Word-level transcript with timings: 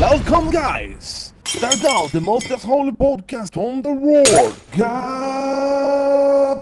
Welcome, 0.00 0.52
guys! 0.52 1.34
Start 1.44 1.84
out 1.84 2.12
the 2.12 2.20
most 2.20 2.46
holy 2.64 2.92
podcast 2.92 3.56
on 3.56 3.82
the 3.82 3.88
world, 3.88 4.54
Gabiruka! 4.76 6.56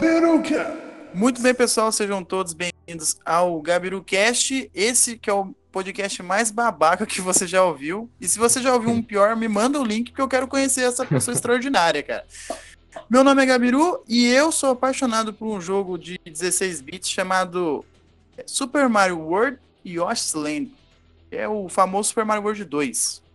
Muito 1.12 1.42
bem, 1.42 1.52
pessoal, 1.52 1.92
sejam 1.92 2.24
todos 2.24 2.54
bem-vindos 2.54 3.18
ao 3.26 3.60
GabiruCast, 3.60 4.70
esse 4.74 5.18
que 5.18 5.28
é 5.28 5.34
o 5.34 5.54
podcast 5.70 6.22
mais 6.22 6.50
babaca 6.50 7.04
que 7.04 7.20
você 7.20 7.46
já 7.46 7.62
ouviu. 7.62 8.08
E 8.18 8.26
se 8.26 8.38
você 8.38 8.62
já 8.62 8.72
ouviu 8.72 8.88
um 8.88 9.02
pior, 9.02 9.36
me 9.36 9.48
manda 9.48 9.78
o 9.78 9.84
link, 9.84 10.12
porque 10.12 10.22
eu 10.22 10.28
quero 10.28 10.48
conhecer 10.48 10.84
essa 10.84 11.04
pessoa 11.04 11.34
extraordinária, 11.34 12.02
cara. 12.02 12.24
Meu 13.10 13.22
nome 13.22 13.42
é 13.42 13.46
Gabiru 13.46 14.02
e 14.08 14.24
eu 14.28 14.50
sou 14.50 14.70
apaixonado 14.70 15.34
por 15.34 15.46
um 15.46 15.60
jogo 15.60 15.98
de 15.98 16.18
16 16.24 16.80
bits 16.80 17.10
chamado 17.10 17.84
Super 18.46 18.88
Mario 18.88 19.18
World 19.18 19.58
Yoshi's 19.84 20.32
Land. 20.32 20.72
É 21.30 21.46
o 21.46 21.68
famoso 21.68 22.08
Super 22.08 22.24
Mario 22.24 22.42
World 22.44 22.64
2. 22.64 23.25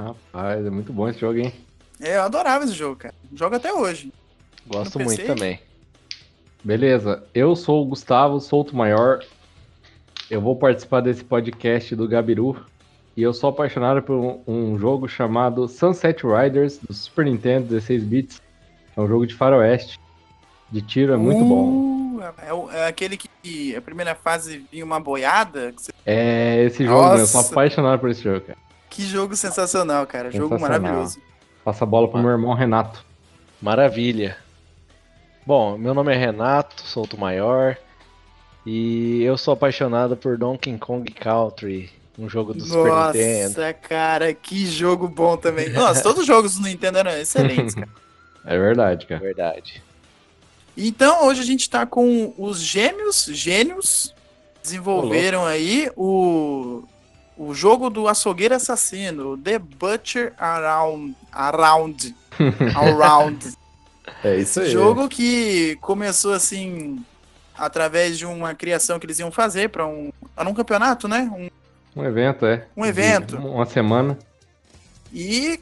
Rapaz, 0.00 0.64
é 0.66 0.70
muito 0.70 0.92
bom 0.92 1.08
esse 1.08 1.20
jogo, 1.20 1.38
hein? 1.38 1.52
É, 2.00 2.16
eu 2.16 2.22
adorava 2.22 2.64
esse 2.64 2.72
jogo, 2.74 2.96
cara. 2.96 3.14
Jogo 3.34 3.56
até 3.56 3.72
hoje. 3.72 4.12
Gosto 4.66 4.98
No 4.98 5.04
muito 5.04 5.18
PC? 5.20 5.32
também. 5.34 5.60
Beleza, 6.62 7.22
eu 7.34 7.56
sou 7.56 7.82
o 7.82 7.86
Gustavo 7.86 8.40
Souto 8.40 8.76
Maior. 8.76 9.20
Eu 10.30 10.40
vou 10.40 10.56
participar 10.56 11.00
desse 11.00 11.24
podcast 11.24 11.94
do 11.96 12.06
Gabiru. 12.08 12.56
E 13.16 13.22
eu 13.22 13.34
sou 13.34 13.50
apaixonado 13.50 14.02
por 14.02 14.14
um, 14.16 14.40
um 14.46 14.78
jogo 14.78 15.08
chamado 15.08 15.66
Sunset 15.68 16.22
Riders, 16.24 16.78
do 16.78 16.92
Super 16.94 17.24
Nintendo 17.24 17.66
16 17.66 18.04
bits. 18.04 18.42
É 18.96 19.00
um 19.00 19.06
jogo 19.08 19.26
de 19.26 19.34
faroeste. 19.34 19.98
De 20.70 20.80
tiro, 20.80 21.12
é 21.12 21.16
muito 21.16 21.44
bom. 21.44 21.64
Uh, 22.18 22.20
É, 22.46 22.52
o- 22.52 22.70
é 22.70 22.86
aquele 22.86 23.16
que 23.16 23.74
a 23.74 23.80
primeira 23.80 24.14
fase 24.14 24.64
vinha 24.70 24.84
uma 24.84 25.00
boiada. 25.00 25.72
você- 25.76 25.90
É 26.06 26.64
esse 26.64 26.84
jogo, 26.84 27.14
né? 27.16 27.22
eu 27.22 27.26
sou 27.26 27.40
Nossa. 27.40 27.52
apaixonado 27.52 27.98
por 27.98 28.10
esse 28.10 28.22
jogo, 28.22 28.42
cara. 28.42 28.58
Que 28.90 29.06
jogo 29.06 29.36
sensacional, 29.36 30.06
cara. 30.06 30.30
Jogo 30.30 30.54
Sensacional. 30.54 30.80
maravilhoso. 30.82 31.18
Passa 31.64 31.84
a 31.84 31.86
bola 31.86 32.08
pro 32.08 32.18
meu 32.20 32.30
irmão 32.30 32.52
Renato. 32.54 33.04
Maravilha. 33.62 34.36
Bom, 35.46 35.78
meu 35.78 35.94
nome 35.94 36.12
é 36.12 36.16
Renato, 36.18 36.82
sou 36.86 37.06
o 37.12 37.16
maior. 37.18 37.76
E 38.66 39.22
eu 39.22 39.38
sou 39.38 39.54
apaixonado 39.54 40.16
por 40.16 40.36
Donkey 40.36 40.76
Kong 40.78 41.10
Country, 41.12 41.90
um 42.18 42.28
jogo 42.28 42.52
do 42.52 42.62
Super 42.64 42.92
Nintendo. 43.06 43.48
Nossa, 43.60 43.72
cara, 43.72 44.34
que 44.34 44.66
jogo 44.66 45.08
bom 45.08 45.36
também. 45.36 45.70
Nossa, 45.70 46.02
todos 46.02 46.20
os 46.20 46.26
jogos 46.26 46.56
do 46.56 46.62
Nintendo 46.62 46.98
eram 46.98 47.12
excelentes, 47.12 47.74
cara. 47.74 47.88
É 48.44 48.58
verdade, 48.58 49.04
É 49.04 49.08
cara. 49.08 49.20
verdade. 49.20 49.82
Então, 50.76 51.26
hoje 51.26 51.40
a 51.40 51.44
gente 51.44 51.68
tá 51.68 51.84
com 51.86 52.32
os 52.38 52.60
gêmeos, 52.60 53.24
gênios, 53.32 54.14
desenvolveram 54.62 55.44
aí 55.46 55.90
o, 55.96 56.82
o 57.42 57.54
jogo 57.54 57.88
do 57.88 58.06
açougueiro 58.06 58.54
assassino, 58.54 59.36
The 59.38 59.58
Butcher 59.58 60.34
Around. 60.38 61.16
Around. 61.32 62.14
Around. 62.76 63.54
É 64.22 64.36
isso 64.36 64.60
aí. 64.60 64.70
Jogo 64.70 65.08
que 65.08 65.76
começou 65.80 66.32
assim 66.34 67.02
através 67.56 68.18
de 68.18 68.26
uma 68.26 68.54
criação 68.54 68.98
que 68.98 69.06
eles 69.06 69.18
iam 69.18 69.30
fazer 69.30 69.70
para 69.70 69.86
um, 69.86 70.12
era 70.36 70.48
um 70.48 70.54
campeonato, 70.54 71.08
né? 71.08 71.30
Um- 71.34 71.48
Um 72.00 72.04
evento, 72.04 72.44
é. 72.46 72.66
Um 72.76 72.84
evento. 72.84 73.36
De 73.38 73.46
Uma 73.46 73.64
semana. 73.66 74.18
e 75.12 75.58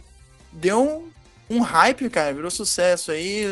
deu 0.52 0.82
um, 1.48 1.56
um 1.56 1.60
hype, 1.60 2.10
cara, 2.10 2.34
virou 2.34 2.50
sucesso 2.50 3.10
aí, 3.12 3.44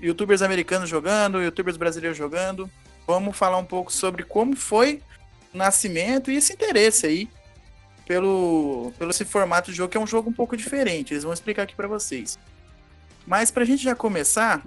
youtubers 0.00 0.42
americanos 0.42 0.88
jogando, 0.88 1.42
youtubers 1.42 1.76
brasileiros 1.76 2.16
jogando. 2.18 2.70
Vamos 3.06 3.36
falar 3.36 3.56
um 3.58 3.64
pouco 3.64 3.90
sobre 3.92 4.22
como 4.24 4.54
foi 4.54 5.00
nascimento 5.52 6.30
e 6.30 6.36
esse 6.36 6.52
interesse 6.52 7.06
aí 7.06 7.28
pelo, 8.06 8.92
pelo 8.98 9.10
esse 9.10 9.24
formato 9.24 9.70
de 9.70 9.76
jogo, 9.76 9.90
que 9.90 9.96
é 9.96 10.00
um 10.00 10.06
jogo 10.06 10.30
um 10.30 10.32
pouco 10.32 10.56
diferente. 10.56 11.12
Eles 11.12 11.22
vão 11.22 11.32
explicar 11.32 11.62
aqui 11.62 11.74
pra 11.74 11.86
vocês. 11.86 12.38
Mas 13.26 13.50
pra 13.50 13.64
gente 13.64 13.82
já 13.82 13.94
começar, 13.94 14.62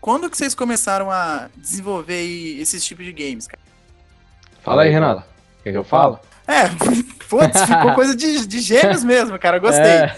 quando 0.00 0.28
que 0.28 0.36
vocês 0.36 0.54
começaram 0.54 1.10
a 1.10 1.48
desenvolver 1.56 2.18
aí 2.18 2.60
esses 2.60 2.84
tipos 2.84 3.06
de 3.06 3.12
games, 3.12 3.46
cara? 3.46 3.62
Fala 4.62 4.82
aí, 4.82 4.90
Renato. 4.90 5.24
Quer 5.62 5.72
que 5.72 5.78
eu 5.78 5.84
falo? 5.84 6.20
É, 6.46 6.68
putz, 7.28 7.62
ficou 7.62 7.94
coisa 7.94 8.14
de, 8.14 8.46
de 8.46 8.60
gêmeos 8.60 9.04
mesmo, 9.04 9.38
cara, 9.38 9.58
gostei. 9.58 9.84
É, 9.84 10.14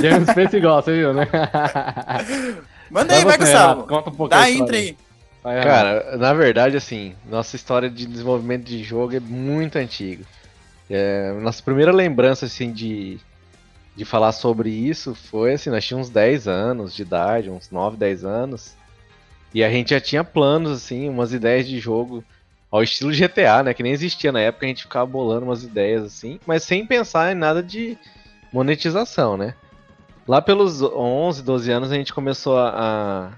Gêmeos 0.00 0.30
fez 0.32 0.52
igual, 0.52 0.82
você 0.82 0.92
viu, 0.92 1.14
né? 1.14 1.26
Manda 2.90 3.14
aí, 3.14 3.24
vai, 3.24 3.38
Gustavo. 3.38 3.80
Renato, 3.80 3.88
conta 3.88 4.10
um 4.10 4.14
pouco 4.14 4.30
Dá 4.30 4.40
a 4.40 4.42
a 4.42 4.50
intro 4.50 4.74
aí. 4.74 4.96
Vai. 5.44 5.62
Cara, 5.62 6.16
na 6.16 6.32
verdade, 6.32 6.74
assim, 6.74 7.14
nossa 7.28 7.54
história 7.54 7.90
de 7.90 8.06
desenvolvimento 8.06 8.64
de 8.64 8.82
jogo 8.82 9.14
é 9.14 9.20
muito 9.20 9.76
antiga. 9.76 10.24
É, 10.88 11.34
nossa 11.42 11.62
primeira 11.62 11.92
lembrança, 11.92 12.46
assim, 12.46 12.72
de, 12.72 13.20
de 13.94 14.06
falar 14.06 14.32
sobre 14.32 14.70
isso 14.70 15.14
foi, 15.14 15.52
assim, 15.52 15.68
nós 15.68 15.84
tínhamos 15.84 16.08
uns 16.08 16.14
10 16.14 16.48
anos 16.48 16.94
de 16.94 17.02
idade, 17.02 17.50
uns 17.50 17.70
9, 17.70 17.98
10 17.98 18.24
anos. 18.24 18.74
E 19.52 19.62
a 19.62 19.68
gente 19.68 19.90
já 19.90 20.00
tinha 20.00 20.24
planos, 20.24 20.72
assim, 20.72 21.10
umas 21.10 21.34
ideias 21.34 21.68
de 21.68 21.78
jogo 21.78 22.24
ao 22.70 22.82
estilo 22.82 23.12
GTA, 23.12 23.62
né? 23.62 23.74
Que 23.74 23.82
nem 23.82 23.92
existia 23.92 24.32
na 24.32 24.40
época, 24.40 24.64
a 24.64 24.68
gente 24.70 24.84
ficava 24.84 25.04
bolando 25.04 25.44
umas 25.44 25.62
ideias, 25.62 26.04
assim, 26.04 26.40
mas 26.46 26.62
sem 26.62 26.86
pensar 26.86 27.30
em 27.30 27.34
nada 27.34 27.62
de 27.62 27.98
monetização, 28.50 29.36
né? 29.36 29.54
Lá 30.26 30.40
pelos 30.40 30.80
11, 30.80 31.42
12 31.42 31.70
anos 31.70 31.92
a 31.92 31.96
gente 31.96 32.14
começou 32.14 32.58
a, 32.58 33.34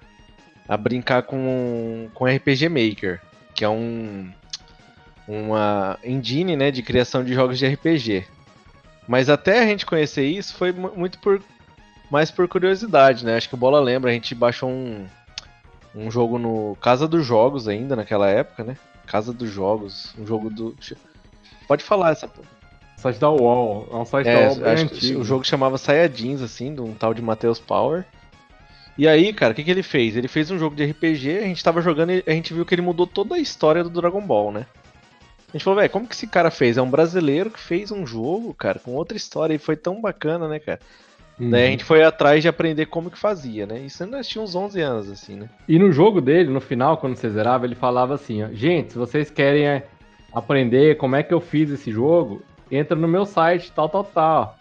a, 0.69 0.77
brincar 0.77 1.23
com, 1.23 2.09
com 2.15 2.25
RPG 2.27 2.69
Maker, 2.69 3.21
que 3.55 3.65
é 3.65 3.69
um 3.69 4.31
uma 5.29 5.99
engine, 6.05 6.55
né, 6.57 6.71
de 6.71 6.83
criação 6.83 7.25
de 7.25 7.35
jogos 7.35 7.59
de 7.59 7.67
RPG. 7.67 8.25
Mas 9.09 9.29
até 9.29 9.61
a 9.63 9.67
gente 9.67 9.85
conhecer 9.85 10.25
isso 10.25 10.55
foi 10.55 10.73
mu- 10.73 10.93
muito 10.97 11.19
por 11.19 11.43
mais 12.11 12.31
por 12.31 12.47
curiosidade, 12.47 13.25
né? 13.25 13.37
Acho 13.37 13.49
que 13.49 13.55
o 13.55 13.59
Bola 13.59 13.81
lembra, 13.81 14.11
a 14.11 14.15
gente 14.15 14.35
baixou 14.35 14.69
um 14.71 15.05
um 15.95 16.11
jogo 16.11 16.39
no 16.39 16.77
Casa 16.81 17.09
dos 17.09 17.25
Jogos 17.25 17.67
ainda 17.67 17.97
naquela 17.97 18.29
época, 18.29 18.63
né? 18.63 18.77
Casa 19.07 19.33
dos 19.33 19.51
Jogos, 19.51 20.15
um 20.19 20.27
jogo 20.27 20.51
do 20.51 20.77
Pode 21.67 21.83
falar 21.83 22.11
essa 22.11 22.31
Site 22.99 23.19
da 23.19 23.31
UOL. 23.31 23.89
É 23.91 23.97
um 23.97 24.05
site 24.05 24.27
é, 24.29 24.33
da 24.35 24.41
UOL 24.49 24.57
bem 24.57 24.73
acho 24.73 24.89
que 24.89 24.95
antigo. 24.97 25.21
o 25.21 25.25
jogo 25.25 25.45
chamava 25.45 25.77
Saiyajins, 25.79 26.41
assim, 26.43 26.75
de 26.75 26.81
um 26.81 26.93
tal 26.95 27.13
de 27.15 27.21
Matheus 27.23 27.59
Power. 27.59 28.05
E 28.99 29.07
aí, 29.07 29.33
cara, 29.33 29.53
o 29.53 29.55
que, 29.55 29.63
que 29.63 29.71
ele 29.71 29.83
fez? 29.83 30.17
Ele 30.17 30.29
fez 30.29 30.51
um 30.51 30.59
jogo 30.59 30.75
de 30.75 30.85
RPG, 30.85 31.39
a 31.39 31.43
gente 31.43 31.63
tava 31.63 31.83
jogando 31.83 32.13
e 32.13 32.25
a 32.27 32.33
gente 32.33 32.55
viu 32.55 32.65
que 32.65 32.75
ele 32.75 32.83
mudou 32.83 33.07
toda 33.07 33.35
a 33.35 33.39
história 33.39 33.85
do 33.85 33.91
Dragon 33.91 34.23
Ball, 34.23 34.51
né? 34.51 34.67
A 35.49 35.53
gente 35.53 35.65
falou, 35.65 35.79
velho, 35.79 35.91
como 35.91 36.07
que 36.07 36.15
esse 36.15 36.27
cara 36.27 36.51
fez? 36.51 36.77
É 36.77 36.83
um 36.83 36.91
brasileiro 36.91 37.51
que 37.51 37.61
fez 37.61 37.91
um 37.91 38.07
jogo, 38.07 38.55
cara, 38.55 38.79
com 38.79 38.93
outra 38.93 39.17
história 39.17 39.55
e 39.55 39.59
foi 39.59 39.77
tão 39.77 40.01
bacana, 40.01 40.49
né, 40.49 40.59
cara? 40.59 40.81
Uhum. 41.39 41.51
Daí 41.51 41.67
a 41.67 41.71
gente 41.71 41.85
foi 41.85 42.03
atrás 42.03 42.41
de 42.43 42.49
aprender 42.49 42.87
como 42.87 43.11
que 43.11 43.19
fazia, 43.19 43.67
né? 43.67 43.81
Isso 43.81 44.05
nós 44.07 44.27
tínhamos 44.27 44.55
uns 44.55 44.65
11 44.65 44.81
anos, 44.81 45.11
assim, 45.11 45.37
né? 45.37 45.51
E 45.69 45.79
no 45.79 45.93
jogo 45.93 46.21
dele, 46.21 46.51
no 46.51 46.61
final, 46.61 46.97
quando 46.97 47.17
você 47.17 47.29
zerava, 47.29 47.67
ele 47.67 47.75
falava 47.75 48.15
assim, 48.15 48.43
ó, 48.43 48.49
gente, 48.53 48.93
se 48.93 48.99
vocês 48.99 49.31
querem 49.31 49.67
é, 49.67 49.87
aprender 50.33 50.97
como 50.97 51.15
é 51.15 51.23
que 51.23 51.35
eu 51.35 51.41
fiz 51.41 51.71
esse 51.71 51.93
jogo, 51.93 52.43
entra 52.71 52.97
no 52.97 53.07
meu 53.07 53.27
site, 53.27 53.71
tal, 53.73 53.89
tal, 53.89 54.05
tal. 54.05 54.56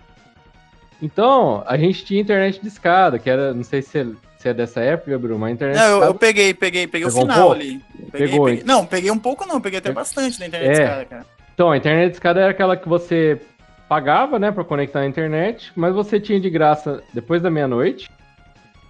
Então, 1.02 1.64
a 1.68 1.78
gente 1.78 2.04
tinha 2.06 2.22
internet 2.22 2.62
de 2.62 2.68
escada, 2.68 3.20
que 3.20 3.30
era, 3.30 3.54
não 3.54 3.64
sei 3.64 3.82
se 3.82 4.00
é, 4.00 4.06
se 4.38 4.50
é 4.50 4.54
dessa 4.54 4.80
época, 4.82 5.12
Gabriel, 5.12 5.38
mas 5.38 5.50
a 5.50 5.54
internet 5.54 5.78
Não, 5.78 5.84
de 5.86 5.90
eu, 5.90 5.96
escada... 5.98 6.12
eu 6.12 6.16
peguei, 6.16 6.54
peguei, 6.54 6.88
peguei 6.88 7.08
o 7.08 7.10
Pegou 7.10 7.24
um 7.24 7.26
final 7.28 7.40
pouco? 7.48 7.56
ali. 7.62 7.82
Peguei, 8.12 8.28
Pegou, 8.30 8.46
peguei. 8.46 8.64
Não, 8.66 8.86
peguei 8.86 9.12
um 9.12 9.20
pouco 9.20 9.46
não, 9.46 9.60
peguei 9.62 9.80
até 9.80 9.92
bastante 9.92 10.40
na 10.40 10.48
internet 10.48 10.68
É. 10.68 10.72
desse 10.72 10.90
cara, 10.90 11.06
cara. 11.06 11.26
Então, 11.54 11.72
a 11.72 11.78
internet 11.78 12.10
de 12.12 12.16
escada 12.16 12.42
era 12.42 12.52
aquela 12.52 12.76
que 12.78 12.88
você 12.88 13.40
pagava, 13.88 14.40
né, 14.40 14.52
pra 14.52 14.64
conectar 14.64 15.00
na 15.02 15.08
internet, 15.08 15.72
mas 15.76 15.94
você 15.94 16.20
tinha 16.20 16.40
de 16.40 16.50
graça 16.50 17.04
depois 17.14 17.42
da 17.42 17.52
meia-noite, 17.52 18.10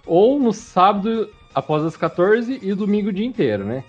ou 0.06 0.38
no 0.40 0.52
sábado 0.52 1.28
após 1.54 1.84
as 1.84 1.96
14 1.96 2.58
e 2.62 2.72
domingo 2.74 3.08
o 3.08 3.12
dia 3.12 3.26
inteiro, 3.26 3.64
né? 3.64 3.82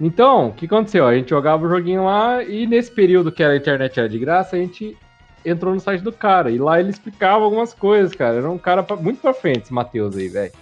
Então, 0.00 0.48
o 0.48 0.52
que 0.52 0.66
aconteceu? 0.66 1.06
A 1.06 1.14
gente 1.14 1.30
jogava 1.30 1.66
o 1.66 1.68
joguinho 1.68 2.04
lá 2.04 2.42
e 2.44 2.66
nesse 2.66 2.90
período 2.90 3.32
que 3.32 3.42
a 3.42 3.56
internet 3.56 3.98
era 3.98 4.08
de 4.08 4.18
graça, 4.18 4.54
a 4.54 4.58
gente 4.58 4.96
entrou 5.44 5.74
no 5.74 5.80
site 5.80 6.00
do 6.02 6.12
cara. 6.12 6.50
E 6.50 6.58
lá 6.58 6.78
ele 6.80 6.90
explicava 6.90 7.44
algumas 7.44 7.72
coisas, 7.74 8.14
cara. 8.14 8.36
Era 8.36 8.50
um 8.50 8.58
cara 8.58 8.82
pra- 8.82 8.96
muito 8.96 9.20
pra 9.20 9.32
frente, 9.34 9.62
esse 9.64 9.72
Matheus 9.72 10.16
aí, 10.16 10.28
velho. 10.28 10.52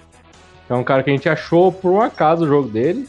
É 0.69 0.75
um 0.75 0.83
cara 0.85 1.03
que 1.03 1.11
a 1.11 1.13
gente 1.13 1.29
achou 1.29 1.71
por 1.73 1.91
um 1.93 2.01
acaso 2.01 2.45
o 2.45 2.47
jogo 2.49 2.69
dele. 2.69 3.09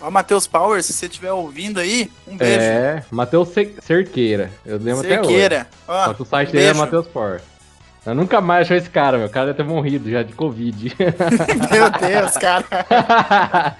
Ó, 0.00 0.10
Matheus 0.10 0.46
Power, 0.46 0.82
se 0.82 0.92
você 0.92 1.06
estiver 1.06 1.32
ouvindo 1.32 1.80
aí, 1.80 2.10
um 2.26 2.36
beijo. 2.36 2.60
É, 2.60 3.04
Matheus 3.10 3.48
Ce- 3.48 3.74
Cerqueira. 3.82 4.50
Eu 4.64 4.78
lembro 4.78 5.00
até 5.00 5.18
hoje. 5.20 5.28
Cerqueira. 5.28 5.66
Só 5.86 6.14
que 6.14 6.22
o 6.22 6.24
site 6.24 6.48
um 6.50 6.52
dele 6.52 6.64
é 6.64 6.68
beijo. 6.68 6.80
Matheus 6.80 7.06
Power. 7.08 7.40
Eu 8.06 8.14
nunca 8.14 8.40
mais 8.40 8.62
achei 8.62 8.78
esse 8.78 8.88
cara, 8.88 9.18
meu. 9.18 9.26
O 9.26 9.30
cara 9.30 9.46
deve 9.46 9.56
ter 9.58 9.64
morrido 9.64 10.08
já 10.10 10.22
de 10.22 10.32
Covid. 10.32 10.94
Meu 11.70 11.90
Deus, 11.90 12.32
cara. 12.38 12.64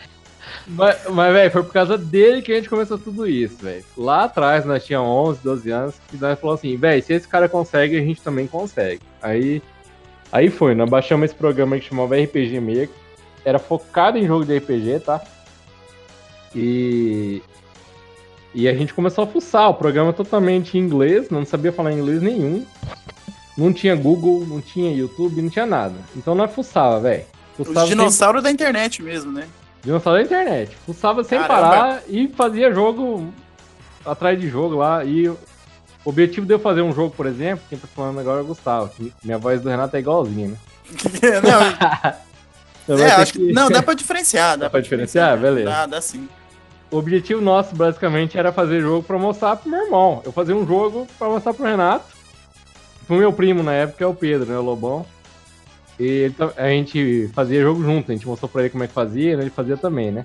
mas, 0.67 0.99
mas 1.09 1.33
velho, 1.33 1.51
foi 1.51 1.63
por 1.63 1.73
causa 1.73 1.97
dele 1.97 2.43
que 2.43 2.53
a 2.53 2.57
gente 2.57 2.69
começou 2.69 2.99
tudo 2.99 3.27
isso, 3.27 3.57
velho. 3.63 3.85
Lá 3.97 4.25
atrás, 4.25 4.65
nós 4.65 4.85
tínhamos 4.85 5.09
11, 5.09 5.41
12 5.43 5.71
anos, 5.71 5.95
e 6.13 6.17
nós 6.17 6.39
falamos 6.39 6.61
assim, 6.61 6.77
velho, 6.77 7.03
se 7.03 7.13
esse 7.13 7.27
cara 7.27 7.49
consegue, 7.49 7.97
a 7.97 8.01
gente 8.01 8.21
também 8.23 8.47
consegue. 8.47 9.01
Aí, 9.23 9.63
aí 10.31 10.51
foi, 10.51 10.75
nós 10.75 10.89
baixamos 10.89 11.27
esse 11.27 11.35
programa 11.35 11.79
que 11.79 11.89
chamava 11.89 12.17
RPG 12.17 12.61
Maker. 12.61 12.91
Era 13.45 13.59
focado 13.59 14.19
em 14.19 14.27
jogo 14.27 14.45
de 14.45 14.57
RPG, 14.59 15.01
tá? 15.01 15.23
E... 16.55 17.43
E 18.55 18.67
a 18.67 18.75
gente 18.75 18.95
começou 18.95 19.25
a 19.25 19.27
fuçar, 19.27 19.69
o 19.69 19.75
programa 19.75 20.13
totalmente 20.13 20.77
em 20.77 20.81
inglês, 20.81 21.29
não 21.31 21.45
sabia 21.45 21.71
falar 21.71 21.93
inglês 21.93 22.23
nenhum. 22.23 22.65
não 23.59 23.73
tinha 23.73 23.97
Google, 23.97 24.47
não 24.47 24.61
tinha 24.61 24.95
YouTube, 24.95 25.43
não 25.43 25.51
tinha 25.51 25.67
nada. 25.67 25.97
Então 26.17 26.35
nós 26.35 26.53
fuçava, 26.53 27.01
velho. 27.01 27.25
Os 27.59 27.89
dinossauros 27.89 28.43
da 28.43 28.51
internet 28.51 29.03
mesmo, 29.03 29.33
né? 29.33 29.49
Dinossauro 29.89 30.19
da 30.19 30.25
internet. 30.27 30.77
Fuçava 30.85 31.25
sem 31.25 31.39
Caramba. 31.39 31.71
parar 31.71 32.03
e 32.09 32.29
fazia 32.29 32.71
jogo 32.71 33.33
atrás 34.05 34.39
de 34.39 34.47
jogo 34.47 34.77
lá. 34.77 35.03
E 35.03 35.27
o 35.31 35.39
objetivo 36.05 36.45
de 36.47 36.53
eu 36.53 36.59
fazer 36.59 36.83
um 36.83 36.93
jogo, 36.93 37.15
por 37.17 37.25
exemplo, 37.25 37.65
quem 37.71 37.79
tá 37.79 37.89
falando 37.97 38.21
agora 38.21 38.41
é 38.41 38.43
o 38.43 38.47
Gustavo. 38.47 38.91
que 38.91 39.11
Minha 39.25 39.39
voz 39.39 39.63
do 39.63 39.71
Renato 39.71 39.97
é 39.97 40.01
igualzinha, 40.01 40.49
né? 40.49 40.57
não, 41.43 42.95
Então 42.95 42.99
é, 43.07 43.13
acho 43.13 43.33
que, 43.33 43.51
não, 43.51 43.71
dá 43.71 43.83
pra 43.83 43.95
diferenciar. 43.95 44.59
Dá, 44.59 44.67
Dá 44.67 44.71
pra 44.71 44.81
diferenciar? 44.81 45.39
Beleza. 45.39 45.71
Dá, 45.71 45.87
dá 45.87 46.01
sim. 46.03 46.29
O 46.91 46.99
objetivo 46.99 47.41
nosso, 47.41 47.75
basicamente, 47.75 48.37
era 48.39 48.53
fazer 48.53 48.83
jogo 48.83 49.03
pra 49.03 49.19
mostrar 49.19 49.57
pro 49.57 49.71
meu 49.71 49.87
irmão. 49.87 50.21
Eu 50.23 50.33
fazia 50.33 50.55
um 50.55 50.67
jogo 50.67 51.07
pra 51.19 51.29
mostrar 51.29 51.55
pro 51.55 51.65
Renato. 51.65 52.05
Pro 53.07 53.17
meu 53.17 53.33
primo 53.33 53.63
na 53.63 53.73
época, 53.73 54.05
é 54.05 54.07
o 54.07 54.15
Pedro, 54.15 54.51
né? 54.53 54.59
O 54.59 54.63
Lobão. 54.63 55.07
E 55.99 56.31
ta- 56.37 56.53
a 56.57 56.69
gente 56.69 57.29
fazia 57.35 57.61
jogo 57.63 57.83
junto. 57.83 58.11
A 58.11 58.15
gente 58.15 58.27
mostrou 58.27 58.49
pra 58.49 58.63
ele 58.63 58.71
como 58.71 58.85
é 58.85 58.87
que 58.87 58.93
fazia, 58.95 59.37
né? 59.37 59.43
Ele 59.43 59.51
fazia 59.51 59.77
também, 59.77 60.11
né? 60.11 60.23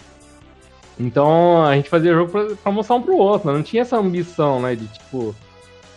Então 1.00 1.66
a 1.66 1.75
gente 1.75 1.90
fazia 1.90 2.14
jogo 2.14 2.31
pra, 2.31 2.56
pra 2.56 2.72
mostrar 2.72 2.96
um 2.96 3.02
pro 3.02 3.16
outro. 3.18 3.50
né? 3.50 3.56
Não 3.58 3.64
tinha 3.64 3.81
essa 3.81 3.98
ambição, 3.98 4.62
né? 4.62 4.75
De 4.75 4.86
tipo, 4.88 5.36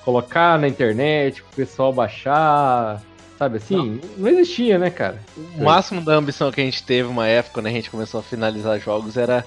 colocar 0.04 0.58
na 0.58 0.66
internet, 0.68 1.42
pro 1.42 1.56
pessoal 1.56 1.92
baixar. 1.92 3.02
Sabe 3.38 3.58
assim? 3.58 4.00
Não, 4.16 4.28
existia, 4.30 4.78
né, 4.78 4.88
cara? 4.88 5.20
O 5.58 5.64
máximo 5.64 6.00
da 6.00 6.14
ambição 6.14 6.50
que 6.50 6.58
a 6.60 6.64
gente 6.64 6.82
teve 6.82 7.06
uma 7.06 7.26
época, 7.26 7.54
quando 7.54 7.66
a 7.66 7.70
gente 7.70 7.90
começou 7.90 8.20
a 8.20 8.22
finalizar 8.22 8.80
jogos, 8.80 9.18
era 9.18 9.44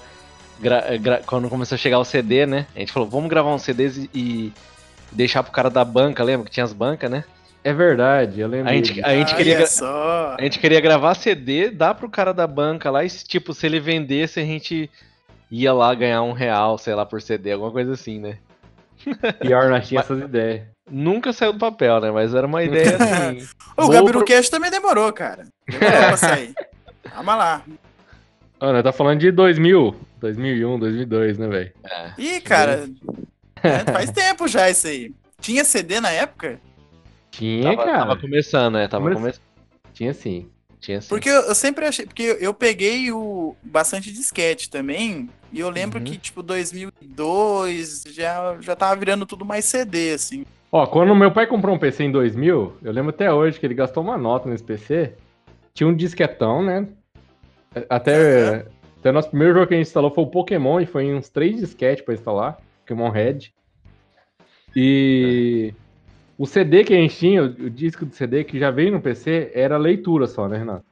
quando 1.26 1.48
começou 1.48 1.74
a 1.74 1.78
chegar 1.78 1.98
o 1.98 2.04
CD, 2.04 2.46
né? 2.46 2.66
A 2.76 2.78
gente 2.78 2.92
falou, 2.92 3.08
vamos 3.08 3.28
gravar 3.28 3.56
CDs 3.58 3.96
e, 3.96 4.10
e 4.14 4.52
deixar 5.10 5.42
pro 5.42 5.50
cara 5.50 5.68
da 5.70 5.84
banca, 5.84 6.22
lembra 6.22 6.44
que 6.46 6.52
tinha 6.52 6.62
as 6.62 6.72
bancas, 6.72 7.10
né? 7.10 7.24
É 7.62 7.72
verdade, 7.74 8.40
eu 8.40 8.48
lembro. 8.48 8.70
A 8.70 8.74
gente, 8.74 9.02
a 9.04 9.10
gente 9.14 9.28
Olha 9.28 9.36
queria, 9.36 9.66
só. 9.66 10.34
a 10.38 10.42
gente 10.42 10.58
queria 10.58 10.80
gravar 10.80 11.14
CD, 11.14 11.70
dar 11.70 11.94
pro 11.94 12.08
cara 12.08 12.32
da 12.32 12.46
banca 12.46 12.90
lá 12.90 13.04
e, 13.04 13.08
tipo, 13.10 13.52
se 13.52 13.66
ele 13.66 13.78
vendesse, 13.78 14.40
a 14.40 14.44
gente 14.44 14.90
ia 15.50 15.72
lá 15.72 15.94
ganhar 15.94 16.22
um 16.22 16.32
real, 16.32 16.78
sei 16.78 16.94
lá, 16.94 17.04
por 17.04 17.20
CD, 17.20 17.52
alguma 17.52 17.70
coisa 17.70 17.92
assim, 17.92 18.18
né? 18.18 18.38
Pior, 19.40 19.68
nós 19.68 19.86
tinha 19.88 20.00
essas 20.00 20.22
ideias. 20.22 20.62
Nunca 20.90 21.32
saiu 21.32 21.52
do 21.52 21.58
papel, 21.58 22.00
né? 22.00 22.10
Mas 22.10 22.34
era 22.34 22.46
uma 22.46 22.62
ideia 22.64 22.96
assim. 22.96 23.46
O 23.76 23.88
Gabiru 23.88 24.18
pro- 24.20 24.24
Cash 24.26 24.48
também 24.48 24.70
demorou, 24.70 25.12
cara. 25.12 25.44
Demorou 25.68 25.90
pra 25.90 26.16
sair. 26.16 26.54
Calma 27.04 27.36
lá. 27.36 27.62
Ana, 28.58 28.82
tá 28.82 28.92
falando 28.92 29.20
de 29.20 29.30
2000, 29.30 29.94
2001, 30.20 30.78
2002, 30.78 31.38
né, 31.38 31.46
velho? 31.48 31.72
é. 31.84 32.12
Ih, 32.18 32.40
cara. 32.40 32.88
é, 33.62 33.92
faz 33.92 34.10
tempo 34.10 34.48
já 34.48 34.68
isso 34.68 34.86
aí. 34.86 35.12
Tinha 35.40 35.64
CD 35.64 36.00
na 36.00 36.10
época? 36.10 36.58
Tinha, 37.30 37.62
Tava, 37.76 37.84
cara. 37.84 37.98
tava 37.98 38.16
começando, 38.20 38.74
né? 38.74 38.88
Tava 38.88 39.04
Come- 39.04 39.14
começando. 39.16 39.42
Tinha 39.92 40.12
sim. 40.14 40.50
Tinha 40.80 41.00
sim. 41.00 41.08
Porque 41.08 41.28
eu, 41.28 41.54
sempre 41.54 41.84
achei. 41.86 42.06
Porque 42.06 42.36
eu, 42.40 42.54
peguei 42.54 43.12
o 43.12 43.54
bastante 43.62 44.12
disquete 44.12 44.70
também. 44.70 45.28
E 45.52 45.60
eu 45.60 45.68
lembro 45.68 45.98
Uhum. 45.98 46.04
que, 46.04 46.16
tipo, 46.16 46.42
2002 46.42 48.04
já, 48.08 48.56
já 48.60 48.74
tava 48.76 48.96
virando 48.96 49.26
tudo 49.26 49.44
mais 49.44 49.64
CD, 49.64 50.12
assim. 50.12 50.44
Ó, 50.72 50.86
quando 50.86 51.14
meu 51.14 51.32
pai 51.32 51.46
comprou 51.46 51.74
um 51.74 51.78
PC 51.78 52.04
em 52.04 52.12
2000, 52.12 52.76
eu 52.82 52.92
lembro 52.92 53.10
até 53.10 53.32
hoje 53.32 53.58
que 53.58 53.66
ele 53.66 53.74
gastou 53.74 54.02
uma 54.02 54.16
nota 54.16 54.48
nesse 54.48 54.62
PC. 54.64 55.14
Tinha 55.74 55.88
um 55.88 55.94
disquetão, 55.94 56.62
né? 56.62 56.86
Até, 57.88 58.48
Aham. 58.48 58.64
até 58.98 59.10
o 59.10 59.12
nosso 59.12 59.28
primeiro 59.30 59.54
jogo 59.54 59.66
que 59.66 59.74
a 59.74 59.76
gente 59.76 59.86
instalou 59.86 60.10
foi 60.12 60.24
o 60.24 60.28
Pokémon, 60.28 60.80
e 60.80 60.86
foi 60.86 61.04
em 61.04 61.14
uns 61.14 61.28
três 61.28 61.56
disquetes 61.60 62.04
pra 62.04 62.14
instalar. 62.14 62.58
Pokémon 62.80 63.10
Red. 63.10 63.50
E 64.74 65.74
o 66.42 66.46
CD 66.46 66.84
que 66.84 66.94
a 66.94 66.96
gente 66.96 67.16
tinha, 67.16 67.42
o, 67.42 67.68
disco 67.68 68.06
do 68.06 68.14
CD 68.14 68.44
que 68.44 68.58
já 68.58 68.70
veio 68.70 68.90
no 68.92 69.00
PC, 69.00 69.50
era 69.54 69.76
leitura 69.76 70.26
só, 70.26 70.48
né, 70.48 70.56
Renato? 70.56 70.84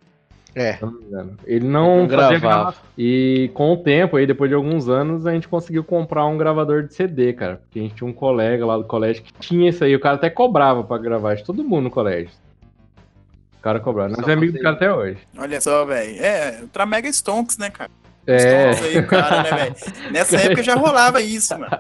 É. 0.55 0.79
Não. 0.83 1.31
Ele 1.47 1.67
não, 1.67 2.03
Não 2.03 2.09
fazia 2.09 2.39
gravava. 2.39 2.63
grava- 2.73 2.77
E 2.99 3.51
com 3.55 3.73
o 3.73 3.77
tempo, 3.79 4.17
aí 4.19 4.27
depois 4.27 4.51
de 4.51 4.55
alguns 4.55 4.89
anos, 4.89 5.27
a 5.27 5.33
gente 5.33 5.49
conseguiu 5.49 5.83
comprar 5.83 6.27
um 6.27 6.37
gravador 6.37 6.83
de 6.83 6.93
CD, 6.95 7.33
cara. 7.33 7.57
Porque 7.63 7.79
a 7.79 7.83
gente 7.83 7.95
tinha 7.95 8.09
um 8.09 8.13
colega 8.13 8.67
lá 8.67 8.77
do 8.77 8.85
colégio 8.85 9.23
que 9.23 9.33
tinha 9.35 9.71
isso 9.71 9.85
aí. 9.85 9.95
O 9.95 10.01
cara 10.01 10.17
até 10.17 10.29
cobrava 10.29 10.83
pra 10.85 10.99
gravar, 10.99 11.35
de 11.35 11.45
todo 11.45 11.65
mundo 11.65 11.85
no 11.85 11.91
colégio. 11.91 12.31
O 13.59 13.63
cara 13.63 13.81
cobrava. 13.81 14.11
Nós 14.17 14.29
é 14.29 14.33
amigo 14.33 14.53
do 14.53 14.61
cara 14.61 14.77
até 14.77 14.93
hoje. 14.93 15.19
Olha 15.39 15.61
só, 15.61 15.85
velho. 15.85 16.21
É, 16.23 16.59
Ultra 16.63 16.85
Mega 16.87 17.09
Stonks, 17.11 17.57
né, 17.57 17.71
cara? 17.71 17.91
É, 18.27 18.73
Stonks 18.73 18.83
aí, 18.91 18.99
o 18.99 19.07
cara, 19.07 19.43
né, 19.43 19.51
velho? 19.51 20.13
Nessa 20.13 20.37
época 20.43 20.63
já 20.63 20.75
rolava 20.75 21.23
isso, 21.23 21.59
mano. 21.59 21.71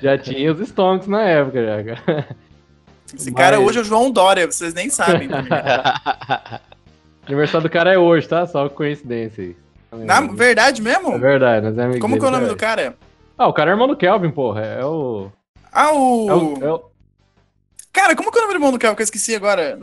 já 0.00 0.18
tinha 0.18 0.50
os 0.52 0.60
Stonks 0.60 1.06
na 1.06 1.22
época, 1.22 1.64
já, 1.64 1.84
cara. 1.84 2.26
Esse 3.14 3.32
cara 3.32 3.58
Mas- 3.58 3.66
hoje 3.66 3.78
é 3.78 3.80
o 3.82 3.84
João 3.84 4.10
Dória, 4.10 4.46
vocês 4.46 4.74
nem 4.74 4.90
sabem. 4.90 5.28
Aniversário 7.26 7.68
do 7.68 7.70
cara 7.70 7.92
é 7.92 7.98
hoje, 7.98 8.28
tá? 8.28 8.46
Só 8.46 8.68
coincidência 8.68 9.44
aí. 9.44 9.56
Na 10.04 10.20
verdade 10.20 10.82
mesmo? 10.82 11.14
É 11.14 11.18
verdade, 11.18 11.66
nós 11.66 11.78
é 11.78 11.84
amigo 11.84 12.00
Como 12.00 12.18
que 12.18 12.24
é 12.24 12.28
o 12.28 12.30
nome 12.30 12.44
até 12.44 12.52
do 12.54 12.58
cara? 12.58 12.96
Ah, 13.38 13.48
o 13.48 13.52
cara 13.52 13.70
é 13.70 13.74
irmão 13.74 13.88
do 13.88 13.96
Kelvin, 13.96 14.30
porra. 14.30 14.62
É 14.62 14.84
o. 14.84 15.30
Ah, 15.72 15.92
o... 15.92 16.30
É 16.30 16.34
o, 16.34 16.64
é 16.64 16.72
o 16.72 16.84
Cara, 17.92 18.14
como 18.14 18.30
que 18.30 18.38
é 18.38 18.40
o 18.40 18.42
nome 18.42 18.52
do 18.52 18.56
irmão 18.56 18.72
do 18.72 18.78
cara 18.78 18.94
que 18.94 19.00
eu 19.00 19.04
esqueci 19.04 19.34
agora? 19.34 19.78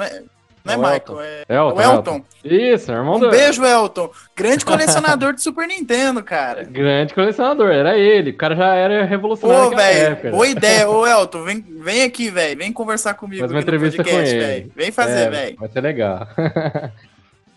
Não 0.66 0.72
é, 0.74 0.76
é 0.76 0.78
É 0.78 0.78
Michael, 0.78 0.96
Elton. 0.96 1.22
é 1.22 1.56
Elton. 1.56 1.76
o 1.76 1.82
Elton. 1.82 2.22
Isso, 2.44 2.92
é 2.92 2.96
irmão 2.96 3.16
Um 3.16 3.20
do. 3.20 3.30
beijo, 3.30 3.66
Elton. 3.66 4.10
Grande 4.36 4.64
colecionador 4.66 5.34
de 5.34 5.42
Super 5.42 5.68
Nintendo, 5.68 6.24
cara. 6.24 6.64
Grande 6.70 7.14
colecionador, 7.14 7.70
era 7.70 7.98
ele. 7.98 8.32
O 8.32 8.38
cara 8.38 8.56
já 8.56 8.74
era 8.76 9.04
revolucionário 9.06 9.68
Ô, 9.68 9.76
velho, 9.76 10.00
época, 10.14 10.32
boa 10.32 10.48
ideia. 10.48 10.90
Ô, 10.90 11.06
Elton, 11.08 11.44
vem, 11.44 11.62
vem 11.62 12.04
aqui, 12.04 12.30
velho. 12.30 12.58
Vem 12.58 12.72
conversar 12.72 13.14
comigo 13.16 13.40
Faz 13.42 13.52
uma 13.52 13.62
entrevista 13.62 14.04
com 14.04 14.10
podcast, 14.10 14.36
ele. 14.36 14.46
velho. 14.46 14.72
Vem 14.76 14.92
fazer, 14.92 15.20
É, 15.20 15.30
velho. 15.30 15.56
Vai 15.60 15.70
ser 15.70 15.82
legal. 15.82 16.28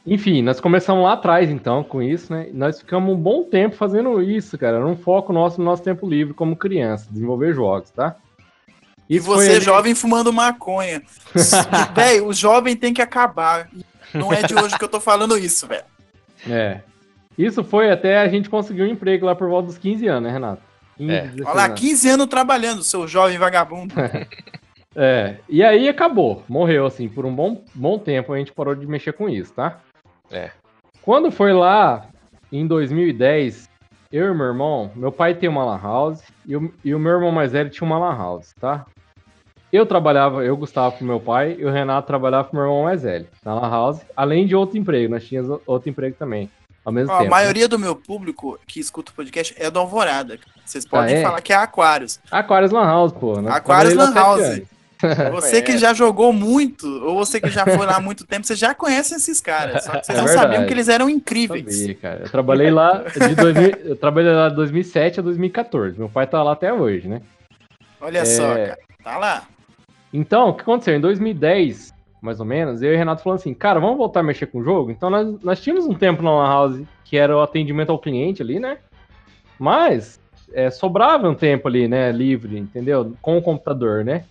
Enfim, 0.06 0.40
nós 0.40 0.60
começamos 0.60 1.02
lá 1.02 1.14
atrás, 1.14 1.50
então, 1.50 1.82
com 1.82 2.00
isso, 2.00 2.32
né? 2.32 2.48
Nós 2.52 2.78
ficamos 2.78 3.12
um 3.12 3.16
bom 3.16 3.42
tempo 3.42 3.74
fazendo 3.74 4.22
isso, 4.22 4.56
cara. 4.56 4.76
Era 4.76 4.86
um 4.86 4.96
foco 4.96 5.32
nosso 5.32 5.58
no 5.58 5.64
nosso 5.64 5.82
tempo 5.82 6.08
livre 6.08 6.32
como 6.32 6.54
criança, 6.54 7.08
desenvolver 7.10 7.52
jogos, 7.52 7.90
tá? 7.90 8.14
E 9.08 9.16
Isso 9.16 9.26
foi 9.26 9.36
você, 9.46 9.52
ali- 9.56 9.60
jovem, 9.64 9.94
fumando 9.94 10.32
maconha. 10.32 11.02
velho, 11.94 12.26
o 12.26 12.32
jovem 12.32 12.76
tem 12.76 12.92
que 12.92 13.02
acabar. 13.02 13.68
Não 14.12 14.32
é 14.32 14.42
de 14.42 14.54
hoje 14.54 14.76
que 14.78 14.84
eu 14.84 14.88
tô 14.88 15.00
falando 15.00 15.36
isso, 15.38 15.66
velho. 15.66 15.84
É. 16.48 16.80
Isso 17.36 17.62
foi 17.62 17.90
até 17.90 18.18
a 18.18 18.28
gente 18.28 18.48
conseguir 18.48 18.82
um 18.82 18.86
emprego 18.86 19.26
lá 19.26 19.34
por 19.34 19.48
volta 19.48 19.66
dos 19.68 19.78
15 19.78 20.06
anos, 20.08 20.22
né, 20.24 20.32
Renato? 20.32 20.62
15, 20.96 21.12
É. 21.12 21.20
16 21.22 21.46
Olha 21.46 21.54
lá, 21.56 21.64
anos. 21.66 21.80
15 21.80 22.08
anos 22.08 22.26
trabalhando, 22.26 22.82
seu 22.82 23.06
jovem 23.06 23.38
vagabundo. 23.38 23.94
É, 24.98 25.36
e 25.46 25.62
aí 25.62 25.90
acabou, 25.90 26.42
morreu 26.48 26.86
assim, 26.86 27.06
por 27.06 27.26
um 27.26 27.34
bom, 27.34 27.62
bom 27.74 27.98
tempo 27.98 28.32
a 28.32 28.38
gente 28.38 28.50
parou 28.50 28.74
de 28.74 28.86
mexer 28.86 29.12
com 29.12 29.28
isso, 29.28 29.52
tá? 29.52 29.78
É. 30.30 30.50
Quando 31.02 31.30
foi 31.30 31.52
lá 31.52 32.06
em 32.50 32.66
2010, 32.66 33.68
eu 34.10 34.32
e 34.32 34.34
meu 34.34 34.46
irmão, 34.46 34.90
meu 34.96 35.12
pai 35.12 35.34
tem 35.34 35.50
uma 35.50 35.66
lan 35.66 35.78
house 35.82 36.22
e 36.46 36.56
o, 36.56 36.72
e 36.82 36.94
o 36.94 36.98
meu 36.98 37.12
irmão 37.12 37.30
mais 37.30 37.52
velho 37.52 37.68
tinha 37.68 37.86
uma 37.86 37.98
lan 37.98 38.16
house, 38.16 38.54
tá? 38.58 38.86
Eu 39.72 39.84
trabalhava, 39.84 40.44
eu 40.44 40.56
gostava 40.56 40.92
pro 40.92 41.04
meu 41.04 41.18
pai 41.20 41.56
e 41.58 41.64
o 41.64 41.70
Renato 41.70 42.06
trabalhava 42.06 42.44
pro 42.44 42.56
meu 42.56 42.64
irmão 42.66 42.84
mais 42.84 43.02
velho 43.02 43.26
na 43.44 43.54
lan 43.54 43.68
house, 43.70 44.00
além 44.16 44.46
de 44.46 44.54
outro 44.54 44.78
emprego, 44.78 45.12
nós 45.12 45.24
tínhamos 45.26 45.60
outro 45.66 45.90
emprego 45.90 46.14
também, 46.18 46.48
ao 46.84 46.92
mesmo 46.92 47.12
Ó, 47.12 47.16
a 47.16 47.18
tempo. 47.18 47.30
maioria 47.30 47.66
do 47.68 47.78
meu 47.78 47.94
público 47.96 48.58
que 48.66 48.78
escuta 48.80 49.10
o 49.10 49.14
podcast 49.14 49.54
é 49.58 49.68
do 49.70 49.78
Alvorada. 49.78 50.38
Vocês 50.64 50.84
podem 50.86 51.16
Ah, 51.16 51.18
é? 51.18 51.22
falar 51.22 51.40
que 51.40 51.52
é 51.52 51.56
Aquários. 51.56 52.20
Aquários 52.30 52.70
Lan 52.70 52.84
House, 52.86 53.12
pô. 53.12 53.40
nós 53.42 53.54
Aquários 53.54 53.94
Lan 53.94 54.12
House. 54.14 54.62
Você 55.32 55.60
que 55.60 55.76
já 55.76 55.92
jogou 55.92 56.32
muito, 56.32 56.86
ou 57.04 57.16
você 57.16 57.38
que 57.38 57.50
já 57.50 57.64
foi 57.66 57.84
lá 57.84 57.96
há 57.96 58.00
muito 58.00 58.24
tempo, 58.26 58.46
você 58.46 58.54
já 58.56 58.74
conhece 58.74 59.14
esses 59.14 59.42
caras. 59.42 59.84
Só 59.84 59.90
que 59.98 60.06
vocês 60.06 60.16
É 60.16 60.20
não 60.22 60.26
verdade. 60.26 60.46
sabiam 60.52 60.66
que 60.66 60.72
eles 60.72 60.88
eram 60.88 61.10
incríveis. 61.10 61.76
Sabia, 61.80 61.94
cara. 61.96 62.20
Eu 62.24 62.30
trabalhei 62.30 62.70
lá 62.70 63.04
de 63.12 63.34
2000, 63.34 63.70
eu 63.84 63.96
trabalhei 63.96 64.32
lá 64.32 64.48
de 64.48 64.54
2007 64.56 65.20
a 65.20 65.22
2014. 65.22 65.98
Meu 65.98 66.08
pai 66.08 66.26
tá 66.26 66.42
lá 66.42 66.52
até 66.52 66.72
hoje, 66.72 67.08
né? 67.08 67.20
Olha 68.00 68.24
só, 68.24 68.52
É. 68.56 68.66
cara. 68.68 68.78
Tá 69.04 69.18
lá. 69.18 69.42
Então, 70.12 70.50
o 70.50 70.54
que 70.54 70.62
aconteceu? 70.62 70.94
Em 70.94 71.00
2010, 71.00 71.94
mais 72.20 72.40
ou 72.40 72.46
menos, 72.46 72.82
eu 72.82 72.92
e 72.92 72.94
o 72.94 72.98
Renato 72.98 73.22
falando 73.22 73.38
assim, 73.38 73.54
cara, 73.54 73.78
vamos 73.80 73.96
voltar 73.96 74.20
a 74.20 74.22
mexer 74.22 74.46
com 74.46 74.58
o 74.58 74.64
jogo? 74.64 74.90
Então 74.90 75.10
nós, 75.10 75.40
nós 75.42 75.60
tínhamos 75.60 75.86
um 75.86 75.94
tempo 75.94 76.22
na 76.22 76.30
Lan 76.30 76.48
House 76.48 76.82
que 77.04 77.16
era 77.16 77.36
o 77.36 77.40
atendimento 77.40 77.90
ao 77.90 77.98
cliente 77.98 78.42
ali, 78.42 78.58
né? 78.58 78.78
Mas 79.58 80.20
é, 80.52 80.70
sobrava 80.70 81.28
um 81.28 81.34
tempo 81.34 81.68
ali, 81.68 81.86
né? 81.86 82.10
Livre, 82.10 82.58
entendeu? 82.58 83.16
Com 83.22 83.38
o 83.38 83.42
computador, 83.42 84.04
né? 84.04 84.24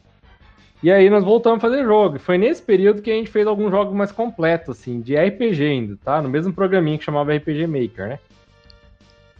E 0.83 0.91
aí 0.91 1.09
nós 1.09 1.23
voltamos 1.23 1.59
a 1.59 1.61
fazer 1.61 1.83
jogo. 1.83 2.19
Foi 2.19 2.37
nesse 2.37 2.61
período 2.61 3.01
que 3.01 3.09
a 3.09 3.13
gente 3.13 3.31
fez 3.31 3.47
alguns 3.47 3.71
jogos 3.71 3.93
mais 3.95 4.11
completos, 4.11 4.77
assim, 4.77 4.99
de 5.01 5.15
RPG 5.15 5.63
ainda, 5.63 5.97
tá? 6.03 6.21
No 6.21 6.29
mesmo 6.29 6.53
programinha 6.53 6.97
que 6.97 7.03
chamava 7.03 7.33
RPG 7.33 7.65
Maker, 7.65 8.09
né? 8.09 8.19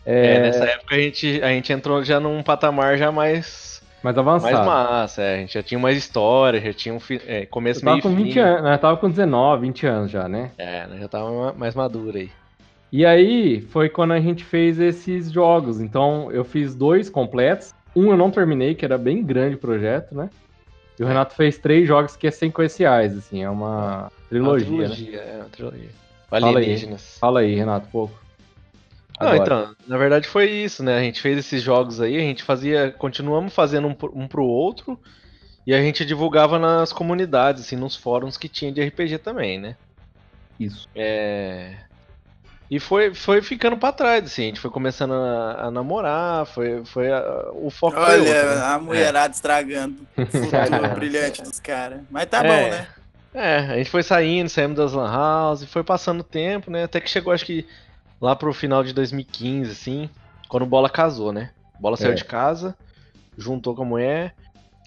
É, 0.05 0.39
nessa 0.39 0.65
época 0.65 0.95
a 0.95 0.99
gente, 0.99 1.41
a 1.43 1.49
gente 1.49 1.73
entrou 1.73 2.03
já 2.03 2.19
num 2.19 2.41
patamar 2.43 2.97
já 2.97 3.11
mais, 3.11 3.74
Mais 4.13 4.15
mais 4.15 4.27
avançado. 4.27 4.65
massa, 4.65 5.21
é, 5.21 5.35
a 5.35 5.37
gente 5.39 5.53
já 5.53 5.63
tinha 5.63 5.79
mais 5.79 5.97
história, 5.97 6.59
já 6.61 6.73
tinha 6.73 6.93
um 6.93 6.99
é, 7.25 7.43
Eu 7.43 7.47
começo, 7.47 7.81
tava 7.81 7.91
meio 7.93 8.03
com 8.03 8.11
e 8.11 8.15
20 8.23 8.33
fim. 8.33 8.39
anos, 8.39 8.63
né? 8.63 8.73
Eu 8.73 8.77
tava 8.79 8.97
com 8.97 9.09
19, 9.09 9.61
20 9.67 9.87
anos 9.87 10.11
já, 10.11 10.27
né? 10.27 10.51
É, 10.57 10.85
né, 10.87 10.97
já 10.99 11.07
tava 11.07 11.31
ma- 11.31 11.53
mais 11.53 11.73
maduro 11.75 12.17
aí. 12.17 12.29
E 12.91 13.05
aí 13.05 13.61
foi 13.61 13.89
quando 13.89 14.11
a 14.13 14.19
gente 14.19 14.43
fez 14.43 14.79
esses 14.79 15.31
jogos. 15.31 15.81
Então 15.81 16.31
eu 16.31 16.43
fiz 16.45 16.75
dois 16.75 17.09
completos. 17.09 17.73
Um 17.95 18.11
eu 18.11 18.17
não 18.17 18.29
terminei, 18.29 18.75
que 18.75 18.85
era 18.85 18.97
bem 18.97 19.23
grande 19.23 19.55
o 19.55 19.59
projeto, 19.59 20.13
né? 20.13 20.29
E 20.99 21.03
o 21.03 21.07
Renato 21.07 21.33
fez 21.33 21.57
três 21.57 21.87
jogos 21.87 22.15
que 22.15 22.27
é 22.27 22.31
sequenciais, 22.31 23.17
assim, 23.17 23.43
é 23.43 23.49
uma 23.49 24.11
trilogia, 24.29 24.67
Uma 24.69 24.77
né? 24.87 24.95
trilogia, 24.95 25.19
é 25.21 25.35
uma 25.37 25.49
trilogia. 25.49 25.89
Fala 26.29 26.47
aí. 26.47 26.55
Alienígenas. 26.55 27.17
Fala 27.19 27.39
aí, 27.41 27.55
Renato, 27.55 27.87
pouco. 27.91 28.24
Não, 29.19 29.29
Agora. 29.29 29.41
então, 29.43 29.75
na 29.87 29.97
verdade 29.97 30.27
foi 30.27 30.49
isso, 30.49 30.83
né? 30.83 30.97
A 30.97 31.01
gente 31.01 31.21
fez 31.21 31.37
esses 31.37 31.61
jogos 31.61 32.01
aí, 32.01 32.17
a 32.17 32.21
gente 32.21 32.43
fazia, 32.43 32.91
continuamos 32.91 33.53
fazendo 33.53 33.87
um, 33.87 33.93
pro- 33.93 34.11
um 34.17 34.27
pro 34.27 34.43
outro, 34.43 34.99
e 35.65 35.73
a 35.73 35.81
gente 35.81 36.05
divulgava 36.05 36.59
nas 36.59 36.91
comunidades, 36.93 37.63
assim, 37.63 37.75
nos 37.75 37.95
fóruns 37.95 38.37
que 38.37 38.49
tinha 38.49 38.71
de 38.71 38.81
RPG 38.81 39.17
também, 39.19 39.59
né? 39.59 39.75
Isso. 40.59 40.87
É... 40.95 41.77
E 42.69 42.79
foi, 42.79 43.13
foi 43.13 43.41
ficando 43.41 43.77
pra 43.77 43.91
trás, 43.91 44.25
assim, 44.25 44.43
a 44.43 44.45
gente 44.47 44.59
foi 44.59 44.71
começando 44.71 45.13
a, 45.13 45.67
a 45.67 45.71
namorar, 45.71 46.45
foi, 46.47 46.83
foi 46.85 47.11
a- 47.11 47.51
o 47.53 47.69
foco 47.69 47.95
foi 47.95 48.19
outro, 48.19 48.33
Olha, 48.33 48.55
né? 48.55 48.65
a 48.65 48.79
mulherada 48.79 49.33
estragando 49.33 50.01
o 50.17 50.25
futuro 50.25 50.95
brilhante 50.95 51.43
dos 51.43 51.59
caras. 51.59 52.01
Mas 52.09 52.25
tá 52.25 52.43
É. 52.43 52.47
bom, 52.47 52.69
né? 52.69 52.87
É, 53.33 53.57
a 53.57 53.77
gente 53.77 53.89
foi 53.89 54.01
saindo, 54.01 54.49
saímos 54.49 54.77
das 54.77 54.93
lan 54.93 55.11
house, 55.11 55.65
foi 55.65 55.83
passando 55.83 56.21
o 56.21 56.23
tempo, 56.23 56.71
né? 56.71 56.85
Até 56.85 57.01
que 57.01 57.09
chegou, 57.09 57.33
acho 57.33 57.45
que 57.45 57.67
lá 58.21 58.35
pro 58.35 58.53
final 58.53 58.83
de 58.83 58.93
2015, 58.93 59.71
assim, 59.71 60.09
quando 60.47 60.63
o 60.63 60.67
Bola 60.67 60.89
casou, 60.89 61.31
né? 61.31 61.51
O 61.77 61.81
Bola 61.81 61.97
saiu 61.97 62.11
É. 62.11 62.15
de 62.15 62.25
casa, 62.25 62.75
juntou 63.37 63.75
com 63.75 63.83
a 63.83 63.85
mulher, 63.85 64.35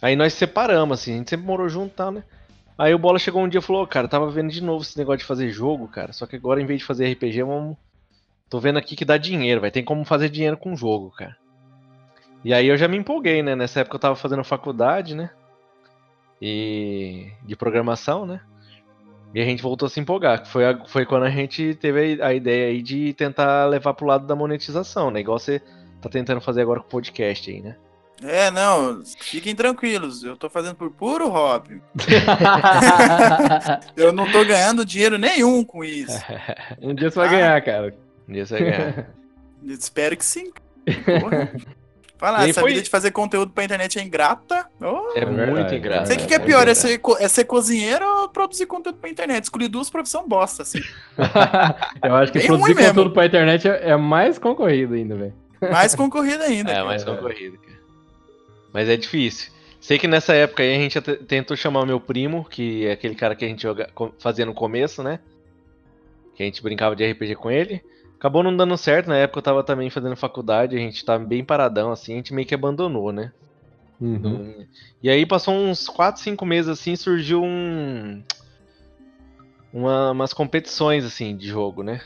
aí 0.01 0.17
nós 0.17 0.33
separamos, 0.35 1.01
assim, 1.01 1.15
a 1.15 1.17
gente 1.19 1.31
sempre 1.31 1.47
morou 1.47 1.69
junto 1.69 1.93
e 1.93 1.97
tal, 1.97 2.11
né? 2.11 2.25
Aí 2.77 2.95
o 2.95 2.99
Bola 2.99 3.19
chegou 3.19 3.43
um 3.43 3.49
dia 3.49 3.59
e 3.59 3.63
falou, 3.63 3.83
"Ô, 3.83 3.87
cara, 3.87 4.07
tava 4.09 4.31
vendo 4.31 4.51
de 4.51 4.63
novo 4.63 4.83
esse 4.83 4.97
negócio 4.97 5.19
de 5.19 5.25
fazer 5.25 5.51
jogo, 5.51 5.89
cara, 5.89 6.13
só 6.13 6.27
que 6.27 6.37
agora 6.37 6.61
em 6.61 6.67
vez 6.67 6.81
de 6.81 6.87
fazer 6.87 7.07
RPG, 7.07 7.43
vamos... 7.43 7.77
Tô 8.49 8.59
vendo 8.61 8.79
aqui 8.79 8.97
que 8.97 9.05
dá 9.05 9.19
dinheiro, 9.19 9.61
vai 9.61 9.71
ter 9.71 9.83
como 9.83 10.05
fazer 10.05 10.31
dinheiro 10.31 10.57
com 10.57 10.75
jogo, 10.75 11.11
cara. 11.11 11.37
E 12.45 12.55
aí 12.55 12.67
eu 12.67 12.79
já 12.79 12.89
me 12.89 12.97
empolguei, 12.97 13.43
né? 13.43 13.55
Nessa 13.55 13.81
época 13.81 13.97
eu 13.97 14.01
tava 14.01 14.17
fazendo 14.17 14.43
faculdade, 14.45 15.15
né? 15.15 15.29
E 16.41 17.31
de 17.43 17.57
programação, 17.57 18.25
né? 18.25 18.41
E 19.35 19.41
a 19.41 19.45
gente 19.45 19.63
voltou 19.63 19.87
a 19.87 19.91
se 19.91 20.01
empolgar. 20.01 20.43
que 20.43 20.49
Foi, 20.49 20.65
a- 20.67 20.85
foi 20.87 21.05
quando 21.05 21.25
a 21.25 21.31
gente 21.31 21.75
teve 21.75 22.21
a, 22.23 22.29
a 22.29 22.35
ideia 22.35 22.69
aí 22.69 22.81
de 22.83 23.13
tentar 23.15 23.67
levar 23.67 23.93
pro 23.95 24.07
lado 24.07 24.27
da 24.27 24.35
monetização, 24.35 25.11
né? 25.11 25.21
Igual 25.21 25.39
você 25.39 25.61
tá 26.01 26.09
tentando 26.09 26.41
fazer 26.41 26.63
agora 26.63 26.81
com 26.81 26.87
o 26.87 26.91
podcast 26.91 27.51
aí, 27.51 27.61
né? 27.61 27.77
É, 28.23 28.51
não, 28.51 29.01
fiquem 29.21 29.55
tranquilos. 29.55 30.25
Eu 30.25 30.37
tô 30.37 30.51
fazendo 30.51 30.75
por 30.75 30.91
puro 30.91 31.29
hobby. 31.29 31.81
Eu 33.97 34.13
não 34.13 34.31
tô 34.31 34.45
ganhando 34.45 34.85
dinheiro 34.85 35.19
nenhum 35.19 35.65
com 35.65 35.85
isso. 35.85 36.19
um 36.83 36.95
dia 36.95 37.11
você 37.11 37.19
vai 37.19 37.29
ganhar, 37.29 37.61
cara. 37.63 37.95
Um 38.29 38.33
dia 38.33 38.47
você 38.47 38.59
vai 38.59 38.71
ganhar. 38.71 39.07
Espero 39.67 40.17
que 40.17 40.25
sim. 40.25 40.51
Porra. 41.21 41.53
Fala, 42.19 42.41
aí 42.41 42.51
essa 42.51 42.61
foi- 42.61 42.71
vida 42.71 42.83
de 42.83 42.91
fazer 42.91 43.13
conteúdo 43.13 43.53
pra 43.53 43.63
internet 43.65 43.99
é 43.99 44.03
ingrata. 44.03 44.67
Oh. 44.81 45.13
É, 45.15 45.21
É 45.21 45.25
muito 45.25 45.37
verdade, 45.37 45.77
engraçado. 45.77 46.07
Sei 46.09 46.17
o 46.17 46.19
que, 46.19 46.27
que 46.27 46.35
é 46.35 46.39
pior, 46.41 46.67
é 46.67 46.75
ser, 46.75 47.01
é 47.21 47.29
ser 47.29 47.45
cozinheiro 47.45 48.05
ou 48.05 48.29
produzir 48.29 48.67
conteúdo 48.67 48.99
pra 48.99 49.09
internet? 49.09 49.45
Escolhi 49.45 49.69
duas 49.69 49.89
profissões 49.89 50.27
bosta, 50.27 50.63
assim. 50.63 50.81
Eu 52.03 52.15
acho 52.17 52.33
que 52.33 52.39
Bem 52.39 52.49
produzir 52.49 52.67
ruim 52.73 52.75
mesmo. 52.75 52.89
conteúdo 52.91 53.11
pra 53.13 53.27
internet 53.27 53.69
é, 53.69 53.91
é 53.91 53.97
mais 53.97 54.37
concorrido 54.39 54.95
ainda, 54.95 55.15
velho. 55.15 55.35
Mais 55.71 55.95
concorrida 55.97 56.45
ainda. 56.45 56.71
É, 56.71 56.75
cara. 56.75 56.87
mais 56.87 57.05
concorrido, 57.05 57.57
cara. 57.59 57.79
Mas 58.73 58.89
é 58.89 58.97
difícil. 58.97 59.53
Sei 59.81 59.97
que 59.97 60.09
nessa 60.09 60.35
época 60.35 60.63
aí 60.65 60.75
a 60.75 60.79
gente 60.79 61.01
tentou 61.01 61.57
chamar 61.57 61.81
o 61.83 61.87
meu 61.87 62.01
primo, 62.01 62.45
que 62.51 62.85
é 62.87 62.93
aquele 62.93 63.15
cara 63.15 63.37
que 63.37 63.45
a 63.45 63.49
gente 63.49 63.63
joga, 63.63 63.89
fazia 64.19 64.45
no 64.45 64.53
começo, 64.53 65.03
né? 65.05 65.21
Que 66.35 66.43
a 66.43 66.47
gente 66.47 66.61
brincava 66.63 66.97
de 66.97 67.09
RPG 67.11 67.37
com 67.37 67.49
ele. 67.51 67.81
Acabou 68.19 68.43
não 68.43 68.57
dando 68.57 68.77
certo, 68.77 69.07
na 69.09 69.17
época 69.17 69.39
eu 69.39 69.43
tava 69.43 69.63
também 69.63 69.89
fazendo 69.91 70.17
faculdade, 70.17 70.75
a 70.75 70.79
gente 70.79 71.05
tava 71.05 71.25
bem 71.25 71.45
paradão, 71.45 71.93
assim, 71.93 72.15
a 72.15 72.17
gente 72.17 72.35
meio 72.35 72.47
que 72.47 72.55
abandonou, 72.55 73.13
né? 73.13 73.33
Uhum. 74.01 74.67
E 75.03 75.09
aí 75.09 75.25
passou 75.25 75.55
uns 75.55 75.89
4, 75.89 76.21
5 76.23 76.45
meses 76.45 76.69
assim, 76.69 76.95
surgiu 76.97 77.43
um. 77.43 78.23
uma- 79.73 80.11
umas 80.13 80.33
competições 80.33 81.05
assim 81.05 81.37
de 81.37 81.47
jogo, 81.47 81.83
né? 81.83 82.01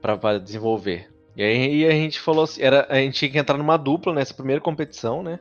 Pra, 0.00 0.16
pra 0.16 0.38
desenvolver. 0.38 1.08
E 1.36 1.42
aí 1.42 1.86
a 1.86 1.90
gente 1.92 2.18
falou 2.20 2.44
assim, 2.44 2.62
era, 2.62 2.86
a 2.88 2.96
gente 2.96 3.14
tinha 3.18 3.30
que 3.30 3.38
entrar 3.38 3.56
numa 3.56 3.76
dupla 3.76 4.12
nessa 4.12 4.34
primeira 4.34 4.60
competição, 4.60 5.22
né? 5.22 5.38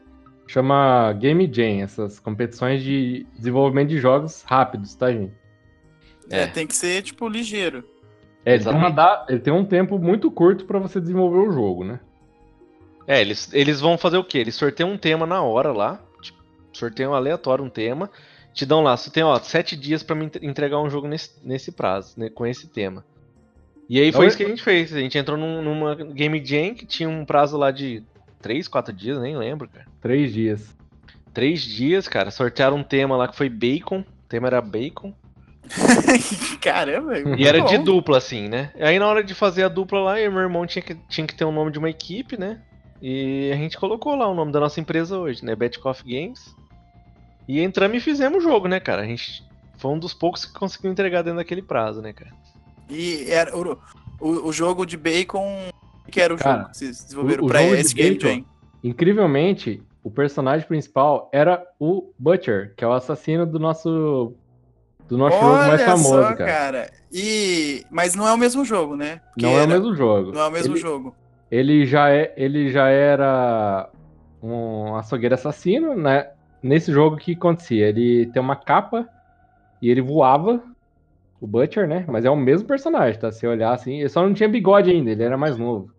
Chama 0.48 1.14
Game 1.14 1.50
Jam, 1.52 1.82
essas 1.84 2.20
competições 2.20 2.84
de 2.84 3.26
desenvolvimento 3.36 3.90
de 3.90 4.00
jogos 4.00 4.44
rápidos, 4.44 4.96
tá, 4.96 5.12
gente? 5.12 5.34
É, 6.30 6.42
É. 6.42 6.48
tem 6.48 6.66
que 6.68 6.76
ser, 6.76 7.02
tipo, 7.04 7.28
ligeiro. 7.28 7.84
É, 8.46 8.54
ele 8.56 8.64
tem, 8.64 8.74
uma 8.74 8.90
da- 8.90 9.26
ele 9.30 9.40
tem 9.40 9.54
um 9.54 9.66
tempo 9.66 10.00
muito 10.00 10.32
curto 10.32 10.66
pra 10.66 10.80
você 10.80 11.00
desenvolver 11.00 11.40
o 11.40 11.52
jogo, 11.52 11.84
né? 11.84 12.00
É, 13.08 13.20
eles, 13.22 13.52
eles 13.54 13.80
vão 13.82 13.98
fazer 13.98 14.18
o 14.18 14.24
quê? 14.24 14.38
Eles 14.40 14.56
sorteiam 14.56 14.92
um 14.92 14.98
tema 14.98 15.26
na 15.26 15.42
hora 15.42 15.72
lá. 15.72 16.00
Tipo, 16.22 16.38
sorteiam 16.72 17.14
aleatório 17.14 17.64
um 17.66 17.70
tema. 17.70 18.10
Te 18.54 18.66
dão 18.66 18.82
lá, 18.82 18.96
você 18.96 19.10
tem, 19.12 19.24
ó, 19.24 19.38
sete 19.40 19.76
dias 19.76 20.04
pra 20.04 20.16
me 20.16 20.26
entre- 20.26 20.46
entregar 20.46 20.80
um 20.82 20.90
jogo 20.90 21.08
nesse, 21.08 21.32
nesse 21.44 21.72
prazo, 21.72 22.20
né, 22.20 22.30
com 22.30 22.46
esse 22.46 22.68
tema. 22.68 23.04
E 23.90 24.00
aí 24.00 24.12
foi 24.12 24.22
Oi? 24.22 24.28
isso 24.28 24.38
que 24.38 24.44
a 24.44 24.48
gente 24.48 24.62
fez. 24.64 24.94
A 24.94 25.00
gente 25.00 25.18
entrou 25.18 25.38
num- 25.38 25.62
numa 25.62 25.96
Game 25.96 26.44
Jam 26.46 26.74
que 26.76 26.86
tinha 26.86 27.10
um 27.10 27.26
prazo 27.26 27.58
lá 27.58 27.72
de 27.72 28.04
três, 28.42 28.68
quatro 28.68 28.94
dias, 28.94 29.20
nem 29.20 29.36
lembro, 29.36 29.68
cara. 29.68 29.86
Três 30.02 30.32
dias. 30.32 30.76
Três 31.34 31.62
dias, 31.62 32.08
cara. 32.08 32.30
Sortearam 32.32 32.78
um 32.78 32.84
tema 32.84 33.16
lá 33.18 33.28
que 33.28 33.36
foi 33.36 33.50
bacon. 33.50 34.00
O 34.02 34.28
tema 34.30 34.48
era 34.48 34.62
bacon. 34.62 35.14
Caramba, 36.62 37.14
Uhum. 37.20 37.36
E 37.36 37.48
era 37.48 37.60
muito 37.60 37.70
de 37.72 37.78
bom. 37.78 37.84
dupla, 37.84 38.18
assim, 38.18 38.48
né? 38.50 38.72
Aí 38.80 38.98
na 39.00 39.08
hora 39.08 39.24
de 39.24 39.34
fazer 39.34 39.64
a 39.64 39.68
dupla 39.68 40.00
lá, 40.00 40.20
eu 40.20 40.30
e 40.30 40.34
meu 40.34 40.42
irmão 40.42 40.66
tinha 40.66 40.82
que, 40.82 40.96
tinha 41.08 41.26
que 41.26 41.36
ter 41.36 41.46
o 41.46 41.52
nome 41.52 41.72
de 41.72 41.80
uma 41.80 41.90
equipe, 41.90 42.38
né? 42.38 42.60
E 43.02 43.50
a 43.54 43.56
gente 43.56 43.78
colocou 43.78 44.16
lá 44.16 44.28
o 44.28 44.34
nome 44.36 44.52
da 44.52 44.60
nossa 44.60 44.80
empresa 44.80 45.18
hoje, 45.18 45.44
né? 45.46 45.56
Betcoff 45.56 46.04
Games. 46.04 46.54
E 47.48 47.62
entramos 47.62 47.98
e 47.98 48.00
fizemos 48.00 48.40
o 48.44 48.48
jogo, 48.48 48.68
né, 48.68 48.80
cara? 48.80 49.02
A 49.02 49.06
gente 49.06 49.44
foi 49.78 49.92
um 49.92 49.98
dos 50.00 50.14
poucos 50.14 50.46
que 50.46 50.54
conseguiu 50.54 50.92
entregar 50.92 51.22
dentro 51.22 51.38
daquele 51.38 51.62
prazo, 51.62 52.02
né, 52.02 52.12
cara? 52.14 52.32
E 52.90 53.26
era 53.30 53.56
o, 53.58 53.78
o, 54.20 54.48
o 54.50 54.54
jogo 54.54 54.86
de 54.86 54.98
bacon. 54.98 55.70
O 56.08 56.12
que 56.12 56.20
era 56.20 56.34
o 56.34 56.38
Cara, 56.38 56.58
jogo 56.62 56.70
que 56.72 56.78
vocês 56.78 57.04
desenvolveram 57.04 57.44
o- 57.44 57.46
o 57.46 57.50
pra 57.50 57.62
jogo 57.62 57.76
de 57.76 57.82
esse 57.82 57.94
Game 57.94 58.20
Jam? 58.20 58.46
Incrivelmente, 58.84 59.82
o 60.04 60.12
personagem 60.12 60.68
principal 60.68 61.30
era 61.32 61.64
o 61.80 62.12
Butcher, 62.20 62.74
que 62.76 62.84
é 62.84 62.88
o 62.88 62.92
assassino 62.94 63.46
do 63.46 63.60
nosso 63.60 64.34
do 65.10 65.18
nosso 65.18 65.38
jogo 65.38 65.54
mais 65.54 65.70
Olha 65.74 65.86
famoso, 65.86 66.10
só, 66.10 66.22
cara. 66.36 66.46
cara. 66.46 66.92
E... 67.12 67.84
Mas 67.90 68.16
não 68.16 68.28
é 68.28 68.34
o 68.34 68.38
mesmo 68.38 68.64
jogo, 68.64 68.96
né? 68.96 69.20
Não 69.38 69.50
é 69.50 69.54
o 69.54 69.58
era- 69.58 69.68
mesmo 69.68 69.96
jogo. 69.96 70.32
Não 70.32 70.42
é 70.42 70.48
o 70.48 70.52
mesmo 70.52 70.74
ele, 70.76 70.80
jogo. 70.82 71.16
ele 71.52 71.86
já 71.86 72.10
é, 72.12 72.34
ele 72.38 72.70
já 72.72 72.88
era 72.90 73.90
um 74.42 74.96
açougueiro 74.96 75.36
assassino, 75.36 75.96
né? 75.96 76.30
Nesse 76.62 76.92
jogo 76.92 77.16
o 77.16 77.20
que 77.20 77.34
acontecia? 77.34 77.88
Ele 77.88 78.28
tem 78.28 78.42
uma 78.42 78.56
capa 78.56 79.08
e 79.82 79.90
ele 79.90 80.02
voava, 80.02 80.62
o 81.42 81.48
Butcher, 81.48 81.88
né? 81.88 82.06
Mas 82.08 82.26
é 82.26 82.30
o 82.30 82.36
mesmo 82.36 82.68
personagem, 82.68 83.20
tá? 83.20 83.32
Se 83.32 83.48
olhar 83.48 83.74
assim, 83.74 84.00
ele 84.00 84.10
só 84.10 84.22
não 84.22 84.34
tinha 84.34 84.48
bigode 84.50 84.92
ainda, 84.92 85.10
ele 85.12 85.24
era 85.24 85.38
mais 85.38 85.58
novo. 85.58 85.90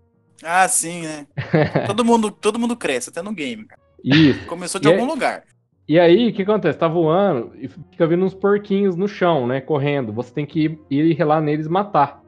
Ah, 0.43 0.67
sim, 0.69 1.03
né? 1.03 1.27
todo, 1.87 2.05
mundo, 2.05 2.31
todo 2.31 2.59
mundo 2.59 2.77
cresce, 2.77 3.11
até 3.11 3.21
no 3.23 3.33
game. 3.33 3.65
cara. 3.67 3.81
Isso. 4.03 4.47
Começou 4.47 4.81
de 4.81 4.89
E 4.89 4.93
algum 4.93 5.05
é- 5.07 5.09
lugar. 5.09 5.43
E 5.91 5.99
aí, 5.99 6.29
o 6.29 6.33
que 6.33 6.43
acontece? 6.43 6.79
Tá 6.79 6.87
voando 6.87 7.51
e 7.59 7.67
fica 7.67 8.07
vindo 8.07 8.25
uns 8.25 8.33
porquinhos 8.33 8.95
no 8.95 9.09
chão, 9.09 9.45
né? 9.45 9.61
Correndo. 9.61 10.13
Você 10.13 10.33
tem 10.33 10.47
que 10.47 10.61
ir, 10.61 10.79
ir 10.89 11.15
relar 11.15 11.41
neles 11.41 11.67
matar. 11.67 12.23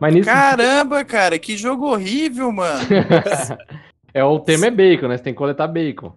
Mas 0.00 0.14
nisso. 0.14 0.30
Caramba, 0.30 1.04
cara, 1.04 1.38
que 1.38 1.54
jogo 1.54 1.86
horrível, 1.86 2.50
mano. 2.50 2.80
é 4.14 4.24
o 4.24 4.40
tema 4.40 4.68
é 4.68 4.70
bacon, 4.70 5.08
né? 5.08 5.18
Você 5.18 5.24
tem 5.24 5.34
que 5.34 5.38
coletar 5.38 5.68
bacon. 5.68 6.14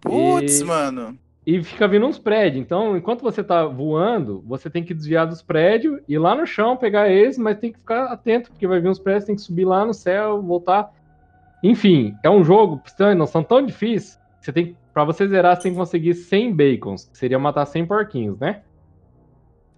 Putz, 0.00 0.62
E- 0.62 0.64
mano. 0.64 1.18
E 1.46 1.62
fica 1.62 1.86
vindo 1.86 2.06
uns 2.06 2.18
prédios. 2.18 2.64
Então, 2.64 2.96
enquanto 2.96 3.20
você 3.20 3.44
tá 3.44 3.66
voando, 3.66 4.42
você 4.46 4.70
tem 4.70 4.82
que 4.82 4.94
desviar 4.94 5.26
dos 5.26 5.42
prédios, 5.42 6.00
ir 6.08 6.16
lá 6.16 6.34
no 6.34 6.46
chão, 6.46 6.74
pegar 6.74 7.10
eles, 7.10 7.36
mas 7.36 7.58
tem 7.58 7.70
que 7.70 7.80
ficar 7.80 8.06
atento, 8.06 8.50
porque 8.50 8.66
vai 8.66 8.80
vir 8.80 8.88
uns 8.88 8.98
prédios, 8.98 9.26
tem 9.26 9.36
que 9.36 9.42
subir 9.42 9.66
lá 9.66 9.84
no 9.84 9.92
céu, 9.92 10.40
voltar. 10.40 10.90
Enfim, 11.62 12.14
é 12.22 12.30
um 12.30 12.42
jogo, 12.42 12.78
pra 12.78 12.90
você 12.90 12.96
ter 12.96 13.04
uma 13.04 13.14
noção 13.14 13.42
tão 13.42 13.60
difícil, 13.60 14.18
que 14.40 14.46
você 14.46 14.52
tem, 14.54 14.74
pra 14.94 15.04
você 15.04 15.26
zerar, 15.28 15.56
você 15.56 15.62
tem 15.64 15.72
que 15.72 15.78
conseguir 15.78 16.14
100 16.14 16.54
bacons, 16.54 17.04
que 17.12 17.18
seria 17.18 17.38
matar 17.38 17.66
100 17.66 17.84
porquinhos, 17.86 18.38
né? 18.38 18.62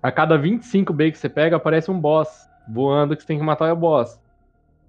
A 0.02 0.12
cada 0.12 0.36
25 0.38 0.92
bacons 0.92 1.12
que 1.14 1.18
você 1.18 1.28
pega, 1.28 1.56
aparece 1.56 1.90
um 1.90 1.98
boss 1.98 2.28
voando 2.68 3.16
que 3.16 3.22
você 3.22 3.26
tem 3.28 3.38
que 3.38 3.44
matar 3.44 3.72
o 3.72 3.76
boss. 3.76 4.20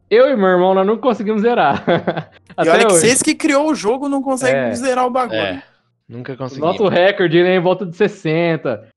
Eu 0.10 0.30
e 0.30 0.36
meu 0.36 0.48
irmão, 0.48 0.74
nós 0.74 0.86
não 0.86 0.98
conseguimos 0.98 1.42
zerar. 1.42 1.84
E 2.58 2.62
Até 2.62 2.72
olha 2.72 2.80
que 2.88 2.94
hoje. 2.94 3.02
vocês 3.02 3.22
que 3.22 3.36
criou 3.36 3.70
o 3.70 3.76
jogo 3.76 4.10
não 4.10 4.22
conseguem 4.24 4.56
É. 4.72 4.74
zerar 4.74 5.06
o 5.06 5.12
bagulho. 5.12 5.38
É. 5.40 5.62
Nunca 6.10 6.36
consegui. 6.36 6.62
Nosso 6.62 6.88
recorde 6.88 7.38
ele 7.38 7.50
é 7.50 7.56
em 7.56 7.60
volta 7.62 7.86
de 7.86 7.96
60. 7.96 8.88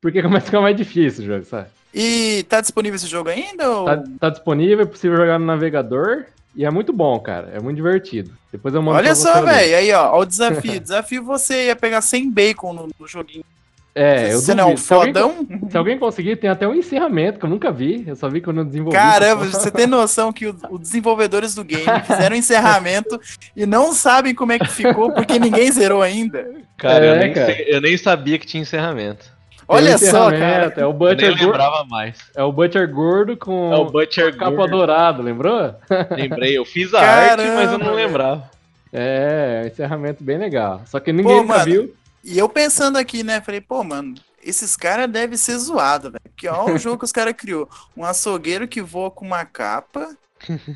Porque 0.00 0.22
começa 0.22 0.44
a 0.44 0.46
ficar 0.46 0.60
mais 0.62 0.74
difícil 0.74 1.24
o 1.24 1.26
jogo, 1.26 1.44
sabe? 1.44 1.68
E 1.92 2.44
tá 2.48 2.62
disponível 2.62 2.96
esse 2.96 3.06
jogo 3.06 3.28
ainda? 3.28 3.68
Ou... 3.68 3.84
Tá, 3.84 4.02
tá 4.20 4.30
disponível, 4.30 4.84
é 4.84 4.86
possível 4.88 5.18
jogar 5.18 5.38
no 5.38 5.44
navegador. 5.44 6.24
E 6.54 6.64
é 6.64 6.70
muito 6.70 6.92
bom, 6.92 7.18
cara. 7.20 7.50
É 7.54 7.60
muito 7.60 7.76
divertido. 7.76 8.32
Depois 8.50 8.74
eu 8.74 8.82
mando 8.82 8.98
Olha 8.98 9.14
só, 9.14 9.40
velho. 9.42 9.76
Aí, 9.76 9.92
ó, 9.92 10.12
ó 10.16 10.20
o 10.20 10.24
desafio. 10.26 10.80
desafio 10.80 11.22
você 11.24 11.66
ia 11.66 11.76
pegar 11.76 12.00
100 12.00 12.30
bacon 12.30 12.72
no, 12.72 12.88
no 12.98 13.06
joguinho. 13.06 13.44
É, 13.92 14.32
eu 14.32 14.40
Você 14.40 14.54
não 14.54 14.70
é 14.70 14.72
um. 14.72 14.76
Se 14.76 14.92
alguém, 14.94 15.12
fodão? 15.12 15.46
se 15.68 15.76
alguém 15.76 15.98
conseguir, 15.98 16.36
tem 16.36 16.48
até 16.48 16.66
um 16.66 16.74
encerramento 16.74 17.40
que 17.40 17.44
eu 17.44 17.50
nunca 17.50 17.72
vi. 17.72 18.04
Eu 18.06 18.14
só 18.14 18.28
vi 18.28 18.40
quando 18.40 18.58
eu 18.58 18.64
desenvolvi. 18.64 18.96
Caramba, 18.96 19.44
você 19.46 19.68
tem 19.70 19.86
noção 19.86 20.32
que 20.32 20.46
os 20.46 20.80
desenvolvedores 20.80 21.54
do 21.56 21.64
game 21.64 21.84
fizeram 22.06 22.36
encerramento 22.36 23.20
e 23.56 23.66
não 23.66 23.92
sabem 23.92 24.32
como 24.32 24.52
é 24.52 24.58
que 24.60 24.68
ficou 24.68 25.12
porque 25.12 25.40
ninguém 25.40 25.70
zerou 25.72 26.02
ainda. 26.02 26.48
Cara, 26.76 27.04
eu, 27.04 27.14
É, 27.14 27.18
nem 27.18 27.32
cara. 27.32 27.46
sei- 27.46 27.64
eu 27.68 27.80
nem 27.80 27.96
sabia 27.96 28.38
que 28.38 28.46
tinha 28.46 28.62
encerramento. 28.62 29.26
Olha 29.74 29.98
só, 29.98 30.30
cara. 30.30 30.72
É 30.76 30.84
o 30.84 30.92
Butcher, 30.92 31.30
gordo, 31.30 31.44
lembrava 31.46 31.84
mais. 31.84 32.18
é 32.34 32.42
o 32.42 32.52
Butcher 32.52 32.92
gordo 32.92 33.36
com 33.36 33.72
É 33.72 33.76
o 33.76 33.84
Butcher 33.86 34.36
capa 34.36 34.50
Gordo. 34.56 34.76
dourado, 34.76 35.22
lembrou? 35.22 35.74
Lembrei, 36.10 36.58
eu 36.58 36.64
fiz 36.64 36.92
a 36.92 37.00
Caramba, 37.00 37.42
arte, 37.42 37.54
mas 37.54 37.72
eu 37.72 37.78
não 37.78 37.94
lembrava. 37.94 38.50
É, 38.92 39.70
encerramento 39.72 40.22
bem 40.24 40.38
legal. 40.38 40.82
Só 40.86 40.98
que 40.98 41.12
ninguém 41.12 41.36
nunca 41.36 41.46
mano, 41.58 41.64
viu. 41.64 41.94
E 42.24 42.36
eu 42.38 42.48
pensando 42.48 42.98
aqui, 42.98 43.22
né? 43.22 43.40
Falei, 43.40 43.60
pô, 43.60 43.84
mano, 43.84 44.14
esses 44.42 44.76
caras 44.76 45.08
devem 45.08 45.36
ser 45.36 45.56
zoados, 45.58 46.10
velho. 46.10 46.20
Porque 46.24 46.48
olha 46.48 46.74
o 46.74 46.78
jogo 46.78 46.98
que 46.98 47.04
os 47.04 47.12
caras 47.12 47.34
criou. 47.36 47.68
Um 47.96 48.04
açougueiro 48.04 48.66
que 48.66 48.82
voa 48.82 49.10
com 49.10 49.24
uma 49.24 49.44
capa. 49.44 50.08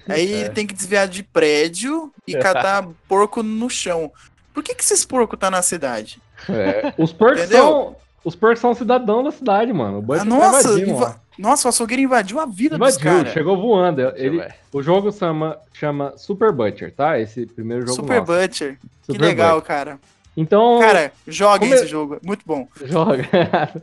Aí 0.09 0.45
É. 0.45 0.49
tem 0.49 0.67
que 0.67 0.75
desviar 0.75 1.09
de 1.09 1.23
prédio 1.25 2.13
e 2.27 2.37
catar 2.37 2.87
porco 3.09 3.43
no 3.43 3.69
chão. 3.69 4.13
Por 4.53 4.63
que, 4.63 4.75
que 4.75 4.85
esses 4.85 5.05
porcos 5.05 5.39
tá 5.39 5.51
na 5.51 5.63
cidade? 5.63 6.21
É, 6.49 6.95
Os 6.97 7.13
porcos 7.13 7.41
Entendeu? 7.41 7.65
são. 7.65 7.97
Os 8.25 8.35
porcos 8.35 8.61
são 8.61 8.75
cidadão 8.75 9.23
da 9.23 9.31
cidade, 9.31 9.73
mano. 9.73 9.99
O 9.99 10.03
Butcher 10.03 10.23
Ah, 10.23 10.25
nossa, 10.25 10.69
invadindo, 10.69 10.91
inva- 10.91 11.21
nossa, 11.39 11.67
o 11.67 11.71
açougueiro 11.71 12.03
invadiu 12.03 12.41
a 12.41 12.47
vida 12.47 12.79
dos 12.79 12.89
Invadiu, 12.97 13.11
caras. 13.19 13.33
chegou 13.33 13.61
voando. 13.61 14.01
Ele, 14.17 14.43
o 14.73 14.83
jogo 14.83 15.13
chama, 15.13 15.59
chama 15.75 16.15
Super 16.17 16.51
Butcher, 16.53 16.93
tá? 16.95 17.19
Esse 17.21 17.45
primeiro 17.45 17.83
jogo 17.87 17.97
Super 17.97 18.21
nosso. 18.21 18.33
Butcher. 18.33 18.79
Que 18.81 19.13
Super 19.13 19.21
legal, 19.21 19.57
Butcher. 19.57 19.67
cara. 19.77 20.01
Então, 20.37 20.79
Cara, 20.81 21.13
joguem 21.29 21.69
como 21.69 21.75
é- 21.75 21.77
esse 21.77 21.87
jogo. 21.87 22.19
Muito 22.25 22.43
bom. 22.47 22.67
joga. 22.85 23.29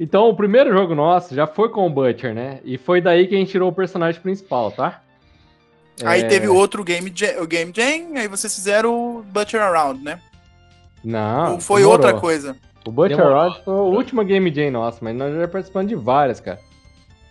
então, 0.00 0.28
o 0.28 0.36
primeiro 0.36 0.70
jogo 0.72 0.94
nosso 0.94 1.34
já 1.34 1.46
foi 1.46 1.68
com 1.70 1.86
o 1.86 1.90
Butcher, 1.90 2.34
né? 2.34 2.58
E 2.64 2.76
foi 2.76 3.00
daí 3.00 3.26
que 3.26 3.34
a 3.34 3.38
gente 3.38 3.50
tirou 3.52 3.70
o 3.70 3.74
personagem 3.74 4.20
principal, 4.20 4.70
tá? 4.72 5.00
Aí 6.04 6.22
É, 6.22 6.24
teve 6.24 6.48
o 6.48 6.54
outro 6.54 6.84
Game 6.84 7.10
Jam, 7.14 7.40
o 7.42 7.46
Game 7.46 7.72
Jam, 7.74 8.16
aí 8.18 8.28
vocês 8.28 8.54
fizeram 8.54 8.92
o 9.18 9.22
Butcher 9.22 9.62
Around, 9.62 10.02
né? 10.04 10.20
Não. 11.02 11.52
Ou 11.54 11.60
foi 11.60 11.80
demorou. 11.82 12.04
outra 12.04 12.20
coisa? 12.20 12.56
O 12.86 12.92
Butcher. 12.92 13.18
Rod 13.20 13.54
foi 13.64 13.74
a 13.74 13.76
última 13.78 14.22
Game 14.24 14.52
Jam 14.54 14.70
nossa, 14.70 14.98
mas 15.02 15.14
nós 15.16 15.34
já 15.34 15.48
participamos 15.48 15.88
de 15.88 15.96
várias, 15.96 16.40
cara. 16.40 16.60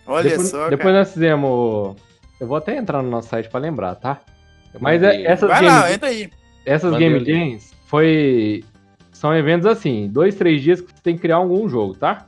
Olha 0.06 0.28
depois, 0.30 0.48
só, 0.48 0.64
Depois 0.68 0.78
cara. 0.88 0.98
nós 0.98 1.12
fizemos. 1.12 1.96
Eu 2.38 2.46
vou 2.46 2.56
até 2.56 2.76
entrar 2.76 3.02
no 3.02 3.10
nosso 3.10 3.28
site 3.28 3.48
pra 3.48 3.58
lembrar, 3.58 3.94
tá? 3.96 4.20
Mas 4.78 5.02
é- 5.02 5.22
essas 5.22 5.48
Vai 5.48 5.60
Game 5.60 5.72
lá, 5.74 5.92
entra 5.92 6.08
aí. 6.08 6.30
Essas 6.64 6.92
Mandei 6.92 7.08
Game 7.08 7.22
o. 7.22 7.26
Jams 7.26 7.74
foi. 7.86 8.64
São 9.10 9.34
eventos 9.34 9.66
assim, 9.66 10.08
dois, 10.12 10.34
três 10.34 10.60
dias 10.62 10.80
que 10.82 10.88
você 10.92 11.02
tem 11.02 11.14
que 11.16 11.22
criar 11.22 11.36
algum 11.36 11.66
jogo, 11.68 11.94
tá? 11.94 12.26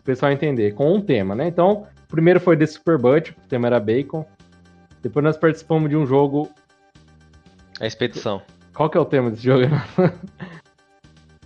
O 0.00 0.04
pessoal 0.04 0.30
entender, 0.30 0.72
com 0.74 0.94
um 0.94 1.00
tema, 1.00 1.34
né? 1.34 1.48
Então, 1.48 1.86
o 2.04 2.08
primeiro 2.08 2.38
foi 2.38 2.56
The 2.56 2.66
Super 2.66 2.96
Butcher, 2.96 3.34
o 3.44 3.48
tema 3.48 3.66
era 3.66 3.80
Bacon. 3.80 4.24
Depois 5.02 5.24
nós 5.24 5.36
participamos 5.36 5.90
de 5.90 5.96
um 5.96 6.06
jogo. 6.06 6.48
A 7.80 7.86
expedição. 7.86 8.40
Qual 8.72 8.88
que 8.88 8.96
é 8.96 9.00
o 9.00 9.04
tema 9.04 9.30
desse 9.30 9.42
jogo? 9.42 9.64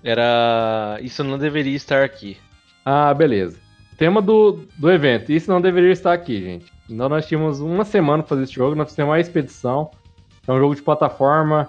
Era. 0.03 0.99
Isso 1.01 1.23
não 1.23 1.39
deveria 1.39 1.77
estar 1.77 2.03
aqui. 2.05 2.37
ah, 2.85 3.13
beleza. 3.15 3.57
Tema 3.97 4.21
do, 4.21 4.61
do 4.77 4.91
evento. 4.91 5.31
Isso 5.31 5.51
não 5.51 5.61
deveria 5.61 5.93
estar 5.93 6.13
aqui, 6.13 6.43
gente. 6.43 6.73
Então 6.91 7.09
nós 7.09 7.27
tínhamos 7.27 7.61
uma 7.61 7.85
semana 7.85 8.23
pra 8.23 8.31
fazer 8.31 8.43
esse 8.45 8.53
jogo, 8.53 8.75
nós 8.75 8.89
fizemos 8.91 9.11
uma 9.11 9.21
expedição. 9.21 9.91
É 10.47 10.53
um 10.53 10.59
jogo 10.59 10.75
de 10.75 10.83
plataforma. 10.83 11.69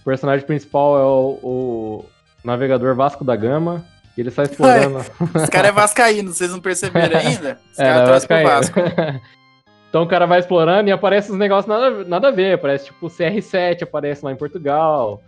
O 0.00 0.04
personagem 0.04 0.44
principal 0.44 0.98
é 0.98 1.04
o, 1.04 1.38
o 1.42 2.04
navegador 2.44 2.96
Vasco 2.96 3.24
da 3.24 3.36
Gama. 3.36 3.84
E 4.16 4.20
ele 4.20 4.30
sai 4.30 4.46
explorando. 4.46 4.98
Esse 5.36 5.50
cara 5.50 5.68
é 5.68 5.72
vascaíno, 5.72 6.32
vocês 6.34 6.50
não 6.50 6.60
perceberam 6.60 7.16
ainda? 7.20 7.58
Esse 7.70 7.80
É, 7.80 7.84
cara 7.84 7.98
não, 8.00 8.06
trouxe 8.06 8.26
pro 8.26 8.36
Vascaíno. 8.42 8.84
Vasco. 8.90 9.22
então 9.88 10.02
o 10.02 10.06
cara 10.08 10.26
vai 10.26 10.40
explorando 10.40 10.88
e 10.88 10.92
aparece 10.92 11.30
uns 11.30 11.38
negócios 11.38 11.66
nada, 11.66 12.04
nada 12.04 12.28
a 12.28 12.32
ver. 12.32 12.54
Aparece 12.54 12.86
tipo 12.86 13.06
CR7, 13.06 13.82
aparece 13.84 14.24
lá 14.24 14.32
em 14.32 14.36
Portugal. 14.36 15.22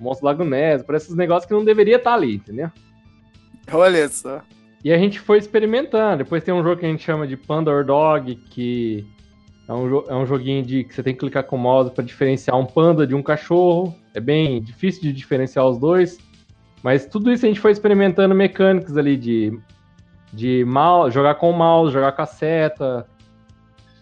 Monstro 0.00 0.26
Lago 0.26 0.44
Ness, 0.44 0.80
aparece 0.80 1.10
uns 1.10 1.16
negócios 1.16 1.46
que 1.46 1.54
não 1.54 1.64
deveria 1.64 1.96
estar 1.96 2.14
ali, 2.14 2.36
entendeu? 2.36 2.70
Olha 3.72 4.08
só. 4.08 4.40
E 4.82 4.92
a 4.92 4.98
gente 4.98 5.20
foi 5.20 5.38
experimentando. 5.38 6.18
Depois 6.24 6.42
tem 6.42 6.54
um 6.54 6.62
jogo 6.62 6.78
que 6.78 6.86
a 6.86 6.88
gente 6.88 7.04
chama 7.04 7.26
de 7.26 7.36
Panda 7.36 7.70
or 7.70 7.84
Dog, 7.84 8.34
que 8.50 9.06
é 9.68 9.72
um, 9.72 10.04
é 10.08 10.14
um 10.16 10.26
joguinho 10.26 10.64
de 10.64 10.84
que 10.84 10.94
você 10.94 11.02
tem 11.02 11.12
que 11.12 11.20
clicar 11.20 11.44
com 11.44 11.56
o 11.56 11.58
mouse 11.58 11.90
para 11.90 12.02
diferenciar 12.02 12.58
um 12.58 12.66
panda 12.66 13.06
de 13.06 13.14
um 13.14 13.22
cachorro. 13.22 13.94
É 14.14 14.20
bem 14.20 14.60
difícil 14.62 15.02
de 15.02 15.12
diferenciar 15.12 15.66
os 15.66 15.78
dois. 15.78 16.18
Mas 16.82 17.06
tudo 17.06 17.30
isso 17.30 17.44
a 17.44 17.48
gente 17.48 17.60
foi 17.60 17.70
experimentando 17.70 18.34
mecânicas 18.34 18.96
ali 18.96 19.16
de, 19.16 19.56
de 20.32 20.64
mouse, 20.64 21.14
jogar 21.14 21.34
com 21.34 21.50
o 21.50 21.56
mouse, 21.56 21.92
jogar 21.92 22.12
com 22.12 22.22
a 22.22 22.26
seta. 22.26 23.06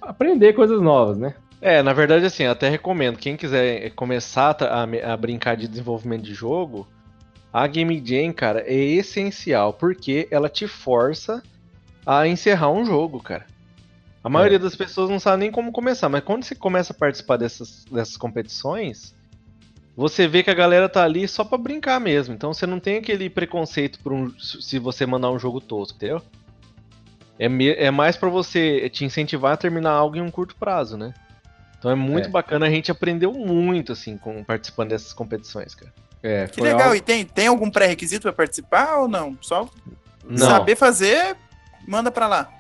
Aprender 0.01 0.53
coisas 0.53 0.81
novas, 0.81 1.19
né? 1.19 1.35
É, 1.61 1.83
na 1.83 1.93
verdade, 1.93 2.25
assim, 2.25 2.45
até 2.45 2.69
recomendo. 2.69 3.19
Quem 3.19 3.37
quiser 3.37 3.91
começar 3.91 4.57
a 4.63 4.83
a, 5.13 5.17
brincar 5.17 5.57
de 5.57 5.67
desenvolvimento 5.67 6.23
de 6.23 6.35
jogo, 6.35 6.87
a 7.53 7.67
Game 7.67 8.01
Jam, 8.05 8.33
cara, 8.33 8.61
é 8.67 8.75
essencial, 8.75 9.73
porque 9.73 10.29
ela 10.31 10.49
te 10.49 10.69
força 10.69 11.43
a 12.07 12.27
encerrar 12.29 12.71
um 12.71 12.85
jogo, 12.85 13.21
cara. 13.21 13.47
A 14.23 14.29
maioria 14.29 14.59
das 14.59 14.77
pessoas 14.77 15.11
não 15.11 15.19
sabe 15.19 15.39
nem 15.41 15.51
como 15.51 15.73
começar, 15.73 16.09
mas 16.09 16.23
quando 16.23 16.45
você 16.45 16.55
começa 16.55 16.93
a 16.93 16.97
participar 16.97 17.37
dessas, 17.37 17.85
dessas 17.91 18.17
competições, 18.17 19.15
você 19.97 20.29
vê 20.29 20.43
que 20.43 20.51
a 20.51 20.55
galera 20.55 20.89
tá 20.89 21.03
ali 21.03 21.27
só 21.27 21.43
pra 21.43 21.59
brincar 21.59 21.99
mesmo. 22.01 22.35
Então 22.35 22.53
você 22.53 22.67
não 22.67 22.79
tem 22.79 22.99
aquele 22.99 23.29
preconceito 23.29 23.99
por 24.01 24.13
um, 24.13 24.33
se 24.39 24.79
você 24.79 25.05
mandar 25.07 25.31
um 25.31 25.39
jogo 25.39 25.61
tosco, 25.61 25.97
entendeu? 25.97 26.23
É, 27.39 27.49
me- 27.49 27.73
é 27.75 27.91
mais 27.91 28.17
pra 28.17 28.29
você 28.29 28.89
te 28.91 29.05
incentivar 29.05 29.55
a 29.55 29.57
terminar 29.57 29.93
algo 29.93 30.17
em 30.17 30.21
um 30.21 30.31
curto 30.31 30.55
prazo, 30.57 30.97
né? 30.97 31.15
Então 31.79 31.91
é 31.91 31.95
muito 31.95 32.29
É. 32.29 32.31
bacana, 32.31 32.67
a 32.67 32.71
gente 32.71 32.91
aprendeu 32.91 33.33
muito, 33.33 33.93
assim, 33.93 34.17
com, 34.19 34.43
participando 34.43 34.91
dessas 34.91 35.13
competições, 35.13 35.75
cara. 35.75 35.93
É, 36.23 36.47
Que 36.49 36.61
legal. 36.61 36.83
algo- 36.89 36.97
E 36.97 37.01
tem, 37.01 37.25
tem 37.25 37.47
algum 37.47 37.71
pré-requisito 37.71 38.23
pra 38.23 38.33
participar 38.33 38.97
ou 38.99 39.07
não? 39.09 39.39
Só 39.41 39.69
Não. 40.29 40.37
saber 40.49 40.75
fazer, 40.77 41.37
manda 41.87 42.11
pra 42.11 42.27
lá. 42.27 42.51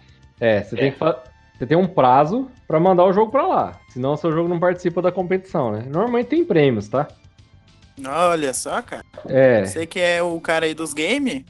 É, 0.40 0.62
você 0.62 0.76
tem 0.76 0.92
que 0.92 0.98
fa- 0.98 1.22
Você 1.58 1.66
tem 1.66 1.76
um 1.76 1.88
prazo 1.88 2.48
pra 2.68 2.78
mandar 2.78 3.02
o 3.04 3.12
jogo 3.12 3.32
pra 3.32 3.44
lá. 3.44 3.80
Senão 3.88 4.12
o 4.12 4.16
seu 4.16 4.30
jogo 4.30 4.48
não 4.48 4.60
participa 4.60 5.02
da 5.02 5.10
competição, 5.10 5.72
né? 5.72 5.82
Normalmente 5.90 6.28
tem 6.28 6.44
prêmios, 6.44 6.86
tá? 6.86 7.08
Olha 8.06 8.54
só, 8.54 8.80
cara. 8.80 9.04
É. 9.28 9.64
Você 9.66 9.84
que 9.84 9.98
é 9.98 10.22
o 10.22 10.40
cara 10.40 10.66
aí 10.66 10.72
dos 10.74 10.94
games, 10.94 11.42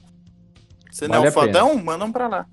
você 0.90 1.06
Vale 1.06 1.18
não 1.20 1.26
é 1.26 1.28
o 1.28 1.32
fodão, 1.32 1.76
manda 1.76 2.06
um 2.06 2.10
pra 2.10 2.26
lá. 2.26 2.46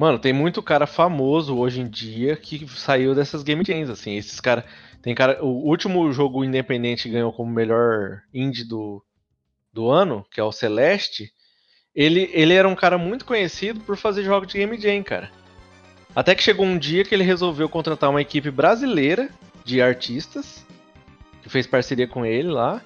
Mano, 0.00 0.18
tem 0.18 0.32
muito 0.32 0.62
cara 0.62 0.86
famoso 0.86 1.58
hoje 1.58 1.82
em 1.82 1.86
dia 1.86 2.34
que 2.34 2.66
saiu 2.70 3.14
dessas 3.14 3.42
game 3.42 3.62
jams, 3.62 3.90
assim. 3.90 4.16
Esses 4.16 4.40
caras. 4.40 4.64
Tem 5.02 5.14
cara. 5.14 5.44
O 5.44 5.68
último 5.68 6.10
jogo 6.10 6.42
independente 6.42 7.06
ganhou 7.06 7.30
como 7.30 7.52
melhor 7.52 8.22
indie 8.32 8.64
do, 8.64 9.04
do 9.70 9.90
ano, 9.90 10.24
que 10.32 10.40
é 10.40 10.42
o 10.42 10.52
Celeste. 10.52 11.30
Ele, 11.94 12.30
ele 12.32 12.54
era 12.54 12.66
um 12.66 12.74
cara 12.74 12.96
muito 12.96 13.26
conhecido 13.26 13.80
por 13.80 13.94
fazer 13.94 14.22
jogos 14.22 14.48
de 14.50 14.56
game 14.56 14.80
jam, 14.80 15.02
cara. 15.02 15.30
Até 16.16 16.34
que 16.34 16.42
chegou 16.42 16.64
um 16.64 16.78
dia 16.78 17.04
que 17.04 17.14
ele 17.14 17.22
resolveu 17.22 17.68
contratar 17.68 18.08
uma 18.08 18.22
equipe 18.22 18.50
brasileira 18.50 19.28
de 19.66 19.82
artistas, 19.82 20.64
que 21.42 21.50
fez 21.50 21.66
parceria 21.66 22.08
com 22.08 22.24
ele 22.24 22.48
lá. 22.48 22.80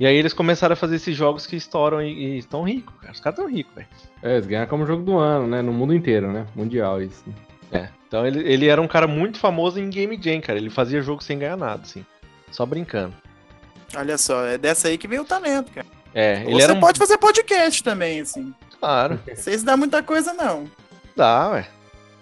E 0.00 0.06
aí 0.06 0.16
eles 0.16 0.32
começaram 0.32 0.72
a 0.72 0.76
fazer 0.76 0.96
esses 0.96 1.14
jogos 1.14 1.46
que 1.46 1.54
estouram 1.56 2.00
e, 2.00 2.38
estão 2.38 2.62
ricos, 2.62 2.94
cara. 3.00 3.12
Os 3.12 3.20
caras 3.20 3.38
estão 3.38 3.52
ricos, 3.54 3.74
velho. 3.74 3.86
É, 4.22 4.32
eles 4.36 4.46
ganharam 4.46 4.66
como 4.68 4.86
jogo 4.86 5.02
do 5.02 5.18
ano, 5.18 5.46
né? 5.46 5.60
No 5.60 5.72
mundo 5.74 5.94
inteiro, 5.94 6.32
né? 6.32 6.46
Mundial, 6.56 7.02
isso. 7.02 7.22
É. 7.70 7.88
Então 8.08 8.26
ele, 8.26 8.40
ele 8.50 8.66
era 8.66 8.80
um 8.80 8.88
cara 8.88 9.06
muito 9.06 9.38
famoso 9.38 9.78
em 9.78 9.90
Game 9.90 10.18
Jam, 10.20 10.40
cara. 10.40 10.58
Ele 10.58 10.70
fazia 10.70 11.02
jogo 11.02 11.22
sem 11.22 11.38
ganhar 11.38 11.56
nada, 11.58 11.82
assim. 11.82 12.04
Só 12.50 12.64
brincando. 12.64 13.12
Olha 13.94 14.16
só, 14.16 14.46
é 14.46 14.56
dessa 14.56 14.88
aí 14.88 14.96
que 14.96 15.06
veio 15.06 15.20
o 15.22 15.24
talento, 15.26 15.70
cara. 15.70 15.86
É, 16.14 16.38
Ou 16.44 16.50
ele 16.50 16.54
você 16.54 16.62
era 16.62 16.72
um. 16.72 16.80
pode 16.80 16.98
fazer 16.98 17.18
podcast 17.18 17.84
também, 17.84 18.20
assim. 18.22 18.54
Claro, 18.80 19.20
Vocês 19.34 19.62
dão 19.62 19.76
muita 19.76 20.02
coisa, 20.02 20.32
não. 20.32 20.64
dá, 21.14 21.50
ué. 21.50 21.68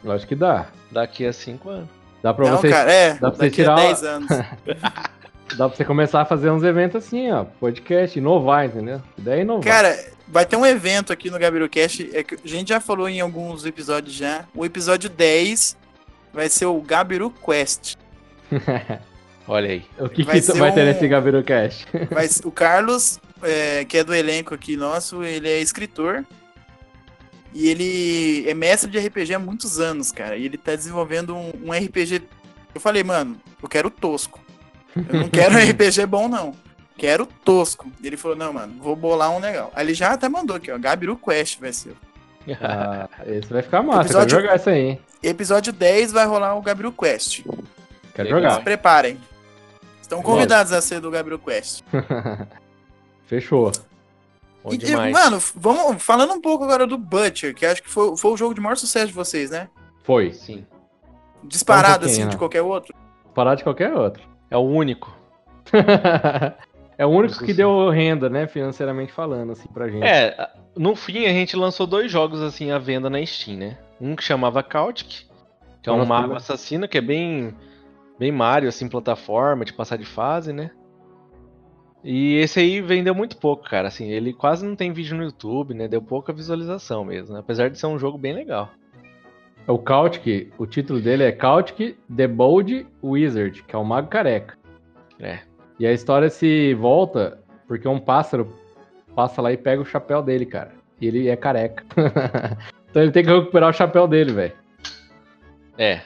Lógico 0.03 0.31
que 0.31 0.35
dá. 0.35 0.67
Daqui 0.91 1.25
a 1.25 1.33
cinco 1.33 1.71
anos. 1.71 1.89
Dá 2.23 2.35
pra, 2.35 2.51
não, 2.51 2.57
você, 2.57 2.69
cara, 2.69 2.93
é. 2.93 3.15
dá 3.15 3.31
pra 3.31 3.31
você 3.31 3.43
daqui 3.43 3.55
tirar 3.55 3.73
a 3.73 3.75
uma- 3.77 3.83
10 3.83 4.03
anos. 4.03 4.29
dá 5.57 5.69
pra 5.69 5.77
você 5.77 5.85
começar 5.85 6.21
a 6.23 6.25
fazer 6.25 6.51
uns 6.51 6.63
eventos 6.63 7.05
assim, 7.05 7.31
ó. 7.31 7.45
Podcast, 7.45 8.19
inovar, 8.19 8.67
entendeu? 8.67 9.01
Ideia 9.19 9.39
é 9.39 9.43
inovar. 9.43 9.65
Cara, 9.65 9.99
vai 10.27 10.45
ter 10.47 10.57
um 10.57 10.67
evento 10.67 11.13
aqui 11.13 11.31
no 11.31 11.39
GabiruCast, 11.39 12.11
é 12.15 12.23
que 12.23 12.35
a 12.35 12.49
gente 12.49 12.69
já 12.69 12.81
falou 12.81 13.09
em 13.09 13.21
alguns 13.21 13.65
episódios 13.65 14.15
já. 14.15 14.45
O 14.55 14.65
episódio 14.65 15.09
10 15.11 15.77
vai 16.33 16.49
ser 16.49 16.67
o 16.67 16.81
Gabiru 16.81 17.31
Quest. 17.31 17.97
Olha 19.47 19.71
aí. 19.71 19.85
o 19.99 20.09
que, 20.11 20.23
vai 20.25 20.41
que 20.41 20.53
vai 20.53 20.73
ter 20.75 20.83
um- 20.83 20.85
nesse 20.85 21.09
Gabiru 21.09 21.43
Cash? 21.43 21.87
Vai 22.11 22.29
ser- 22.29 22.47
o 22.47 22.51
Carlos, 22.51 23.19
é, 23.43 23.83
que 23.87 23.97
é 23.97 24.05
do 24.05 24.15
elenco 24.15 24.55
aqui 24.55 24.77
nosso, 24.77 25.25
ele 25.25 25.49
é 25.49 25.59
escritor. 25.61 26.23
E 27.55 27.69
ele 27.69 28.47
é 28.47 28.53
mestre 28.53 28.91
de 28.91 28.99
RPG 28.99 29.33
há 29.35 29.39
muitos 29.39 29.81
anos, 29.81 30.13
cara. 30.13 30.37
E 30.37 30.45
ele 30.45 30.59
tá 30.59 30.77
desenvolvendo 30.77 31.35
um, 31.35 31.51
um 31.65 31.73
RPG. 31.73 32.23
Eu 32.75 32.81
falei, 32.81 33.03
mano, 33.03 33.41
eu 33.63 33.69
quero 33.71 33.91
tosco. 33.91 34.39
Eu 34.97 35.21
não 35.21 35.29
quero 35.29 35.55
um 35.55 35.59
RPG 35.71 36.07
bom, 36.07 36.29
não. 36.29 36.55
Quero 36.97 37.27
tosco. 37.45 37.87
E 38.03 38.07
ele 38.07 38.17
falou, 38.17 38.37
não, 38.37 38.53
mano, 38.53 38.75
vou 38.83 38.97
bolar 38.97 39.31
um 39.31 39.39
legal. 39.39 39.71
Aí 39.75 39.87
ele 39.87 39.95
já 39.95 40.13
até 40.13 40.29
mandou 40.29 40.57
aqui, 40.57 40.71
ó. 40.73 40.79
Gabiru 40.79 41.17
Quest 41.17 41.61
vai 41.61 41.73
ser. 41.73 41.95
Ah, 42.61 43.09
esse 43.27 43.53
vai 43.53 43.63
ficar 43.63 43.83
massa. 43.83 44.03
Episódio- 44.09 44.29
Quero 44.29 44.43
jogar 44.43 44.57
isso 44.57 44.71
aí, 44.71 44.81
hein? 44.81 45.01
Episódio 45.23 45.73
10 45.73 46.13
vai 46.13 46.27
rolar 46.27 46.55
o 46.57 46.63
Gabriel 46.63 46.93
Quest. 46.93 47.43
Quero 48.15 48.29
Legal. 48.35 48.41
Se 48.41 48.49
jogar. 48.57 48.65
preparem. 48.65 49.19
Estão 50.01 50.23
convidados 50.23 50.73
a 50.73 50.81
ser 50.81 51.01
do 51.01 51.11
Gabriel 51.11 51.39
Quest. 51.39 51.83
Fechou. 53.27 53.71
Bom 54.65 54.73
E, 54.73 54.79
demais. 54.79 55.13
mano, 55.13 55.41
vamos 55.55 56.03
falando 56.03 56.33
um 56.33 56.41
pouco 56.41 56.65
agora 56.65 56.87
do 56.87 56.97
Butcher, 56.99 57.55
que 57.55 57.65
acho 57.67 57.83
que 57.83 57.91
foi, 57.91 58.17
foi 58.17 58.33
o 58.33 58.37
jogo 58.37 58.55
de 58.55 58.61
maior 58.61 58.77
sucesso 58.77 59.09
de 59.09 59.13
vocês, 59.13 59.51
né? 59.51 59.69
Foi. 60.03 60.33
Sim. 60.33 60.67
Disparado 61.45 62.01
pouquinho, 62.01 62.11
assim 62.13 62.25
né? 62.25 62.31
de 62.31 62.37
qualquer 62.37 62.63
outro. 62.63 62.95
Parar 63.35 63.55
de 63.55 63.63
qualquer 63.63 63.93
outro. 63.93 64.23
É 64.51 64.57
o 64.57 64.63
único. 64.63 65.17
é 66.97 67.05
o 67.05 67.09
único 67.09 67.45
que 67.45 67.53
deu 67.53 67.91
renda, 67.91 68.29
né? 68.29 68.47
Financeiramente 68.47 69.13
falando, 69.13 69.53
assim, 69.53 69.69
pra 69.69 69.89
gente. 69.89 70.07
É, 70.07 70.51
no 70.77 70.95
fim 70.95 71.27
a 71.27 71.33
gente 71.33 71.57
lançou 71.57 71.87
dois 71.87 72.11
jogos 72.11 72.41
assim 72.41 72.71
à 72.71 72.79
venda 72.79 73.11
na 73.11 73.25
Steam, 73.25 73.59
né? 73.59 73.79
Um 74.01 74.15
que 74.15 74.23
chamava 74.23 74.63
Caustic, 74.63 75.27
que 75.83 75.89
é 75.89 75.93
um 75.93 76.07
mago 76.07 76.35
assassino, 76.35 76.89
que 76.89 76.99
é 76.99 77.03
bem 77.03 77.55
bem 78.19 78.33
Mario 78.33 78.69
assim, 78.69 78.89
plataforma, 78.89 79.65
de 79.65 79.73
passar 79.73 79.97
de 79.97 80.05
fase, 80.05 80.53
né? 80.53 80.71
E 82.03 82.37
esse 82.37 82.61
aí 82.61 82.81
vendeu 82.81 83.15
muito 83.15 83.37
pouco, 83.37 83.69
cara, 83.69 83.89
assim, 83.89 84.09
ele 84.11 84.33
quase 84.33 84.65
não 84.65 84.77
tem 84.77 84.93
vídeo 84.93 85.17
no 85.17 85.25
YouTube, 85.25 85.75
né? 85.75 85.89
Deu 85.89 86.01
pouca 86.01 86.33
visualização 86.33 87.05
mesmo, 87.05 87.35
né? 87.35 87.41
apesar 87.41 87.69
de 87.69 87.79
ser 87.79 87.87
um 87.87 87.99
jogo 87.99 88.17
bem 88.17 88.33
legal. 88.33 88.71
O 89.69 89.79
Kautic, 89.79 90.51
o 90.57 90.67
título 90.67 90.99
dele 90.99 91.25
é 91.25 91.31
Kautic 91.31 91.95
The 92.17 92.27
Bold 92.27 92.87
Wizard, 93.03 93.63
que 93.63 93.77
é 93.77 93.79
o 93.79 93.85
mago 93.85 94.09
careca. 94.09 94.57
É. 95.21 95.41
E 95.79 95.87
a 95.87 95.93
história 95.93 96.31
se 96.31 96.73
volta 96.73 97.39
porque 97.67 97.87
um 97.87 98.01
pássaro 98.01 98.51
passa 99.15 99.43
lá 99.43 99.53
e 99.53 99.59
pega 99.59 99.83
o 99.83 99.85
chapéu 99.85 100.23
dele, 100.23 100.47
cara. 100.47 100.73
E 100.99 101.07
ele 101.07 101.29
é 101.29 101.37
careca. 101.37 101.85
então 102.89 103.03
ele 103.03 103.13
tem 103.13 103.23
que 103.23 103.31
recuperar 103.31 103.69
o 103.69 103.75
chapéu 103.75 104.09
dele, 104.09 104.33
velho. 104.33 104.55
É. 105.77 106.01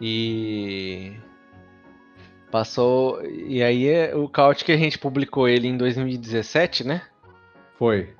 E 0.00 1.14
passou 2.48 3.24
e 3.24 3.60
aí 3.60 3.88
é 3.88 4.14
o 4.14 4.28
Caustic 4.28 4.70
a 4.70 4.76
gente 4.76 5.00
publicou 5.00 5.48
ele 5.48 5.66
em 5.66 5.76
2017, 5.76 6.86
né? 6.86 7.02
Foi. 7.76 8.14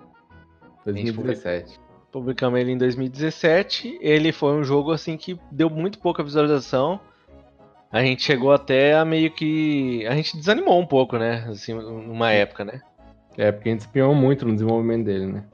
gente 0.86 1.12
2017. 1.12 1.81
Publicamos 2.12 2.60
ele 2.60 2.72
em 2.72 2.78
2017. 2.78 3.98
Ele 4.00 4.30
foi 4.32 4.52
um 4.52 4.62
jogo 4.62 4.92
assim 4.92 5.16
que 5.16 5.38
deu 5.50 5.70
muito 5.70 5.98
pouca 5.98 6.22
visualização. 6.22 7.00
A 7.90 8.02
gente 8.02 8.22
chegou 8.22 8.52
até 8.52 8.94
a 8.94 9.04
meio 9.04 9.30
que. 9.30 10.06
A 10.06 10.14
gente 10.14 10.36
desanimou 10.36 10.78
um 10.78 10.86
pouco, 10.86 11.16
né? 11.18 11.46
Assim, 11.48 11.72
numa 11.74 12.30
época, 12.30 12.64
né? 12.64 12.80
É, 13.36 13.50
porque 13.50 13.70
a 13.70 13.72
gente 13.72 13.80
espiou 13.80 14.14
muito 14.14 14.46
no 14.46 14.52
desenvolvimento 14.52 15.04
dele, 15.06 15.26
né? 15.26 15.44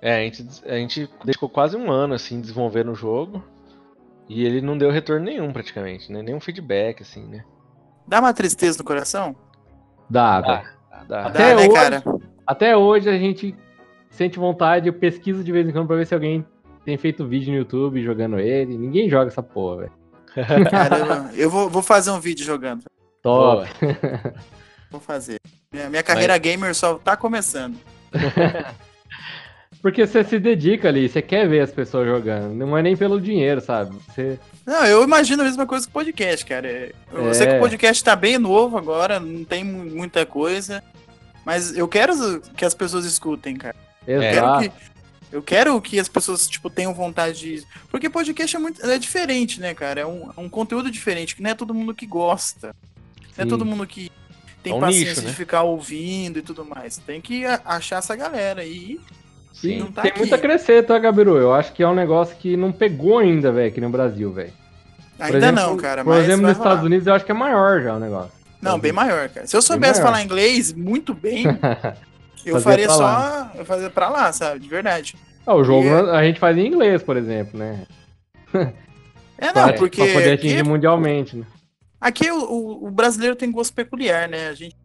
É, 0.00 0.16
a 0.16 0.20
gente, 0.24 0.46
a 0.66 0.74
gente 0.76 1.08
dedicou 1.24 1.48
quase 1.48 1.76
um 1.76 1.90
ano 1.90 2.12
assim 2.14 2.40
desenvolvendo 2.40 2.92
o 2.92 2.94
jogo. 2.94 3.42
E 4.28 4.44
ele 4.44 4.60
não 4.60 4.76
deu 4.78 4.90
retorno 4.90 5.24
nenhum 5.24 5.52
praticamente, 5.52 6.12
né? 6.12 6.22
Nenhum 6.22 6.40
feedback, 6.40 7.02
assim, 7.02 7.24
né? 7.26 7.44
Dá 8.06 8.20
uma 8.20 8.32
tristeza 8.34 8.78
no 8.78 8.84
coração? 8.84 9.34
Dá, 10.10 10.40
Dá. 10.40 10.56
velho. 10.56 10.68
Dá. 11.08 11.26
Até 11.26 11.38
Dá, 11.38 11.54
né, 11.54 11.62
hoje- 11.62 11.72
cara? 11.72 12.02
Até 12.46 12.76
hoje 12.76 13.08
a 13.08 13.18
gente 13.18 13.54
sente 14.12 14.38
vontade, 14.38 14.86
eu 14.88 14.92
pesquiso 14.92 15.42
de 15.42 15.50
vez 15.50 15.68
em 15.68 15.72
quando 15.72 15.88
pra 15.88 15.96
ver 15.96 16.06
se 16.06 16.14
alguém 16.14 16.44
tem 16.84 16.96
feito 16.96 17.26
vídeo 17.26 17.50
no 17.52 17.58
YouTube 17.58 18.02
jogando 18.02 18.38
ele. 18.38 18.76
Ninguém 18.78 19.08
joga 19.10 19.26
essa 19.28 19.42
porra, 19.42 19.78
velho. 19.82 19.92
Caramba, 20.70 21.30
eu 21.34 21.50
vou, 21.50 21.68
vou 21.68 21.82
fazer 21.82 22.10
um 22.10 22.20
vídeo 22.20 22.44
jogando. 22.44 22.84
Top. 23.22 23.68
Vou 24.90 25.00
fazer. 25.00 25.38
Minha, 25.72 25.88
minha 25.88 26.02
carreira 26.02 26.36
gamer 26.36 26.74
só 26.74 26.96
tá 26.98 27.16
começando. 27.16 27.78
Porque 29.80 30.06
você 30.06 30.22
se 30.22 30.38
dedica 30.38 30.88
ali, 30.88 31.08
você 31.08 31.20
quer 31.20 31.48
ver 31.48 31.60
as 31.60 31.72
pessoas 31.72 32.06
jogando. 32.06 32.54
Não 32.54 32.76
é 32.76 32.82
nem 32.82 32.96
pelo 32.96 33.20
dinheiro, 33.20 33.60
sabe? 33.60 33.96
Você... 34.08 34.38
Não, 34.66 34.84
eu 34.86 35.02
imagino 35.02 35.42
a 35.42 35.44
mesma 35.44 35.66
coisa 35.66 35.86
com 35.86 35.90
o 35.90 35.94
podcast, 35.94 36.44
cara. 36.46 36.68
É, 36.68 36.92
Eu 37.12 37.34
sei 37.34 37.46
que 37.48 37.52
É. 37.54 37.56
o 37.56 37.60
podcast 37.60 38.04
tá 38.04 38.14
bem 38.14 38.38
novo 38.38 38.76
agora, 38.78 39.18
não 39.18 39.44
tem 39.44 39.64
mu- 39.64 39.84
muita 39.90 40.24
coisa. 40.24 40.82
Mas 41.44 41.76
eu 41.76 41.88
quero 41.88 42.40
que 42.56 42.64
as 42.64 42.74
pessoas 42.74 43.04
escutem, 43.04 43.56
cara. 43.56 43.74
Eu 44.06 44.20
quero 44.20 44.36
Exato. 44.36 44.60
que, 44.70 44.72
eu 45.32 45.42
quero 45.42 45.80
que 45.80 45.98
as 45.98 46.08
pessoas, 46.08 46.46
tipo, 46.48 46.68
tenham 46.68 46.92
vontade 46.92 47.38
de. 47.38 47.66
Porque 47.90 48.10
podcast 48.10 48.54
é 48.54 48.58
muito. 48.58 48.84
É 48.84 48.98
diferente, 48.98 49.60
né, 49.60 49.74
cara? 49.74 50.00
É 50.00 50.06
um, 50.06 50.30
é 50.36 50.40
um 50.40 50.48
conteúdo 50.48 50.90
diferente, 50.90 51.34
que 51.36 51.42
não 51.42 51.50
é 51.50 51.54
todo 51.54 51.72
mundo 51.74 51.94
que 51.94 52.06
gosta. 52.06 52.74
Não 53.36 53.38
é 53.38 53.42
Sim. 53.44 53.48
todo 53.48 53.64
mundo 53.64 53.86
que 53.86 54.10
tem 54.62 54.72
É 54.72 54.76
um 54.76 54.80
paciência 54.80 55.08
nicho, 55.10 55.20
de 55.22 55.26
né? 55.28 55.32
ficar 55.32 55.62
ouvindo 55.62 56.38
e 56.38 56.42
tudo 56.42 56.64
mais. 56.64 56.98
Tem 56.98 57.20
que 57.20 57.44
achar 57.64 57.96
essa 57.98 58.14
galera 58.14 58.60
aí. 58.62 59.00
Sim, 59.52 59.80
não 59.80 59.92
tá 59.92 60.02
tem 60.02 60.10
aqui. 60.10 60.20
muito 60.20 60.34
a 60.34 60.38
crescer, 60.38 60.82
tá, 60.84 60.98
Gabiru? 60.98 61.36
Eu 61.36 61.52
acho 61.54 61.72
que 61.72 61.82
é 61.82 61.88
um 61.88 61.94
negócio 61.94 62.34
que 62.36 62.56
não 62.56 62.72
pegou 62.72 63.18
ainda, 63.18 63.52
velho, 63.52 63.68
aqui 63.68 63.80
no 63.80 63.90
Brasil, 63.90 64.32
velho. 64.32 64.52
Ainda 65.18 65.36
exemplo- 65.38 65.62
não, 65.62 65.76
cara. 65.76 66.02
Por 66.02 66.14
mas 66.14 66.24
exemplo, 66.24 66.42
nos 66.48 66.56
Estados. 66.56 66.84
Unidos 66.84 67.06
eu 67.06 67.14
acho 67.14 67.24
que 67.24 67.30
é 67.30 67.34
maior 67.34 67.80
já 67.82 67.94
o 67.94 68.00
negócio. 68.00 68.32
Não, 68.60 68.78
bem 68.78 68.92
maior, 68.92 69.28
cara. 69.28 69.46
Se 69.46 69.56
eu 69.56 69.62
soubesse 69.62 70.00
falar 70.00 70.22
inglês 70.22 70.72
muito 70.72 71.12
bem, 71.14 71.44
eu 72.44 72.54
Fazia 72.54 72.60
faria 72.70 72.86
pra 72.86 72.94
só. 72.94 73.02
lá. 73.02 73.52
Eu 73.54 73.64
fazia 73.64 73.90
pra 73.90 74.08
lá, 74.08 74.32
sabe? 74.32 74.60
De 74.60 74.68
verdade. 74.68 75.14
Ah, 75.46 75.54
o 75.54 75.64
jogo 75.64 75.86
E- 75.88 76.10
a 76.10 76.22
gente 76.24 76.38
faz 76.40 76.56
em 76.56 76.66
inglês, 76.66 77.02
por 77.02 77.16
exemplo, 77.16 77.58
né? 77.58 77.86
É, 79.38 79.46
não, 79.46 79.52
pra, 79.52 79.72
porque. 79.74 80.02
pra 80.04 80.12
poder 80.12 80.32
aqui- 80.34 80.46
atingir 80.48 80.64
mundialmente, 80.64 81.36
né? 81.36 81.46
Aqui 82.00 82.30
o, 82.30 82.36
o- 82.44 82.86
o 82.86 82.90
brasileiro 82.90 83.34
tem 83.36 83.50
gosto 83.50 83.72
peculiar, 83.74 84.28
né? 84.28 84.48
A 84.48 84.54
gente. 84.54 84.76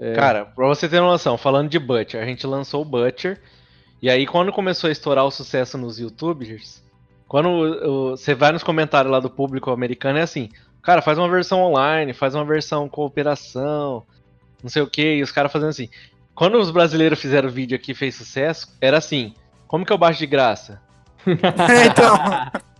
É, 0.00 0.14
Cara, 0.14 0.44
pra 0.46 0.66
você 0.66 0.88
ter 0.88 1.00
uma 1.00 1.10
noção, 1.12 1.36
falando 1.36 1.68
de 1.68 1.78
Butcher, 1.78 2.22
a 2.22 2.24
gente 2.26 2.46
lançou 2.46 2.82
o 2.82 2.84
Butcher. 2.84 3.40
E 4.00 4.08
aí, 4.10 4.26
quando 4.26 4.52
começou 4.52 4.88
a 4.88 4.92
estourar 4.92 5.24
o 5.24 5.30
sucesso 5.30 5.76
nos 5.78 5.98
YouTubers, 5.98 6.82
quando 7.28 7.48
o- 7.48 8.10
você 8.10 8.34
vai 8.34 8.52
nos 8.52 8.62
comentários 8.64 9.12
lá 9.12 9.20
do 9.20 9.30
público 9.30 9.70
americano, 9.70 10.18
é 10.18 10.22
assim: 10.22 10.48
cara, 10.82 11.02
faz 11.02 11.18
uma 11.18 11.28
versão 11.28 11.60
online, 11.60 12.12
faz 12.14 12.34
uma 12.34 12.44
versão 12.44 12.88
cooperação, 12.88 14.04
não 14.62 14.70
sei 14.70 14.82
o 14.82 14.86
que, 14.86 15.14
e 15.16 15.22
os 15.22 15.32
caras 15.32 15.50
fazendo 15.52 15.70
assim. 15.70 15.88
Quando 16.34 16.58
os 16.58 16.70
brasileiros 16.70 17.20
fizeram 17.20 17.48
o 17.48 17.52
vídeo 17.52 17.76
aqui 17.76 17.92
e 17.92 17.94
fez 17.94 18.14
sucesso, 18.14 18.68
era 18.80 18.98
assim: 18.98 19.34
como 19.66 19.84
que 19.84 19.92
eu 19.92 19.98
baixo 19.98 20.18
de 20.18 20.26
graça? 20.26 20.80
É, 21.24 21.86
então. 21.86 22.18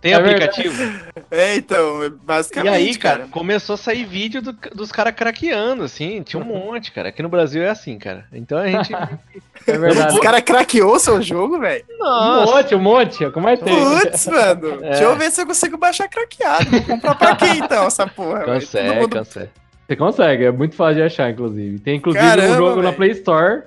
Tem 0.01 0.11
É 0.13 0.19
verdade. 0.21 0.43
aplicativo? 0.43 0.83
É, 1.31 1.55
então. 1.55 2.03
E 2.03 2.09
Basicamente. 2.09 2.73
aí, 2.73 2.93
cara, 2.97 3.25
começou 3.31 3.75
a 3.75 3.77
sair 3.77 4.03
vídeo 4.03 4.41
do- 4.41 4.51
dos 4.75 4.91
caras 4.91 5.13
craqueando, 5.15 5.83
assim, 5.83 6.21
tinha 6.23 6.41
um 6.41 6.45
monte, 6.45 6.91
cara. 6.91 7.07
Aqui 7.07 7.23
no 7.23 7.29
Brasil 7.29 7.63
é 7.63 7.69
assim, 7.69 7.97
cara. 7.97 8.25
Então 8.33 8.57
a 8.57 8.67
gente. 8.67 8.91
é 9.65 9.77
verdade. 9.77 10.13
Os 10.15 10.19
caras 10.19 10.41
craqueou 10.41 10.99
seu 10.99 11.21
jogo, 11.21 11.57
velho. 11.61 11.85
Um 12.01 12.43
monte, 12.45 12.75
um 12.75 12.79
monte. 12.79 13.31
Como 13.31 13.47
é 13.47 13.55
que 13.55 13.63
tem? 13.63 13.75
Putz, 13.79 14.27
mano. 14.27 14.73
É. 14.83 14.89
Deixa 14.89 15.03
eu 15.03 15.15
ver 15.15 15.31
se 15.31 15.41
eu 15.41 15.45
consigo 15.47 15.77
baixar 15.77 16.09
craqueado. 16.09 16.69
Vou 16.69 16.81
comprar 16.81 17.15
pra 17.15 17.35
quem 17.37 17.59
então 17.59 17.85
essa 17.85 18.05
porra? 18.05 18.39
velho? 18.45 18.59
Consegue, 18.59 18.87
Todo 18.89 18.99
mundo- 18.99 19.17
consegue. 19.19 19.49
Você 19.87 19.95
consegue, 19.95 20.45
é 20.45 20.51
muito 20.51 20.75
fácil 20.75 20.95
de 20.95 21.01
achar, 21.03 21.29
inclusive. 21.29 21.79
Tem 21.79 21.97
inclusive 21.97 22.23
Caramba, 22.25 22.53
um 22.53 22.57
jogo 22.57 22.75
na 22.77 22.81
velho. 22.83 22.95
Play 22.95 23.11
Store 23.11 23.63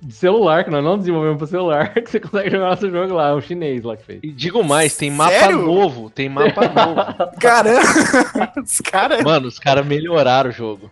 de 0.00 0.12
celular, 0.14 0.64
que 0.64 0.70
nós 0.70 0.82
não 0.82 0.98
desenvolvemos 0.98 1.38
pro 1.38 1.46
celular, 1.46 1.92
que 1.94 2.10
você 2.10 2.18
consegue 2.20 2.50
jogar 2.50 2.70
nosso 2.70 2.90
jogo 2.90 3.14
lá, 3.14 3.28
é 3.28 3.34
um 3.34 3.40
chinês 3.40 3.82
lá 3.84 3.96
que 3.96 4.04
fez. 4.04 4.20
E 4.22 4.32
digo 4.32 4.62
mais, 4.64 4.96
tem 4.96 5.10
mapa 5.10 5.30
Sério? 5.30 5.62
novo, 5.62 6.10
tem 6.10 6.28
mapa 6.28 6.62
novo. 6.68 7.36
Caramba! 7.40 7.80
Os 8.62 8.80
caras. 8.80 9.22
Mano, 9.22 9.46
os 9.48 9.58
caras 9.60 9.86
melhoraram 9.86 10.50
o 10.50 10.52
jogo. 10.52 10.90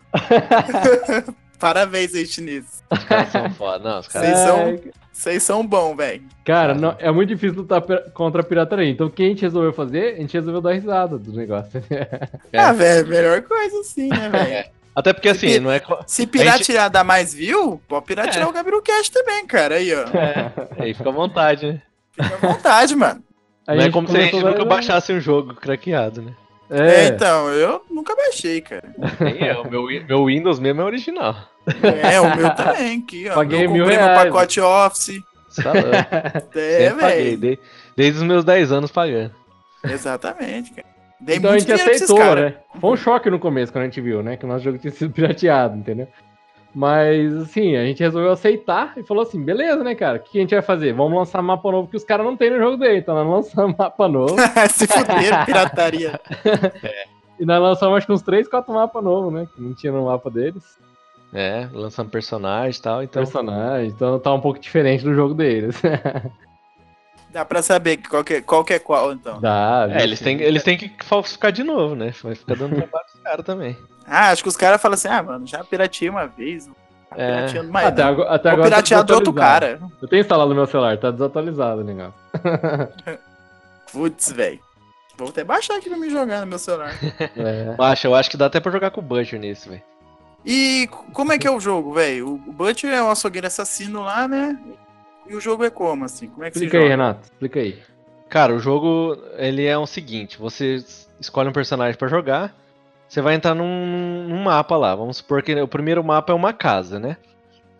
Parabéns 1.58 2.14
aí, 2.14 2.26
chinês. 2.26 2.82
Os 2.90 3.04
caras 3.04 3.28
são 3.28 3.50
foda. 3.50 3.88
Não, 3.90 4.00
os 4.00 4.08
caras. 4.08 4.28
Vocês 4.28 4.38
são- 4.48 4.58
É, 4.60 4.80
Vocês 5.20 5.42
são 5.42 5.66
bons, 5.66 5.94
velho. 5.96 6.22
Cara, 6.46 6.74
não- 6.74 6.96
é 6.98 7.10
muito 7.12 7.28
difícil 7.28 7.58
lutar 7.58 7.82
contra 8.14 8.40
a 8.40 8.44
pirataria. 8.44 8.88
Então, 8.88 9.06
o 9.06 9.10
que 9.10 9.22
a 9.22 9.26
gente 9.26 9.42
resolveu 9.42 9.70
fazer? 9.70 10.14
A 10.14 10.16
gente 10.16 10.32
resolveu 10.32 10.62
dar 10.62 10.72
risada 10.72 11.18
do 11.18 11.30
negócio. 11.32 11.82
É. 12.50 12.58
Ah, 12.58 12.72
velho, 12.72 13.06
melhor 13.06 13.42
coisa 13.42 13.80
assim, 13.80 14.08
né, 14.08 14.30
velho? 14.30 14.64
Até 14.96 15.12
porque 15.12 15.28
assim, 15.28 15.58
não 15.60 15.70
é. 15.70 15.80
Se 16.06 16.26
piratear 16.26 16.58
gente- 16.84 16.92
dar 16.92 17.04
mais 17.04 17.34
view, 17.34 17.80
pode 17.86 18.06
piratear 18.06 18.46
É. 18.46 18.48
o 18.48 18.52
Gabriel 18.52 18.80
Cash 18.82 19.10
também, 19.10 19.46
cara. 19.46 19.74
Aí, 19.74 19.90
ó. 19.94 20.04
Aí 20.82 20.94
fica 20.94 21.10
à 21.10 21.12
vontade, 21.12 21.66
né? 21.66 21.82
Fica 22.12 22.34
à 22.34 22.52
vontade, 22.52 22.96
mano. 22.96 23.22
A 23.66 23.74
não 23.74 23.82
é 23.84 23.90
como 23.90 24.08
se 24.08 24.16
a 24.16 24.20
gente 24.22 24.36
nunca 24.42 24.58
dar- 24.58 24.64
baixasse 24.64 25.12
um 25.12 25.20
jogo 25.20 25.54
craqueado, 25.54 26.22
né? 26.22 26.32
É, 26.70 27.04
É, 27.04 27.08
então, 27.08 27.48
eu 27.50 27.82
nunca 27.90 28.14
baixei, 28.16 28.60
cara. 28.62 28.94
Nem 29.20 29.46
é, 29.48 29.58
o 29.58 29.68
meu, 29.70 29.84
meu 30.08 30.24
Windows 30.26 30.58
mesmo 30.58 30.80
é 30.80 30.84
original. 30.84 31.36
É, 32.02 32.20
o 32.20 32.36
meu 32.36 32.50
também, 32.54 32.98
aqui, 32.98 33.28
ó. 33.28 33.34
Paguei 33.34 33.66
eu 33.66 33.70
mil 33.70 33.84
comprei 33.84 33.98
meu 33.98 34.14
pacote 34.14 34.60
Office. 34.60 35.20
Você 35.48 35.62
tá 35.62 35.72
louco. 35.72 35.88
É, 36.58 36.90
velho. 36.92 37.38
de- 37.38 37.58
desde 37.96 38.18
os 38.20 38.24
meus 38.24 38.44
10 38.44 38.72
anos 38.72 38.90
pagando. 38.90 39.32
Exatamente, 39.84 40.72
cara. 40.72 40.86
Dei 41.20 41.36
então 41.36 41.50
a 41.50 41.58
gente 41.58 41.72
aceitou, 41.72 42.34
né? 42.34 42.54
Foi 42.80 42.90
um 42.90 42.96
choque 42.96 43.28
no 43.28 43.38
começo 43.38 43.70
quando 43.72 43.82
a 43.82 43.86
gente 43.86 44.00
viu, 44.00 44.22
né? 44.22 44.36
Que 44.36 44.44
o 44.44 44.48
nosso 44.48 44.64
jogo 44.64 44.78
tinha 44.78 44.90
sido 44.90 45.12
pirateado, 45.12 45.76
entendeu? 45.76 46.08
Mas, 46.74 47.34
assim, 47.36 47.76
a 47.76 47.84
gente 47.84 48.00
resolveu 48.02 48.30
aceitar 48.30 48.94
e 48.96 49.02
falou 49.02 49.22
assim: 49.24 49.42
beleza, 49.42 49.82
né, 49.82 49.94
cara? 49.94 50.18
O 50.18 50.20
que 50.20 50.38
a 50.38 50.40
gente 50.40 50.54
vai 50.54 50.62
fazer? 50.62 50.92
Vamos 50.94 51.18
lançar 51.18 51.42
mapa 51.42 51.70
novo 51.70 51.88
que 51.88 51.96
os 51.96 52.04
caras 52.04 52.24
não 52.24 52.36
tem 52.36 52.48
no 52.50 52.58
jogo 52.58 52.76
dele. 52.76 52.98
Então 52.98 53.14
nós 53.14 53.26
lançamos 53.46 53.76
mapa 53.76 54.08
novo. 54.08 54.36
Se 54.70 54.86
fuderam, 54.86 55.44
pirataria. 55.44 56.20
e 57.38 57.44
nós 57.44 57.60
lançamos 57.60 57.98
acho 57.98 58.06
que 58.06 58.12
uns 58.12 58.22
3, 58.22 58.48
4 58.48 58.72
mapas 58.72 59.02
novos, 59.04 59.32
né? 59.32 59.46
Que 59.54 59.60
não 59.60 59.74
tinha 59.74 59.92
no 59.92 60.04
mapa 60.06 60.30
deles. 60.30 60.62
É, 61.32 61.68
lançando 61.72 62.10
personagem 62.10 62.78
e 62.78 62.82
tal, 62.82 63.02
então. 63.02 63.22
Personagem, 63.22 63.88
então 63.88 64.18
tá 64.18 64.32
um 64.32 64.40
pouco 64.40 64.58
diferente 64.58 65.04
do 65.04 65.14
jogo 65.14 65.32
deles. 65.34 65.80
Dá 67.30 67.44
pra 67.44 67.62
saber 67.62 67.98
que 67.98 68.08
qual, 68.08 68.24
que 68.24 68.34
é, 68.34 68.40
qual 68.40 68.64
que 68.64 68.72
é 68.74 68.78
qual, 68.80 69.12
então. 69.12 69.40
Dá, 69.40 69.86
É, 69.88 70.02
eles 70.02 70.18
têm, 70.18 70.40
eles 70.40 70.64
têm 70.64 70.76
que 70.76 70.92
falsificar 71.04 71.52
de 71.52 71.62
novo, 71.62 71.94
né? 71.94 72.12
Vai 72.24 72.34
ficar 72.34 72.56
dando 72.56 72.74
trabalho 72.74 73.04
pros 73.08 73.22
caras 73.22 73.46
também. 73.46 73.76
Ah, 74.04 74.30
acho 74.30 74.42
que 74.42 74.48
os 74.48 74.56
caras 74.56 74.82
falam 74.82 74.94
assim, 74.94 75.06
ah, 75.06 75.22
mano, 75.22 75.46
já 75.46 75.62
pirateei 75.62 76.10
uma 76.10 76.26
vez. 76.26 76.66
Tá 77.08 77.16
É. 77.16 77.36
pirateando 77.36 77.70
mais. 77.72 77.86
Até, 77.86 78.02
não. 78.02 78.10
agora, 78.10 78.30
até 78.30 78.48
agora 78.50 78.62
tá 78.70 78.76
piratear 78.76 79.04
do 79.04 79.14
outro 79.14 79.32
cara. 79.32 79.80
Eu 80.02 80.08
tenho 80.08 80.20
instalado 80.20 80.48
no 80.50 80.56
meu 80.56 80.66
celular, 80.66 80.98
tá 80.98 81.12
desatualizado 81.12 81.82
o 81.82 81.84
negócio. 81.84 82.14
Putz, 83.92 84.32
velho. 84.32 84.58
Vou 85.16 85.28
até 85.28 85.44
baixar 85.44 85.76
aqui 85.76 85.88
pra 85.88 85.98
me 85.98 86.10
jogar 86.10 86.40
no 86.40 86.46
meu 86.48 86.58
celular. 86.58 86.94
É. 87.36 87.74
Baixa, 87.76 88.08
eu 88.08 88.14
acho 88.14 88.30
que 88.30 88.36
dá 88.36 88.46
até 88.46 88.58
pra 88.58 88.72
jogar 88.72 88.90
com 88.90 89.00
o 89.00 89.04
Butcher 89.04 89.38
nesse, 89.38 89.68
velho. 89.68 89.82
E 90.44 90.88
como 91.12 91.32
é 91.32 91.38
que 91.38 91.46
é 91.46 91.50
o 91.50 91.60
jogo, 91.60 91.94
velho? 91.94 92.34
O 92.46 92.52
Butcher 92.52 92.90
é 92.92 93.02
o 93.02 93.10
açougueiro 93.10 93.46
assassino 93.46 94.02
lá, 94.02 94.26
né? 94.26 94.58
E 95.28 95.34
o 95.34 95.40
jogo 95.40 95.64
é 95.64 95.70
como, 95.70 96.04
assim? 96.04 96.28
Como 96.28 96.44
é 96.44 96.50
que 96.50 96.56
Explica 96.56 96.72
se 96.72 96.76
aí, 96.76 96.82
joga? 96.82 96.90
Renato. 96.90 97.24
Explica 97.24 97.60
aí. 97.60 97.78
Cara, 98.28 98.54
o 98.54 98.58
jogo 98.58 99.16
ele 99.36 99.66
é 99.66 99.76
o 99.76 99.86
seguinte: 99.86 100.38
você 100.38 100.82
escolhe 101.20 101.48
um 101.48 101.52
personagem 101.52 101.98
pra 101.98 102.08
jogar, 102.08 102.54
você 103.08 103.20
vai 103.20 103.34
entrar 103.34 103.54
num, 103.54 104.26
num 104.28 104.42
mapa 104.42 104.76
lá. 104.76 104.94
Vamos 104.94 105.18
supor 105.18 105.42
que 105.42 105.54
o 105.60 105.68
primeiro 105.68 106.02
mapa 106.02 106.32
é 106.32 106.36
uma 106.36 106.52
casa, 106.52 106.98
né? 106.98 107.16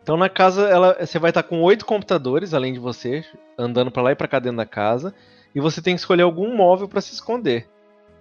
Então 0.02 0.16
na 0.16 0.28
casa 0.28 0.68
ela, 0.68 0.96
você 0.98 1.18
vai 1.18 1.30
estar 1.30 1.42
com 1.42 1.62
oito 1.62 1.86
computadores 1.86 2.52
além 2.52 2.72
de 2.72 2.78
você 2.78 3.24
andando 3.56 3.90
pra 3.90 4.02
lá 4.02 4.12
e 4.12 4.16
pra 4.16 4.26
cá 4.26 4.38
dentro 4.38 4.56
da 4.56 4.66
casa, 4.66 5.14
e 5.54 5.60
você 5.60 5.80
tem 5.80 5.94
que 5.94 6.00
escolher 6.00 6.22
algum 6.22 6.56
móvel 6.56 6.88
pra 6.88 7.00
se 7.00 7.12
esconder. 7.12 7.68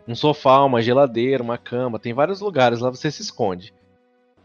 Um 0.07 0.13
sofá, 0.13 0.63
uma 0.63 0.81
geladeira, 0.81 1.43
uma 1.43 1.57
cama, 1.57 1.99
tem 1.99 2.13
vários 2.13 2.41
lugares 2.41 2.79
lá 2.79 2.89
você 2.89 3.09
se 3.09 3.21
esconde. 3.21 3.73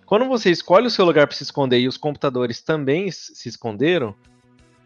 Quando 0.06 0.26
você 0.26 0.50
escolhe 0.50 0.86
o 0.86 0.90
seu 0.90 1.04
lugar 1.04 1.26
pra 1.26 1.36
se 1.36 1.42
esconder 1.42 1.78
e 1.78 1.88
os 1.88 1.96
computadores 1.96 2.60
também 2.60 3.10
se 3.10 3.48
esconderam, 3.48 4.14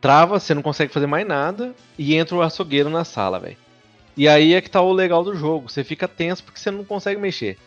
trava, 0.00 0.38
você 0.38 0.54
não 0.54 0.62
consegue 0.62 0.92
fazer 0.92 1.06
mais 1.06 1.26
nada 1.26 1.74
e 1.98 2.14
entra 2.14 2.36
o 2.36 2.42
açougueiro 2.42 2.88
na 2.88 3.04
sala, 3.04 3.38
velho. 3.40 3.56
E 4.16 4.28
aí 4.28 4.54
é 4.54 4.60
que 4.60 4.70
tá 4.70 4.80
o 4.80 4.92
legal 4.92 5.22
do 5.24 5.34
jogo. 5.34 5.68
Você 5.68 5.82
fica 5.84 6.06
tenso 6.08 6.42
porque 6.44 6.58
você 6.60 6.70
não 6.70 6.84
consegue 6.84 7.20
mexer. 7.20 7.58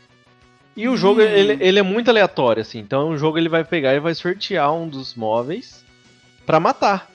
E 0.76 0.88
o 0.88 0.96
jogo, 0.96 1.20
Hum. 1.22 1.26
ele, 1.26 1.58
ele 1.60 1.80
é 1.80 1.84
muito 1.84 2.10
aleatório, 2.10 2.62
assim. 2.62 2.80
Então 2.80 3.10
o 3.10 3.18
jogo 3.18 3.38
ele 3.38 3.50
vai 3.50 3.64
pegar 3.64 3.94
e 3.94 4.00
vai 4.00 4.16
sortear 4.16 4.74
um 4.74 4.88
dos 4.88 5.14
móveis 5.16 5.84
pra 6.46 6.60
matar. 6.60 7.11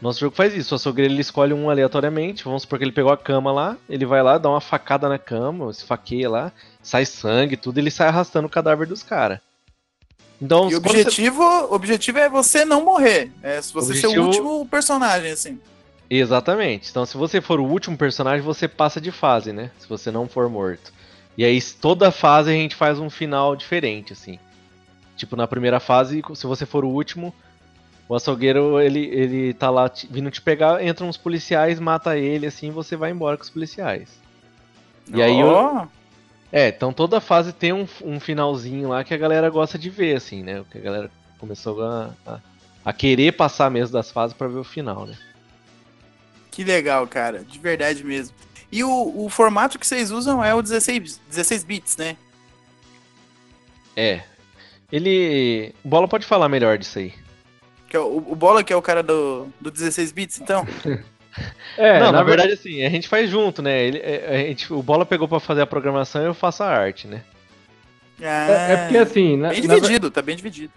Nosso 0.00 0.20
jogo 0.20 0.34
faz 0.36 0.54
isso. 0.54 0.74
O 0.74 0.76
açougueiro 0.76 1.12
ele 1.12 1.20
escolhe 1.20 1.52
um 1.52 1.68
aleatoriamente. 1.68 2.44
Vamos 2.44 2.62
supor 2.62 2.78
que 2.78 2.84
ele 2.84 2.92
pegou 2.92 3.10
a 3.12 3.16
cama 3.16 3.50
lá. 3.52 3.76
Ele 3.88 4.06
vai 4.06 4.22
lá, 4.22 4.38
dá 4.38 4.48
uma 4.48 4.60
facada 4.60 5.08
na 5.08 5.18
cama, 5.18 5.70
esfaqueia 5.70 6.30
lá, 6.30 6.52
sai 6.82 7.04
sangue, 7.04 7.56
tudo. 7.56 7.78
Ele 7.78 7.90
sai 7.90 8.08
arrastando 8.08 8.46
o 8.46 8.50
cadáver 8.50 8.86
dos 8.86 9.02
caras. 9.02 9.40
Então, 10.40 10.70
E 10.70 10.76
o 10.76 10.80
quando 10.80 10.94
você- 10.94 11.00
objetivo, 11.02 11.42
objetivo 11.74 12.18
é 12.18 12.28
você 12.28 12.64
não 12.64 12.84
morrer. 12.84 13.32
É 13.42 13.60
se 13.60 13.72
você 13.72 13.92
ser 13.94 14.06
o 14.06 14.10
Objetivo- 14.10 14.48
último 14.50 14.68
personagem, 14.68 15.32
assim. 15.32 15.58
Exatamente. 16.08 16.88
Então, 16.90 17.04
se 17.04 17.16
você 17.16 17.40
for 17.40 17.58
o 17.58 17.64
último 17.66 17.96
personagem, 17.96 18.40
você 18.40 18.68
passa 18.68 19.00
de 19.00 19.10
fase, 19.10 19.52
né? 19.52 19.70
Se 19.78 19.88
você 19.88 20.10
não 20.12 20.28
for 20.28 20.48
morto. 20.48 20.92
E 21.36 21.44
aí, 21.44 21.60
toda 21.60 22.10
fase 22.12 22.50
a 22.50 22.54
gente 22.54 22.74
faz 22.76 22.98
um 23.00 23.10
final 23.10 23.54
diferente, 23.56 24.12
assim. 24.12 24.38
Tipo, 25.16 25.34
na 25.36 25.46
primeira 25.48 25.80
fase, 25.80 26.22
se 26.34 26.46
você 26.46 26.64
for 26.64 26.84
o 26.84 26.88
último, 26.88 27.34
o 28.08 28.14
açougueiro, 28.14 28.80
ele, 28.80 29.04
ele 29.06 29.52
tá 29.54 29.68
lá 29.70 29.88
te- 29.88 30.06
vindo 30.10 30.30
te 30.30 30.40
pegar, 30.40 30.82
entram 30.84 31.08
uns 31.08 31.16
policiais, 31.16 31.78
mata 31.78 32.16
ele, 32.16 32.46
assim, 32.46 32.68
e 32.68 32.70
você 32.72 32.96
vai 32.96 33.10
embora 33.10 33.36
com 33.36 33.42
os 33.42 33.50
policiais. 33.50 34.08
E 35.12 35.22
aí, 35.22 35.42
o- 35.44 35.86
é, 36.50 36.68
então 36.68 36.92
toda 36.92 37.20
fase 37.20 37.52
tem 37.52 37.72
um, 37.72 37.86
um 38.02 38.18
finalzinho 38.18 38.88
lá 38.88 39.04
que 39.04 39.12
a 39.12 39.18
galera 39.18 39.50
gosta 39.50 39.78
de 39.78 39.90
ver, 39.90 40.16
assim, 40.16 40.42
né? 40.42 40.64
Que 40.70 40.78
a 40.78 40.80
galera 40.80 41.10
começou 41.38 41.82
a, 41.84 42.10
a, 42.26 42.40
a 42.84 42.92
querer 42.92 43.32
passar 43.32 43.70
mesmo 43.70 43.92
das 43.92 44.10
fases 44.10 44.34
pra 44.36 44.48
ver 44.48 44.58
o 44.58 44.64
final, 44.64 45.06
né? 45.06 45.16
que 46.50 46.64
legal, 46.64 47.06
cara. 47.06 47.44
De 47.44 47.56
verdade 47.58 48.02
mesmo. 48.02 48.34
E 48.72 48.82
o, 48.82 49.24
o 49.24 49.28
formato 49.30 49.78
que 49.78 49.86
vocês 49.86 50.10
usam 50.10 50.42
é 50.42 50.52
o 50.52 50.60
16, 50.60 51.20
16 51.28 51.62
bits, 51.62 51.96
né? 51.96 52.16
É. 53.96 54.22
Ele. 54.90 55.72
Bola 55.84 56.08
pode 56.08 56.26
falar 56.26 56.48
melhor 56.48 56.76
disso 56.76 56.98
aí. 56.98 57.14
Que 57.88 57.96
é 57.96 58.00
o, 58.00 58.16
o 58.18 58.34
Bola 58.36 58.62
que 58.62 58.72
é 58.72 58.76
o 58.76 58.82
cara 58.82 59.02
do, 59.02 59.46
do 59.60 59.70
16 59.70 60.12
bits, 60.12 60.40
então? 60.40 60.66
É, 61.76 62.00
não, 62.00 62.10
na, 62.10 62.22
ver- 62.24 62.30
verdade, 62.30 62.52
assim, 62.54 62.82
a 62.82 62.90
gente 62.90 63.06
faz 63.06 63.30
junto, 63.30 63.62
né? 63.62 63.80
Ele, 63.84 63.98
é- 63.98 64.26
a 64.28 64.38
gente, 64.48 64.72
o 64.72 64.82
Bola 64.82 65.06
pegou 65.06 65.28
pra 65.28 65.38
fazer 65.38 65.60
a 65.60 65.66
programação 65.66 66.20
e 66.20 66.24
eu 66.26 66.34
faço 66.34 66.64
a 66.64 66.66
arte, 66.66 67.06
né? 67.06 67.22
É, 68.20 68.72
é 68.72 68.76
porque 68.78 68.98
assim, 68.98 69.36
na- 69.36 69.50
Bem 69.50 69.62
na 69.62 69.74
dividido, 69.76 70.10
tá 70.10 70.20
bem 70.20 70.34
dividido. 70.34 70.72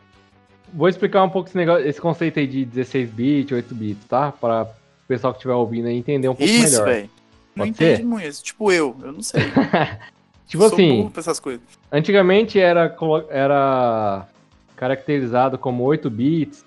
vou 0.72 0.88
explicar 0.88 1.24
um 1.24 1.30
pouco 1.30 1.50
esse, 1.50 1.58
negócio, 1.58 1.88
esse 1.88 2.00
conceito 2.00 2.38
aí 2.38 2.46
de 2.46 2.64
16 2.66 3.10
bits, 3.10 3.52
8 3.56 3.74
bits, 3.74 4.06
tá? 4.08 4.32
Para 4.32 4.64
o 4.66 4.68
pessoal 5.08 5.34
que 5.34 5.38
estiver 5.40 5.56
ouvindo 5.56 5.88
aí 5.88 5.96
entender 5.96 6.30
um 6.30 6.36
pouco 6.36 6.52
Isso, 6.52 6.74
melhor. 6.74 6.86
velho. 6.86 7.10
Não 7.56 7.66
entende 7.66 7.98
ser? 7.98 8.04
muito 8.06 8.28
isso. 8.28 8.44
Tipo 8.44 8.72
eu, 8.72 8.96
eu 9.02 9.12
não 9.14 9.24
sei. 9.24 9.42
Tipo 10.48 10.64
Sou 10.66 10.74
assim, 10.74 10.98
burro 10.98 11.10
pra 11.12 11.22
essas 11.22 11.40
coisas. 11.40 11.62
Antigamente 11.92 12.60
era, 12.60 12.96
era 13.30 14.28
caracterizado 14.76 15.58
como 15.58 15.84
8 15.86 16.10
bits, 16.10 16.64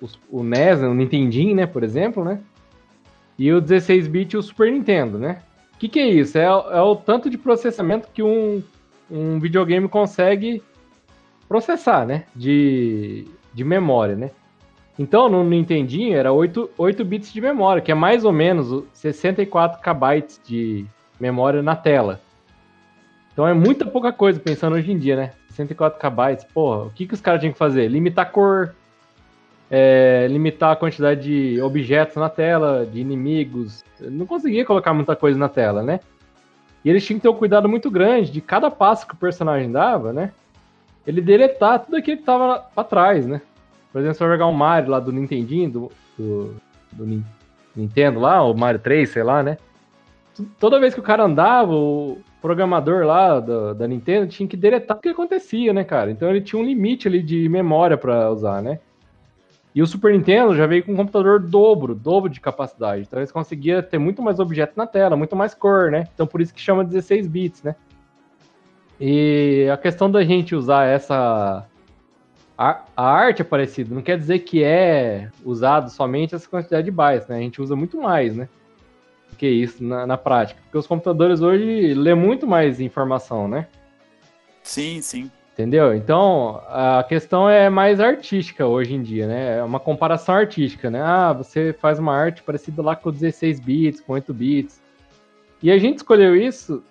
o, 0.00 0.38
o 0.40 0.42
NES, 0.42 0.80
o 0.82 0.94
Nintendinho, 0.94 1.54
né, 1.54 1.66
por 1.66 1.82
exemplo, 1.82 2.24
né? 2.24 2.40
E 3.38 3.52
o 3.52 3.60
16 3.60 4.06
bit 4.08 4.36
o 4.36 4.42
Super 4.42 4.72
Nintendo, 4.72 5.18
né? 5.18 5.38
O 5.74 5.78
que, 5.78 5.88
que 5.88 5.98
é 6.00 6.08
isso? 6.08 6.38
É, 6.38 6.50
o- 6.50 6.70
é 6.70 6.80
o 6.82 6.96
tanto 6.96 7.28
de 7.28 7.36
processamento 7.36 8.08
que 8.12 8.22
um, 8.22 8.62
um 9.10 9.38
videogame 9.38 9.88
consegue 9.88 10.62
processar, 11.48 12.06
né? 12.06 12.24
De, 12.34 13.26
de 13.52 13.62
memória, 13.64 14.16
né? 14.16 14.30
Então, 14.98 15.28
no 15.28 15.44
Nintendinho 15.44 16.16
era 16.16 16.32
8, 16.32 16.70
8 16.78 17.04
bits 17.04 17.30
de 17.32 17.40
memória, 17.40 17.82
que 17.82 17.92
é 17.92 17.94
mais 17.94 18.24
ou 18.24 18.32
menos 18.32 18.72
o 18.72 18.86
64 18.94 19.80
KB 19.82 20.24
de 20.46 20.86
memória 21.20 21.62
na 21.62 21.76
tela. 21.76 22.20
Então 23.32 23.46
é 23.46 23.52
muita 23.52 23.84
pouca 23.84 24.10
coisa 24.14 24.40
pensando 24.40 24.76
hoje 24.76 24.90
em 24.90 24.98
dia, 24.98 25.14
né? 25.14 25.30
64 25.50 25.98
KB, 25.98 26.46
porra, 26.54 26.84
o 26.84 26.90
que, 26.90 27.06
que 27.06 27.12
os 27.12 27.20
caras 27.20 27.40
tinham 27.40 27.52
que 27.52 27.58
fazer? 27.58 27.86
Limitar 27.88 28.32
cor, 28.32 28.74
é, 29.70 30.26
limitar 30.30 30.72
a 30.72 30.76
quantidade 30.76 31.22
de 31.54 31.60
objetos 31.60 32.16
na 32.16 32.28
tela, 32.28 32.86
de 32.86 33.00
inimigos. 33.00 33.84
Não 34.00 34.26
conseguia 34.26 34.64
colocar 34.64 34.94
muita 34.94 35.16
coisa 35.16 35.38
na 35.38 35.48
tela, 35.48 35.82
né? 35.82 36.00
E 36.84 36.90
eles 36.90 37.04
tinham 37.04 37.18
que 37.18 37.22
ter 37.22 37.28
um 37.28 37.34
cuidado 37.34 37.68
muito 37.68 37.90
grande 37.90 38.30
de 38.30 38.40
cada 38.40 38.70
passo 38.70 39.06
que 39.06 39.14
o 39.14 39.18
personagem 39.18 39.70
dava, 39.70 40.12
né? 40.12 40.32
Ele 41.06 41.20
deletar 41.20 41.84
tudo 41.84 41.96
aquilo 41.96 42.18
que 42.18 42.22
tava 42.24 42.64
pra 42.74 42.84
trás, 42.84 43.26
né? 43.26 43.40
Por 43.92 44.00
exemplo, 44.00 44.16
se 44.16 44.22
eu 44.24 44.28
jogar 44.28 44.46
um 44.46 44.52
Mario 44.52 44.90
lá 44.90 45.00
do 45.00 45.12
Nintendinho, 45.12 45.70
do, 45.70 45.92
do, 46.18 46.54
do 46.92 47.06
Nin- 47.06 47.24
Nintendo 47.74 48.20
lá, 48.20 48.42
o 48.42 48.54
Mario 48.54 48.80
3, 48.80 49.08
sei 49.08 49.22
lá, 49.22 49.42
né? 49.42 49.58
toda 50.58 50.78
vez 50.80 50.92
que 50.94 51.00
o 51.00 51.02
cara 51.02 51.24
andava, 51.24 51.72
o 51.72 52.18
programador 52.42 53.04
lá 53.06 53.40
da, 53.40 53.72
da 53.72 53.88
Nintendo 53.88 54.26
tinha 54.26 54.48
que 54.48 54.56
deletar 54.56 54.96
o 54.96 55.00
que 55.00 55.08
acontecia, 55.08 55.72
né, 55.72 55.82
cara? 55.82 56.10
Então 56.10 56.28
ele 56.28 56.40
tinha 56.40 56.60
um 56.60 56.64
limite 56.64 57.08
ali 57.08 57.22
de 57.22 57.48
memória 57.48 57.96
pra 57.96 58.30
usar, 58.30 58.62
né? 58.62 58.78
E 59.76 59.82
o 59.82 59.86
Super 59.86 60.12
Nintendo 60.14 60.56
já 60.56 60.66
veio 60.66 60.82
com 60.82 60.92
um 60.92 60.96
computador 60.96 61.38
dobro, 61.38 61.94
dobro 61.94 62.30
de 62.30 62.40
capacidade. 62.40 63.02
Então 63.02 63.20
eles 63.20 63.30
conseguiam 63.30 63.82
ter 63.82 63.98
muito 63.98 64.22
mais 64.22 64.40
objetos 64.40 64.74
na 64.74 64.86
tela, 64.86 65.16
muito 65.16 65.36
mais 65.36 65.52
cor, 65.52 65.90
né? 65.90 66.08
Então 66.14 66.26
por 66.26 66.40
isso 66.40 66.54
que 66.54 66.60
chama 66.60 66.82
16 66.82 67.26
bits, 67.28 67.62
né? 67.62 67.76
E 68.98 69.68
a 69.70 69.76
questão 69.76 70.10
da 70.10 70.24
gente 70.24 70.54
usar 70.54 70.86
essa. 70.86 71.66
A, 72.56 72.84
a 72.96 73.04
arte 73.04 73.42
é 73.42 73.44
parecida, 73.44 73.94
não 73.94 74.00
quer 74.00 74.18
dizer 74.18 74.38
que 74.38 74.64
é 74.64 75.30
usado 75.44 75.90
somente 75.90 76.34
essa 76.34 76.48
quantidade 76.48 76.86
de 76.86 76.90
bytes, 76.90 77.28
né? 77.28 77.36
A 77.36 77.40
gente 77.40 77.60
usa 77.60 77.76
muito 77.76 78.00
mais, 78.00 78.34
né? 78.34 78.48
que 79.36 79.46
isso 79.46 79.84
na, 79.84 80.06
na 80.06 80.16
prática. 80.16 80.60
Porque 80.62 80.78
os 80.78 80.86
computadores 80.86 81.40
hoje 81.42 81.94
lê 81.94 82.14
muito 82.14 82.46
mais 82.46 82.80
informação, 82.80 83.46
né? 83.46 83.68
Sim, 84.62 85.00
sim. 85.02 85.30
Entendeu? 85.56 85.94
Então, 85.94 86.60
a 86.68 87.02
questão 87.02 87.48
é 87.48 87.70
mais 87.70 87.98
artística 87.98 88.66
hoje 88.66 88.94
em 88.94 89.02
dia, 89.02 89.26
né? 89.26 89.56
É 89.56 89.62
uma 89.62 89.80
comparação 89.80 90.34
artística, 90.34 90.90
né? 90.90 91.00
Ah, 91.00 91.32
você 91.32 91.72
faz 91.72 91.98
uma 91.98 92.14
arte 92.14 92.42
parecida 92.42 92.82
lá 92.82 92.94
com 92.94 93.10
16 93.10 93.60
bits, 93.60 94.02
com 94.02 94.12
8 94.12 94.34
bits. 94.34 94.82
E 95.62 95.70
a 95.70 95.78
gente 95.78 95.96
escolheu 95.96 96.36
isso, 96.36 96.84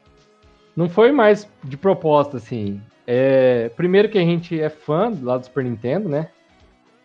não 0.75 0.89
foi 0.89 1.11
mais 1.11 1.47
de 1.63 1.77
proposta, 1.77 2.37
assim. 2.37 2.81
É, 3.05 3.69
primeiro 3.75 4.09
que 4.09 4.17
a 4.17 4.21
gente 4.21 4.59
é 4.59 4.69
fã 4.69 5.13
lá 5.21 5.37
do 5.37 5.45
Super 5.45 5.63
Nintendo, 5.63 6.09
né? 6.09 6.29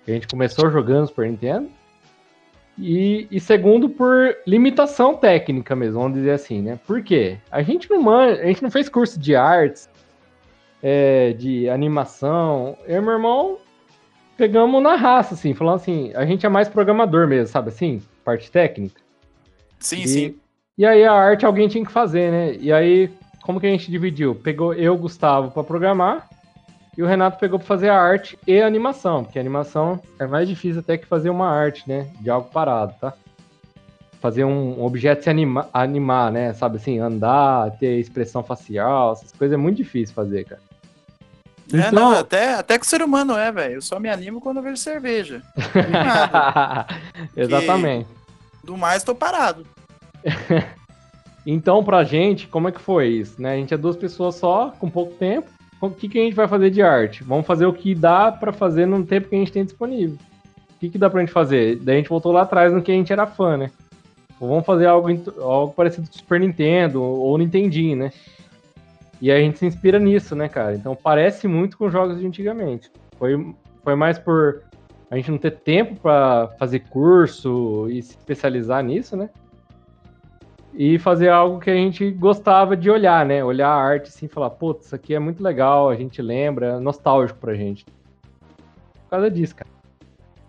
A 0.09 0.11
gente 0.11 0.29
começou 0.29 0.71
jogando 0.71 1.09
Super 1.09 1.29
Nintendo. 1.29 1.69
E, 2.79 3.29
e 3.31 3.39
segundo, 3.39 3.91
por 3.91 4.35
limitação 4.47 5.15
técnica 5.15 5.77
mesmo, 5.77 6.01
vamos 6.01 6.17
dizer 6.17 6.31
assim, 6.31 6.63
né? 6.63 6.81
Por 6.87 7.03
quê? 7.03 7.37
A 7.51 7.61
gente 7.61 7.91
não 7.91 8.01
man... 8.01 8.33
a 8.33 8.47
gente 8.47 8.63
não 8.63 8.71
fez 8.71 8.89
curso 8.89 9.21
de 9.21 9.37
artes, 9.37 9.90
é, 10.83 11.33
de 11.33 11.69
animação. 11.69 12.77
Eu 12.87 12.99
e 12.99 13.01
meu 13.01 13.13
irmão 13.13 13.59
pegamos 14.37 14.83
na 14.83 14.95
raça, 14.97 15.35
assim, 15.35 15.53
falando 15.53 15.77
assim, 15.77 16.13
a 16.15 16.25
gente 16.25 16.47
é 16.47 16.49
mais 16.49 16.69
programador 16.69 17.29
mesmo, 17.29 17.49
sabe 17.49 17.69
assim? 17.69 18.01
Parte 18.25 18.51
técnica. 18.51 19.01
Sim, 19.79 20.03
E- 20.03 20.09
sim. 20.09 20.35
E 20.79 20.87
aí 20.87 21.05
a 21.05 21.13
arte 21.13 21.45
alguém 21.45 21.69
tinha 21.69 21.85
que 21.85 21.93
fazer, 21.93 22.31
né? 22.31 22.55
E 22.59 22.73
aí, 22.73 23.11
como 23.43 23.61
que 23.61 23.67
a 23.67 23.71
gente 23.71 23.91
dividiu? 23.91 24.35
Pegou 24.35 24.73
eu, 24.73 24.97
Gustavo, 24.97 25.51
para 25.51 25.63
programar, 25.65 26.27
E 26.97 27.03
o 27.03 27.07
Renato 27.07 27.39
pegou 27.39 27.59
pra 27.59 27.69
fazer 27.69 27.89
a 27.89 27.99
arte 28.01 28.39
e 28.47 28.61
a 28.61 28.67
animação, 28.67 29.23
porque 29.25 29.39
a 29.39 29.43
animação 29.43 30.01
é 30.19 30.27
mais 30.27 30.49
difícil 30.49 30.81
até 30.81 30.99
que 30.99 31.07
fazer 31.07 31.31
uma 31.31 31.49
arte, 31.49 31.89
né? 31.89 32.09
De 32.21 32.29
algo 32.29 32.49
parado, 32.51 32.95
tá? 33.01 33.15
Fazer 34.21 34.45
um 34.45 34.83
objeto 34.85 35.23
se 35.23 35.31
anima, 35.31 35.69
animar, 35.73 36.33
né? 36.33 36.53
Sabe 36.53 36.77
assim, 36.77 36.99
andar, 36.99 37.71
ter 37.79 37.99
expressão 37.99 38.43
facial, 38.43 39.13
essas 39.13 39.33
coisas 39.33 39.55
é 39.55 39.57
muito 39.57 39.77
difícil 39.77 40.15
fazer, 40.15 40.45
cara. 40.45 40.61
É, 41.73 41.79
Então- 41.79 41.93
não, 41.93 42.11
até, 42.19 42.55
até 42.55 42.79
que 42.79 42.85
o 42.85 42.89
ser 42.89 43.03
humano 43.03 43.37
é, 43.37 43.51
velho. 43.53 43.75
Eu 43.75 43.83
só 43.83 43.99
me 44.01 44.09
animo 44.09 44.41
quando 44.41 44.59
eu 44.59 44.63
vejo 44.63 44.77
cerveja. 44.77 45.43
Exatamente. 47.37 48.09
Do 48.65 48.77
mais, 48.77 49.03
tô 49.03 49.15
parado. 49.15 49.67
Então, 51.47 51.83
pra 51.83 52.05
gente, 52.05 52.47
como 52.47 52.69
é 52.69 52.73
que 52.73 52.81
foi 52.81 53.09
isso? 53.09 53.41
Né? 53.41 53.55
A 53.55 53.57
gente 53.57 53.73
é 53.73 53.77
duas 53.77 53.97
pessoas 53.97 54.35
só, 54.35 54.75
com 54.79 54.91
pouco 54.91 55.15
tempo. 55.15 55.49
O 55.81 55.89
que, 55.89 56.07
que 56.07 56.19
a 56.19 56.23
gente 56.23 56.35
vai 56.37 56.47
fazer 56.47 56.69
de 56.71 56.83
arte? 56.83 57.25
Vamos 57.25 57.47
fazer 57.47 57.65
o 57.65 57.73
que 57.73 57.95
dá 57.95 58.31
pra 58.31 58.53
fazer 58.53 58.85
no 58.87 59.03
tempo 59.07 59.27
que 59.27 59.35
a 59.35 59.39
gente 59.39 59.51
tem 59.51 59.65
disponível. 59.65 60.19
O 60.77 60.79
que, 60.79 60.91
que 60.91 60.99
dá 60.99 61.09
pra 61.09 61.21
gente 61.21 61.33
fazer? 61.33 61.77
Daí 61.77 61.95
a 61.95 61.99
gente 61.99 62.11
voltou 62.11 62.31
lá 62.31 62.43
atrás 62.43 62.75
no 62.75 62.83
que 62.83 62.93
a 62.93 62.95
gente 62.95 63.11
era 63.11 63.27
fã, 63.27 63.57
né? 63.57 63.71
Vamos 64.39 64.67
fazer 64.67 64.85
algo, 64.87 65.09
algo 65.41 65.73
parecido 65.73 66.07
com 66.09 66.15
o 66.15 66.19
Super 66.19 66.39
Nintendo 66.41 67.03
ou 67.03 67.39
Nintendinho, 67.39 67.97
né? 67.97 68.13
E 69.21 69.31
a 69.31 69.39
gente 69.39 69.59
se 69.59 69.67
inspira 69.67 69.99
nisso, 69.99 70.35
né, 70.35 70.49
cara? 70.49 70.75
Então 70.75 70.97
parece 70.97 71.47
muito 71.47 71.77
com 71.77 71.87
os 71.87 71.93
jogos 71.93 72.19
de 72.19 72.27
antigamente. 72.27 72.91
Foi, 73.19 73.55
foi 73.83 73.95
mais 73.95 74.19
por 74.19 74.63
a 75.11 75.17
gente 75.17 75.31
não 75.31 75.39
ter 75.39 75.51
tempo 75.51 75.97
pra 75.97 76.49
fazer 76.59 76.81
curso 76.89 77.89
e 77.91 78.01
se 78.03 78.13
especializar 78.13 78.83
nisso, 78.83 79.17
né? 79.17 79.29
e 80.75 80.99
fazer 80.99 81.29
algo 81.29 81.59
que 81.59 81.71
a 81.71 81.75
gente 81.75 82.11
gostava 82.11 82.77
de 82.77 82.91
olhar, 82.91 83.27
né? 83.27 83.43
Olhar 83.43 83.69
a 83.69 83.83
arte 83.83 84.09
assim 84.09 84.27
e 84.27 84.29
falar, 84.29 84.51
putz, 84.51 84.87
isso 84.87 84.95
aqui 84.95 85.15
é 85.15 85.19
muito 85.19 85.43
legal, 85.43 85.89
a 85.89 85.97
gente 85.97 86.23
lembra, 86.23 86.77
é 86.77 86.79
nostálgico 86.79 87.39
pra 87.39 87.55
gente. 87.55 87.85
Por 87.85 89.11
causa 89.11 89.31
disso, 89.31 89.57
cara. 89.57 89.71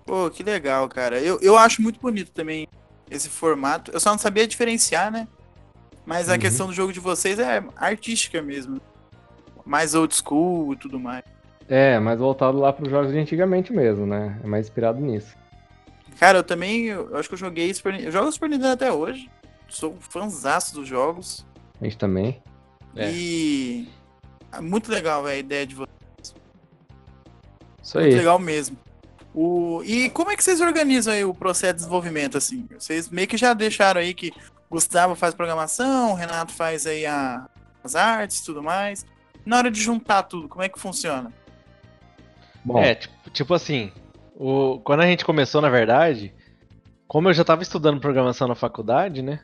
Pô, 0.06 0.30
que 0.30 0.44
legal, 0.44 0.88
cara. 0.88 1.20
Eu, 1.20 1.40
eu 1.42 1.58
acho 1.58 1.82
muito 1.82 2.00
bonito 2.00 2.32
também 2.32 2.68
esse 3.10 3.30
formato. 3.30 3.92
Eu 3.92 4.00
só 4.00 4.12
não 4.12 4.18
sabia 4.18 4.48
diferenciar, 4.48 5.12
né? 5.12 5.28
Mas 6.06 6.30
a 6.30 6.34
Uhum. 6.34 6.40
questão 6.40 6.68
do 6.68 6.74
jogo 6.74 6.92
de 6.92 7.00
vocês 7.00 7.40
é 7.40 7.64
artística 7.76 8.42
mesmo. 8.42 8.82
Mais 9.66 9.94
old 9.94 10.14
school 10.16 10.74
e 10.74 10.76
tudo 10.76 11.00
mais. 11.00 11.24
É, 11.70 12.00
mais 12.00 12.20
voltado 12.20 12.58
lá 12.58 12.74
pros 12.74 12.90
jogos 12.90 13.12
de 13.12 13.18
antigamente 13.20 13.72
mesmo, 13.72 14.06
né? 14.06 14.40
É 14.44 14.48
mais 14.48 14.66
inspirado 14.68 15.00
nisso. 15.00 15.36
Cara, 16.20 16.40
eu 16.40 16.44
também. 16.44 16.88
Eu 16.88 17.16
acho 17.18 17.30
que 17.30 17.36
eu 17.36 17.40
joguei 17.40 17.74
Super 17.74 17.94
Nintendo. 17.94 18.10
Eu 18.10 18.12
jogo 18.12 18.32
Super 18.32 18.50
Nintendo 18.50 18.74
até 18.74 18.92
hoje. 18.92 19.30
Sou 19.70 19.96
fãzaço 20.00 20.76
dos 20.76 20.88
jogos. 20.88 21.46
A 21.80 21.84
gente 21.86 21.98
também. 21.98 22.42
É. 22.96 23.10
E. 23.12 23.88
é 24.52 24.60
Muito 24.60 24.92
legal, 24.92 25.24
velho, 25.24 25.36
a 25.36 25.40
ideia 25.40 25.66
de 25.66 25.76
vocês. 25.76 25.96
Isso 27.82 27.98
Muito 27.98 28.12
aí. 28.12 28.16
legal 28.16 28.38
mesmo. 28.38 28.78
O... 29.34 29.82
E 29.86 30.10
como 30.10 30.30
é 30.30 30.36
que 30.36 30.44
vocês 30.44 30.60
organizam 30.60 31.14
aí 31.14 31.24
o 31.24 31.34
processo 31.34 31.74
de 31.74 31.78
desenvolvimento, 31.80 32.38
assim? 32.38 32.68
Vocês 32.78 33.08
meio 33.10 33.28
que 33.28 33.38
já 33.38 33.54
deixaram 33.54 34.02
aí 34.02 34.14
que 34.14 34.32
Gustavo 34.72 35.16
faz 35.16 35.36
programação, 35.36 36.14
o 36.14 36.16
Renato 36.16 36.54
faz 36.54 36.88
aí 36.88 37.06
a- 37.06 37.46
as 37.84 37.94
artes 37.96 38.40
e 38.40 38.46
tudo 38.46 38.64
mais. 38.64 39.06
Na 39.46 39.58
hora 39.58 39.70
de 39.70 39.80
juntar 39.82 40.24
tudo, 40.24 40.48
como 40.48 40.64
é 40.64 40.70
que 40.70 40.80
funciona? 40.80 41.32
Bom, 42.64 42.80
É, 42.80 42.96
tipo, 42.96 43.30
tipo 43.32 43.54
assim, 43.54 43.92
o, 44.36 44.80
quando 44.84 45.02
a 45.02 45.06
gente 45.08 45.26
começou, 45.26 45.62
na 45.62 45.70
verdade, 45.70 46.34
como 47.08 47.28
eu 47.30 47.34
já 47.34 47.44
tava 47.44 47.62
estudando 47.64 48.00
programação 48.00 48.48
na 48.48 48.56
faculdade, 48.56 49.22
né? 49.22 49.42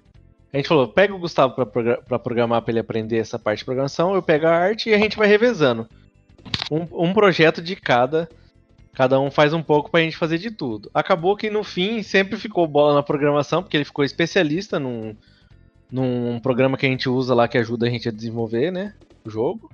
A 0.54 0.58
gente 0.58 0.70
falou, 0.70 0.88
pega 0.88 1.14
o 1.14 1.20
Gustavo 1.20 1.54
pra, 1.56 1.66
progra- 1.66 2.02
programar 2.20 2.62
pra 2.62 2.72
ele 2.72 2.80
aprender 2.80 3.18
essa 3.18 3.38
parte 3.38 3.60
de 3.60 3.66
programação, 3.66 4.16
eu 4.16 4.22
pego 4.24 4.48
a 4.48 4.52
arte 4.56 4.90
e 4.90 4.94
a 4.94 4.98
gente 4.98 5.18
vai 5.18 5.28
revezando. 5.28 5.88
Um, 6.72 7.10
um 7.10 7.14
projeto 7.14 7.62
de 7.62 7.76
cada, 7.76 8.30
cada 8.98 9.20
um 9.20 9.30
faz 9.30 9.54
um 9.54 9.62
pouco 9.62 9.92
pra 9.92 10.02
gente 10.02 10.18
fazer 10.18 10.40
de 10.40 10.50
tudo. 10.50 10.90
Acabou 10.92 11.38
que 11.38 11.52
no 11.52 11.64
fim 11.64 12.02
sempre 12.02 12.36
ficou 12.36 12.68
bola 12.68 12.96
na 12.96 13.04
programação, 13.04 13.62
porque 13.62 13.78
ele 13.78 13.86
ficou 13.86 14.04
especialista 14.04 14.80
num, 14.80 15.16
num 15.92 16.40
programa 16.40 16.76
que 16.76 16.88
a 16.88 16.90
gente 16.90 17.08
usa 17.08 17.36
lá 17.36 17.48
que 17.48 17.60
ajuda 17.60 17.86
a 17.86 17.90
gente 17.92 18.10
a 18.10 18.12
desenvolver, 18.12 18.72
né? 18.72 18.96
O 19.24 19.30
jogo. 19.30 19.70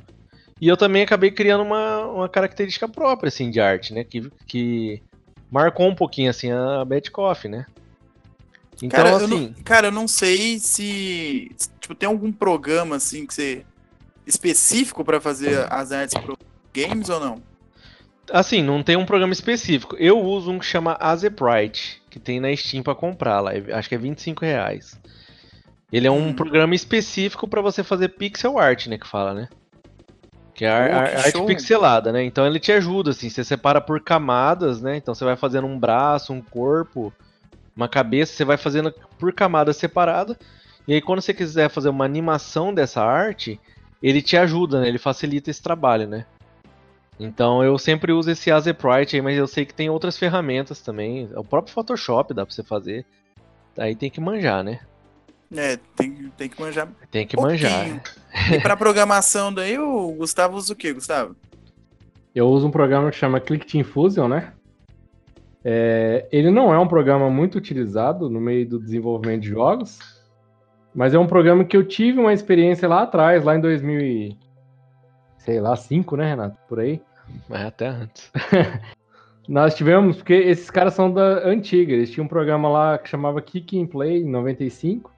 E 0.59 0.67
eu 0.67 0.75
também 0.75 1.03
acabei 1.03 1.31
criando 1.31 1.63
uma, 1.63 2.05
uma 2.05 2.27
característica 2.27 2.85
própria, 2.85 3.29
assim, 3.29 3.49
de 3.49 3.61
arte, 3.61 3.93
né? 3.93 4.03
Que, 4.03 4.29
que 4.45 5.01
marcou 5.49 5.87
um 5.87 5.95
pouquinho, 5.95 6.29
assim, 6.29 6.51
a 6.51 6.83
Bad 6.83 7.09
Coffee, 7.09 7.49
né? 7.49 7.65
Então, 8.75 8.89
cara, 8.89 9.09
eu 9.11 9.15
assim, 9.15 9.27
não, 9.27 9.63
cara, 9.63 9.87
eu 9.87 9.91
não 9.93 10.05
sei 10.05 10.59
se. 10.59 11.49
Tipo, 11.79 11.95
tem 11.95 12.09
algum 12.09 12.29
programa, 12.29 12.97
assim, 12.97 13.25
que 13.25 13.33
você. 13.33 13.65
específico 14.27 15.05
pra 15.05 15.21
fazer 15.21 15.65
as 15.71 15.93
artes 15.93 16.21
pro 16.21 16.37
games 16.73 17.07
ou 17.07 17.21
não? 17.21 17.52
Assim, 18.31 18.61
não 18.63 18.81
tem 18.83 18.95
um 18.95 19.05
programa 19.05 19.33
específico. 19.33 19.95
Eu 19.97 20.19
uso 20.21 20.51
um 20.51 20.59
que 20.59 20.65
chama 20.65 20.97
Azeprite, 20.99 22.01
que 22.09 22.19
tem 22.19 22.39
na 22.39 22.55
Steam 22.55 22.83
pra 22.83 22.95
comprar 22.95 23.39
lá. 23.39 23.53
é- 23.53 23.73
Acho 23.73 23.89
que 23.89 23.95
é 23.95 23.97
25 23.97 24.45
reais. 24.45 24.99
Ele 25.91 26.07
é 26.07 26.11
um 26.11 26.29
Hum. 26.29 26.33
programa 26.33 26.73
específico 26.73 27.47
pra 27.47 27.61
você 27.61 27.83
fazer 27.83 28.09
pixel 28.09 28.57
art, 28.57 28.87
né? 28.87 28.97
Que 28.97 29.07
fala, 29.07 29.33
né? 29.33 29.47
Que 30.55 30.65
é 30.65 30.69
a- 30.69 31.03
que 31.07 31.15
arte 31.15 31.31
show. 31.31 31.45
pixelada, 31.45 32.11
né? 32.11 32.23
Então 32.23 32.45
ele 32.45 32.59
te 32.59 32.71
ajuda, 32.71 33.11
assim, 33.11 33.29
você 33.29 33.43
separa 33.43 33.81
por 33.81 33.99
camadas, 34.01 34.81
né? 34.81 34.97
Então 34.97 35.13
você 35.13 35.25
vai 35.25 35.35
fazendo 35.35 35.67
um 35.67 35.79
braço, 35.79 36.31
um 36.33 36.41
corpo, 36.41 37.13
uma 37.75 37.87
cabeça, 37.87 38.33
você 38.33 38.45
vai 38.45 38.57
fazendo 38.57 38.93
por 39.19 39.33
camada 39.33 39.73
separada. 39.73 40.37
E 40.87 40.93
aí 40.93 41.01
quando 41.01 41.21
você 41.21 41.33
quiser 41.33 41.69
fazer 41.69 41.89
uma 41.89 42.05
animação 42.05 42.73
dessa 42.73 43.03
arte, 43.03 43.59
ele 44.01 44.21
te 44.21 44.35
ajuda, 44.37 44.81
né? 44.81 44.87
Ele 44.87 44.97
facilita 44.99 45.49
esse 45.49 45.61
trabalho, 45.61 46.07
né? 46.07 46.25
Então 47.19 47.63
eu 47.63 47.77
sempre 47.77 48.11
uso 48.11 48.31
esse 48.31 48.51
Azeprite 48.51 49.15
aí, 49.15 49.21
mas 49.21 49.37
eu 49.37 49.47
sei 49.47 49.65
que 49.65 49.73
tem 49.73 49.89
outras 49.89 50.17
ferramentas 50.17 50.81
também. 50.81 51.29
O 51.35 51.43
próprio 51.43 51.73
Photoshop 51.73 52.33
dá 52.33 52.45
pra 52.45 52.53
você 52.53 52.63
fazer. 52.63 53.05
Aí 53.77 53.95
tem 53.95 54.09
que 54.09 54.19
manjar, 54.19 54.63
né? 54.63 54.79
É, 55.55 55.77
tem, 55.95 56.31
tem 56.35 56.49
que 56.49 56.59
manjar. 56.59 56.89
Tem 57.11 57.27
que 57.27 57.35
pouquinho. 57.35 57.61
manjar. 57.61 58.03
E 58.51 58.59
pra 58.59 58.75
programação 58.75 59.53
daí, 59.53 59.77
o 59.77 60.11
Gustavo 60.13 60.57
usa 60.57 60.73
o 60.73 60.75
quê, 60.75 60.91
Gustavo? 60.91 61.35
eu 62.35 62.47
uso 62.47 62.67
um 62.67 62.71
programa 62.71 63.11
que 63.11 63.17
chama 63.17 63.39
Click 63.39 63.65
Team 63.65 63.83
Fusion, 63.83 64.27
né? 64.27 64.53
É, 65.63 66.27
ele 66.31 66.49
não 66.49 66.73
é 66.73 66.79
um 66.79 66.87
programa 66.87 67.29
muito 67.29 67.57
utilizado 67.57 68.29
no 68.29 68.41
meio 68.41 68.67
do 68.67 68.79
desenvolvimento 68.79 69.43
de 69.43 69.49
jogos, 69.49 69.99
mas 70.93 71.13
é 71.13 71.19
um 71.19 71.27
programa 71.27 71.63
que 71.63 71.77
eu 71.77 71.83
tive 71.87 72.19
uma 72.19 72.33
experiência 72.33 72.87
lá 72.87 73.03
atrás, 73.03 73.43
lá 73.43 73.55
em 73.55 73.61
2000 73.61 73.99
e, 74.01 74.37
sei 75.43 75.59
lá, 75.59 75.75
5, 75.75 76.15
né, 76.15 76.29
Renato? 76.29 76.57
Por 76.67 76.79
aí. 76.79 77.01
Mas 77.47 77.65
até 77.65 77.87
antes. 77.87 78.31
Nós 79.47 79.75
tivemos, 79.75 80.17
porque 80.17 80.33
esses 80.33 80.69
caras 80.69 80.93
são 80.93 81.11
da 81.11 81.45
antiga, 81.45 81.91
eles 81.91 82.09
tinham 82.09 82.25
um 82.25 82.29
programa 82.29 82.69
lá 82.69 82.97
que 82.97 83.09
chamava 83.09 83.41
Kick 83.41 83.79
and 83.79 83.87
Play, 83.87 84.21
em 84.21 84.29
95, 84.29 85.11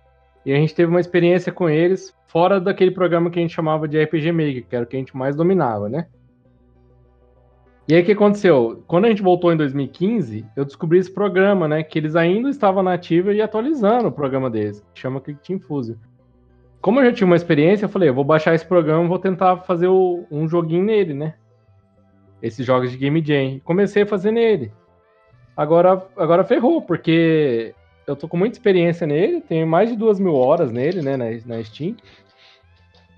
e 0.44 0.52
a 0.52 0.56
gente 0.56 0.74
teve 0.74 0.90
uma 0.90 1.00
experiência 1.00 1.52
com 1.52 1.70
eles 1.70 2.16
fora 2.28 2.60
daquele 2.60 2.92
programa 2.92 3.30
que 3.30 3.38
a 3.38 3.42
gente 3.42 3.54
chamava 3.54 3.88
de 3.88 4.04
RPG 4.04 4.32
Maker, 4.32 4.66
que 4.68 4.76
era 4.76 4.84
o 4.84 4.88
que 4.88 4.96
a 4.96 5.00
gente 5.00 5.16
mais 5.16 5.36
dominava, 5.36 5.88
né? 5.88 6.08
E 7.88 7.94
aí 7.94 8.02
o 8.02 8.06
que 8.06 8.14
aconteceu? 8.14 8.84
Quando 8.88 9.06
a 9.06 9.10
gente 9.10 9.22
voltou 9.22 9.54
em 9.54 9.58
2015, 9.58 10.44
eu 10.56 10.66
descobri 10.66 10.98
esse 10.98 11.14
programa, 11.14 11.68
né? 11.68 11.84
Que 11.84 12.00
eles 12.00 12.16
ainda 12.16 12.50
estavam 12.50 12.82
na 12.82 12.94
ativa 12.94 13.32
e 13.32 13.44
atualizando 13.44 14.08
o 14.08 14.12
programa 14.12 14.50
deles, 14.50 14.84
que 14.92 15.00
chama 15.00 15.22
Click 15.22 15.40
Team 15.46 15.60
Fusion. 15.60 15.96
Como 16.86 17.00
eu 17.00 17.06
já 17.06 17.12
tinha 17.14 17.26
uma 17.26 17.36
experiência, 17.36 17.86
eu 17.86 17.90
falei, 17.90 18.10
eu 18.10 18.14
vou 18.14 18.24
baixar 18.24 18.54
esse 18.54 18.64
programa 18.66 19.04
e 19.04 19.08
vou 19.08 19.18
tentar 19.18 19.58
fazer 19.62 19.88
o- 19.88 20.24
um 20.30 20.48
joguinho 20.48 20.84
nele, 20.84 21.16
né? 21.16 21.34
esses 22.42 22.64
jogos 22.64 22.92
de 22.92 22.98
Game 22.98 23.24
Jam. 23.26 23.60
Comecei 23.64 24.04
a 24.04 24.06
fazer 24.06 24.30
nele. 24.30 24.72
Agora, 25.58 26.06
agora 26.16 26.44
ferrou, 26.44 26.80
porque 26.80 27.74
eu 28.06 28.16
tô 28.16 28.28
com 28.28 28.38
muita 28.38 28.56
experiência 28.56 29.08
nele, 29.08 29.42
tenho 29.42 29.66
mais 29.66 29.90
de 29.90 29.96
duas 29.96 30.20
mil 30.20 30.36
horas 30.36 30.72
nele, 30.72 31.02
né, 31.02 31.18
na, 31.18 31.26
na 31.48 31.64
Steam. 31.64 31.96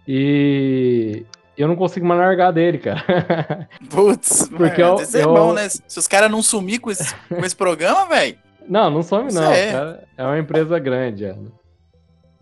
E 0.08 1.26
eu 1.58 1.68
não 1.68 1.76
consigo 1.76 2.06
mais 2.06 2.22
largar 2.22 2.52
dele, 2.52 2.78
cara. 2.78 3.68
Putz, 3.90 4.48
Porque 4.48 4.82
mano, 4.82 5.00
eu- 5.00 5.04
isso 5.04 5.18
é 5.18 5.24
eu- 5.24 5.34
bom, 5.34 5.52
né? 5.54 5.68
Se 5.68 6.00
os 6.00 6.08
caras 6.08 6.32
não 6.32 6.42
sumir 6.42 6.80
com 6.80 6.90
esse, 6.90 7.14
com 7.28 7.44
esse 7.44 7.56
programa, 7.56 8.06
velho. 8.06 8.38
não, 8.70 8.90
não 8.90 9.04
some 9.04 9.34
não, 9.34 9.52
é. 9.52 10.00
É 10.16 10.24
uma 10.24 10.40
empresa 10.40 10.80
grande, 10.80 11.26
é. 11.26 11.36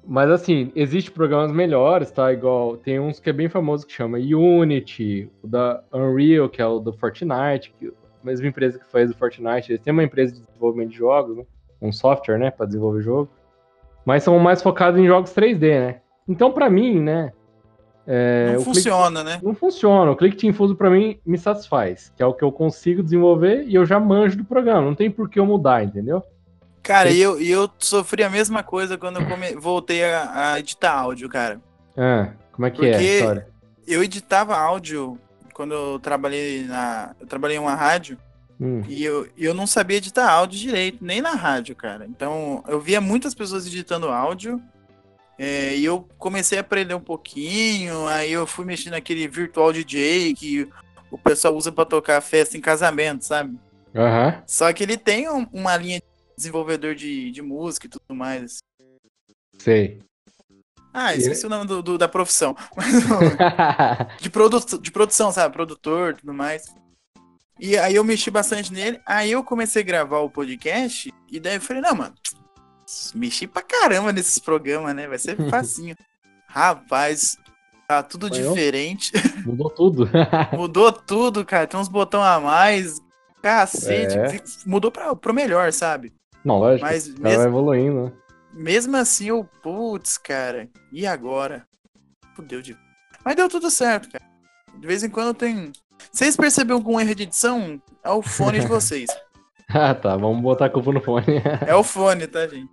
Mas 0.08 0.30
assim, 0.30 0.72
existem 0.76 1.14
programas 1.14 1.52
melhores, 1.52 2.12
tá? 2.12 2.32
Igual, 2.32 2.78
tem 2.78 3.00
uns 3.00 3.20
que 3.20 3.30
é 3.30 3.34
bem 3.34 3.50
famoso 3.50 3.88
que 3.88 3.94
chama 3.94 4.18
Unity, 4.20 5.30
o 5.42 5.48
da 5.48 5.84
Unreal, 5.94 6.48
que 6.48 6.62
é 6.62 6.66
o 6.66 6.80
do 6.80 6.94
Fortnite, 6.94 7.74
que 7.80 7.88
a 7.88 8.26
mesma 8.26 8.48
empresa 8.48 8.78
que 8.78 8.86
faz 8.92 9.10
o 9.10 9.16
Fortnite, 9.16 9.72
eles 9.72 9.82
têm 9.82 9.92
uma 9.92 10.04
empresa 10.04 10.34
de 10.36 10.42
desenvolvimento 10.42 10.90
de 10.92 10.98
jogos, 10.98 11.38
né? 11.38 11.44
Um 11.82 11.92
software, 11.92 12.38
né, 12.38 12.52
para 12.52 12.66
desenvolver 12.66 13.02
jogo. 13.02 13.30
Mas 14.06 14.24
são 14.24 14.38
mais 14.40 14.62
focados 14.62 15.00
em 15.00 15.08
jogos 15.08 15.34
3D, 15.34 15.80
né? 15.80 16.02
Então, 16.28 16.52
pra 16.52 16.70
mim, 16.70 17.00
né, 17.00 17.32
é, 18.08 18.52
não 18.54 18.62
o 18.62 18.64
Click- 18.64 18.76
funciona, 18.76 19.24
né? 19.24 19.40
não 19.42 19.56
funciona. 19.56 20.12
O 20.12 20.16
Click 20.16 20.38
Team 20.38 20.54
Fusion 20.54 20.76
pra 20.76 20.90
mim 20.92 21.18
me 21.26 21.38
satisfaz, 21.38 22.14
que 22.16 22.22
é 22.22 22.26
o 22.26 22.34
que 22.34 22.44
eu 22.44 22.52
consigo 22.52 23.02
desenvolver 23.02 23.64
e 23.64 23.74
eu 23.74 23.86
já 23.86 24.00
manjo 24.00 24.38
do 24.38 24.46
programa, 24.46 24.82
não 24.82 24.94
tem 24.96 25.10
por 25.10 25.28
que 25.30 25.40
eu 25.40 25.46
mudar, 25.46 25.84
entendeu? 25.84 26.22
Cara, 26.86 27.10
e 27.10 27.20
eu, 27.20 27.42
eu 27.42 27.70
sofri 27.80 28.24
a 28.24 28.30
mesma 28.30 28.62
coisa 28.64 28.98
quando 28.98 29.20
eu 29.20 29.28
come- 29.28 29.56
voltei 29.56 30.04
a, 30.04 30.52
a 30.54 30.60
editar 30.60 30.94
áudio, 30.94 31.28
cara. 31.28 31.60
Ah, 31.98 32.30
como 32.52 32.66
é 32.68 32.72
que 32.72 32.86
é 32.86 32.90
a 32.90 32.92
Porque- 32.94 33.18
história? 33.18 33.48
Eu 33.88 34.04
editava 34.04 34.56
áudio 34.58 35.20
quando 35.54 35.74
eu 35.74 36.00
trabalhei 36.00 36.64
na. 36.64 37.16
Eu 37.20 37.28
trabalhei 37.28 37.58
em 37.58 37.60
uma 37.60 37.76
rádio 37.76 38.18
Hum. 38.60 38.82
e 38.88 39.04
eu, 39.04 39.28
eu 39.38 39.54
não 39.54 39.68
sabia 39.68 39.98
editar 39.98 40.30
áudio 40.30 40.58
direito, 40.60 41.04
nem 41.04 41.22
na 41.22 41.32
rádio, 41.34 41.76
cara. 41.76 42.06
Então 42.06 42.64
eu 42.68 42.80
via 42.80 43.02
muitas 43.02 43.34
pessoas 43.36 43.66
editando 43.68 44.08
áudio. 44.10 44.62
é, 45.38 45.76
e 45.76 45.84
eu 45.84 46.08
comecei 46.18 46.58
a 46.58 46.62
aprender 46.62 46.94
um 46.94 47.00
pouquinho, 47.02 48.08
aí 48.08 48.32
eu 48.32 48.48
fui 48.48 48.64
mexendo 48.64 48.94
naquele 48.94 49.28
virtual 49.28 49.74
DJ 49.74 50.34
que 50.34 50.70
o 51.12 51.18
pessoal 51.18 51.54
usa 51.56 51.72
pra 51.72 51.84
tocar 51.84 52.22
festa 52.22 52.58
em 52.58 52.62
casamento, 52.62 53.26
sabe? 53.26 53.58
Aham. 53.94 54.42
Só 54.48 54.72
que 54.72 54.82
ele 54.84 54.98
tem 54.98 55.30
um- 55.30 55.46
uma 55.52 55.76
linha 55.78 56.00
de 56.00 56.06
desenvolvedor 56.38 56.96
de, 56.96 57.32
de 57.32 57.42
música 57.42 57.88
e 57.88 57.90
tudo 57.90 58.14
mais. 58.16 58.58
Sei. 59.60 60.02
Ah, 60.94 61.14
esqueci 61.14 61.46
o 61.46 61.50
nome 61.50 61.66
do, 61.68 61.82
do- 61.84 61.98
da 61.98 62.08
profissão. 62.08 62.56
Mas, 62.76 62.94
de, 64.22 64.30
produ 64.30 64.60
de 64.80 64.92
produção, 64.92 65.32
sabe? 65.32 65.54
Produtor 65.54 66.14
e 66.14 66.16
tudo 66.18 66.34
mais. 66.34 66.74
E 67.60 67.78
aí 67.78 67.96
eu 67.96 68.04
mexi 68.04 68.30
bastante 68.32 68.72
nele. 68.72 69.00
Aí 69.06 69.32
eu 69.32 69.44
comecei 69.44 69.82
a 69.82 69.86
gravar 69.86 70.20
o 70.20 70.30
podcast. 70.30 71.12
E 71.32 71.40
daí 71.40 71.56
eu 71.56 71.62
falei, 71.62 71.82
não, 71.82 71.96
mano. 71.96 72.16
Mexi 73.16 73.48
pra 73.48 73.62
caramba 73.62 74.12
nesses 74.14 74.40
programas, 74.40 74.96
né? 74.96 75.08
Vai 75.08 75.18
ser 75.18 75.36
facinho. 75.50 75.96
Rapaz, 76.48 77.38
tá 77.88 78.02
tudo 78.04 78.30
Foi 78.30 78.40
eu? 78.40 78.50
diferente. 78.54 79.12
Mudou 79.46 79.70
tudo. 79.70 80.10
Mudou 80.54 80.92
tudo, 80.92 81.44
cara. 81.46 81.68
Tem 81.68 81.80
uns 81.80 81.88
botão 81.90 82.22
a 82.24 82.40
mais. 82.40 83.02
Cacete. 83.42 84.18
É. 84.18 84.42
Mudou 84.66 84.92
pra, 84.92 85.16
pro 85.16 85.34
melhor, 85.34 85.72
sabe? 85.74 86.14
Não, 86.46 86.60
lógico. 86.60 86.86
Mas 86.86 87.08
o 87.08 87.14
cara 87.14 87.22
vai 87.22 87.32
mesmo, 87.32 87.48
evoluindo, 87.48 88.04
né? 88.06 88.12
mesmo 88.54 88.96
assim, 88.96 89.30
eu, 89.30 89.50
putz, 89.62 90.18
cara. 90.18 90.70
E 90.92 91.06
agora? 91.06 91.68
Fudeu 92.36 92.62
de. 92.62 92.78
Mas 93.24 93.36
deu 93.36 93.50
tudo 93.50 93.70
certo, 93.72 94.10
cara. 94.12 94.24
De 94.78 94.88
vez 94.88 95.04
em 95.04 95.10
quando 95.10 95.34
tem. 95.34 95.72
Vocês 96.12 96.38
perceberam 96.38 96.78
algum 96.78 97.00
erro 97.00 97.16
de 97.16 97.24
edição? 97.24 97.82
É 98.04 98.10
o 98.10 98.22
fone 98.22 98.60
de 98.60 98.68
vocês. 98.68 99.10
Ah, 99.68 99.96
tá. 99.96 100.16
Vamos 100.16 100.44
botar 100.44 100.66
a 100.68 100.70
culpa 100.70 100.92
no 100.92 101.02
fone. 101.02 101.42
É 101.66 101.74
o 101.74 101.82
fone, 101.82 102.28
tá, 102.28 102.46
gente? 102.48 102.70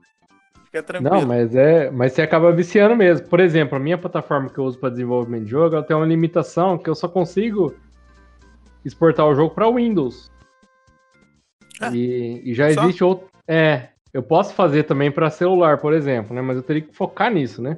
Fica 0.66 0.83
tranquilo. 0.83 1.20
Não, 1.20 1.27
mas 1.27 1.55
é. 1.55 1.91
Mas 1.91 2.12
você 2.12 2.20
acaba 2.20 2.53
viciando 2.53 2.95
mesmo. 2.95 3.27
Por 3.29 3.41
exemplo, 3.41 3.77
a 3.77 3.81
minha 3.81 3.97
plataforma 3.97 4.51
que 4.51 4.59
eu 4.59 4.64
uso 4.64 4.79
para 4.79 4.91
desenvolvimento 4.91 5.45
de 5.45 5.51
jogo, 5.51 5.75
ela 5.75 5.83
tem 5.83 5.97
uma 5.97 6.05
limitação 6.05 6.77
que 6.77 6.91
eu 6.91 6.95
só 6.95 7.09
consigo 7.09 7.75
exportar 8.85 9.27
o 9.27 9.35
jogo 9.35 9.55
para 9.55 9.70
Windows. 9.70 10.31
Ah, 11.81 11.91
e, 11.95 12.43
e 12.45 12.53
já 12.53 12.70
só? 12.75 12.83
existe 12.83 13.03
outro. 13.03 13.32
É, 13.55 13.90
eu 14.14 14.22
posso 14.22 14.55
fazer 14.55 14.84
também 14.84 15.12
para 15.12 15.28
celular, 15.28 15.76
por 15.76 15.92
exemplo, 15.92 16.34
né? 16.34 16.40
Mas 16.40 16.57
eu 16.57 16.62
teria 16.62 16.80
que 16.80 16.96
focar 16.96 17.30
nisso, 17.30 17.61
né? 17.61 17.76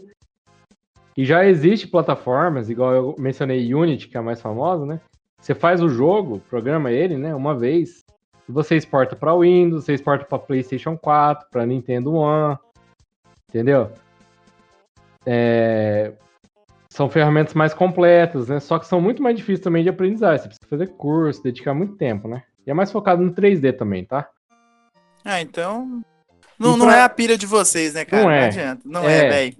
E 1.17 1.25
já 1.25 1.45
existe 1.45 1.89
plataformas, 1.89 2.71
igual 2.71 2.95
eu 2.95 3.17
mencionei 3.19 3.75
Unity, 3.75 4.07
que 4.07 4.17
é 4.17 4.21
a 4.21 4.23
mais 4.23 4.41
famosa, 4.41 4.87
né? 4.87 5.01
Você 5.41 5.53
faz 5.53 5.83
o 5.83 5.89
jogo, 5.89 6.41
programa 6.49 6.93
ele, 6.93 7.17
né, 7.17 7.35
uma 7.35 7.57
vez, 7.57 8.05
você 8.49 8.77
exporta 8.77 9.17
para 9.17 9.37
Windows, 9.37 9.85
você 9.85 9.95
exporta 9.95 10.25
para 10.25 10.39
PlayStation 10.39 10.97
4, 10.97 11.49
para 11.51 11.67
Nintendo 11.67 12.15
One, 12.15 12.57
entendeu? 13.49 13.91
É, 15.27 16.13
São 16.89 17.11
ferramentas 17.11 17.53
mais 17.53 17.75
completas, 17.75 18.49
né? 18.49 18.61
Só 18.61 18.79
que 18.79 18.87
são 18.87 19.01
muito 19.01 19.21
mais 19.21 19.37
difíceis 19.37 19.65
também 19.65 19.83
de 19.83 19.89
aprendizagem. 19.89 20.43
Você 20.43 20.49
precisa 20.49 20.71
fazer 20.71 20.87
curso, 20.97 21.43
dedicar 21.43 21.75
muito 21.75 21.97
tempo, 21.97 22.29
né? 22.29 22.45
E 22.65 22.71
é 22.71 22.75
mais 22.75 22.93
focado 22.93 23.25
no 23.25 23.35
3D 23.35 23.77
também, 23.77 24.05
tá? 24.05 24.31
Ah, 25.25 25.41
então. 25.41 26.03
Não, 26.59 26.77
não 26.77 26.91
é 26.91 27.03
a 27.03 27.09
pilha 27.09 27.37
de 27.37 27.47
vocês, 27.47 27.95
né, 27.95 28.05
cara? 28.05 28.23
Não 28.23 28.31
Não, 28.31 28.37
é. 28.37 28.47
adianta. 28.47 28.83
Não 28.85 29.09
é, 29.09 29.19
É. 29.27 29.29
velho. 29.31 29.57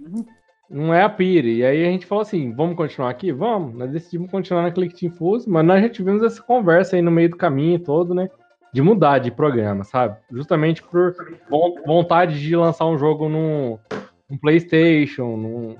Não 0.69 0.93
é 0.93 1.03
a 1.03 1.09
Pire. 1.09 1.57
E 1.57 1.65
aí 1.65 1.85
a 1.85 1.89
gente 1.91 2.05
falou 2.05 2.21
assim: 2.23 2.51
vamos 2.53 2.75
continuar 2.75 3.09
aqui? 3.09 3.31
Vamos. 3.31 3.75
Nós 3.75 3.91
decidimos 3.91 4.31
continuar 4.31 4.63
na 4.63 4.71
Click 4.71 4.99
Team 4.99 5.11
Fuse, 5.13 5.47
mas 5.49 5.63
nós 5.65 5.81
já 5.81 5.89
tivemos 5.89 6.23
essa 6.23 6.41
conversa 6.41 6.95
aí 6.95 7.01
no 7.01 7.11
meio 7.11 7.29
do 7.29 7.37
caminho 7.37 7.77
todo, 7.79 8.15
né? 8.15 8.29
De 8.73 8.81
mudar 8.81 9.19
de 9.19 9.29
programa, 9.31 9.83
sabe? 9.83 10.17
Justamente 10.31 10.81
por 10.81 11.15
von- 11.49 11.75
vontade 11.85 12.39
de 12.39 12.55
lançar 12.55 12.85
um 12.87 12.97
jogo 12.97 13.29
num, 13.29 13.77
num 14.29 14.37
PlayStation, 14.37 15.37
num, 15.37 15.77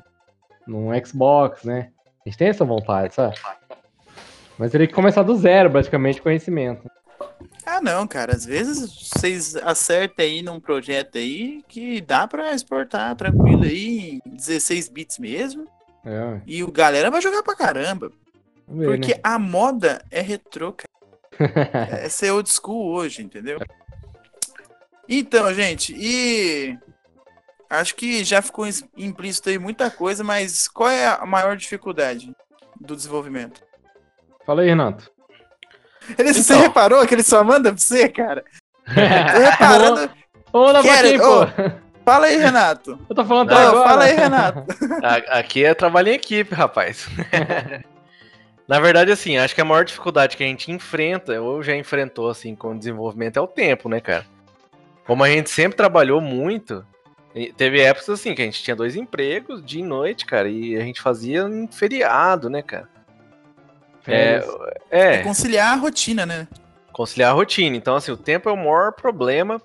num 0.67 1.05
Xbox, 1.05 1.63
né? 1.63 1.89
A 2.25 2.29
gente 2.29 2.38
tem 2.38 2.47
essa 2.49 2.63
vontade, 2.63 3.15
sabe? 3.15 3.36
Mas 4.57 4.71
teria 4.71 4.88
que 4.88 4.93
começar 4.93 5.23
do 5.23 5.36
zero, 5.36 5.69
praticamente, 5.71 6.21
conhecimento. 6.21 6.89
Não, 7.86 8.07
cara. 8.07 8.33
Às 8.33 8.43
vezes 8.43 9.09
vocês 9.11 9.55
acertam 9.57 10.25
aí 10.25 10.41
num 10.41 10.59
projeto 10.59 11.19
aí 11.19 11.63
que 11.67 12.01
dá 12.01 12.27
pra 12.27 12.51
exportar 12.51 13.15
tranquilo 13.15 13.63
aí 13.63 14.19
em 14.25 14.36
16 14.36 14.89
bits 14.89 15.19
mesmo. 15.19 15.67
É. 16.03 16.41
E 16.47 16.63
o 16.63 16.71
galera 16.71 17.11
vai 17.11 17.21
jogar 17.21 17.43
pra 17.43 17.55
caramba. 17.55 18.11
ver, 18.67 18.88
Porque 18.88 19.13
né? 19.13 19.19
a 19.23 19.38
moda 19.38 20.03
é 20.09 20.19
retrô, 20.19 20.73
cara. 20.73 20.89
é 22.03 22.09
ser 22.09 22.31
old 22.31 22.49
school 22.49 22.91
hoje, 22.91 23.21
entendeu? 23.21 23.59
Então, 25.07 25.53
gente, 25.53 25.93
e. 25.95 26.75
Acho 27.69 27.95
que 27.95 28.23
já 28.23 28.41
ficou 28.41 28.65
implícito 28.97 29.49
aí 29.49 29.59
muita 29.59 29.91
coisa, 29.91 30.23
mas 30.23 30.67
qual 30.67 30.89
é 30.89 31.05
a 31.05 31.25
maior 31.25 31.55
dificuldade 31.55 32.36
do 32.79 32.95
desenvolvimento? 32.95 33.61
Fala 34.43 34.61
aí, 34.61 34.69
Renato. 34.69 35.11
Ele, 36.18 36.34
Você 36.34 36.53
Então. 36.53 36.62
reparou 36.64 37.06
que 37.08 37.14
ele 37.16 37.24
só 37.24 37.43
manda 37.43 37.72
pra 37.72 37.78
você, 37.80 38.08
cara? 38.10 38.43
Tô 38.86 38.91
reparando. 39.41 40.10
Ô, 40.53 40.82
Quero- 40.82 41.24
ô, 41.24 41.45
pô? 41.45 41.51
Fala 42.06 42.28
aí, 42.28 42.38
Renato. 42.38 42.99
Eu 43.10 43.16
tô 43.16 43.26
falando 43.26 43.49
Não, 43.49 43.58
até 43.58 43.68
agora. 43.68 43.89
fala 43.89 44.03
aí, 44.03 44.16
Renato. 44.16 44.64
Aqui 45.32 45.66
é 45.66 45.74
trabalho 45.74 46.10
em 46.10 46.14
equipe, 46.16 46.53
rapaz. 46.53 47.08
Na 48.68 48.80
verdade, 48.80 49.12
assim, 49.12 49.38
acho 49.38 49.53
que 49.53 49.62
a 49.62 49.66
maior 49.66 49.86
dificuldade 49.86 50.36
que 50.38 50.43
a 50.43 50.47
gente 50.47 50.72
enfrenta, 50.72 51.39
ou 51.41 51.62
já 51.62 51.76
enfrentou, 51.76 52.30
assim, 52.30 52.56
com 52.56 52.72
o 52.72 52.78
desenvolvimento, 52.78 53.38
é 53.38 53.41
o 53.41 53.47
tempo, 53.47 53.88
né, 53.89 53.99
cara? 53.99 54.26
Como 55.06 55.24
a 55.24 55.30
gente 55.30 55.49
sempre 55.51 55.78
trabalhou 55.78 56.20
muito, 56.20 56.84
teve 57.58 57.80
épocas, 57.82 58.10
assim, 58.10 58.34
que 58.34 58.41
a 58.41 58.45
gente 58.45 58.64
tinha 58.64 58.76
dois 58.76 58.95
empregos, 58.95 59.64
dia 59.64 59.82
e 59.82 59.86
noite, 59.86 60.26
cara, 60.26 60.49
e 60.49 60.76
a 60.76 60.82
gente 60.82 60.99
fazia 61.01 61.41
em 61.41 61.68
feriado, 61.68 62.49
né, 62.49 62.64
cara? 62.64 62.89
É, 64.08 64.41
Férias. 64.41 64.56
é, 64.91 65.18
Conciliar 65.20 65.74
a 65.74 65.76
rotina, 65.76 66.26
né? 66.26 66.47
conciliar 66.93 67.32
a 67.32 67.34
rotina. 67.34 67.76
Então, 67.76 67.95
assim, 67.95 68.12
o 68.12 68.16
tempo 68.18 68.47
é 68.47 68.51
o 68.51 68.56
maior 68.58 68.93
problema. 68.93 69.62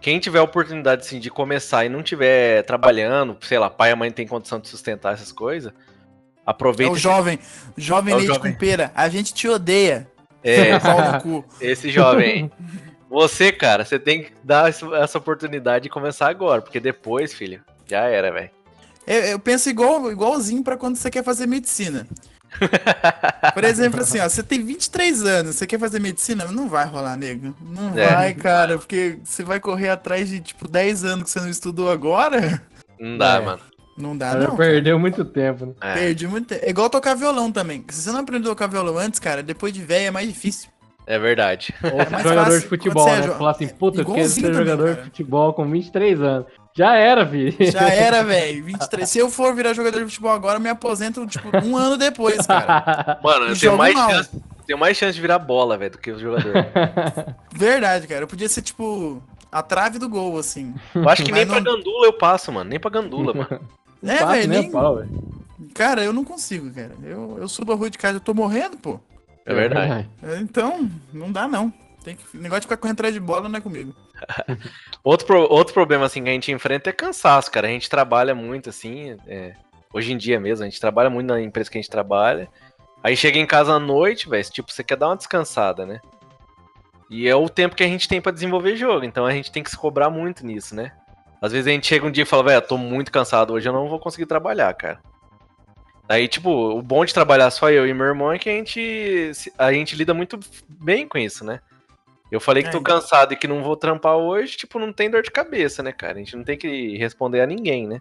Quem 0.00 0.18
tiver 0.18 0.38
a 0.38 0.42
oportunidade, 0.44 1.02
assim, 1.02 1.18
de 1.18 1.28
começar 1.30 1.84
e 1.84 1.88
não 1.90 2.02
tiver 2.02 2.62
trabalhando, 2.62 3.36
sei 3.42 3.58
lá, 3.58 3.68
pai 3.68 3.90
e 3.90 3.94
mãe 3.94 4.10
tem 4.10 4.26
condição 4.26 4.58
de 4.58 4.66
sustentar 4.68 5.12
essas 5.12 5.30
coisas, 5.32 5.72
É 5.72 5.76
aproveita 6.46 6.92
o 6.92 6.94
esse- 6.94 7.02
jovem, 7.02 7.38
jovem 7.76 8.12
É 8.12 8.16
o 8.16 8.18
leite 8.20 8.34
jovem. 8.34 8.52
com 8.52 8.58
pera. 8.58 8.90
A 8.94 9.08
gente 9.10 9.34
te 9.34 9.46
odeia. 9.48 10.08
É, 10.42 10.70
esse 11.60 11.90
jovem. 11.90 12.50
Você, 13.10 13.50
cara, 13.52 13.84
você 13.84 13.98
tem 13.98 14.22
que 14.24 14.32
dar 14.42 14.68
essa- 14.70 15.18
oportunidade 15.18 15.82
de 15.84 15.88
começar 15.90 16.28
agora, 16.30 16.62
porque 16.62 16.78
depois, 16.80 17.34
filho, 17.34 17.62
já 17.86 18.04
era, 18.04 18.30
velho. 18.32 18.50
Eu, 19.06 19.20
eu 19.24 19.38
penso 19.38 19.68
igual, 19.68 20.10
igualzinho 20.10 20.62
pra 20.62 20.76
quando 20.76 20.96
você 20.96 21.10
quer 21.10 21.24
fazer 21.24 21.46
medicina. 21.46 22.06
Por 23.54 23.64
exemplo, 23.64 24.00
assim, 24.00 24.18
ó, 24.20 24.28
você 24.28 24.42
tem 24.42 24.64
23 24.64 25.24
anos, 25.24 25.56
você 25.56 25.66
quer 25.66 25.78
fazer 25.78 26.00
medicina? 26.00 26.44
Não 26.46 26.68
vai 26.68 26.86
rolar, 26.86 27.16
nego. 27.16 27.54
Não 27.60 27.96
É. 27.98 28.06
vai, 28.14 28.34
cara, 28.34 28.78
porque 28.78 29.18
você 29.24 29.42
vai 29.42 29.60
correr 29.60 29.88
atrás 29.90 30.28
de, 30.28 30.40
tipo, 30.40 30.66
10 30.68 31.04
anos 31.04 31.24
que 31.24 31.30
você 31.30 31.40
não 31.40 31.48
estudou 31.48 31.90
agora. 31.90 32.60
Não 32.98 33.16
dá, 33.18 33.34
É. 33.36 33.40
mano. 33.40 33.60
Não 33.96 34.16
dá, 34.16 34.34
não. 34.34 34.44
cara. 34.46 34.56
perdeu 34.56 34.98
muito 34.98 35.24
tempo, 35.24 35.66
né? 35.66 35.72
É, 35.80 35.94
Perdi 35.94 36.28
muito 36.28 36.46
tempo. 36.48 36.64
É 36.64 36.70
igual 36.70 36.88
tocar 36.88 37.14
violão 37.14 37.50
também. 37.50 37.84
Se 37.88 38.02
você 38.02 38.12
não 38.12 38.20
aprendeu 38.20 38.52
a 38.52 38.54
tocar 38.54 38.68
violão 38.68 38.96
antes, 38.96 39.18
cara, 39.18 39.42
depois 39.42 39.72
de 39.72 39.82
velho 39.82 40.06
é 40.06 40.10
mais 40.12 40.28
difícil. 40.28 40.68
é 41.04 41.18
verdade. 41.18 41.74
Ou 41.82 41.96
mais 42.10 42.22
jogador 42.22 42.44
fácil 42.44 42.60
de 42.60 42.66
futebol, 42.68 43.08
é 43.08 43.20
né? 43.20 43.26
jo- 43.26 43.34
Falar 43.34 43.50
assim, 43.52 43.66
puta, 43.68 44.00
eu 44.02 44.04
quero 44.04 44.28
ser 44.28 44.42
também, 44.42 44.56
jogador 44.58 44.84
cara. 44.90 44.96
de 44.98 45.02
futebol 45.04 45.52
com 45.54 45.68
23 45.68 46.20
anos. 46.20 46.46
Já 46.78 46.94
era, 46.94 47.26
filho. 47.26 47.56
Já 47.72 47.80
era, 47.92 48.22
velho. 48.22 48.64
23. 48.64 49.08
Se 49.08 49.18
eu 49.18 49.28
for 49.28 49.52
virar 49.54 49.72
jogador 49.74 49.98
de 49.98 50.04
futebol 50.04 50.30
agora, 50.30 50.58
eu 50.58 50.60
me 50.60 50.68
aposento, 50.68 51.26
tipo, 51.26 51.48
um 51.64 51.76
ano 51.76 51.96
depois, 51.96 52.46
cara. 52.46 53.18
Mano, 53.24 53.46
eu 53.46 53.58
tenho 53.58 53.76
mais, 53.76 53.94
mal. 53.94 54.10
chance, 54.10 54.30
tenho 54.64 54.78
mais 54.78 54.96
chance 54.96 55.14
de 55.14 55.20
virar 55.20 55.40
bola, 55.40 55.76
velho, 55.76 55.90
do 55.90 55.98
que 55.98 56.12
o 56.12 56.18
jogador. 56.20 56.52
Verdade, 57.52 58.06
cara. 58.06 58.22
Eu 58.22 58.28
podia 58.28 58.48
ser, 58.48 58.62
tipo, 58.62 59.20
a 59.50 59.60
trave 59.60 59.98
do 59.98 60.08
gol, 60.08 60.38
assim. 60.38 60.72
Eu 60.94 61.08
acho 61.08 61.24
que 61.24 61.32
nem 61.32 61.44
Mas 61.44 61.54
pra 61.56 61.60
não- 61.64 61.76
gandula 61.76 62.06
eu 62.06 62.12
passo, 62.12 62.52
mano. 62.52 62.70
Nem 62.70 62.78
pra 62.78 62.90
gandula, 62.90 63.34
mano. 63.34 63.60
Não 64.00 64.14
É, 64.14 64.24
velho, 64.24 64.48
nem 64.48 64.60
nem- 64.62 64.70
pau, 64.70 64.96
velho. 64.98 65.38
Cara, 65.74 66.04
eu 66.04 66.12
não 66.12 66.24
consigo, 66.24 66.70
cara. 66.72 66.92
Eu, 67.02 67.38
eu 67.40 67.48
subo 67.48 67.72
a 67.72 67.74
rua 67.74 67.90
de 67.90 67.98
casa, 67.98 68.16
eu 68.18 68.20
tô 68.20 68.32
morrendo, 68.32 68.76
pô. 68.76 69.00
É 69.44 69.52
verdade. 69.52 70.08
Então, 70.40 70.88
não 71.12 71.32
dá, 71.32 71.48
não. 71.48 71.72
Tem 72.04 72.14
que... 72.14 72.36
O 72.36 72.40
negócio 72.40 72.60
de 72.60 72.66
ficar 72.66 72.76
correndo 72.76 72.94
atrás 72.94 73.12
de 73.14 73.18
bola 73.20 73.48
não 73.48 73.58
é 73.58 73.60
comigo. 73.60 73.92
Outro, 75.04 75.26
pro- 75.26 75.50
outro 75.52 75.72
problema, 75.72 76.06
assim, 76.06 76.22
que 76.22 76.28
a 76.28 76.32
gente 76.32 76.52
enfrenta 76.52 76.90
é 76.90 76.92
cansaço, 76.92 77.50
cara. 77.50 77.66
A 77.66 77.70
gente 77.70 77.88
trabalha 77.88 78.34
muito, 78.34 78.68
assim, 78.68 79.16
é, 79.26 79.54
hoje 79.92 80.12
em 80.12 80.16
dia 80.16 80.38
mesmo, 80.40 80.64
a 80.64 80.68
gente 80.68 80.80
trabalha 80.80 81.08
muito 81.08 81.28
na 81.28 81.40
empresa 81.40 81.70
que 81.70 81.78
a 81.78 81.80
gente 81.80 81.90
trabalha. 81.90 82.48
Aí 83.02 83.16
chega 83.16 83.38
em 83.38 83.46
casa 83.46 83.72
à 83.72 83.78
noite, 83.78 84.28
velho, 84.28 84.50
tipo, 84.50 84.72
você 84.72 84.82
quer 84.82 84.96
dar 84.96 85.08
uma 85.08 85.16
descansada, 85.16 85.86
né? 85.86 86.00
E 87.10 87.26
é 87.28 87.34
o 87.34 87.48
tempo 87.48 87.74
que 87.76 87.82
a 87.84 87.86
gente 87.86 88.08
tem 88.08 88.20
pra 88.20 88.32
desenvolver 88.32 88.76
jogo, 88.76 89.04
então 89.04 89.24
a 89.24 89.32
gente 89.32 89.50
tem 89.50 89.62
que 89.62 89.70
se 89.70 89.78
cobrar 89.78 90.10
muito 90.10 90.44
nisso, 90.44 90.74
né? 90.74 90.92
Às 91.40 91.52
vezes 91.52 91.66
a 91.68 91.70
gente 91.70 91.86
chega 91.86 92.06
um 92.06 92.10
dia 92.10 92.24
e 92.24 92.26
fala, 92.26 92.42
velho, 92.42 92.60
tô 92.62 92.76
muito 92.76 93.12
cansado, 93.12 93.52
hoje 93.54 93.68
eu 93.68 93.72
não 93.72 93.88
vou 93.88 93.98
conseguir 93.98 94.26
trabalhar, 94.26 94.74
cara. 94.74 95.00
Aí, 96.08 96.26
tipo, 96.26 96.50
o 96.50 96.82
bom 96.82 97.04
de 97.04 97.14
trabalhar 97.14 97.50
só 97.50 97.70
eu 97.70 97.86
e 97.86 97.94
meu 97.94 98.06
irmão 98.06 98.32
é 98.32 98.38
que 98.38 98.48
a 98.48 98.52
gente, 98.52 99.30
a 99.56 99.72
gente 99.72 99.94
lida 99.94 100.12
muito 100.12 100.38
bem 100.68 101.06
com 101.06 101.18
isso, 101.18 101.44
né? 101.44 101.60
Eu 102.30 102.40
falei 102.40 102.62
que 102.62 102.68
É, 102.68 102.72
tô 102.72 102.78
então. 102.78 102.94
cansado 102.96 103.32
e 103.32 103.36
que 103.36 103.48
não 103.48 103.62
vou 103.62 103.76
trampar 103.76 104.16
hoje, 104.16 104.56
tipo, 104.56 104.78
não 104.78 104.92
tem 104.92 105.10
dor 105.10 105.22
de 105.22 105.30
cabeça, 105.30 105.82
né, 105.82 105.92
cara? 105.92 106.14
A 106.14 106.18
gente 106.18 106.36
não 106.36 106.44
tem 106.44 106.58
que 106.58 106.96
responder 106.98 107.40
a 107.40 107.46
ninguém, 107.46 107.86
né? 107.88 108.00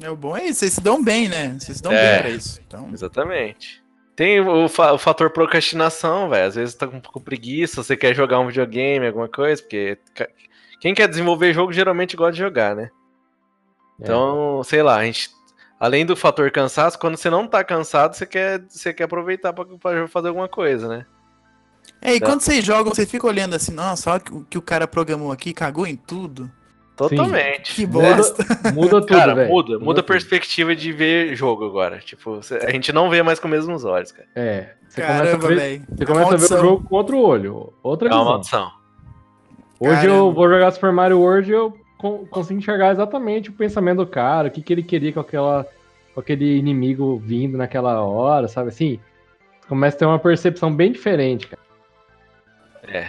É 0.00 0.10
o 0.10 0.16
bom 0.16 0.36
é 0.36 0.44
isso, 0.44 0.60
vocês 0.60 0.74
se 0.74 0.80
dão 0.80 1.02
bem, 1.02 1.28
né? 1.28 1.56
Vocês 1.58 1.78
se 1.78 1.82
dão 1.82 1.92
É. 1.92 2.12
bem 2.14 2.20
pra 2.22 2.30
isso. 2.30 2.60
Então, 2.66 2.88
Exatamente. 2.92 3.82
Tem 4.14 4.40
o, 4.40 4.66
fa- 4.68 4.92
o 4.92 4.98
fator 4.98 5.28
procrastinação, 5.30 6.28
velho. 6.30 6.46
Às 6.48 6.54
vezes 6.54 6.74
tá 6.74 6.86
com, 6.86 7.00
com 7.00 7.20
preguiça, 7.20 7.82
você 7.82 7.94
quer 7.96 8.14
jogar 8.14 8.38
um 8.40 8.46
videogame, 8.46 9.06
alguma 9.06 9.28
coisa, 9.28 9.60
porque 9.62 9.98
quem 10.80 10.94
quer 10.94 11.06
desenvolver 11.08 11.52
jogo 11.52 11.70
geralmente 11.72 12.16
gosta 12.16 12.32
de 12.32 12.38
jogar, 12.38 12.74
né? 12.74 12.90
Então, 14.00 14.62
sei 14.64 14.82
lá, 14.82 14.96
a 14.96 15.04
gente. 15.04 15.30
Além 15.78 16.06
do 16.06 16.16
fator 16.16 16.50
cansaço, 16.50 16.98
quando 16.98 17.16
você 17.18 17.28
não 17.28 17.46
tá 17.46 17.62
cansado, 17.62 18.14
você 18.14 18.24
quer, 18.24 18.62
você 18.68 18.94
quer 18.94 19.04
aproveitar 19.04 19.52
pra, 19.52 19.64
pra 19.64 20.08
fazer 20.08 20.28
alguma 20.28 20.48
coisa, 20.48 20.88
né? 20.88 21.06
É, 22.00 22.14
e 22.14 22.20
Tá. 22.20 22.26
quando 22.26 22.40
vocês 22.40 22.64
jogam, 22.64 22.94
você 22.94 23.06
fica 23.06 23.26
olhando 23.26 23.54
assim, 23.56 23.72
nossa, 23.72 24.10
olha 24.12 24.22
o 24.30 24.42
que 24.44 24.58
o 24.58 24.62
cara 24.62 24.86
programou 24.86 25.32
aqui, 25.32 25.52
cagou 25.52 25.86
em 25.86 25.96
tudo. 25.96 26.50
Totalmente. 26.96 27.74
Que 27.74 27.86
Muda, 27.86 28.16
bosta. 28.16 28.44
muda 28.72 28.88
tudo, 29.00 29.06
Cara, 29.06 29.34
velho. 29.34 29.50
muda, 29.50 29.78
muda 29.78 30.00
a 30.00 30.04
perspectiva 30.04 30.74
de 30.74 30.92
ver 30.92 31.34
jogo 31.36 31.66
agora. 31.66 31.98
Tipo, 31.98 32.42
cê- 32.42 32.56
a 32.62 32.70
gente 32.70 32.90
não 32.92 33.10
vê 33.10 33.22
mais 33.22 33.38
com 33.38 33.48
os 33.48 33.52
mesmos 33.52 33.84
olhos, 33.84 34.12
cara. 34.12 34.26
É. 34.34 34.70
Você 34.88 35.02
Caramba, 35.02 35.38
começa 35.38 35.46
a 35.46 35.48
ver, 35.66 35.82
você 35.90 36.06
começa 36.06 36.34
a 36.34 36.36
ver 36.38 36.44
o 36.44 36.58
jogo 36.70 36.88
com 36.88 36.96
outro 36.96 37.18
olho. 37.18 37.72
Outra 37.82 38.08
É 38.08 38.12
uma 38.12 38.18
visão. 38.20 38.32
maldição. 38.32 38.70
Hoje 39.78 40.06
eu 40.06 40.12
Caramba. 40.12 40.32
vou 40.32 40.48
jogar 40.48 40.70
Super 40.70 40.92
Mario 40.92 41.18
World 41.20 41.50
e 41.50 41.54
eu 41.54 41.76
con- 41.98 42.24
consigo 42.30 42.58
enxergar 42.58 42.92
exatamente 42.92 43.50
o 43.50 43.52
pensamento 43.52 43.98
do 43.98 44.06
cara, 44.06 44.48
o 44.48 44.50
que, 44.50 44.62
que 44.62 44.72
ele 44.72 44.82
queria 44.82 45.12
com, 45.12 45.20
aquela, 45.20 45.66
com 46.14 46.20
aquele 46.20 46.56
inimigo 46.56 47.18
vindo 47.22 47.58
naquela 47.58 48.00
hora, 48.00 48.48
sabe 48.48 48.70
assim? 48.70 48.98
Começa 49.68 49.96
a 49.96 49.98
ter 49.98 50.06
uma 50.06 50.18
percepção 50.18 50.72
bem 50.74 50.92
diferente, 50.92 51.46
cara. 51.46 51.60
É. 52.88 53.08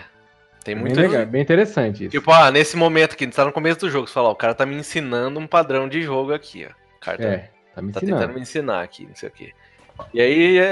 Tem 0.63 0.75
Bem 0.75 0.83
muito. 0.83 0.99
legal, 0.99 1.25
bem 1.25 1.41
interessante 1.41 2.03
isso. 2.03 2.11
Tipo, 2.11 2.31
ah, 2.31 2.51
nesse 2.51 2.75
momento 2.75 3.13
aqui, 3.13 3.25
tá 3.27 3.45
no 3.45 3.53
começo 3.53 3.79
do 3.79 3.89
jogo, 3.89 4.05
você 4.07 4.13
fala, 4.13 4.29
ó, 4.29 4.31
o 4.33 4.35
cara 4.35 4.53
tá 4.53 4.65
me 4.65 4.75
ensinando 4.75 5.39
um 5.39 5.47
padrão 5.47 5.87
de 5.87 6.01
jogo 6.01 6.33
aqui, 6.33 6.65
ó. 6.65 6.71
O 6.97 6.99
cara 6.99 7.17
tá, 7.17 7.23
É, 7.23 7.49
tá 7.73 7.81
me 7.81 7.91
tá 7.93 7.99
ensinando. 7.99 8.19
tentando 8.21 8.35
me 8.35 8.41
ensinar 8.41 8.81
aqui, 8.83 9.05
não 9.05 9.15
sei 9.15 9.29
o 9.29 9.31
quê. 9.31 9.53
E 10.13 10.19
aí 10.21 10.57
é, 10.59 10.63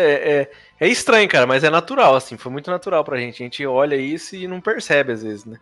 é, 0.42 0.52
é 0.82 0.88
estranho, 0.88 1.28
cara, 1.30 1.48
mas 1.48 1.64
é 1.64 1.70
natural, 1.70 2.14
assim, 2.16 2.36
foi 2.38 2.52
muito 2.52 2.70
natural 2.70 3.04
pra 3.06 3.18
gente. 3.18 3.42
A 3.42 3.46
gente 3.46 3.66
olha 3.66 3.96
isso 3.96 4.36
e 4.36 4.48
não 4.48 4.60
percebe 4.60 5.14
às 5.14 5.24
vezes, 5.24 5.46
né? 5.46 5.58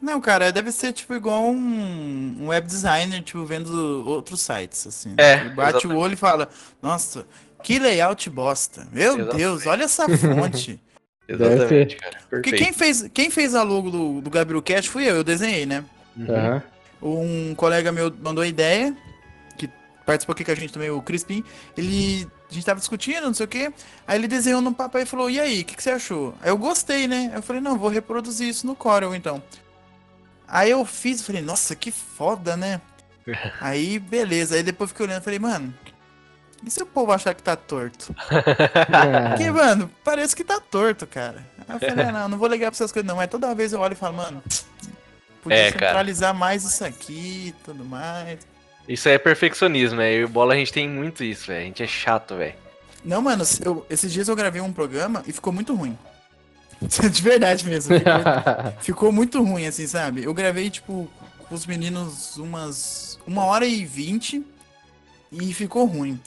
Não, 0.00 0.20
cara, 0.20 0.52
deve 0.52 0.70
ser 0.70 0.92
tipo 0.92 1.12
igual 1.14 1.42
um, 1.42 2.36
um 2.40 2.48
web 2.48 2.64
designer, 2.66 3.20
tipo, 3.22 3.44
vendo 3.44 4.04
outros 4.06 4.40
sites, 4.40 4.86
assim. 4.86 5.14
É, 5.18 5.40
Ele 5.40 5.48
bate 5.50 5.70
exatamente. 5.78 5.98
o 5.98 6.00
olho 6.00 6.12
e 6.12 6.16
fala, 6.16 6.48
nossa, 6.80 7.26
que 7.62 7.80
layout 7.80 8.30
bosta. 8.30 8.86
Meu 8.92 9.14
Exatamente. 9.14 9.36
Deus, 9.36 9.66
olha 9.66 9.82
essa 9.84 10.06
fonte. 10.08 10.80
Exatamente, 11.28 11.96
cara. 11.96 12.18
Porque 12.30 12.52
quem 12.52 12.72
fez, 12.72 13.08
quem 13.12 13.30
fez 13.30 13.54
a 13.54 13.62
logo 13.62 13.90
do, 13.90 14.20
do 14.22 14.30
Gabriel 14.30 14.62
Cash 14.62 14.86
fui 14.86 15.04
eu, 15.04 15.16
eu 15.16 15.24
desenhei, 15.24 15.66
né? 15.66 15.84
Uhum. 16.16 17.50
Um 17.50 17.54
colega 17.54 17.92
meu 17.92 18.12
mandou 18.20 18.42
a 18.42 18.46
ideia, 18.46 18.96
que 19.58 19.68
participou 20.06 20.32
aqui 20.32 20.44
com 20.44 20.50
a 20.50 20.54
gente 20.54 20.72
também, 20.72 20.90
o 20.90 21.02
Crispim. 21.02 21.44
Ele. 21.76 22.26
A 22.50 22.54
gente 22.54 22.64
tava 22.64 22.80
discutindo, 22.80 23.24
não 23.24 23.34
sei 23.34 23.44
o 23.44 23.48
quê. 23.48 23.70
Aí 24.06 24.18
ele 24.18 24.26
desenhou 24.26 24.62
no 24.62 24.72
papai 24.72 25.02
e 25.02 25.06
falou: 25.06 25.28
E 25.28 25.38
aí, 25.38 25.60
o 25.60 25.64
que, 25.66 25.76
que 25.76 25.82
você 25.82 25.90
achou? 25.90 26.34
Aí 26.40 26.48
eu 26.48 26.56
gostei, 26.56 27.06
né? 27.06 27.30
Eu 27.34 27.42
falei: 27.42 27.60
Não, 27.60 27.76
vou 27.76 27.90
reproduzir 27.90 28.48
isso 28.48 28.66
no 28.66 28.74
Corel 28.74 29.14
então. 29.14 29.42
Aí 30.46 30.70
eu 30.70 30.82
fiz, 30.86 31.22
falei: 31.22 31.42
Nossa, 31.42 31.76
que 31.76 31.90
foda, 31.90 32.56
né? 32.56 32.80
Aí, 33.60 33.98
beleza. 33.98 34.56
Aí 34.56 34.62
depois 34.62 34.88
eu 34.88 34.94
fiquei 34.94 35.06
olhando, 35.06 35.22
falei: 35.22 35.38
Mano, 35.38 35.74
e 36.64 36.70
se 36.70 36.82
o 36.82 36.86
povo 36.86 37.12
achar 37.12 37.34
que 37.34 37.42
tá 37.42 37.54
torto? 37.56 38.14
É. 38.30 39.28
Porque, 39.30 39.50
mano, 39.50 39.90
parece 40.04 40.34
que 40.34 40.44
tá 40.44 40.60
torto, 40.60 41.06
cara. 41.06 41.44
Aí 41.68 41.76
eu 41.76 41.80
falei: 41.80 42.04
ah, 42.06 42.12
Não, 42.22 42.28
não 42.30 42.38
vou 42.38 42.48
ligar 42.48 42.70
pra 42.70 42.76
essas 42.76 42.92
coisas, 42.92 43.06
não. 43.06 43.16
Mas 43.16 43.28
toda 43.30 43.54
vez 43.54 43.72
eu 43.72 43.80
olho 43.80 43.92
e 43.92 43.96
falo: 43.96 44.16
Mano, 44.16 44.42
podia 45.42 45.58
É, 45.58 45.72
cara. 45.72 45.86
centralizar 45.86 46.34
mais 46.34 46.64
isso 46.64 46.84
aqui 46.84 47.48
e 47.48 47.54
tudo 47.64 47.84
mais. 47.84 48.40
Isso 48.88 49.08
é 49.08 49.18
perfeccionismo, 49.18 49.98
né? 49.98 50.12
Eu 50.14 50.20
e 50.20 50.24
o 50.24 50.28
Bola 50.28 50.54
a 50.54 50.56
gente 50.56 50.72
tem 50.72 50.88
muito 50.88 51.22
isso, 51.22 51.46
velho. 51.48 51.60
A 51.62 51.64
gente 51.66 51.82
é 51.82 51.86
chato, 51.86 52.36
velho. 52.36 52.54
Não, 53.04 53.20
mano, 53.22 53.44
eu- 53.64 53.86
esses 53.88 54.12
dias 54.12 54.28
eu 54.28 54.34
gravei 54.36 54.60
um 54.60 54.72
programa 54.72 55.22
e 55.26 55.32
ficou 55.32 55.52
muito 55.52 55.74
ruim. 55.74 55.96
De 56.80 57.22
verdade 57.22 57.66
mesmo. 57.66 57.94
Ficou, 57.98 58.12
ficou 58.80 59.12
muito 59.12 59.42
ruim, 59.42 59.66
assim, 59.66 59.86
sabe? 59.86 60.24
Eu 60.24 60.32
gravei, 60.32 60.70
tipo, 60.70 61.08
com 61.48 61.54
os 61.54 61.66
meninos 61.66 62.36
umas. 62.36 63.18
uma 63.26 63.44
hora 63.44 63.66
e 63.66 63.84
vinte 63.84 64.42
e 65.30 65.52
ficou 65.52 65.84
ruim. 65.86 66.18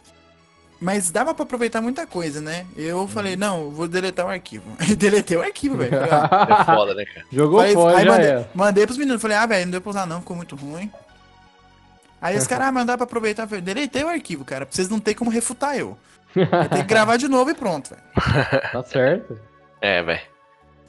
Mas 0.84 1.12
dava 1.12 1.32
pra 1.36 1.44
aproveitar 1.44 1.80
muita 1.80 2.08
coisa, 2.08 2.42
né? 2.42 2.66
Eu 2.76 3.08
falei, 3.08 3.36
não, 3.36 3.62
eu 3.66 3.72
vou 3.72 3.88
deletar 3.88 4.26
o 4.26 4.30
arquivo. 4.30 4.66
Deletei 4.98 5.38
o 5.38 5.42
arquivo, 5.44 5.78
velho. 5.78 5.92
Ah, 6.12 6.62
É 6.62 6.66
foda, 6.66 6.96
né, 6.96 7.06
cara? 7.06 7.26
Jogou 7.32 7.60
Falei- 7.60 7.74
fora, 7.76 7.98
aí 8.00 8.04
já 8.06 8.12
mandei, 8.12 8.30
era. 8.30 8.50
mandei 8.56 8.86
pros 8.88 8.98
meninos, 8.98 9.22
falei, 9.22 9.38
ah, 9.38 9.46
velho, 9.46 9.66
não 9.66 9.72
deu 9.72 9.82
pra 9.82 9.90
usar 9.92 10.06
não, 10.08 10.20
ficou 10.22 10.36
muito 10.36 10.56
ruim. 10.56 10.92
Aí 12.20 12.36
os 12.36 12.46
caras, 12.48 12.68
ah, 12.68 12.72
mas 12.72 12.86
dá 12.88 12.98
pra 12.98 13.04
aproveitar, 13.04 13.44
eu 13.44 13.48
falei, 13.48 13.62
deletei 13.62 14.04
o 14.04 14.10
arquivo, 14.10 14.44
cara, 14.44 14.66
pra 14.66 14.76
vocês 14.76 14.90
não 14.90 15.00
terem 15.00 15.18
como 15.18 15.30
refutar 15.30 15.78
eu. 15.78 15.96
Vai 16.34 16.68
ter 16.68 16.78
que 16.78 16.84
gravar 16.90 17.18
de 17.18 17.28
novo 17.28 17.52
e 17.52 17.54
pronto, 17.54 17.92
velho. 17.92 18.62
Tá 18.72 18.84
certo. 18.84 19.38
É, 19.80 20.02
velho. 20.02 20.22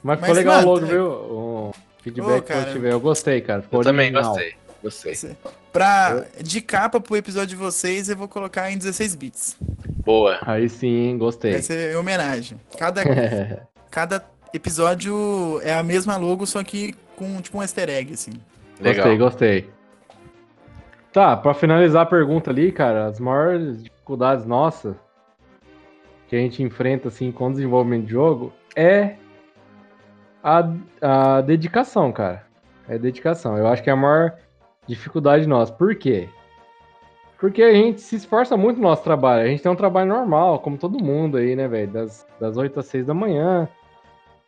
Mas 0.01 0.19
ficou 0.19 0.29
Mas, 0.29 0.37
legal 0.37 0.55
mano, 0.57 0.67
logo, 0.71 0.85
é- 0.85 0.89
viu? 0.89 1.05
O 1.05 1.71
feedback 2.01 2.39
Ô, 2.39 2.41
cara. 2.41 2.61
positivo. 2.61 2.87
Eu 2.87 2.99
gostei, 2.99 3.41
cara. 3.41 3.61
Ficou 3.61 3.81
Eu 3.81 3.83
também 3.85 4.07
original. 4.15 4.35
Gostei. 4.83 5.35
Pra, 5.71 6.25
de 6.41 6.61
capa 6.61 6.99
pro 6.99 7.15
episódio 7.15 7.49
de 7.49 7.55
vocês, 7.55 8.09
eu 8.09 8.17
vou 8.17 8.27
colocar 8.27 8.69
em 8.69 8.77
16 8.77 9.15
bits. 9.15 9.57
Boa. 10.05 10.37
Aí 10.41 10.69
sim, 10.69 11.17
gostei. 11.17 11.53
Vai 11.53 11.61
ser 11.61 11.93
em 11.93 11.95
homenagem. 11.95 12.59
Cada, 12.77 13.01
cada 13.89 14.23
episódio 14.53 15.59
é 15.63 15.73
a 15.73 15.81
mesma 15.81 16.17
logo, 16.17 16.45
só 16.45 16.63
que 16.63 16.93
com 17.15 17.41
tipo 17.41 17.57
um 17.57 17.61
easter 17.61 17.89
egg, 17.89 18.13
assim. 18.13 18.33
Legal. 18.79 19.17
Gostei, 19.17 19.61
gostei. 19.61 19.73
Tá, 21.11 21.37
pra 21.37 21.53
finalizar 21.53 22.03
a 22.03 22.05
pergunta 22.05 22.49
ali, 22.49 22.71
cara, 22.71 23.05
as 23.05 23.19
maiores 23.19 23.83
dificuldades 23.83 24.45
nossas 24.45 24.95
que 26.27 26.35
a 26.35 26.39
gente 26.39 26.63
enfrenta 26.63 27.07
assim 27.07 27.31
com 27.31 27.47
o 27.47 27.51
desenvolvimento 27.51 28.05
de 28.05 28.11
jogo 28.11 28.51
é 28.75 29.17
a, 30.43 30.67
a 30.99 31.41
dedicação, 31.41 32.11
cara. 32.11 32.43
É 32.87 32.97
dedicação. 32.97 33.57
Eu 33.57 33.67
acho 33.67 33.83
que 33.83 33.89
é 33.89 33.93
a 33.93 33.95
maior 33.95 34.35
dificuldade 34.87 35.47
nossa. 35.47 35.71
Por 35.71 35.95
quê? 35.95 36.29
Porque 37.39 37.61
a 37.61 37.73
gente 37.73 38.01
se 38.01 38.15
esforça 38.15 38.55
muito 38.55 38.77
no 38.77 38.83
nosso 38.83 39.03
trabalho. 39.03 39.43
A 39.43 39.47
gente 39.47 39.61
tem 39.61 39.71
um 39.71 39.75
trabalho 39.75 40.07
normal, 40.07 40.59
como 40.59 40.77
todo 40.77 41.03
mundo 41.03 41.37
aí, 41.37 41.55
né, 41.55 41.67
velho? 41.67 41.91
Das, 41.91 42.25
das 42.39 42.55
8 42.55 42.79
às 42.79 42.85
6 42.85 43.05
da 43.05 43.13
manhã. 43.13 43.67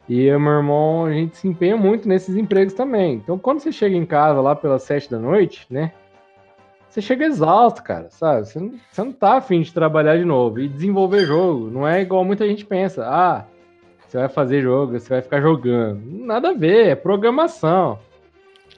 E 0.07 0.23
eu 0.23 0.39
meu 0.39 0.53
irmão, 0.53 1.05
a 1.05 1.11
gente 1.11 1.35
se 1.35 1.47
empenha 1.47 1.75
muito 1.75 2.07
nesses 2.07 2.35
empregos 2.35 2.73
também. 2.73 3.15
Então, 3.15 3.37
quando 3.37 3.59
você 3.59 3.71
chega 3.71 3.95
em 3.95 4.05
casa 4.05 4.39
lá 4.39 4.55
pelas 4.55 4.83
7 4.83 5.11
da 5.11 5.19
noite, 5.19 5.65
né? 5.69 5.91
Você 6.87 7.01
chega 7.01 7.25
exausto, 7.25 7.83
cara, 7.83 8.09
sabe? 8.09 8.47
Você 8.47 8.59
não, 8.59 8.73
você 8.89 9.03
não 9.03 9.11
tá 9.11 9.33
afim 9.33 9.61
de 9.61 9.73
trabalhar 9.73 10.15
de 10.15 10.23
novo 10.23 10.61
e 10.61 10.69
desenvolver 10.69 11.25
jogo. 11.25 11.69
Não 11.69 11.85
é 11.85 12.01
igual 12.01 12.23
muita 12.23 12.47
gente 12.47 12.65
pensa. 12.65 13.05
Ah, 13.05 13.45
você 14.07 14.17
vai 14.17 14.29
fazer 14.29 14.61
jogo, 14.61 14.97
você 14.97 15.09
vai 15.09 15.21
ficar 15.21 15.41
jogando. 15.41 16.01
Nada 16.05 16.51
a 16.51 16.53
ver, 16.53 16.87
é 16.87 16.95
programação. 16.95 17.99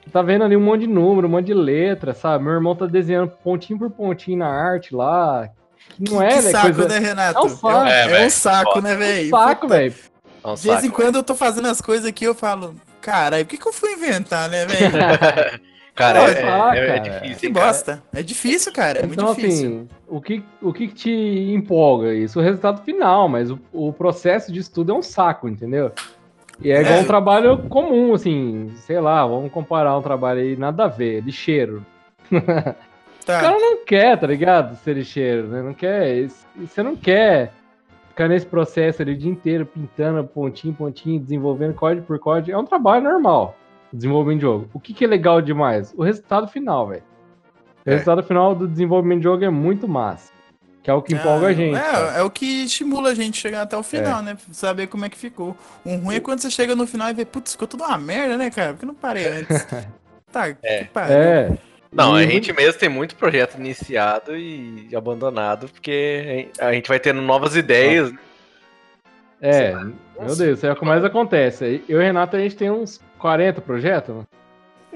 Você 0.08 0.12
tá 0.12 0.22
vendo 0.22 0.42
ali 0.42 0.56
um 0.56 0.60
monte 0.60 0.80
de 0.80 0.86
número, 0.86 1.26
um 1.28 1.30
monte 1.30 1.46
de 1.46 1.54
letra, 1.54 2.14
sabe? 2.14 2.44
Meu 2.44 2.54
irmão 2.54 2.74
tá 2.74 2.86
desenhando 2.86 3.30
pontinho 3.44 3.78
por 3.78 3.90
pontinho 3.90 4.38
na 4.38 4.48
arte 4.48 4.94
lá. 4.94 5.50
Que 5.90 6.10
não 6.10 6.22
é, 6.22 6.28
que 6.28 6.34
né? 6.36 6.50
saco, 6.50 6.74
coisa... 6.74 6.88
né, 6.88 6.98
Renato? 6.98 7.38
É 7.38 7.42
um 7.42 7.48
saco. 7.50 7.86
É, 7.86 8.06
É, 8.06 8.22
é 8.22 8.26
um 8.26 8.30
saco, 8.30 8.80
né, 8.80 8.94
velho? 8.94 9.28
Saco, 9.28 9.60
Puta, 9.62 9.74
velho. 9.74 9.94
É 10.44 10.48
um 10.48 10.54
De 10.54 10.62
vez 10.62 10.78
em 10.78 10.86
saco. 10.88 10.94
quando 10.94 11.16
eu 11.16 11.22
tô 11.22 11.34
fazendo 11.34 11.68
as 11.68 11.80
coisas 11.82 12.06
aqui, 12.06 12.24
eu 12.24 12.34
falo, 12.34 12.74
caralho, 13.02 13.44
por 13.44 13.50
que, 13.50 13.58
que 13.58 13.68
eu 13.68 13.72
fui 13.72 13.92
inventar, 13.92 14.48
né, 14.48 14.64
velho? 14.64 14.92
Cara, 15.94 16.20
Pô, 16.20 16.26
é, 16.28 16.34
saco, 16.40 16.74
é- 16.76 16.96
é 16.96 16.98
difícil. 17.00 17.36
que 17.38 17.48
bosta. 17.48 18.02
É 18.14 18.22
difícil, 18.22 18.72
cara. 18.72 19.00
É 19.00 19.02
muito 19.06 19.20
Então, 19.20 19.34
difícil. 19.34 19.66
assim, 19.68 19.88
o 20.06 20.20
que, 20.20 20.44
o 20.62 20.72
que 20.72 20.86
que 20.86 20.94
te 20.94 21.10
empolga? 21.10 22.14
Isso, 22.14 22.38
o 22.38 22.42
resultado 22.42 22.84
final, 22.84 23.28
mas 23.28 23.50
o, 23.50 23.58
o 23.72 23.92
processo 23.92 24.52
de 24.52 24.60
estudo 24.60 24.92
é 24.92 24.94
um 24.94 25.02
saco, 25.02 25.48
entendeu? 25.48 25.90
E 26.60 26.70
é 26.72 26.80
igual 26.80 26.98
É. 26.98 27.00
um 27.00 27.06
trabalho 27.06 27.58
comum, 27.68 28.14
assim, 28.14 28.70
sei 28.76 29.00
lá, 29.00 29.24
vamos 29.26 29.50
comparar 29.52 29.96
um 29.96 30.02
trabalho 30.02 30.40
aí, 30.40 30.56
nada 30.56 30.84
a 30.84 30.88
ver, 30.88 31.20
lixeiro. 31.22 31.84
O 33.20 33.30
Tá. 33.30 33.42
cara 33.42 33.58
não 33.58 33.84
quer, 33.84 34.18
tá 34.18 34.26
ligado? 34.26 34.74
Ser 34.76 34.94
lixeiro, 34.94 35.48
né? 35.48 35.60
Não 35.60 35.74
quer. 35.74 36.28
Você 36.56 36.82
não 36.82 36.96
quer 36.96 37.52
ficar 38.08 38.26
nesse 38.26 38.46
processo 38.46 39.02
ali 39.02 39.12
o 39.12 39.16
dia 39.18 39.30
inteiro, 39.30 39.66
pintando 39.66 40.24
pontinho, 40.24 40.72
pontinho, 40.72 41.20
desenvolvendo 41.20 41.74
código 41.74 42.06
por 42.06 42.18
código. 42.18 42.56
É 42.56 42.58
um 42.58 42.64
trabalho 42.64 43.04
normal, 43.04 43.54
desenvolvimento 43.92 44.38
de 44.38 44.42
jogo. 44.46 44.70
O 44.72 44.80
que, 44.80 44.94
que 44.94 45.04
é 45.04 45.08
legal 45.08 45.42
demais? 45.42 45.92
O 45.94 46.02
resultado 46.02 46.48
final, 46.48 46.86
velho. 46.88 47.02
O 47.84 47.90
É. 47.90 47.92
resultado 47.92 48.22
final 48.22 48.54
do 48.54 48.66
desenvolvimento 48.66 49.18
de 49.18 49.24
jogo 49.24 49.44
é 49.44 49.50
muito 49.50 49.86
massa. 49.86 50.32
Que 50.88 50.92
é 50.92 50.94
o 50.94 51.02
que 51.02 51.14
empolga 51.14 51.48
Ah, 51.48 51.50
a 51.50 51.52
gente. 51.52 51.76
É, 51.76 52.18
é 52.20 52.22
o 52.22 52.30
que 52.30 52.64
estimula 52.64 53.10
a 53.10 53.14
gente 53.14 53.36
chegar 53.38 53.60
até 53.60 53.76
o 53.76 53.82
final, 53.82 54.22
né? 54.22 54.38
Saber 54.50 54.86
como 54.86 55.04
é 55.04 55.10
que 55.10 55.18
ficou. 55.18 55.54
Um 55.84 55.98
ruim 55.98 56.14
é 56.16 56.20
quando 56.20 56.40
você 56.40 56.50
chega 56.50 56.74
no 56.74 56.86
final 56.86 57.10
e 57.10 57.12
vê, 57.12 57.26
putz, 57.26 57.52
ficou 57.52 57.68
tudo 57.68 57.84
uma 57.84 57.98
merda, 57.98 58.38
né, 58.38 58.48
cara? 58.48 58.72
Porque 58.72 58.86
não 58.86 58.94
parei 58.94 59.26
antes. 59.26 59.66
Tá, 60.32 60.48
É. 60.62 60.84
que 60.84 60.84
pariu. 60.86 61.14
É. 61.14 61.58
Não, 61.92 62.14
a 62.14 62.24
gente 62.24 62.52
mesmo 62.54 62.78
tem 62.80 62.88
muito 62.88 63.16
projeto 63.16 63.56
iniciado 63.58 64.34
e 64.34 64.88
abandonado, 64.96 65.68
porque 65.68 66.48
a 66.58 66.72
gente 66.72 66.88
vai 66.88 66.98
tendo 66.98 67.20
novas 67.20 67.54
ideias. 67.54 68.10
É, 69.42 69.74
meu 69.74 69.94
Deus, 70.18 70.40
isso 70.40 70.66
é 70.66 70.72
o 70.72 70.76
que 70.76 70.84
mais 70.86 71.04
acontece. 71.04 71.82
Eu 71.86 71.98
e 71.98 72.02
o 72.02 72.02
Renato, 72.02 72.36
a 72.36 72.40
gente 72.40 72.56
tem 72.56 72.70
uns 72.70 72.98
40 73.18 73.60
projetos, 73.60 74.14
mano. 74.14 74.28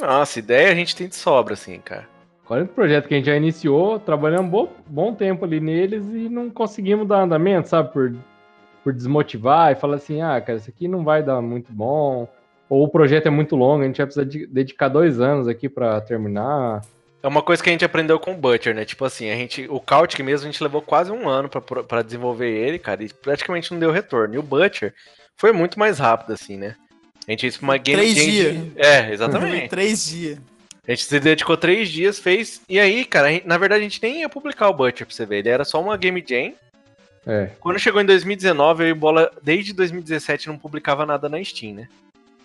Nossa, 0.01 0.39
ideia 0.39 0.71
a 0.71 0.75
gente 0.75 0.97
tem 0.97 1.09
de 1.09 1.17
sobra, 1.17 1.53
assim, 1.55 1.79
cara. 1.81 2.12
40 2.53 2.73
projetos 2.75 3.09
que 3.09 3.15
a 3.15 3.17
gente 3.17 3.27
já 3.27 3.37
iniciou, 3.37 3.99
trabalhando 3.99 4.43
um 4.43 4.49
bom, 4.51 4.69
bom 4.87 5.15
tempo 5.15 5.43
ali 5.47 5.59
neles 5.59 6.05
e 6.09 6.29
não 6.29 6.51
conseguimos 6.51 7.09
dar 7.09 7.23
andamento, 7.23 7.69
sabe? 7.71 7.91
Por, 7.91 8.15
por 8.85 8.93
desmotivar 8.93 9.73
e 9.73 9.75
falar 9.75 9.97
assim, 9.97 10.21
ah, 10.21 10.39
cara, 10.39 10.59
isso 10.59 10.69
aqui 10.69 10.87
não 10.87 11.03
vai 11.03 11.23
dar 11.23 11.41
muito 11.41 11.73
bom. 11.73 12.29
Ou 12.69 12.85
o 12.85 12.89
projeto 12.89 13.27
é 13.27 13.31
muito 13.31 13.57
longo, 13.57 13.83
a 13.83 13.87
gente 13.87 13.97
vai 13.97 14.07
precisar 14.07 14.27
de- 14.27 14.47
dedicar 14.47 14.89
dois 14.89 15.19
anos 15.19 15.49
aqui 15.49 15.67
pra 15.67 15.99
terminar. 16.03 16.83
É 17.23 17.27
uma 17.27 17.41
coisa 17.41 17.63
que 17.63 17.71
a 17.71 17.73
gente 17.73 17.87
aprendeu 17.87 18.21
com 18.21 18.33
o 18.33 18.37
Butcher, 18.37 18.75
né? 18.75 18.85
Tipo 18.85 19.07
assim, 19.07 19.31
a 19.31 19.35
gente, 19.35 19.67
o 19.71 19.81
Kautic 19.81 20.23
mesmo, 20.23 20.47
a 20.47 20.53
gente 20.53 20.63
levou 20.63 20.83
quase 20.83 21.11
um 21.11 21.27
ano 21.27 21.49
pra, 21.49 21.61
pra 21.61 22.03
desenvolver 22.03 22.51
ele, 22.51 22.79
cara, 22.79 23.03
e 23.03 23.09
praticamente 23.09 23.73
não 23.73 23.81
deu 23.81 23.91
retorno. 23.91 24.35
E 24.35 24.39
o 24.39 24.43
Butcher 24.43 24.93
foi 25.39 25.53
muito 25.53 25.79
mais 25.79 25.99
rápido, 25.99 26.35
assim, 26.35 26.59
né? 26.59 26.77
A 27.27 27.31
gente 27.31 27.43
fez 27.43 27.59
uma 27.63 27.79
game 27.79 27.99
Três 27.99 28.15
dias. 28.15 28.57
É, 28.77 29.11
exatamente. 29.11 29.69
Três 29.69 30.07
dias. 30.07 30.39
A 30.87 30.91
gente 30.91 31.05
se 31.05 31.21
dedicou 31.21 31.57
três 31.57 31.89
dias, 31.89 32.19
fez. 32.19 32.61
E 32.69 32.79
aí, 32.81 33.05
cara, 33.05 33.31
gente- 33.31 33.47
na 33.47 33.57
verdade 33.57 33.81
a 33.81 33.85
gente 33.85 34.03
nem 34.03 34.21
ia 34.21 34.29
publicar 34.29 34.69
o 34.69 34.75
Butcher 34.75 35.07
pra 35.07 35.15
você 35.15 35.25
ver. 35.25 35.39
Ele 35.39 35.49
era 35.49 35.65
só 35.65 35.81
uma 35.81 35.97
game 35.97 36.23
jam. 36.27 36.55
É, 37.25 37.51
Quando 37.61 37.79
chegou 37.79 38.01
em 38.01 38.05
2019, 38.05 38.83
eu 38.83 38.89
e 38.89 38.93
o 38.93 38.97
Bola, 38.97 39.31
desde 39.43 39.73
2017, 39.73 40.49
não 40.49 40.59
publicava 40.59 41.07
nada 41.07 41.29
na 41.29 41.43
Steam, 41.45 41.75
né? 41.75 41.89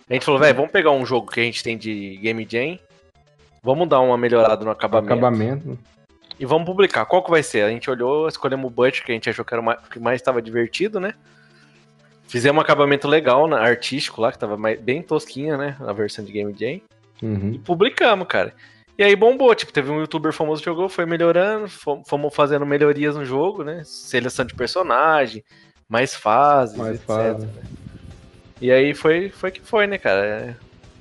A 0.08 0.14
gente 0.14 0.24
falou, 0.24 0.38
velho, 0.38 0.54
vamos 0.54 0.70
pegar 0.70 0.92
um 0.92 1.04
jogo 1.04 1.30
que 1.32 1.40
a 1.40 1.42
gente 1.42 1.64
tem 1.64 1.76
de 1.76 2.16
game 2.18 2.46
jam. 2.48 2.78
Vamos 3.60 3.88
dar 3.88 3.98
uma 4.00 4.16
melhorada 4.16 4.64
no 4.64 4.70
acabamento. 4.70 5.12
acabamento. 5.12 5.78
E 6.38 6.46
vamos 6.46 6.64
publicar. 6.64 7.04
Qual 7.06 7.24
que 7.24 7.30
vai 7.32 7.42
ser? 7.42 7.62
A 7.64 7.70
gente 7.70 7.90
olhou, 7.90 8.28
escolhemos 8.28 8.66
o 8.66 8.70
Butcher, 8.70 9.04
que 9.04 9.10
a 9.10 9.14
gente 9.14 9.28
achou 9.28 9.44
que 9.44 9.52
era 9.52 9.60
o 9.60 9.64
mais- 9.64 9.80
que 9.88 9.98
mais 9.98 10.20
estava 10.20 10.40
divertido, 10.40 11.00
né? 11.00 11.12
Fizemos 12.28 12.58
um 12.58 12.62
acabamento 12.62 13.08
legal, 13.08 13.52
artístico 13.52 14.20
lá, 14.20 14.30
que 14.30 14.38
tava 14.38 14.56
mais- 14.56 14.80
bem 14.80 15.02
tosquinha, 15.02 15.56
né? 15.56 15.76
A 15.80 15.92
versão 15.92 16.24
de 16.24 16.30
Game 16.30 16.54
Jam. 16.56 16.80
E 17.22 17.26
Uhum. 17.26 17.58
publicamos, 17.64 18.26
cara. 18.28 18.54
E 18.96 19.02
aí 19.02 19.14
bombou, 19.14 19.54
tipo, 19.54 19.72
teve 19.72 19.90
um 19.90 20.00
youtuber 20.00 20.32
famoso 20.32 20.60
que 20.60 20.66
jogou, 20.68 20.88
foi 20.88 21.06
melhorando, 21.06 21.68
fom- 21.68 22.02
fomos 22.04 22.34
fazendo 22.34 22.66
melhorias 22.66 23.16
no 23.16 23.24
jogo, 23.24 23.62
né? 23.62 23.82
Seleção 23.84 24.44
de 24.44 24.54
personagem, 24.54 25.44
mais 25.88 26.14
fases, 26.14 26.76
Mais 26.76 26.96
etc. 26.96 27.06
fase. 27.06 27.48
E 28.60 28.72
aí 28.72 28.92
foi, 28.94 29.30
foi 29.30 29.50
que 29.52 29.60
foi, 29.60 29.86
né, 29.86 29.98
cara? 29.98 30.24
É, 30.26 30.54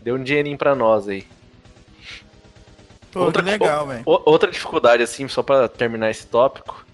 Deu 0.04 0.16
um 0.16 0.24
dinheirinho 0.24 0.58
pra 0.58 0.76
nós 0.76 1.08
aí. 1.10 1.26
Pô, 3.12 3.22
Outra 3.26 3.42
que 3.44 3.50
legal, 3.50 3.88
velho. 3.88 4.04
Outra 4.06 4.52
dificuldade, 4.52 5.02
assim, 5.02 5.28
só 5.28 5.42
pra 5.42 5.68
terminar 5.68 6.10
esse 6.12 6.28
tópico, 6.28 6.86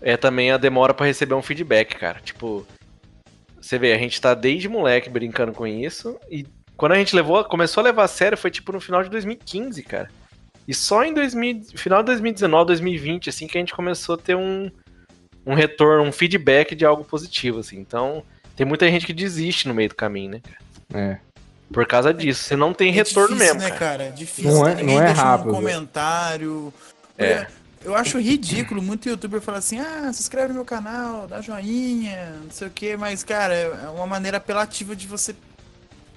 é 0.00 0.16
também 0.16 0.50
a 0.50 0.56
demora 0.56 0.94
pra 0.94 1.06
receber 1.06 1.34
um 1.34 1.42
feedback, 1.42 1.94
cara. 1.96 2.20
Tipo, 2.20 2.66
você 3.60 3.78
vê, 3.78 3.92
a 3.92 3.98
gente 3.98 4.20
tá 4.20 4.34
desde 4.34 4.68
moleque 4.68 5.10
brincando 5.10 5.52
com 5.52 5.66
isso, 5.66 6.18
e 6.30 6.46
quando 6.78 6.92
a 6.92 6.94
gente 6.94 7.14
levou, 7.14 7.44
começou 7.44 7.80
a 7.80 7.84
levar 7.84 8.04
a 8.04 8.08
sério 8.08 8.38
foi 8.38 8.52
tipo 8.52 8.70
no 8.72 8.80
final 8.80 9.02
de 9.02 9.10
2015, 9.10 9.82
cara. 9.82 10.08
E 10.66 10.72
só 10.72 11.02
em 11.02 11.12
2000, 11.12 11.64
final 11.74 12.02
de 12.02 12.06
2019, 12.06 12.66
2020, 12.68 13.28
assim, 13.28 13.48
que 13.48 13.58
a 13.58 13.60
gente 13.60 13.74
começou 13.74 14.14
a 14.14 14.18
ter 14.18 14.36
um, 14.36 14.70
um 15.44 15.54
retorno, 15.54 16.04
um 16.04 16.12
feedback 16.12 16.76
de 16.76 16.84
algo 16.84 17.02
positivo, 17.04 17.58
assim. 17.58 17.78
Então, 17.80 18.22
tem 18.54 18.64
muita 18.64 18.88
gente 18.88 19.04
que 19.06 19.12
desiste 19.12 19.66
no 19.66 19.74
meio 19.74 19.88
do 19.88 19.96
caminho, 19.96 20.30
né? 20.32 20.40
É. 20.94 21.18
Por 21.72 21.84
causa 21.84 22.14
disso. 22.14 22.44
Você 22.44 22.54
não 22.54 22.72
tem 22.72 22.90
É 22.90 22.92
retorno 22.92 23.34
difícil, 23.34 23.54
mesmo, 23.56 23.68
né, 23.68 23.76
cara. 23.76 24.04
É 24.04 24.10
difícil. 24.10 24.52
Não 24.52 24.64
né? 24.64 24.72
é- 24.72 24.74
Ninguém 24.76 24.96
não 24.98 25.02
é 25.02 25.10
rápido. 25.10 25.50
um 25.50 25.54
comentário. 25.54 26.72
É. 27.18 27.46
Eu 27.84 27.94
acho 27.96 28.18
ridículo 28.18 28.80
muito 28.80 29.08
youtuber 29.08 29.40
falar 29.40 29.58
assim: 29.58 29.80
ah, 29.80 30.12
se 30.12 30.20
inscreve 30.20 30.48
no 30.48 30.54
meu 30.54 30.64
canal, 30.64 31.26
dá 31.26 31.40
joinha, 31.40 32.36
não 32.44 32.50
sei 32.50 32.68
o 32.68 32.70
que, 32.70 32.96
mas, 32.96 33.24
cara, 33.24 33.54
é 33.54 33.88
uma 33.88 34.06
maneira 34.06 34.36
apelativa 34.36 34.94
de 34.94 35.06
você 35.06 35.34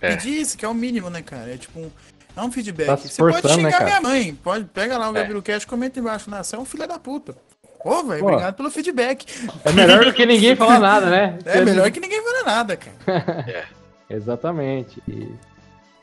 É. 0.01 0.15
pedir 0.15 0.39
isso, 0.41 0.57
que 0.57 0.65
é 0.65 0.67
o 0.67 0.73
mínimo, 0.73 1.09
né, 1.09 1.21
cara? 1.21 1.53
É 1.53 1.57
tipo 1.57 1.79
um. 1.79 1.89
É 2.35 2.41
um 2.41 2.51
feedback. 2.51 2.87
Tá 2.87 2.97
se 2.97 3.09
você 3.09 3.21
pode 3.21 3.47
né, 3.47 3.53
xingar 3.55 3.71
cara? 3.71 3.85
minha 3.85 4.01
mãe. 4.01 4.33
Pode, 4.35 4.65
pega 4.65 4.97
lá 4.97 5.09
o 5.09 5.15
É. 5.17 5.19
Gabriel 5.21 5.41
Cash, 5.41 5.65
comenta 5.65 5.99
embaixo. 5.99 6.29
Você 6.29 6.55
é 6.55 6.59
um 6.59 6.65
filho 6.65 6.87
da 6.87 6.97
puta. 6.97 7.35
Pô, 7.83 8.03
velho, 8.03 8.23
obrigado 8.23 8.55
pelo 8.55 8.69
feedback. 8.71 9.25
É 9.65 9.71
melhor 9.71 10.05
do 10.05 10.13
que 10.13 10.25
ninguém 10.25 10.55
falar 10.55 10.77
nada, 10.79 11.09
né? 11.09 11.37
É 11.45 11.61
melhor 11.65 11.89
que 11.91 11.99
ninguém 11.99 12.21
fale 12.23 12.43
nada, 12.43 12.77
cara. 12.77 13.65
Exatamente. 14.09 15.01
E 15.07 15.27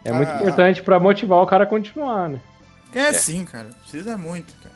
é 0.05 0.11
Ah. 0.11 0.15
muito 0.15 0.33
importante 0.33 0.83
pra 0.83 0.99
motivar 0.99 1.39
o 1.43 1.47
cara 1.47 1.65
a 1.65 1.67
continuar, 1.67 2.29
né? 2.29 2.41
É, 2.95 3.13
sim, 3.13 3.45
cara. 3.45 3.69
Precisa 3.83 4.17
muito, 4.17 4.53
cara. 4.63 4.75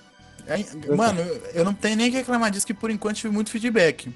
Aí, 0.48 0.66
mano, 0.96 1.20
eu- 1.54 1.64
não 1.64 1.72
tenho 1.72 1.96
nem 1.96 2.10
que 2.10 2.16
reclamar 2.16 2.50
disso, 2.50 2.66
que 2.66 2.74
por 2.74 2.90
enquanto 2.90 3.16
tive 3.16 3.32
muito 3.32 3.50
feedback. 3.50 4.12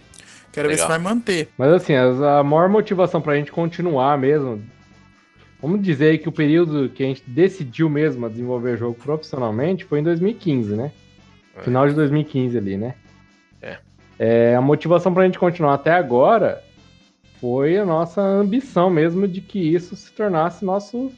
Quero 0.53 0.69
ver 0.69 0.77
se 0.77 0.83
Legal. 0.83 0.89
vai 0.89 0.99
manter. 0.99 1.49
Mas 1.57 1.73
assim, 1.73 1.95
as- 1.95 2.21
a 2.21 2.43
maior 2.43 2.69
motivação 2.69 3.21
pra 3.21 3.35
gente 3.37 3.53
continuar 3.53 4.17
mesmo. 4.19 4.63
Vamos 5.61 5.83
dizer 5.83 6.11
aí 6.11 6.19
que 6.19 6.29
o 6.29 6.33
período 6.33 6.89
que 6.91 7.03
a 7.03 7.07
gente 7.07 7.23
decidiu 7.27 7.89
mesmo 7.89 8.27
a 8.27 8.29
desenvolver 8.29 8.75
o 8.75 8.77
jogo 8.77 8.95
profissionalmente 8.95 9.85
foi 9.85 10.01
em 10.01 10.03
2015, 10.03 10.77
né? 10.77 10.93
É. 11.57 11.63
Final 11.63 11.89
de 11.89 11.95
2015 11.95 12.59
ali, 12.59 12.77
né? 12.77 12.95
É. 13.63 13.79
É, 14.19 14.55
a 14.55 14.61
motivação 14.61 15.13
pra 15.15 15.25
gente 15.25 15.39
continuar 15.39 15.75
até 15.75 15.93
agora 15.93 16.63
foi 17.41 17.79
a 17.79 17.85
nossa 17.85 18.21
ambição 18.21 18.91
mesmo 18.91 19.27
de 19.27 19.41
que 19.41 19.59
isso 19.59 19.97
se 19.97 20.13
tornasse 20.13 20.65
nosso 20.65 21.13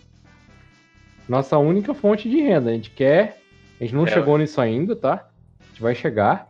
nossa 1.28 1.58
única 1.58 1.92
fonte 1.92 2.28
de 2.28 2.40
renda. 2.40 2.70
A 2.70 2.72
gente 2.72 2.90
quer, 2.90 3.38
a 3.80 3.84
gente 3.84 3.94
não 3.94 4.06
É. 4.06 4.10
chegou 4.10 4.38
nisso 4.38 4.60
ainda, 4.60 4.96
tá? 4.96 5.28
A 5.60 5.64
gente 5.68 5.82
vai 5.82 5.94
chegar. 5.94 6.48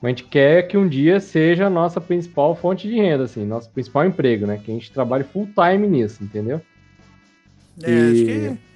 Mas 0.00 0.04
a 0.04 0.08
gente 0.10 0.24
quer 0.24 0.62
que 0.68 0.76
um 0.76 0.86
dia 0.86 1.18
seja 1.18 1.66
a 1.66 1.70
nossa 1.70 2.00
principal 2.00 2.54
fonte 2.54 2.86
de 2.86 2.96
renda, 2.96 3.24
assim, 3.24 3.44
nosso 3.44 3.68
principal 3.70 4.04
emprego, 4.04 4.46
né? 4.46 4.60
Que 4.62 4.70
a 4.70 4.74
gente 4.74 4.92
trabalhe 4.92 5.24
full 5.24 5.48
time 5.54 5.88
nisso, 5.88 6.22
entendeu? 6.22 6.60
É, 7.82 7.90
E- 7.90 8.12
acho 8.12 8.24
que. 8.24 8.66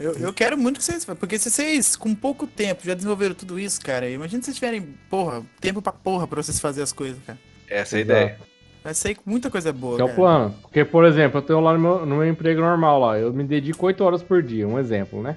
Eu, 0.00 0.12
eu 0.14 0.32
quero 0.32 0.58
muito 0.58 0.78
que 0.78 0.84
vocês. 0.84 1.04
Porque 1.04 1.38
se 1.38 1.50
vocês, 1.50 1.94
com 1.94 2.14
pouco 2.14 2.46
tempo, 2.46 2.82
já 2.84 2.94
desenvolveram 2.94 3.34
tudo 3.34 3.58
isso, 3.60 3.80
cara. 3.80 4.10
Imagina 4.10 4.42
se 4.42 4.46
vocês 4.46 4.56
tiverem, 4.56 4.82
porra, 5.08 5.42
tempo 5.60 5.80
pra 5.80 5.92
porra 5.92 6.26
pra 6.26 6.42
vocês 6.42 6.58
fazerem 6.58 6.82
as 6.82 6.92
coisas, 6.92 7.18
cara. 7.24 7.38
Essa 7.68 7.96
é 7.96 7.98
a 7.98 8.00
ideia. 8.00 8.38
Vai 8.82 8.92
sair 8.92 9.16
muita 9.24 9.50
coisa 9.50 9.72
boa. 9.72 9.96
Que 9.96 10.02
é 10.02 10.04
o 10.04 10.08
cara. 10.08 10.18
plano. 10.18 10.54
Porque, 10.62 10.84
por 10.84 11.04
exemplo, 11.04 11.38
eu 11.38 11.42
tenho 11.42 11.60
lá 11.60 11.72
no 11.72 11.78
meu, 11.78 12.06
no 12.06 12.16
meu 12.16 12.28
emprego 12.28 12.60
normal 12.60 13.00
lá, 13.00 13.18
eu 13.18 13.32
me 13.32 13.44
dedico 13.44 13.86
8 13.86 14.02
horas 14.04 14.22
por 14.22 14.42
dia, 14.42 14.66
um 14.68 14.78
exemplo, 14.78 15.22
né? 15.22 15.36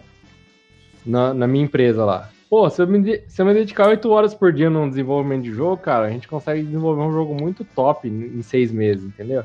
Na, 1.06 1.34
na 1.34 1.48
minha 1.48 1.64
empresa 1.64 2.04
lá. 2.04 2.30
Pô, 2.50 2.70
se 2.70 2.82
eu, 2.82 2.88
me, 2.88 3.22
se 3.28 3.42
eu 3.42 3.46
me 3.46 3.54
dedicar 3.54 3.88
8 3.88 4.10
horas 4.10 4.34
por 4.34 4.52
dia 4.52 4.70
num 4.70 4.90
desenvolvimento 4.90 5.44
de 5.44 5.52
jogo, 5.54 5.78
cara, 5.78 6.08
a 6.08 6.10
gente 6.10 6.28
consegue 6.28 6.64
desenvolver 6.64 7.02
um 7.02 7.12
jogo 7.14 7.36
muito 7.36 7.64
top 7.64 8.08
em, 8.08 8.38
em 8.40 8.42
seis 8.42 8.72
meses, 8.72 9.06
entendeu? 9.06 9.44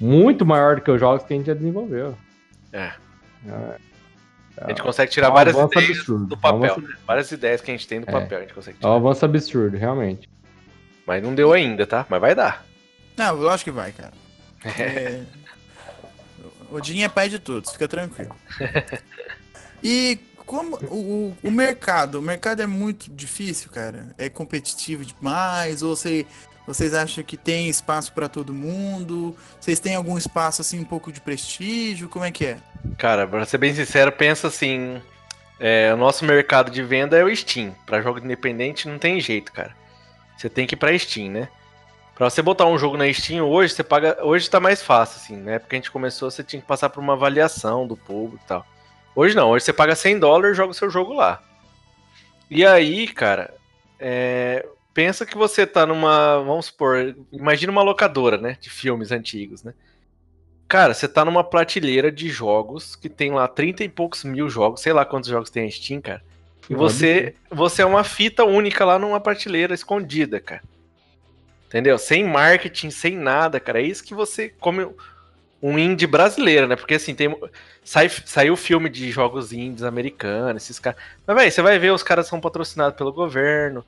Muito 0.00 0.44
maior 0.44 0.76
do 0.76 0.82
que 0.82 0.90
os 0.90 1.00
jogos 1.00 1.24
que 1.24 1.32
a 1.32 1.36
gente 1.36 1.46
já 1.46 1.54
desenvolveu. 1.54 2.14
É. 2.72 2.92
É, 3.46 3.78
A 4.64 4.68
gente 4.68 4.82
consegue 4.82 5.10
tirar 5.10 5.28
é 5.28 5.30
um 5.30 5.34
várias 5.34 5.56
ideias 5.56 5.90
absurdo, 5.98 6.26
do 6.26 6.34
é 6.34 6.38
um 6.38 6.40
papel. 6.40 6.64
avanço- 6.72 6.80
né? 6.80 6.96
Várias 7.06 7.32
ideias 7.32 7.60
que 7.60 7.70
a 7.70 7.74
gente 7.74 7.88
tem 7.88 8.00
do 8.00 8.08
É. 8.08 8.12
papel, 8.12 8.38
a 8.38 8.40
gente 8.42 8.54
consegue 8.54 8.76
É 8.76 8.78
um 8.78 8.80
tirar. 8.90 8.94
avanço 8.94 9.24
absurdo, 9.24 9.76
realmente. 9.76 10.28
Mas 11.06 11.22
não 11.22 11.34
deu 11.34 11.52
ainda, 11.52 11.86
tá? 11.86 12.06
Mas 12.08 12.20
vai 12.20 12.34
dar. 12.34 12.64
Não, 13.16 13.40
eu 13.42 13.50
acho 13.50 13.64
que 13.64 13.70
vai, 13.70 13.92
cara. 13.92 14.12
É... 14.78 15.22
O 16.70 16.76
Odin 16.76 17.02
é 17.02 17.08
pai 17.08 17.28
de 17.28 17.38
todos, 17.38 17.70
fica 17.72 17.86
tranquilo. 17.88 18.34
E 19.82 20.18
como 20.46 20.76
o, 20.86 21.36
o 21.42 21.50
mercado, 21.50 22.18
o 22.18 22.22
mercado 22.22 22.62
é 22.62 22.66
muito 22.66 23.10
difícil, 23.10 23.68
cara. 23.70 24.14
É 24.16 24.28
competitivo 24.28 25.04
demais, 25.04 25.82
ou 25.82 25.96
você, 25.96 26.24
vocês 26.66 26.94
acham 26.94 27.24
que 27.24 27.36
tem 27.36 27.68
espaço 27.68 28.12
pra 28.12 28.28
todo 28.28 28.54
mundo? 28.54 29.36
Vocês 29.60 29.80
têm 29.80 29.94
algum 29.94 30.16
espaço 30.16 30.60
assim 30.62 30.80
um 30.80 30.84
pouco 30.84 31.10
de 31.12 31.20
prestígio? 31.20 32.08
Como 32.08 32.24
é 32.24 32.30
que 32.30 32.46
é? 32.46 32.58
Cara, 32.98 33.26
pra 33.26 33.44
ser 33.44 33.58
bem 33.58 33.74
sincero, 33.74 34.12
pensa 34.12 34.48
assim. 34.48 35.00
é, 35.58 35.92
o 35.92 35.96
nosso 35.96 36.24
mercado 36.24 36.70
de 36.70 36.82
venda 36.82 37.16
é 37.16 37.24
o 37.24 37.34
Steam. 37.34 37.74
Pra 37.84 38.00
jogo 38.02 38.18
independente 38.20 38.88
não 38.88 38.98
tem 38.98 39.20
jeito, 39.20 39.52
cara. 39.52 39.74
Você 40.36 40.48
tem 40.48 40.66
que 40.66 40.74
ir 40.74 40.78
pra 40.78 40.96
Steam, 40.98 41.30
né? 41.30 41.48
Pra 42.14 42.28
você 42.28 42.42
botar 42.42 42.66
um 42.66 42.78
jogo 42.78 42.96
na 42.96 43.12
Steam 43.12 43.44
hoje, 43.44 43.74
você 43.74 43.82
paga. 43.82 44.18
Hoje 44.24 44.48
tá 44.48 44.60
mais 44.60 44.82
fácil, 44.82 45.20
assim. 45.20 45.36
Na 45.36 45.52
época 45.52 45.70
que 45.70 45.76
a 45.76 45.78
gente 45.78 45.90
começou, 45.90 46.30
você 46.30 46.44
tinha 46.44 46.60
que 46.60 46.68
passar 46.68 46.90
por 46.90 47.00
uma 47.00 47.14
avaliação 47.14 47.86
do 47.86 47.96
público 47.96 48.42
e 48.44 48.48
tal. 48.48 48.66
Hoje 49.14 49.34
não, 49.34 49.50
hoje 49.50 49.64
você 49.64 49.72
paga 49.72 49.94
100 49.94 50.18
dólares 50.18 50.54
e 50.54 50.56
joga 50.56 50.70
o 50.70 50.74
seu 50.74 50.90
jogo 50.90 51.12
lá. 51.14 51.42
E 52.50 52.64
aí, 52.66 53.08
cara, 53.08 53.54
é, 53.98 54.66
pensa 54.92 55.26
que 55.26 55.36
você 55.36 55.66
tá 55.66 55.86
numa. 55.86 56.38
Vamos 56.38 56.66
supor, 56.66 57.14
imagina 57.32 57.72
uma 57.72 57.82
locadora, 57.82 58.36
né? 58.36 58.56
De 58.60 58.70
filmes 58.70 59.10
antigos, 59.10 59.62
né? 59.62 59.74
Cara, 60.68 60.94
você 60.94 61.06
tá 61.06 61.24
numa 61.24 61.44
prateleira 61.44 62.10
de 62.10 62.28
jogos 62.30 62.96
que 62.96 63.08
tem 63.08 63.30
lá 63.30 63.46
30 63.46 63.84
e 63.84 63.88
poucos 63.88 64.24
mil 64.24 64.48
jogos, 64.48 64.80
sei 64.80 64.92
lá 64.92 65.04
quantos 65.04 65.28
jogos 65.28 65.50
tem 65.50 65.66
a 65.66 65.70
Steam, 65.70 66.00
cara. 66.00 66.22
E 66.70 66.74
você, 66.74 67.34
você 67.50 67.82
é 67.82 67.86
uma 67.86 68.04
fita 68.04 68.44
única 68.44 68.84
lá 68.84 68.98
numa 68.98 69.20
prateleira 69.20 69.74
escondida, 69.74 70.40
cara. 70.40 70.62
Entendeu? 71.68 71.98
Sem 71.98 72.24
marketing, 72.24 72.90
sem 72.90 73.16
nada, 73.16 73.58
cara. 73.58 73.80
É 73.80 73.84
isso 73.84 74.04
que 74.04 74.14
você 74.14 74.48
come. 74.48 74.88
um 75.62 75.78
indie 75.78 76.06
brasileiro, 76.06 76.66
né? 76.66 76.76
Porque 76.76 76.94
assim, 76.94 77.14
tem. 77.14 77.34
Sai, 77.84 78.08
saiu 78.08 78.56
filme 78.56 78.88
de 78.88 79.10
jogos 79.10 79.52
indies 79.52 79.82
americanos, 79.82 80.62
esses 80.62 80.78
caras. 80.78 81.00
Mas, 81.26 81.36
velho, 81.36 81.52
você 81.52 81.62
vai 81.62 81.78
ver, 81.78 81.92
os 81.92 82.02
caras 82.02 82.26
são 82.26 82.40
patrocinados 82.40 82.96
pelo 82.96 83.12
governo. 83.12 83.84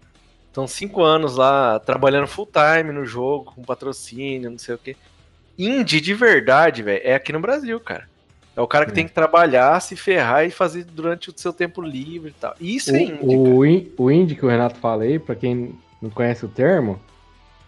Estão 0.55 0.69
cinco 0.69 1.03
anos 1.03 1.35
lá 1.35 1.81
trabalhando 1.81 2.29
full 2.29 2.47
time 2.49 2.93
no 2.93 3.05
jogo, 3.05 3.53
com 3.57 3.63
patrocínio, 3.65 4.49
não 4.49 4.59
sei 4.59 4.77
o 4.77 4.79
quê. 4.79 4.95
Indie 5.59 6.01
de 6.01 6.15
verdade, 6.15 6.81
velho, 6.81 7.01
é 7.03 7.13
aqui 7.17 7.33
no 7.33 7.41
Brasil, 7.41 7.81
cara. 7.81 8.05
É 8.57 8.61
o 8.61 8.67
cara 8.69 8.85
que 8.85 8.93
É. 8.93 8.95
tem 8.95 9.05
que 9.05 9.13
trabalhar, 9.13 9.81
se 9.81 9.97
ferrar 9.97 10.47
e 10.47 10.53
fazer 10.53 10.85
durante 10.85 11.29
o 11.29 11.35
seu 11.37 11.53
tempo 11.53 11.83
livre 11.83 12.31
e 12.31 12.41
tal. 12.41 12.55
Isso 12.61 12.95
é 12.95 13.03
indie. 13.03 13.19
O, 13.37 13.57
o, 13.57 13.67
in- 13.67 13.91
o 13.99 14.09
indie 14.13 14.37
que 14.37 14.47
o 14.47 14.49
Renato 14.49 14.77
fala 14.77 15.03
aí, 15.03 15.19
pra 15.19 15.35
quem 15.35 15.75
não 16.01 16.09
conhece 16.09 16.45
o 16.45 16.49
termo, 16.49 17.01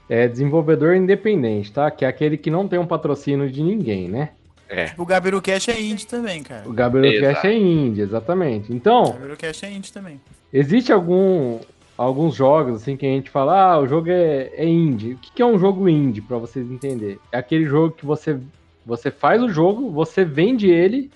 é 0.09 0.28
desenvolvedor 0.28 0.95
independente, 0.95 1.72
tá? 1.72 1.91
Que 1.91 2.05
é 2.05 2.09
aquele 2.09 2.37
que 2.39 2.53
não 2.53 2.68
tem 2.68 2.78
um 2.78 2.87
patrocínio 2.87 3.51
de 3.51 3.64
ninguém, 3.64 4.09
né? 4.09 4.28
É. 4.68 4.93
O 4.97 5.05
Gabiru 5.05 5.43
Cash 5.43 5.68
é 5.70 5.80
indie 5.80 6.07
também, 6.07 6.41
cara. 6.45 6.62
O 6.68 6.72
Gabriel 6.72 7.12
Exato. 7.14 7.34
Cash 7.34 7.45
é 7.47 7.55
indie, 7.57 8.03
exatamente. 8.03 8.70
O 8.70 8.74
Então, 8.76 9.11
Gabiru 9.11 9.37
Cash 9.37 9.64
é 9.64 9.70
indie 9.72 9.93
também. 9.93 10.20
existe 10.53 10.93
algum, 10.93 11.59
alguns 11.97 12.34
jogos 12.34 12.82
assim 12.82 12.97
que 12.97 13.07
a 13.07 13.09
gente 13.09 13.30
fala, 13.30 13.72
ah, 13.72 13.78
o 13.78 13.86
jogo 13.86 14.11
é, 14.11 14.51
é 14.55 14.66
indie. 14.66 15.14
O 15.14 15.18
que, 15.18 15.32
que 15.32 15.42
é 15.42 15.47
um 15.47 15.59
jogo 15.59 15.88
indie, 15.88 16.20
pra 16.20 16.38
vocês 16.38 16.70
entenderem? 16.70 17.18
É 17.32 17.38
aquele 17.38 17.64
jogo 17.64 17.94
que 17.94 18.05
você, 18.05 18.38
você 18.84 19.11
faz 19.11 19.42
o 19.42 19.49
jogo, 19.49 19.90
você 19.90 20.24
vende 20.24 20.68
ele 20.68 21.11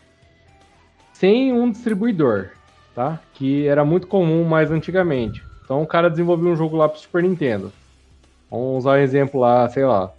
sem 1.12 1.53
um 1.53 1.70
distribuidor, 1.70 2.51
tá? 2.95 3.20
Que 3.35 3.66
era 3.66 3.85
muito 3.85 4.07
comum 4.07 4.45
mais 4.45 4.70
antigamente. 4.70 5.45
Então 5.64 5.83
o 5.83 5.87
cara 5.87 6.11
desenvolveu 6.11 6.53
um 6.53 6.57
jogo 6.57 6.76
lá 6.76 6.89
pro 6.89 6.99
Super 6.99 7.22
Nintendo. 7.22 7.72
Vamos 8.51 8.78
usar 8.78 8.93
um 8.93 9.03
exemplo 9.03 9.41
lá, 9.41 9.68
sei 9.68 9.85
lá. 9.85 10.11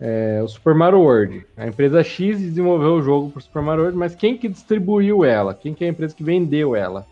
É, 0.00 0.40
o 0.42 0.48
Super 0.48 0.74
Mario 0.74 1.00
World. 1.00 1.44
A 1.56 1.66
empresa 1.66 2.02
X 2.02 2.38
desenvolveu 2.38 2.94
o 2.94 3.02
jogo 3.02 3.30
pro 3.30 3.42
Super 3.42 3.60
Mario 3.60 3.82
World, 3.82 3.98
mas 3.98 4.14
quem 4.14 4.38
que 4.38 4.48
distribuiu 4.48 5.24
ela? 5.24 5.52
Quem 5.52 5.74
que 5.74 5.84
é 5.84 5.88
a 5.88 5.90
empresa 5.90 6.14
que 6.14 6.24
vendeu 6.24 6.74
ela? 6.74 7.04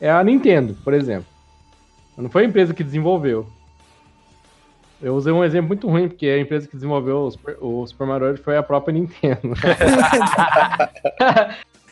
É 0.00 0.08
a 0.08 0.22
Nintendo, 0.22 0.76
por 0.84 0.94
exemplo. 0.94 1.26
Não 2.18 2.28
foi 2.30 2.42
a 2.42 2.46
empresa 2.46 2.74
que 2.74 2.82
desenvolveu. 2.84 3.46
Eu 5.00 5.14
usei 5.14 5.32
um 5.32 5.44
exemplo 5.44 5.68
muito 5.68 5.88
ruim, 5.88 6.08
porque 6.08 6.26
a 6.26 6.38
empresa 6.40 6.66
que 6.66 6.74
desenvolveu 6.74 7.18
o 7.18 7.30
Super, 7.30 7.56
o 7.60 7.86
Super 7.86 8.06
Mario 8.06 8.36
foi 8.42 8.56
a 8.56 8.62
própria 8.62 8.92
Nintendo. 8.92 9.54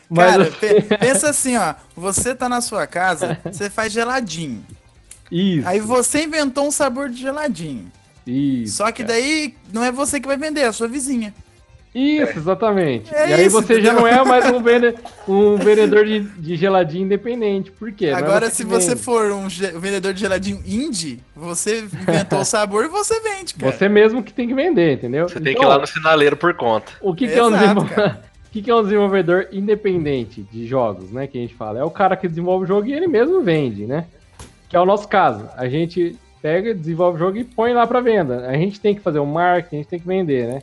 Mas 0.08 0.30
cara, 0.32 0.44
pe- 0.52 0.82
pensa 0.98 1.30
assim, 1.30 1.56
ó. 1.56 1.74
Você 1.96 2.34
tá 2.34 2.48
na 2.48 2.60
sua 2.60 2.86
casa, 2.86 3.38
você 3.44 3.68
faz 3.68 3.92
geladinho. 3.92 4.64
isso, 5.30 5.66
Aí 5.68 5.80
você 5.80 6.24
inventou 6.24 6.66
um 6.66 6.70
sabor 6.70 7.08
de 7.08 7.20
geladinho. 7.20 7.90
isso. 8.26 8.76
Só 8.76 8.90
que 8.92 9.02
daí 9.02 9.54
não 9.72 9.82
é 9.82 9.90
você 9.90 10.20
que 10.20 10.28
vai 10.28 10.36
vender, 10.36 10.60
é 10.60 10.66
a 10.66 10.72
sua 10.72 10.86
vizinha. 10.88 11.34
Isso, 11.98 12.38
exatamente. 12.38 13.14
É 13.14 13.30
e 13.30 13.32
aí 13.32 13.46
isso, 13.46 13.60
você 13.60 13.80
já 13.80 13.92
entendeu? 13.92 14.00
não 14.00 14.06
é 14.06 14.24
mais 14.24 14.44
um, 14.52 14.62
vende- 14.62 14.94
um 15.26 15.56
vendedor 15.56 16.04
de, 16.04 16.20
de 16.20 16.56
geladinho 16.56 17.04
independente. 17.06 17.70
Por 17.70 17.90
quê? 17.92 18.10
Não 18.10 18.18
é 18.18 18.22
Agora, 18.22 18.50
que 18.50 18.56
se 18.56 18.64
você 18.64 18.90
vende. 18.90 19.00
for 19.02 19.32
um 19.32 19.48
vendedor 19.48 20.12
de 20.12 20.20
geladinho 20.20 20.60
indie, 20.66 21.20
você 21.34 21.80
inventou 21.80 22.40
o 22.40 22.44
sabor 22.46 22.84
e 22.84 22.88
você 22.88 23.18
vende, 23.20 23.54
cara. 23.54 23.72
Você 23.72 23.88
mesmo 23.88 24.22
que 24.22 24.32
tem 24.32 24.46
que 24.46 24.54
vender, 24.54 24.92
entendeu? 24.94 25.28
Você 25.28 25.34
tem 25.40 25.54
que 25.54 25.58
Então, 25.58 25.64
ir 25.64 25.68
lá 25.68 25.78
no 25.78 25.86
sinaleiro 25.86 26.36
por 26.36 26.52
conta. 26.54 26.92
O 27.00 27.14
que, 27.14 27.26
que 27.26 27.34
é 27.38 27.42
um 27.42 27.48
Exato, 27.48 27.62
desenvol- 27.62 27.84
cara. 27.96 28.22
o 28.46 28.50
que, 28.50 28.62
que 28.62 28.70
é 28.70 28.74
um 28.74 28.82
desenvolvedor 28.82 29.48
independente 29.52 30.42
de 30.52 30.66
jogos, 30.66 31.10
né? 31.10 31.26
Que 31.26 31.38
a 31.38 31.40
gente 31.40 31.54
fala. 31.54 31.78
É 31.78 31.84
o 31.84 31.90
cara 31.90 32.14
que 32.16 32.28
desenvolve 32.28 32.64
o 32.64 32.68
jogo 32.68 32.86
e 32.86 32.92
ele 32.92 33.06
mesmo 33.06 33.40
vende, 33.42 33.86
né? 33.86 34.04
Que 34.68 34.76
é 34.76 34.80
o 34.80 34.84
nosso 34.84 35.08
caso. 35.08 35.48
A 35.56 35.68
gente 35.68 36.14
pega, 36.42 36.74
desenvolve 36.74 37.16
o 37.16 37.18
jogo 37.18 37.38
e 37.38 37.44
põe 37.44 37.72
lá 37.72 37.86
para 37.86 38.00
venda. 38.00 38.46
A 38.48 38.52
gente 38.54 38.78
tem 38.80 38.94
que 38.94 39.00
fazer 39.00 39.18
o 39.18 39.26
marketing, 39.26 39.76
a 39.76 39.78
gente 39.78 39.88
tem 39.88 39.98
que 39.98 40.06
vender, 40.06 40.46
né? 40.46 40.62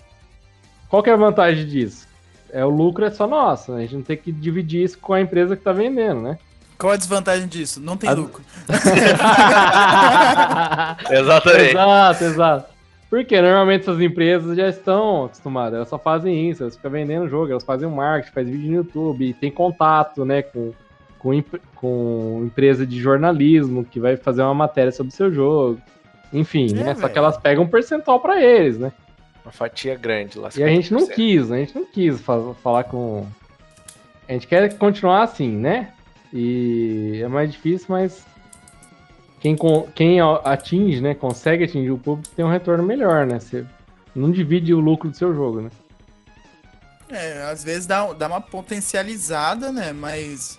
Qual 0.93 1.01
que 1.01 1.09
é 1.09 1.13
a 1.13 1.15
vantagem 1.15 1.65
disso? 1.65 2.07
É 2.51 2.63
o 2.63 2.69
lucro 2.69 3.03
é 3.03 3.09
só 3.09 3.25
nosso. 3.25 3.73
A 3.73 3.79
gente 3.81 3.95
não 3.95 4.03
tem 4.03 4.15
que 4.15 4.31
dividir 4.31 4.83
isso 4.83 4.99
com 4.99 5.11
a 5.11 5.19
empresa 5.19 5.57
que 5.57 5.63
tá 5.63 5.73
vendendo, 5.73 6.21
né? 6.21 6.37
Qual 6.77 6.93
a 6.93 6.95
desvantagem 6.95 7.47
disso? 7.47 7.81
Não 7.81 7.97
tem 7.97 8.11
A- 8.11 8.13
lucro. 8.13 8.43
Exatamente. 11.09 11.69
exato, 11.71 12.23
exato. 12.23 12.65
Porque 13.09 13.41
normalmente 13.41 13.81
essas 13.81 13.99
empresas 13.99 14.55
já 14.55 14.67
estão 14.69 15.25
acostumadas, 15.25 15.73
elas 15.77 15.89
só 15.89 15.97
fazem 15.97 16.51
isso, 16.51 16.61
elas 16.61 16.75
ficam 16.75 16.91
vendendo 16.91 17.27
jogo, 17.27 17.49
elas 17.51 17.63
fazem 17.63 17.89
marketing, 17.89 18.31
fazem 18.33 18.51
vídeo 18.53 18.69
no 18.69 18.75
YouTube, 18.77 19.33
tem 19.33 19.49
contato, 19.49 20.23
né, 20.23 20.43
com, 20.43 20.73
com, 21.17 21.43
com 21.75 22.43
empresa 22.45 22.85
de 22.85 23.01
jornalismo 23.01 23.83
que 23.83 23.99
vai 23.99 24.15
fazer 24.15 24.43
uma 24.43 24.53
matéria 24.53 24.91
sobre 24.91 25.11
o 25.11 25.15
seu 25.15 25.33
jogo. 25.33 25.79
Enfim, 26.31 26.67
É, 26.71 26.83
né? 26.83 26.93
Só 26.93 27.01
velho. 27.01 27.13
que 27.13 27.17
elas 27.19 27.37
pegam 27.37 27.63
um 27.63 27.67
percentual 27.67 28.19
pra 28.19 28.39
eles, 28.39 28.77
né? 28.77 28.91
Uma 29.45 29.51
fatia 29.51 29.95
grande 29.95 30.37
lá. 30.39 30.49
E 30.55 30.63
a 30.63 30.67
gente 30.67 30.93
não 30.93 31.07
50%. 31.07 31.13
quis, 31.15 31.51
a 31.51 31.57
gente 31.57 31.75
não 31.75 31.85
quis 31.85 32.19
fa- 32.21 32.53
falar 32.63 32.85
com. 32.85 33.27
A 34.27 34.31
gente 34.33 34.47
quer 34.47 34.77
continuar 34.77 35.23
assim, 35.23 35.49
né? 35.49 35.91
E 36.31 37.19
é 37.23 37.27
mais 37.27 37.51
difícil, 37.51 37.87
mas 37.89 38.25
quem, 39.39 39.55
quem 39.93 40.19
atinge, 40.21 41.01
né? 41.01 41.13
Consegue 41.13 41.65
atingir 41.65 41.91
o 41.91 41.97
público 41.97 42.33
tem 42.35 42.45
um 42.45 42.49
retorno 42.49 42.83
melhor, 42.83 43.25
né? 43.25 43.39
Você 43.39 43.65
não 44.15 44.31
divide 44.31 44.73
o 44.73 44.79
lucro 44.79 45.09
do 45.09 45.17
seu 45.17 45.33
jogo, 45.35 45.61
né? 45.61 45.69
É, 47.09 47.43
às 47.43 47.63
vezes 47.63 47.85
dá, 47.85 48.11
dá 48.13 48.27
uma 48.27 48.41
potencializada, 48.41 49.71
né? 49.71 49.91
Mas 49.91 50.57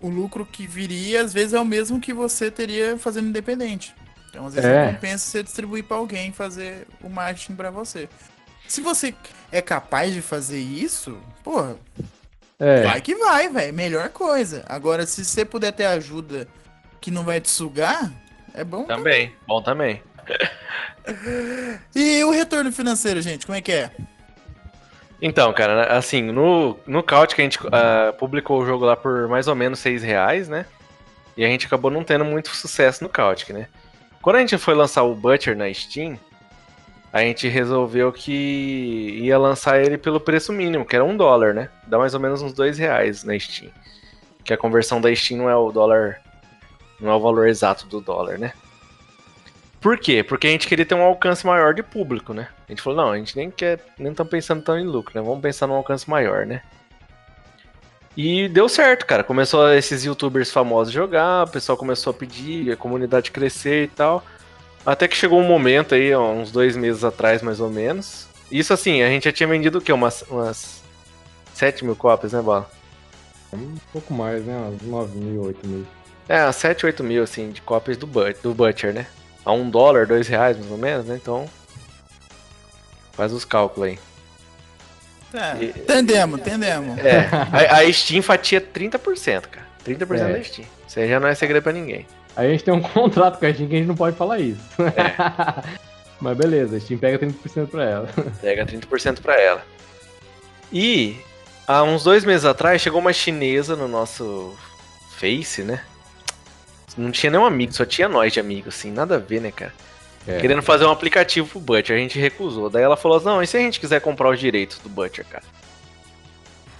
o 0.00 0.08
lucro 0.08 0.44
que 0.44 0.66
viria, 0.66 1.22
às 1.22 1.32
vezes, 1.32 1.54
é 1.54 1.60
o 1.60 1.64
mesmo 1.64 2.00
que 2.00 2.12
você 2.12 2.50
teria 2.50 2.98
fazendo 2.98 3.28
independente. 3.28 3.94
Então, 4.34 4.46
às 4.46 4.54
vezes, 4.54 4.68
É. 4.68 4.86
compensa 4.92 5.24
você 5.30 5.42
distribuir 5.44 5.84
pra 5.84 5.96
alguém 5.96 6.32
fazer 6.32 6.88
o 7.00 7.08
marketing 7.08 7.54
pra 7.54 7.70
você. 7.70 8.08
Se 8.66 8.80
você 8.80 9.14
é 9.52 9.62
capaz 9.62 10.12
de 10.12 10.20
fazer 10.20 10.58
isso, 10.58 11.16
porra, 11.44 11.76
É, 12.58 12.82
vai 12.82 13.00
que 13.00 13.14
vai, 13.14 13.48
velho. 13.48 13.72
Melhor 13.74 14.08
coisa. 14.08 14.64
Agora, 14.68 15.06
se 15.06 15.24
você 15.24 15.44
puder 15.44 15.72
ter 15.72 15.84
ajuda 15.86 16.48
que 17.00 17.10
não 17.10 17.22
vai 17.24 17.40
te 17.40 17.50
sugar, 17.50 18.10
é 18.54 18.64
bom. 18.64 18.84
Também. 18.84 19.32
Bom 19.46 19.62
também. 19.62 20.02
E 21.94 22.24
o 22.24 22.30
retorno 22.30 22.72
financeiro, 22.72 23.20
gente, 23.20 23.44
como 23.44 23.58
é 23.58 23.60
que 23.60 23.70
é? 23.72 23.90
Então, 25.20 25.52
cara, 25.52 25.96
assim, 25.96 26.22
no, 26.22 26.78
no 26.86 27.02
Couch 27.02 27.34
que 27.34 27.42
a 27.42 27.44
gente 27.44 27.58
ah, 27.70 28.14
publicou 28.18 28.62
o 28.62 28.66
jogo 28.66 28.86
lá 28.86 28.96
por 28.96 29.28
mais 29.28 29.46
ou 29.46 29.54
menos 29.54 29.78
6 29.80 30.02
reais, 30.02 30.48
né? 30.48 30.64
E 31.36 31.44
a 31.44 31.48
gente 31.48 31.66
acabou 31.66 31.90
não 31.90 32.02
tendo 32.02 32.24
muito 32.24 32.48
sucesso 32.56 33.04
no 33.04 33.10
Couch, 33.10 33.52
né? 33.52 33.68
Quando 34.24 34.36
a 34.36 34.40
gente 34.40 34.56
foi 34.56 34.74
lançar 34.74 35.02
o 35.02 35.14
Butcher 35.14 35.54
na 35.54 35.70
Steam, 35.70 36.18
a 37.12 37.20
gente 37.20 37.46
resolveu 37.46 38.10
que 38.10 39.20
ia 39.20 39.36
lançar 39.36 39.78
ele 39.84 39.98
pelo 39.98 40.18
preço 40.18 40.50
mínimo, 40.50 40.86
que 40.86 40.96
era 40.96 41.04
um 41.04 41.14
dólar, 41.14 41.52
né? 41.52 41.68
Dá 41.86 41.98
mais 41.98 42.14
ou 42.14 42.20
menos 42.20 42.40
uns 42.40 42.54
dois 42.54 42.78
reais 42.78 43.22
na 43.22 43.38
Steam. 43.38 43.70
Que 44.42 44.54
a 44.54 44.56
conversão 44.56 44.98
da 44.98 45.14
Steam 45.14 45.42
não 45.42 45.50
é 45.50 45.54
o 45.54 45.70
dólar. 45.70 46.22
Não 46.98 47.10
é 47.10 47.14
o 47.14 47.20
valor 47.20 47.48
exato 47.48 47.86
do 47.86 48.00
dólar, 48.00 48.38
né? 48.38 48.54
Por 49.78 49.98
quê? 49.98 50.24
Porque 50.24 50.46
a 50.46 50.50
gente 50.50 50.68
queria 50.68 50.86
ter 50.86 50.94
um 50.94 51.02
alcance 51.02 51.46
maior 51.46 51.74
de 51.74 51.82
público, 51.82 52.32
né? 52.32 52.48
A 52.66 52.72
gente 52.72 52.80
falou, 52.80 53.04
não, 53.04 53.12
a 53.12 53.18
gente 53.18 53.36
nem 53.36 53.50
quer, 53.50 53.78
nem 53.98 54.14
tá 54.14 54.24
pensando 54.24 54.62
tão 54.62 54.78
em 54.78 54.86
lucro, 54.86 55.12
né? 55.14 55.20
Vamos 55.20 55.42
pensar 55.42 55.66
num 55.66 55.74
alcance 55.74 56.08
maior, 56.08 56.46
né? 56.46 56.62
E 58.16 58.48
deu 58.48 58.68
certo, 58.68 59.06
cara. 59.06 59.24
Começou 59.24 59.72
esses 59.72 60.04
youtubers 60.04 60.50
famosos 60.50 60.92
jogar, 60.92 61.46
o 61.46 61.50
pessoal 61.50 61.76
começou 61.76 62.10
a 62.12 62.14
pedir, 62.14 62.72
a 62.72 62.76
comunidade 62.76 63.30
crescer 63.30 63.84
e 63.84 63.88
tal. 63.88 64.24
Até 64.86 65.08
que 65.08 65.16
chegou 65.16 65.40
um 65.40 65.46
momento 65.46 65.94
aí, 65.94 66.14
ó, 66.14 66.30
uns 66.30 66.52
dois 66.52 66.76
meses 66.76 67.02
atrás, 67.04 67.42
mais 67.42 67.58
ou 67.58 67.70
menos. 67.70 68.28
Isso 68.50 68.72
assim, 68.72 69.02
a 69.02 69.08
gente 69.08 69.24
já 69.24 69.32
tinha 69.32 69.48
vendido 69.48 69.78
o 69.78 69.80
quê? 69.80 69.92
Umas, 69.92 70.22
umas 70.28 70.82
7 71.54 71.84
mil 71.84 71.96
cópias, 71.96 72.32
né, 72.32 72.42
Bala? 72.42 72.70
um 73.52 73.76
pouco 73.92 74.12
mais, 74.12 74.44
né? 74.44 74.56
Uns 74.56 74.82
9 74.82 75.18
mil, 75.18 75.42
8 75.42 75.66
mil. 75.66 75.86
É, 76.28 76.42
umas 76.44 76.56
7, 76.56 76.86
8 76.86 77.02
mil, 77.04 77.22
assim, 77.22 77.50
de 77.50 77.62
cópias 77.62 77.96
do, 77.96 78.06
but 78.06 78.36
do 78.42 78.54
Butcher, 78.54 78.92
né? 78.92 79.06
A 79.44 79.52
um 79.52 79.68
dólar, 79.68 80.06
dois 80.06 80.26
reais, 80.26 80.58
mais 80.58 80.70
ou 80.70 80.78
menos, 80.78 81.06
né? 81.06 81.18
Então. 81.20 81.48
Faz 83.12 83.32
os 83.32 83.44
cálculos 83.44 83.90
aí. 83.90 83.98
É, 85.34 85.64
E- 85.64 85.68
entendemos, 85.70 86.40
entendemos. 86.40 86.98
É, 86.98 87.28
a, 87.70 87.78
a 87.80 87.92
Steam 87.92 88.22
fatia 88.22 88.60
30%, 88.60 89.42
cara. 89.48 89.66
30% 89.84 90.20
É. 90.20 90.32
da 90.32 90.42
Steam. 90.44 90.66
Isso 90.86 91.00
aí 91.00 91.08
já 91.08 91.18
não 91.18 91.28
é 91.28 91.34
segredo 91.34 91.62
pra 91.62 91.72
ninguém. 91.72 92.06
Aí 92.36 92.48
a 92.48 92.50
gente 92.52 92.64
tem 92.64 92.72
um 92.74 92.80
contrato 92.82 93.38
com 93.38 93.46
a 93.46 93.52
Steam 93.52 93.68
que 93.68 93.74
a 93.74 93.78
gente 93.78 93.88
não 93.88 93.96
pode 93.96 94.16
falar 94.16 94.38
isso. 94.38 94.60
Mas 96.20 96.36
beleza, 96.36 96.76
a 96.76 96.80
Steam 96.80 96.98
pega 96.98 97.18
30% 97.18 97.66
pra 97.68 97.84
ela. 97.84 98.08
Pega 98.40 98.64
30% 98.64 99.20
pra 99.20 99.34
ela. 99.40 99.62
E 100.72 101.16
há 101.66 101.82
uns 101.82 102.04
dois 102.04 102.24
meses 102.24 102.44
atrás 102.44 102.80
chegou 102.80 103.00
uma 103.00 103.12
chinesa 103.12 103.76
no 103.76 103.88
nosso 103.88 104.54
Face, 105.18 105.62
né? 105.62 105.80
Não 106.96 107.10
tinha 107.10 107.30
nenhum 107.30 107.44
amigo, 107.44 107.72
só 107.72 107.84
tinha 107.84 108.08
nós 108.08 108.32
de 108.32 108.38
amigos, 108.40 108.74
assim, 108.74 108.90
nada 108.92 109.16
a 109.16 109.18
ver, 109.18 109.40
né, 109.40 109.50
cara? 109.50 109.72
É. 110.26 110.38
Querendo 110.40 110.62
fazer 110.62 110.84
um 110.86 110.90
aplicativo 110.90 111.46
pro 111.48 111.60
Butcher, 111.60 111.96
a 111.96 111.98
gente 111.98 112.18
recusou. 112.18 112.70
Daí 112.70 112.82
ela 112.82 112.96
falou 112.96 113.18
assim, 113.18 113.26
não, 113.26 113.42
e 113.42 113.46
se 113.46 113.56
a 113.56 113.60
gente 113.60 113.78
quiser 113.78 114.00
comprar 114.00 114.30
os 114.30 114.40
direitos 114.40 114.78
do 114.78 114.88
Butcher, 114.88 115.24
cara? 115.28 115.44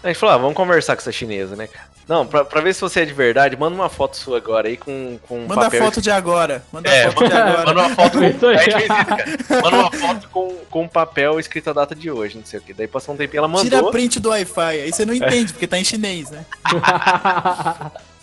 A 0.02 0.08
gente 0.08 0.16
falou, 0.18 0.34
ah, 0.34 0.38
vamos 0.38 0.54
conversar 0.54 0.96
com 0.96 1.00
essa 1.02 1.12
chinesa, 1.12 1.54
né, 1.56 1.66
cara? 1.66 1.86
Não, 2.06 2.26
pra, 2.26 2.44
pra 2.44 2.60
ver 2.60 2.74
se 2.74 2.82
você 2.82 3.00
é 3.00 3.04
de 3.06 3.14
verdade, 3.14 3.56
manda 3.56 3.74
uma 3.74 3.88
foto 3.88 4.16
sua 4.18 4.36
agora 4.36 4.68
aí 4.68 4.76
com, 4.76 5.18
com 5.26 5.38
um 5.38 5.46
Manda 5.46 5.62
a 5.62 5.64
papel. 5.64 5.82
foto 5.82 6.02
de 6.02 6.10
agora. 6.10 6.62
Manda 6.70 6.90
É, 6.90 7.06
a 7.06 7.12
foto 7.12 7.28
de 7.28 7.34
agora. 7.34 7.64
Manda 7.66 7.80
uma 7.80 7.88
foto 7.94 8.18
com, 8.18 8.24
isso, 8.52 8.86
cara. 8.86 9.24
Manda 9.62 9.76
uma 9.76 9.90
foto 9.90 10.28
com, 10.28 10.54
com 10.70 10.88
papel 10.88 11.40
escrito 11.40 11.70
a 11.70 11.72
data 11.72 11.94
de 11.94 12.10
hoje, 12.10 12.36
não 12.36 12.44
sei 12.44 12.58
o 12.58 12.62
que. 12.62 12.74
Daí 12.74 12.86
passou 12.86 13.14
um 13.14 13.16
tempinho, 13.16 13.38
ela 13.38 13.48
mandou. 13.48 13.64
Tira 13.64 13.90
print 13.90 14.20
do 14.20 14.28
Wi-Fi. 14.28 14.80
Aí 14.82 14.92
você 14.92 15.06
não 15.06 15.14
entende, 15.14 15.54
porque 15.54 15.66
tá 15.66 15.78
em 15.78 15.84
chinês, 15.84 16.30
né? 16.30 16.44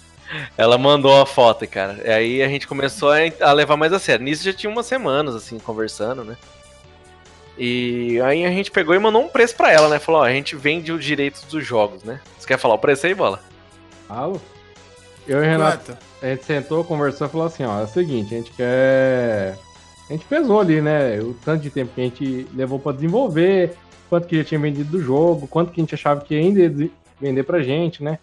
Ela 0.57 0.77
mandou 0.77 1.21
a 1.21 1.25
foto, 1.25 1.67
cara. 1.67 1.99
E 2.05 2.09
aí 2.09 2.43
a 2.43 2.47
gente 2.47 2.67
começou 2.67 3.11
a, 3.11 3.51
levar 3.51 3.77
mais 3.77 3.91
a 3.93 3.99
sério. 3.99 4.23
Nisso 4.23 4.43
já 4.43 4.53
tinha 4.53 4.69
umas 4.71 4.85
semanas, 4.85 5.35
assim, 5.35 5.59
conversando, 5.59 6.23
né? 6.23 6.37
E 7.57 8.19
aí 8.21 8.45
a 8.45 8.49
gente 8.49 8.71
pegou 8.71 8.95
e 8.95 8.99
mandou 8.99 9.21
um 9.23 9.27
preço 9.27 9.55
pra 9.55 9.71
ela, 9.71 9.89
né? 9.89 9.99
Falou, 9.99 10.21
ó, 10.21 10.23
a 10.23 10.31
gente 10.31 10.55
vende 10.55 10.91
os 10.91 11.03
direitos 11.03 11.43
dos 11.43 11.65
jogos, 11.65 12.03
né? 12.03 12.19
Você 12.39 12.47
quer 12.47 12.57
falar 12.57 12.75
o 12.75 12.79
preço 12.79 13.05
aí, 13.05 13.13
bola? 13.13 13.39
Falo. 14.07 14.41
Eu 15.27 15.43
e 15.43 15.47
o 15.47 15.49
Renato, 15.49 15.95
a 16.21 16.25
gente 16.25 16.45
sentou, 16.45 16.83
conversou 16.83 17.27
e 17.27 17.29
falou 17.29 17.45
assim, 17.45 17.63
ó, 17.63 17.79
é 17.79 17.83
o 17.83 17.87
seguinte, 17.87 18.33
a 18.33 18.37
gente 18.37 18.51
quer... 18.51 19.57
A 20.09 20.13
gente 20.13 20.25
pesou 20.25 20.59
ali, 20.59 20.81
né, 20.81 21.19
o 21.19 21.33
tanto 21.45 21.61
de 21.61 21.69
tempo 21.69 21.93
que 21.93 22.01
a 22.01 22.03
gente 22.03 22.47
levou 22.53 22.79
pra 22.79 22.91
desenvolver, 22.91 23.75
quanto 24.09 24.27
que 24.27 24.37
já 24.37 24.43
tinha 24.43 24.59
vendido 24.59 24.89
do 24.91 25.01
jogo, 25.01 25.47
quanto 25.47 25.71
que 25.71 25.79
a 25.79 25.83
gente 25.83 25.95
achava 25.95 26.21
que 26.21 26.35
ainda 26.35 26.59
ia 26.59 26.69
de- 26.69 26.91
vender 27.19 27.43
pra 27.43 27.61
gente, 27.61 28.03
né. 28.03 28.17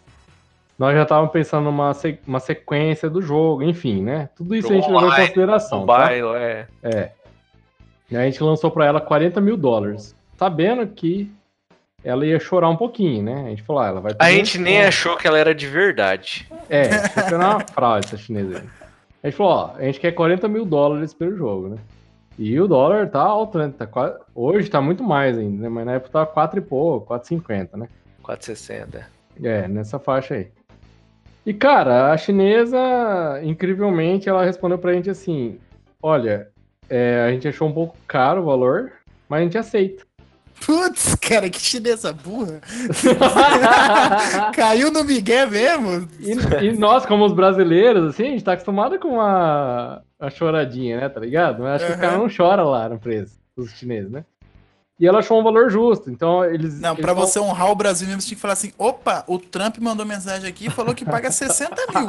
Nós 0.79 0.95
já 0.95 1.03
estávamos 1.03 1.33
pensando 1.33 1.65
numa 1.65 1.93
se- 1.93 2.19
uma 2.27 2.39
sequência 2.41 3.11
do 3.11 3.21
jogo, 3.21 3.63
enfim, 3.63 4.03
né. 4.03 4.29
Tudo 4.37 4.55
isso 4.55 4.71
a 4.73 4.77
gente 4.77 4.87
levou 4.87 5.09
em 5.09 5.17
consideração, 5.27 5.85
tá? 5.87 5.99
Mobile, 6.03 6.37
é. 6.83 7.11
E 8.11 8.17
a 8.17 8.23
gente 8.25 8.43
lançou 8.43 8.71
pra 8.71 8.87
ela 8.87 9.01
40 9.01 9.41
mil 9.41 9.57
dólares, 9.57 10.15
sabendo 10.37 10.87
que 10.87 11.31
ela 12.05 12.25
ia 12.25 12.39
chorar 12.39 12.69
um 12.69 12.77
pouquinho, 12.77 13.23
né. 13.25 13.45
A 13.47 13.49
gente 13.51 13.63
falou, 13.65 13.83
ah, 13.83 13.89
ela 13.89 14.01
vai... 14.01 14.13
A 14.19 14.31
gente 14.31 14.57
nem 14.59 14.83
achou 14.85 15.17
que 15.17 15.27
ela 15.27 15.37
era 15.39 15.53
de 15.55 15.67
verdade. 15.67 16.49
É, 16.71 16.83
isso 16.83 17.11
foi 17.29 17.37
uma 17.37 17.61
fraude 17.61 18.07
essa 18.07 18.17
chinesa 18.17 18.59
aí. 18.61 18.69
A 19.23 19.27
gente 19.27 19.37
falou, 19.37 19.53
ó, 19.53 19.73
a 19.77 19.83
gente 19.83 19.99
quer 19.99 20.13
40 20.13 20.47
mil 20.49 20.65
dólares 20.65 21.13
pelo 21.13 21.37
jogo, 21.37 21.69
né? 21.71 21.77
E 22.39 22.59
o 22.61 22.69
dólar 22.69 23.09
tá 23.11 23.21
alto, 23.21 23.59
né? 23.59 23.73
Tá 23.77 23.85
quase... 23.85 24.17
Hoje 24.33 24.71
tá 24.71 24.81
muito 24.81 25.03
mais 25.03 25.37
ainda, 25.37 25.65
né? 25.65 25.69
Mas 25.69 25.85
na 25.85 25.95
época 25.95 26.13
tava 26.13 26.27
4 26.27 26.59
e 26.61 26.63
pouco, 26.63 27.13
4,50, 27.13 27.77
né? 27.77 27.89
460. 28.23 29.05
É, 29.43 29.67
nessa 29.67 29.99
faixa 29.99 30.35
aí. 30.35 30.49
E, 31.49 31.55
cara, 31.55 32.13
a 32.13 32.17
chinesa, 32.19 32.79
incrivelmente, 33.43 34.29
ela 34.29 34.45
respondeu 34.45 34.77
pra 34.77 34.93
gente 34.93 35.09
assim: 35.09 35.59
olha, 36.03 36.51
é, 36.91 37.25
a 37.27 37.33
gente 37.33 37.49
achou 37.49 37.67
um 37.67 37.73
pouco 37.73 37.97
caro 38.07 38.43
o 38.43 38.45
valor, 38.45 38.93
mas 39.27 39.41
a 39.41 39.45
gente 39.45 39.57
aceita. 39.57 40.05
Putz, 40.61 41.15
cara, 41.15 41.49
que 41.49 41.59
chinesa 41.59 42.13
burra. 42.13 42.61
Caiu 44.55 44.93
no 44.93 45.03
Miguel 45.03 45.49
mesmo? 45.49 46.07
E, 46.21 46.67
e 46.67 46.73
nós, 46.77 47.07
como 47.07 47.25
os 47.25 47.33
brasileiros, 47.33 48.11
assim, 48.11 48.25
a 48.25 48.31
gente 48.33 48.45
tá 48.45 48.53
acostumado 48.53 48.99
com 48.99 49.15
uma, 49.15 50.03
uma 50.21 50.29
choradinha, 50.29 51.01
né, 51.01 51.09
tá 51.09 51.19
ligado? 51.19 51.63
Mas 51.63 51.83
acho 51.83 51.93
que 51.93 51.99
o 51.99 52.01
cara 52.03 52.19
não 52.19 52.29
chora 52.29 52.63
lá 52.63 52.91
no 52.91 52.99
preço, 52.99 53.39
os 53.57 53.71
chineses, 53.71 54.11
né? 54.11 54.23
E 55.01 55.07
ela 55.07 55.21
achou 55.21 55.39
um 55.39 55.45
valor 55.45 55.71
justo, 55.71 56.11
então 56.11 56.45
eles... 56.45 56.81
Não, 56.81 56.97
falam- 56.97 57.15
você 57.15 57.39
honrar 57.39 57.71
o 57.71 57.75
Brasil 57.77 58.07
mesmo, 58.09 58.21
você 58.21 58.27
tinha 58.29 58.37
que 58.37 58.43
falar 58.43 58.55
assim: 58.55 58.73
opa, 58.77 59.23
o 59.29 59.39
Trump 59.39 59.79
mandou 59.79 60.05
mensagem 60.05 60.49
aqui 60.49 60.67
e 60.67 60.71
falou 60.71 60.93
que 60.93 61.05
paga 61.05 61.31
60 61.31 61.77
mil. 61.95 62.07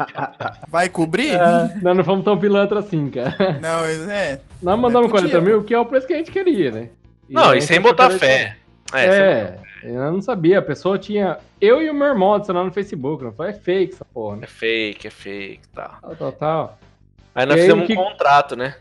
Vai 0.68 0.88
cobrir? 0.88 1.34
É, 1.34 1.74
nós 1.82 1.96
não 1.96 2.02
fomos 2.04 2.24
tão 2.24 2.38
pilantra 2.38 2.80
assim, 2.80 3.10
cara. 3.10 3.58
Não, 3.60 3.84
é. 3.84 4.40
Nós 4.62 4.78
mandamos 4.78 5.10
podia. 5.10 5.28
40 5.28 5.40
mil, 5.42 5.62
que 5.64 5.74
é 5.74 5.78
o 5.78 5.84
preço 5.84 6.06
que 6.06 6.14
a 6.14 6.16
gente 6.16 6.30
queria, 6.30 6.70
né? 6.70 6.88
E 7.28 7.34
Não, 7.34 7.54
e 7.54 7.60
sem 7.60 7.80
botar 7.80 8.08
que 8.10 8.18
fé. 8.18 8.56
É, 8.94 8.98
sem- 9.10 9.90
É, 9.90 9.96
eu 9.96 10.12
não 10.12 10.22
sabia, 10.22 10.58
a 10.60 10.62
pessoa 10.62 10.98
tinha... 10.98 11.38
Eu 11.60 11.82
e 11.82 11.90
o 11.90 11.94
meu 11.94 12.06
irmão 12.08 12.34
adicionado 12.34 12.66
no 12.66 12.72
Facebook, 12.72 13.22
não 13.24 13.32
foi? 13.32 13.50
É 13.50 13.52
fake 13.52 13.94
essa 13.94 14.04
porra, 14.04 14.36
né? 14.36 14.42
é 14.44 14.46
fake, 14.46 15.06
é 15.06 15.10
fake 15.10 15.60
e 15.64 15.74
tal. 15.74 15.96
Tal, 16.00 16.16
tal, 16.16 16.32
tal. 16.32 16.78
Aí 17.34 17.44
nós 17.46 17.56
E 17.56 17.60
aí, 17.60 17.66
fizemos 17.66 17.86
que- 17.86 17.92
um 17.92 17.96
contrato, 17.96 18.54
né? 18.56 18.76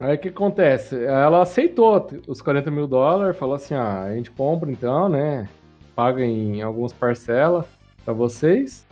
Aí 0.00 0.14
o 0.14 0.18
que 0.18 0.28
acontece? 0.28 1.04
Ela 1.04 1.42
aceitou 1.42 2.08
os 2.28 2.40
40 2.40 2.70
mil 2.70 2.86
dólares, 2.86 3.36
falou 3.36 3.56
assim: 3.56 3.74
ah, 3.74 4.04
a 4.04 4.14
gente 4.14 4.30
compra 4.30 4.70
então, 4.70 5.08
né? 5.08 5.48
Paga 5.94 6.24
em 6.24 6.62
algumas 6.62 6.92
parcelas 6.92 7.66
pra 8.04 8.14
vocês. 8.14 8.86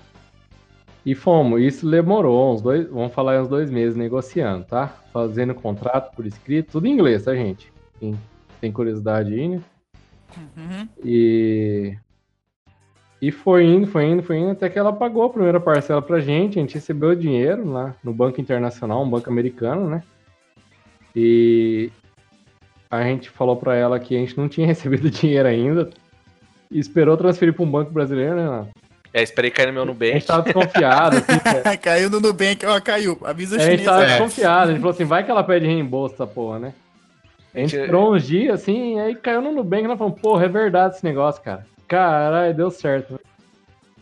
E 1.05 1.15
fomos. 1.15 1.63
Isso 1.63 1.89
demorou 1.89 2.53
uns 2.53 2.61
dois, 2.61 2.89
vamos 2.89 3.15
falar 3.15 3.41
uns 3.41 3.47
dois 3.47 3.71
meses 3.71 3.97
negociando, 3.97 4.65
tá? 4.65 4.89
Fazendo 5.13 5.55
contrato 5.55 6.13
por 6.17 6.27
escrito, 6.27 6.73
tudo 6.73 6.89
em 6.89 6.93
inglês, 6.93 7.23
tá, 7.23 7.35
gente? 7.35 7.73
Quem 8.01 8.19
tem 8.61 8.73
curiosidade 8.73 9.33
aí, 9.33 9.49
né? 9.49 9.61
Uhum. 10.37 10.89
E. 11.05 11.97
E 13.23 13.31
foi 13.31 13.65
indo, 13.65 13.87
foi 13.87 14.05
indo, 14.05 14.23
foi 14.23 14.37
indo, 14.37 14.51
até 14.51 14.69
que 14.69 14.79
ela 14.79 14.93
pagou 14.93 15.23
a 15.23 15.31
primeira 15.31 15.61
parcela 15.61 16.03
pra 16.03 16.19
gente. 16.19 16.59
A 16.59 16.63
gente 16.63 16.75
recebeu 16.75 17.11
o 17.11 17.17
dinheiro 17.17 17.71
lá 17.71 17.95
no 18.03 18.13
Banco 18.13 18.41
Internacional, 18.41 19.03
um 19.03 19.09
banco 19.09 19.31
americano, 19.31 19.89
né? 19.89 20.03
E 21.17 21.91
a 22.91 23.03
gente 23.03 23.31
falou 23.31 23.57
pra 23.57 23.75
ela 23.75 23.99
que 23.99 24.15
a 24.15 24.19
gente 24.19 24.37
não 24.37 24.49
tinha 24.49 24.67
recebido 24.69 25.11
dinheiro 25.11 25.49
ainda. 25.49 25.91
E 26.71 26.79
esperou 26.79 27.17
transferir 27.17 27.55
pra 27.55 27.65
um 27.65 27.71
banco 27.71 27.91
brasileiro, 27.91 28.35
né? 28.37 28.43
Renato? 28.43 28.69
É, 29.15 29.23
esperei 29.23 29.51
cair 29.51 29.69
no 29.69 29.73
meu 29.73 29.83
A 29.83 29.87
Nubank. 29.87 30.13
gente 30.13 30.27
tava 30.27 30.43
desconfiado, 30.43 31.17
assim, 31.17 31.39
cara. 31.39 31.77
caiu 31.79 32.11
no 32.11 32.21
Nubank, 32.21 32.67
ó, 32.67 32.79
caiu. 32.81 33.19
Avisa 33.25 33.57
A 33.57 33.61
a 33.61 33.63
gente 33.63 33.71
chinesa. 33.79 33.91
tava 33.91 34.03
É. 34.05 34.07
desconfiado. 34.09 34.63
A 34.69 34.73
gente 34.73 34.81
falou 34.81 34.91
assim: 34.93 35.05
vai 35.05 35.25
que 35.25 35.31
ela 35.31 35.43
pede 35.43 35.65
reembolso 35.67 36.15
essa 36.15 36.27
porra, 36.27 36.59
né? 36.59 36.75
A 37.55 37.61
gente 37.61 37.75
esperou 37.77 38.15
uns 38.15 38.27
dias, 38.27 38.61
assim, 38.61 39.01
aí 39.01 39.15
caiu 39.15 39.41
no 39.41 39.53
Nubank 39.53 39.85
e 39.85 39.89
nós 39.89 39.97
falamos, 39.97 40.21
porra, 40.21 40.45
é 40.45 40.49
verdade 40.49 40.97
esse 40.97 41.05
negócio, 41.05 41.41
cara. 41.43 41.65
Caralho, 41.89 42.55
deu 42.55 42.71
certo. 42.71 43.15
né? 43.15 43.19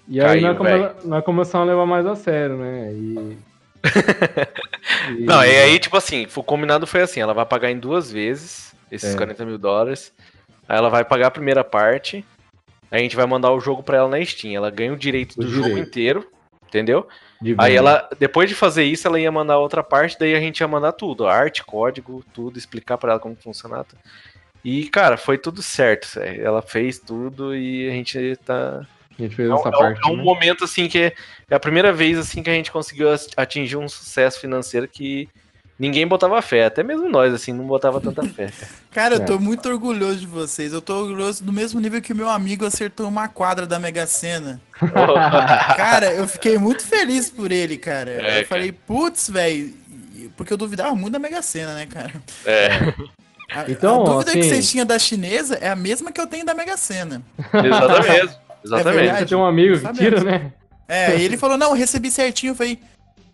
E 0.08 0.20
aí 0.20 0.40
Caiu, 0.42 0.42
nós, 0.42 0.56
come- 0.58 0.94
nós 1.10 1.24
começamos 1.24 1.68
a 1.68 1.70
levar 1.70 1.86
mais 1.86 2.04
a 2.06 2.16
sério, 2.16 2.56
né? 2.56 2.92
E... 2.92 3.38
e- 5.18 5.24
Não, 5.24 5.44
e 5.44 5.50
aí, 5.56 5.78
tipo 5.78 5.96
assim, 5.96 6.26
o 6.34 6.42
combinado 6.42 6.86
foi 6.86 7.02
assim: 7.02 7.20
ela 7.20 7.34
vai 7.34 7.46
pagar 7.46 7.70
em 7.70 7.78
duas 7.78 8.10
vezes 8.10 8.74
esses 8.90 9.14
É. 9.14 9.16
40 9.16 9.44
mil 9.44 9.58
dólares. 9.58 10.12
Aí 10.68 10.76
ela 10.78 10.88
vai 10.88 11.04
pagar 11.04 11.28
a 11.28 11.30
primeira 11.30 11.62
parte. 11.64 12.24
Aí 12.90 13.00
a 13.00 13.02
gente 13.02 13.16
vai 13.16 13.26
mandar 13.26 13.50
o 13.52 13.60
jogo 13.60 13.82
pra 13.82 13.96
ela 13.98 14.08
na 14.08 14.24
Steam. 14.24 14.54
Ela 14.54 14.70
ganha 14.70 14.92
o 14.92 14.96
direito 14.96 15.32
O 15.38 15.44
do 15.44 15.50
jogo 15.50 15.68
direito. 15.68 15.88
inteiro. 15.88 16.28
Entendeu? 16.68 17.06
de 17.40 17.54
Aí 17.58 17.76
ela, 17.76 18.08
depois 18.18 18.48
de 18.48 18.54
fazer 18.54 18.82
isso, 18.84 19.06
ela 19.06 19.20
ia 19.20 19.30
mandar 19.30 19.58
outra 19.58 19.82
parte, 19.82 20.18
daí 20.18 20.34
a 20.34 20.40
gente 20.40 20.58
ia 20.60 20.66
mandar 20.66 20.90
tudo, 20.92 21.26
arte, 21.26 21.62
código, 21.62 22.24
tudo, 22.32 22.58
explicar 22.58 22.98
pra 22.98 23.12
ela 23.12 23.20
como 23.20 23.36
funciona. 23.36 23.84
E, 24.64 24.88
cara, 24.88 25.16
foi 25.16 25.38
tudo 25.38 25.62
certo. 25.62 26.18
Ela 26.18 26.62
fez 26.62 26.98
tudo 26.98 27.54
e 27.54 27.88
a 27.88 27.92
gente 27.92 28.36
tá. 28.44 28.84
A 29.18 29.22
gente 29.22 29.36
fez 29.36 29.48
É 29.48 29.52
um, 29.54 29.56
essa 29.58 29.68
é 29.68 29.72
parte. 29.72 30.00
é 30.08 30.10
um 30.12 30.16
né? 30.16 30.22
momento 30.22 30.64
assim 30.64 30.88
que 30.88 30.98
é, 30.98 31.12
é 31.50 31.54
a 31.54 31.60
primeira 31.60 31.92
vez 31.92 32.18
assim 32.18 32.42
que 32.42 32.50
a 32.50 32.54
gente 32.54 32.70
conseguiu 32.72 33.08
atingir 33.36 33.76
um 33.76 33.88
sucesso 33.88 34.40
financeiro 34.40 34.88
que 34.88 35.28
ninguém 35.78 36.06
botava 36.06 36.40
fé, 36.42 36.64
até 36.66 36.82
mesmo 36.82 37.08
nós 37.08 37.32
assim 37.34 37.52
não 37.52 37.64
botava 37.66 38.00
tanta 38.00 38.22
fé. 38.28 38.50
Cara, 38.92 39.16
eu 39.16 39.22
É. 39.22 39.24
tô 39.24 39.38
muito 39.38 39.68
orgulhoso 39.68 40.18
de 40.20 40.26
vocês. 40.26 40.72
Eu 40.72 40.80
tô 40.80 40.96
orgulhoso 41.02 41.42
do 41.44 41.52
mesmo 41.52 41.80
nível 41.80 42.00
que 42.00 42.12
o 42.12 42.16
meu 42.16 42.28
amigo 42.28 42.64
acertou 42.64 43.08
uma 43.08 43.28
quadra 43.28 43.66
da 43.66 43.78
Mega 43.78 44.06
Sena. 44.06 44.60
Cara, 45.76 46.12
eu 46.12 46.26
fiquei 46.28 46.58
muito 46.58 46.84
feliz 46.84 47.30
por 47.30 47.50
ele, 47.52 47.76
cara. 47.76 48.10
É, 48.10 48.16
eu 48.16 48.20
cara. 48.22 48.46
falei, 48.46 48.72
putz, 48.72 49.28
velho. 49.30 49.74
Porque 50.36 50.52
eu 50.52 50.56
duvidava 50.56 50.94
muito 50.94 51.12
da 51.12 51.18
Mega 51.18 51.42
Sena, 51.42 51.74
né, 51.74 51.86
cara? 51.86 52.12
é, 52.46 52.68
A, 53.52 53.70
Então, 53.70 54.02
a 54.02 54.04
dúvida 54.04 54.32
que 54.32 54.38
assim- 54.40 54.48
vocês 54.48 54.70
tinham 54.70 54.86
da 54.86 54.98
chinesa 54.98 55.56
é 55.60 55.68
a 55.68 55.76
mesma 55.76 56.10
que 56.10 56.20
eu 56.20 56.26
tenho 56.26 56.44
da 56.46 56.54
Mega 56.54 56.76
Sena. 56.76 57.22
exatamente. 57.52 58.36
Exatamente. 58.64 58.94
verdade. 58.94 59.18
Você 59.20 59.26
tem 59.26 59.38
um 59.38 59.44
amigo 59.44 59.78
que 59.78 59.92
tira, 59.92 60.24
né? 60.24 60.52
É, 60.88 61.16
e 61.16 61.24
ele 61.24 61.36
falou, 61.36 61.56
não, 61.56 61.70
eu 61.70 61.74
recebi 61.74 62.10
certinho. 62.10 62.52
Eu 62.52 62.54
falei, 62.54 62.78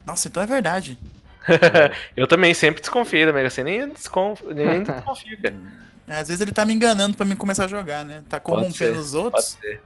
nossa, 0.06 0.28
então 0.28 0.42
é 0.42 0.46
verdade. 0.46 0.98
eu 2.16 2.26
também 2.26 2.52
sempre 2.54 2.80
desconfiei 2.80 3.26
da 3.26 3.32
Mega 3.32 3.50
Sena, 3.50 3.70
nem 3.70 3.88
desconfio, 3.88 4.54
nem 4.54 4.82
desconfio, 4.84 5.38
cara. 5.40 5.54
Às 6.08 6.28
vezes 6.28 6.40
ele 6.40 6.52
tá 6.52 6.64
me 6.64 6.74
enganando 6.74 7.16
pra 7.16 7.24
mim 7.24 7.36
começar 7.36 7.66
a 7.66 7.68
jogar, 7.68 8.04
né? 8.04 8.22
Tá 8.28 8.40
corrompendo 8.40 8.98
os 8.98 9.12
Pode 9.12 9.24
outros. 9.24 9.56
ser. 9.60 9.80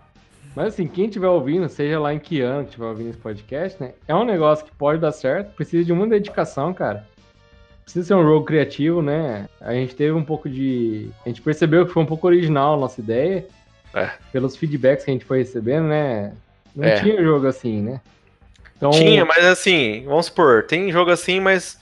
Mas 0.56 0.68
assim, 0.68 0.86
quem 0.86 1.06
estiver 1.06 1.28
ouvindo, 1.28 1.68
seja 1.68 1.98
lá 1.98 2.14
em 2.14 2.18
que 2.18 2.40
ano 2.40 2.62
que 2.62 2.70
estiver 2.70 2.86
ouvindo 2.86 3.10
esse 3.10 3.18
podcast, 3.18 3.82
né? 3.82 3.92
É 4.06 4.14
um 4.14 4.24
negócio 4.24 4.64
que 4.64 4.70
pode 4.72 5.00
dar 5.00 5.12
certo, 5.12 5.54
precisa 5.54 5.84
de 5.84 5.92
muita 5.92 6.14
dedicação, 6.14 6.72
cara. 6.72 7.06
Precisa 7.82 8.06
ser 8.06 8.14
um 8.14 8.22
jogo 8.22 8.46
criativo, 8.46 9.02
né? 9.02 9.48
A 9.60 9.74
gente 9.74 9.94
teve 9.94 10.12
um 10.12 10.24
pouco 10.24 10.48
de. 10.48 11.10
A 11.26 11.28
gente 11.28 11.42
percebeu 11.42 11.84
que 11.84 11.92
foi 11.92 12.02
um 12.02 12.06
pouco 12.06 12.26
original 12.26 12.74
a 12.74 12.80
nossa 12.80 13.00
ideia. 13.00 13.46
É. 13.94 14.10
Pelos 14.32 14.56
feedbacks 14.56 15.04
que 15.04 15.10
a 15.10 15.14
gente 15.14 15.24
foi 15.24 15.38
recebendo, 15.38 15.86
né? 15.88 16.32
Não 16.74 16.84
É. 16.84 17.00
tinha 17.00 17.22
jogo 17.22 17.46
assim, 17.46 17.80
né? 17.80 18.00
Então, 18.76 18.90
Tinha, 18.90 19.24
mas 19.24 19.44
assim, 19.44 20.04
vamos 20.06 20.26
supor, 20.26 20.64
tem 20.64 20.90
jogo 20.90 21.10
assim, 21.10 21.38
mas 21.40 21.78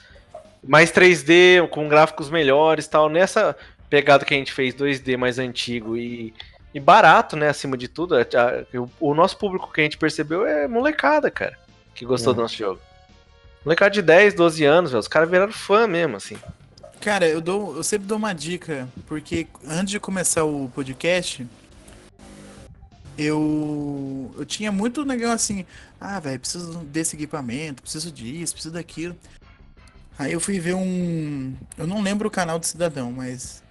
mais 0.63 0.93
3D, 0.93 1.67
com 1.71 1.89
gráficos 1.89 2.29
melhores 2.31 2.85
e 2.85 2.91
tal. 2.91 3.09
Nessa 3.09 3.57
pegada 3.89 4.25
que 4.25 4.35
a 4.35 4.37
gente 4.37 4.53
fez 4.53 4.75
2D 4.75 5.17
mais 5.17 5.39
antigo 5.39 5.97
e, 5.97 6.33
e 6.75 6.79
barato, 6.79 7.35
né, 7.35 7.49
acima 7.49 7.77
de 7.77 7.89
tudo, 7.89 8.15
a- 8.15 8.21
a- 8.21 8.79
o, 8.79 9.11
o 9.11 9.15
nosso 9.15 9.37
público 9.39 9.73
que 9.73 9.81
a 9.81 9.85
gente 9.85 9.97
percebeu 9.99 10.47
é 10.47 10.69
molecada, 10.69 11.31
cara, 11.31 11.59
que 11.95 12.05
gostou 12.05 12.33
É. 12.35 12.37
do 12.37 12.43
nosso 12.43 12.57
jogo. 12.57 12.81
Molecada 13.65 13.91
de 13.91 14.03
10, 14.03 14.35
12 14.35 14.65
anos, 14.65 14.91
velho, 14.91 15.01
os 15.01 15.09
caras 15.09 15.31
viraram 15.31 15.53
fã 15.53 15.87
mesmo, 15.87 16.17
assim. 16.17 16.37
Cara, 17.01 17.27
eu, 17.27 17.41
dou, 17.41 17.75
eu 17.77 17.83
sempre 17.83 18.07
dou 18.07 18.19
uma 18.19 18.33
dica, 18.35 18.87
porque 19.07 19.47
antes 19.67 19.91
de 19.91 19.99
começar 19.99 20.45
o 20.45 20.71
podcast, 20.75 21.45
eu 23.17 24.35
eu 24.37 24.45
tinha 24.45 24.73
muito 24.73 25.05
negócio 25.05 25.35
assim, 25.35 25.67
ah, 26.01 26.19
velho, 26.21 26.41
preciso 26.41 26.79
desse 26.85 27.17
equipamento, 27.17 27.83
preciso 27.83 28.11
disso, 28.11 28.55
preciso 28.55 28.75
daquilo. 28.75 29.17
Aí 30.19 30.33
eu 30.33 30.41
fui 30.41 30.61
ver 30.61 30.75
um, 30.75 31.55
eu 31.77 31.87
não 31.87 32.03
lembro 32.03 32.29
o 32.29 32.31
canal 32.31 32.59
do 32.59 32.67
cidadão, 32.67 33.11
mas 33.13 33.63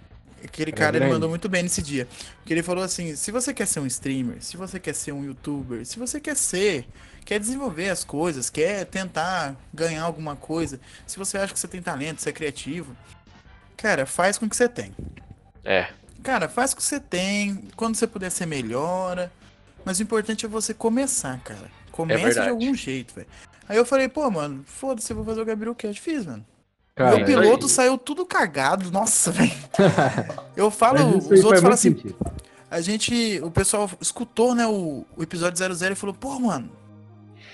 aquele 0.44 0.72
cara 0.72 0.96
ele 0.96 1.06
mandou 1.06 1.28
muito 1.28 1.48
bem 1.48 1.62
nesse 1.62 1.80
dia, 1.80 2.06
porque 2.36 2.52
ele 2.52 2.62
falou 2.62 2.82
assim, 2.82 3.14
se 3.14 3.30
você 3.30 3.54
quer 3.54 3.66
ser 3.66 3.80
um 3.80 3.86
streamer, 3.86 4.42
se 4.42 4.56
você 4.56 4.80
quer 4.80 4.94
ser 4.94 5.12
um 5.12 5.24
youtuber, 5.24 5.86
se 5.86 5.98
você 5.98 6.20
quer 6.20 6.36
ser, 6.36 6.86
quer 7.24 7.38
desenvolver 7.38 7.88
as 7.90 8.02
coisas, 8.02 8.50
quer 8.50 8.84
tentar 8.86 9.56
ganhar 9.72 10.02
alguma 10.02 10.34
coisa, 10.34 10.80
se 11.06 11.16
você 11.16 11.38
acha 11.38 11.52
que 11.52 11.58
você 11.58 11.68
tem 11.68 11.80
talento, 11.80 12.20
você 12.20 12.30
é 12.30 12.32
criativo, 12.32 12.96
cara, 13.76 14.04
faz 14.04 14.36
com 14.36 14.46
o 14.46 14.50
que 14.50 14.56
você 14.56 14.68
tem. 14.68 14.92
É. 15.64 15.88
Cara, 16.22 16.48
faz 16.48 16.72
o 16.72 16.76
que 16.76 16.82
você 16.82 17.00
tem. 17.00 17.68
Quando 17.76 17.96
você 17.96 18.06
puder, 18.06 18.30
você 18.30 18.46
melhora. 18.46 19.32
Mas 19.84 19.98
o 19.98 20.02
importante 20.02 20.46
é 20.46 20.48
você 20.48 20.72
começar, 20.72 21.40
cara. 21.40 21.70
Começa 21.90 22.18
de 22.18 22.24
verdade. 22.24 22.48
algum 22.48 22.74
jeito, 22.74 23.14
velho. 23.14 23.26
Aí 23.68 23.76
eu 23.76 23.84
falei, 23.84 24.08
pô, 24.08 24.30
mano, 24.30 24.62
foda-se, 24.66 25.10
eu 25.12 25.16
vou 25.16 25.24
fazer 25.24 25.40
o 25.40 25.44
Gabriel 25.44 25.74
Cast. 25.74 26.00
Fiz, 26.00 26.24
mano. 26.24 26.44
Cara, 26.94 27.16
Meu 27.16 27.24
piloto 27.24 27.66
isso 27.66 27.74
saiu 27.74 27.96
tudo 27.96 28.24
cagado. 28.26 28.90
Nossa, 28.90 29.30
velho. 29.32 29.52
Eu 30.56 30.70
falo, 30.70 30.98
aí 30.98 31.04
os 31.16 31.44
outros 31.44 31.62
falam 31.62 31.74
assim, 31.74 31.94
sentido. 31.94 32.16
a 32.70 32.80
gente, 32.80 33.40
o 33.42 33.50
pessoal 33.50 33.90
escutou, 34.00 34.54
né, 34.54 34.66
o, 34.66 35.06
o 35.16 35.22
episódio 35.22 35.56
00 35.56 35.92
e 35.92 35.96
falou, 35.96 36.14
pô, 36.14 36.38
mano, 36.38 36.70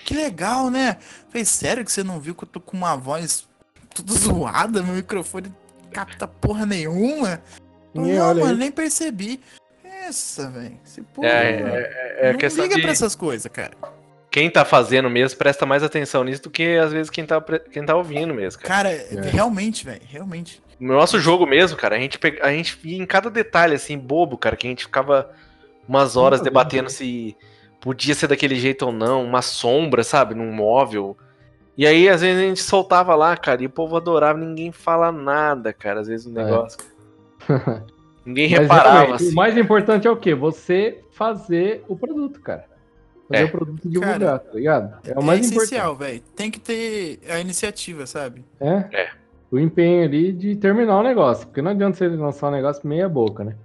que 0.05 0.13
legal, 0.13 0.69
né? 0.69 0.97
Falei, 1.29 1.45
sério 1.45 1.85
que 1.85 1.91
você 1.91 2.03
não 2.03 2.19
viu 2.19 2.35
que 2.35 2.43
eu 2.43 2.47
tô 2.47 2.59
com 2.59 2.75
uma 2.75 2.95
voz 2.95 3.47
tudo 3.93 4.13
zoada, 4.17 4.83
meu 4.83 4.95
microfone 4.95 5.53
capta 5.91 6.27
porra 6.27 6.65
nenhuma? 6.65 7.41
Ninguém 7.93 8.15
não, 8.15 8.25
olha 8.27 8.39
mano, 8.41 8.51
isso. 8.53 8.59
nem 8.59 8.71
percebi. 8.71 9.39
Essa, 9.83 10.49
velho. 10.49 10.77
Esse 10.85 11.01
porra, 11.01 11.27
É, 11.27 11.61
mano. 11.63 11.75
é, 11.75 12.17
é 12.21 12.31
não 12.31 12.39
questão 12.39 12.63
liga 12.63 12.75
de 12.75 12.81
pra 12.81 12.91
essas 12.91 13.15
coisas, 13.15 13.51
cara. 13.51 13.71
quem 14.31 14.49
tá 14.49 14.63
fazendo 14.63 15.09
mesmo 15.09 15.37
presta 15.37 15.65
mais 15.65 15.83
atenção 15.83 16.23
nisso 16.23 16.43
do 16.43 16.49
que 16.49 16.77
às 16.77 16.91
vezes 16.91 17.09
quem 17.09 17.25
tá, 17.25 17.41
quem 17.41 17.83
tá 17.85 17.95
ouvindo 17.95 18.33
mesmo, 18.33 18.61
cara. 18.61 18.73
Cara, 18.73 18.89
É. 18.91 19.29
realmente, 19.31 19.85
velho, 19.85 20.01
realmente. 20.07 20.61
No 20.79 20.93
nosso 20.93 21.19
jogo 21.19 21.45
mesmo, 21.45 21.77
cara, 21.77 21.95
a 21.95 21.99
gente, 21.99 22.17
pega- 22.17 22.45
a 22.45 22.51
gente 22.51 22.79
ia 22.83 22.97
em 22.97 23.05
cada 23.05 23.29
detalhe, 23.29 23.75
assim, 23.75 23.97
bobo, 23.97 24.37
cara, 24.37 24.55
que 24.55 24.65
a 24.65 24.69
gente 24.69 24.85
ficava 24.85 25.29
umas 25.87 26.15
horas 26.15 26.39
debatendo 26.41 26.83
né? 26.83 26.89
se 26.89 27.35
podia 27.81 28.13
ser 28.15 28.27
daquele 28.27 28.55
jeito 28.55 28.85
ou 28.85 28.91
não, 28.91 29.23
uma 29.25 29.41
sombra, 29.41 30.03
sabe, 30.03 30.35
num 30.35 30.51
móvel. 30.51 31.17
E 31.77 31.85
aí, 31.87 32.07
às 32.07 32.21
vezes, 32.21 32.41
a 32.41 32.45
gente 32.45 32.61
soltava 32.61 33.15
lá, 33.15 33.35
cara, 33.35 33.61
e 33.61 33.65
o 33.65 33.69
povo 33.69 33.97
adorava, 33.97 34.37
ninguém 34.39 34.71
fala 34.71 35.11
nada, 35.11 35.73
cara, 35.73 35.99
às 36.01 36.07
vezes 36.07 36.25
o 36.27 36.39
É. 36.39 36.67
ninguém 38.25 38.49
Mas 38.49 38.59
reparava, 38.61 39.15
assim. 39.15 39.31
o 39.31 39.35
mais 39.35 39.57
importante 39.57 40.07
é 40.07 40.11
o 40.11 40.17
quê? 40.17 40.33
Você 40.35 40.99
fazer 41.11 41.83
o 41.87 41.95
produto, 41.95 42.39
cara. 42.41 42.65
Fazer 43.27 43.43
É. 43.43 43.45
o 43.45 43.51
produto 43.51 43.87
divulgar, 43.89 44.19
Cara, 44.19 44.39
tá 44.39 44.53
ligado? 44.53 45.07
É 45.07 45.17
o 45.17 45.21
é 45.21 45.23
mais 45.23 45.51
essencial, 45.51 45.95
velho. 45.95 46.21
Tem 46.35 46.49
que 46.49 46.59
ter 46.59 47.19
a 47.29 47.39
iniciativa, 47.39 48.05
sabe? 48.05 48.43
É? 48.59 48.85
É. 48.93 49.09
O 49.51 49.57
empenho 49.59 50.03
ali 50.03 50.31
de 50.31 50.55
terminar 50.55 50.99
o 50.99 51.03
negócio. 51.03 51.47
Porque 51.47 51.61
não 51.61 51.71
adianta 51.71 51.97
você 51.97 52.07
lançar 52.07 52.49
um 52.49 52.51
negócio 52.51 52.87
meia 52.87 53.09
boca, 53.09 53.43
né? 53.43 53.55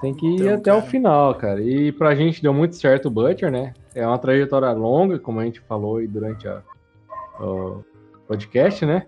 Tem 0.00 0.12
que 0.12 0.26
ir 0.26 0.34
Então, 0.42 0.54
até 0.54 0.72
o 0.72 0.76
cara. 0.78 0.90
final, 0.90 1.34
cara. 1.34 1.62
E 1.62 1.90
pra 1.92 2.14
gente 2.14 2.42
deu 2.42 2.52
muito 2.52 2.76
certo 2.76 3.06
o 3.06 3.10
Butcher, 3.10 3.50
né? 3.50 3.72
É 3.94 4.06
uma 4.06 4.18
trajetória 4.18 4.70
longa, 4.72 5.18
como 5.18 5.40
a 5.40 5.44
gente 5.44 5.60
falou 5.60 5.96
aí 5.98 6.06
durante 6.06 6.46
a, 6.46 6.60
o 7.40 7.82
podcast, 8.28 8.84
né? 8.84 9.06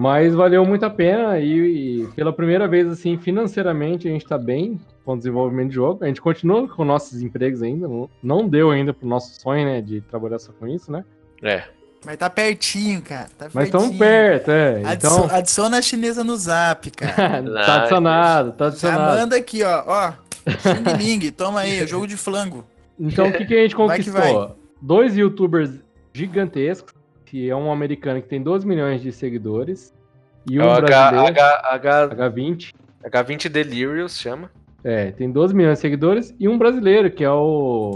Mas 0.00 0.34
valeu 0.34 0.64
muito 0.64 0.82
a 0.86 0.88
pena 0.88 1.38
e, 1.38 2.04
e 2.04 2.06
pela 2.16 2.32
primeira 2.32 2.66
vez, 2.66 2.88
assim, 2.88 3.18
financeiramente 3.18 4.08
a 4.08 4.10
gente 4.10 4.24
tá 4.24 4.38
bem 4.38 4.80
com 5.04 5.12
o 5.12 5.16
desenvolvimento 5.18 5.68
de 5.68 5.74
jogo. 5.74 6.02
A 6.02 6.06
gente 6.06 6.22
continua 6.22 6.66
com 6.66 6.86
nossos 6.86 7.20
empregos 7.20 7.62
ainda, 7.62 7.86
não, 8.22 8.48
deu 8.48 8.70
ainda 8.70 8.94
pro 8.94 9.06
nosso 9.06 9.38
sonho, 9.38 9.66
né, 9.66 9.82
de 9.82 10.00
trabalhar 10.00 10.38
só 10.38 10.52
com 10.52 10.66
isso, 10.66 10.90
né? 10.90 11.04
É. 11.42 11.64
Mas 12.02 12.16
tá 12.16 12.30
pertinho, 12.30 13.02
cara. 13.02 13.28
Tá 13.36 13.50
Mas 13.52 13.66
estamos 13.66 13.94
perto, 13.94 14.50
é. 14.50 14.80
Então, 14.90 15.28
Adiciona 15.30 15.76
a 15.76 15.82
chinesa 15.82 16.24
no 16.24 16.34
zap, 16.34 16.90
cara. 16.96 17.42
tá 17.42 17.74
adicionado, 17.80 18.52
tá 18.52 18.64
Já 18.64 18.68
adicionado. 18.68 19.18
manda 19.18 19.36
aqui, 19.36 19.62
ó. 19.62 19.84
Ó. 19.86 20.12
Xing 20.48 20.96
Ling, 20.96 21.30
toma 21.30 21.60
aí, 21.60 21.86
jogo 21.86 22.06
de 22.06 22.16
flango. 22.16 22.64
Então, 22.98 23.28
o 23.28 23.32
que, 23.32 23.44
que 23.44 23.52
a 23.54 23.62
gente 23.64 23.76
Vai 23.76 23.98
que 23.98 24.10
conquistou? 24.10 24.56
Dois 24.80 25.14
youtubers 25.14 25.72
gigantescos, 26.14 26.94
que 27.30 27.48
é 27.48 27.54
um 27.54 27.70
americano 27.70 28.20
que 28.20 28.28
tem 28.28 28.42
12 28.42 28.66
milhões 28.66 29.00
de 29.00 29.12
seguidores, 29.12 29.94
e 30.50 30.58
É 30.58 30.62
um 30.62 30.66
o 30.66 30.70
H, 30.70 30.80
brasileiro, 30.80 31.26
H, 31.28 31.68
H, 31.70 32.08
H20, 32.30 32.74
H20 33.04 33.48
Delirious 33.48 34.18
chama. 34.18 34.50
é, 34.82 35.10
tem 35.12 35.30
12 35.30 35.54
milhões 35.54 35.78
de 35.78 35.82
seguidores, 35.82 36.34
e 36.40 36.48
um 36.48 36.58
brasileiro, 36.58 37.10
que 37.10 37.22
é 37.22 37.30
o... 37.30 37.94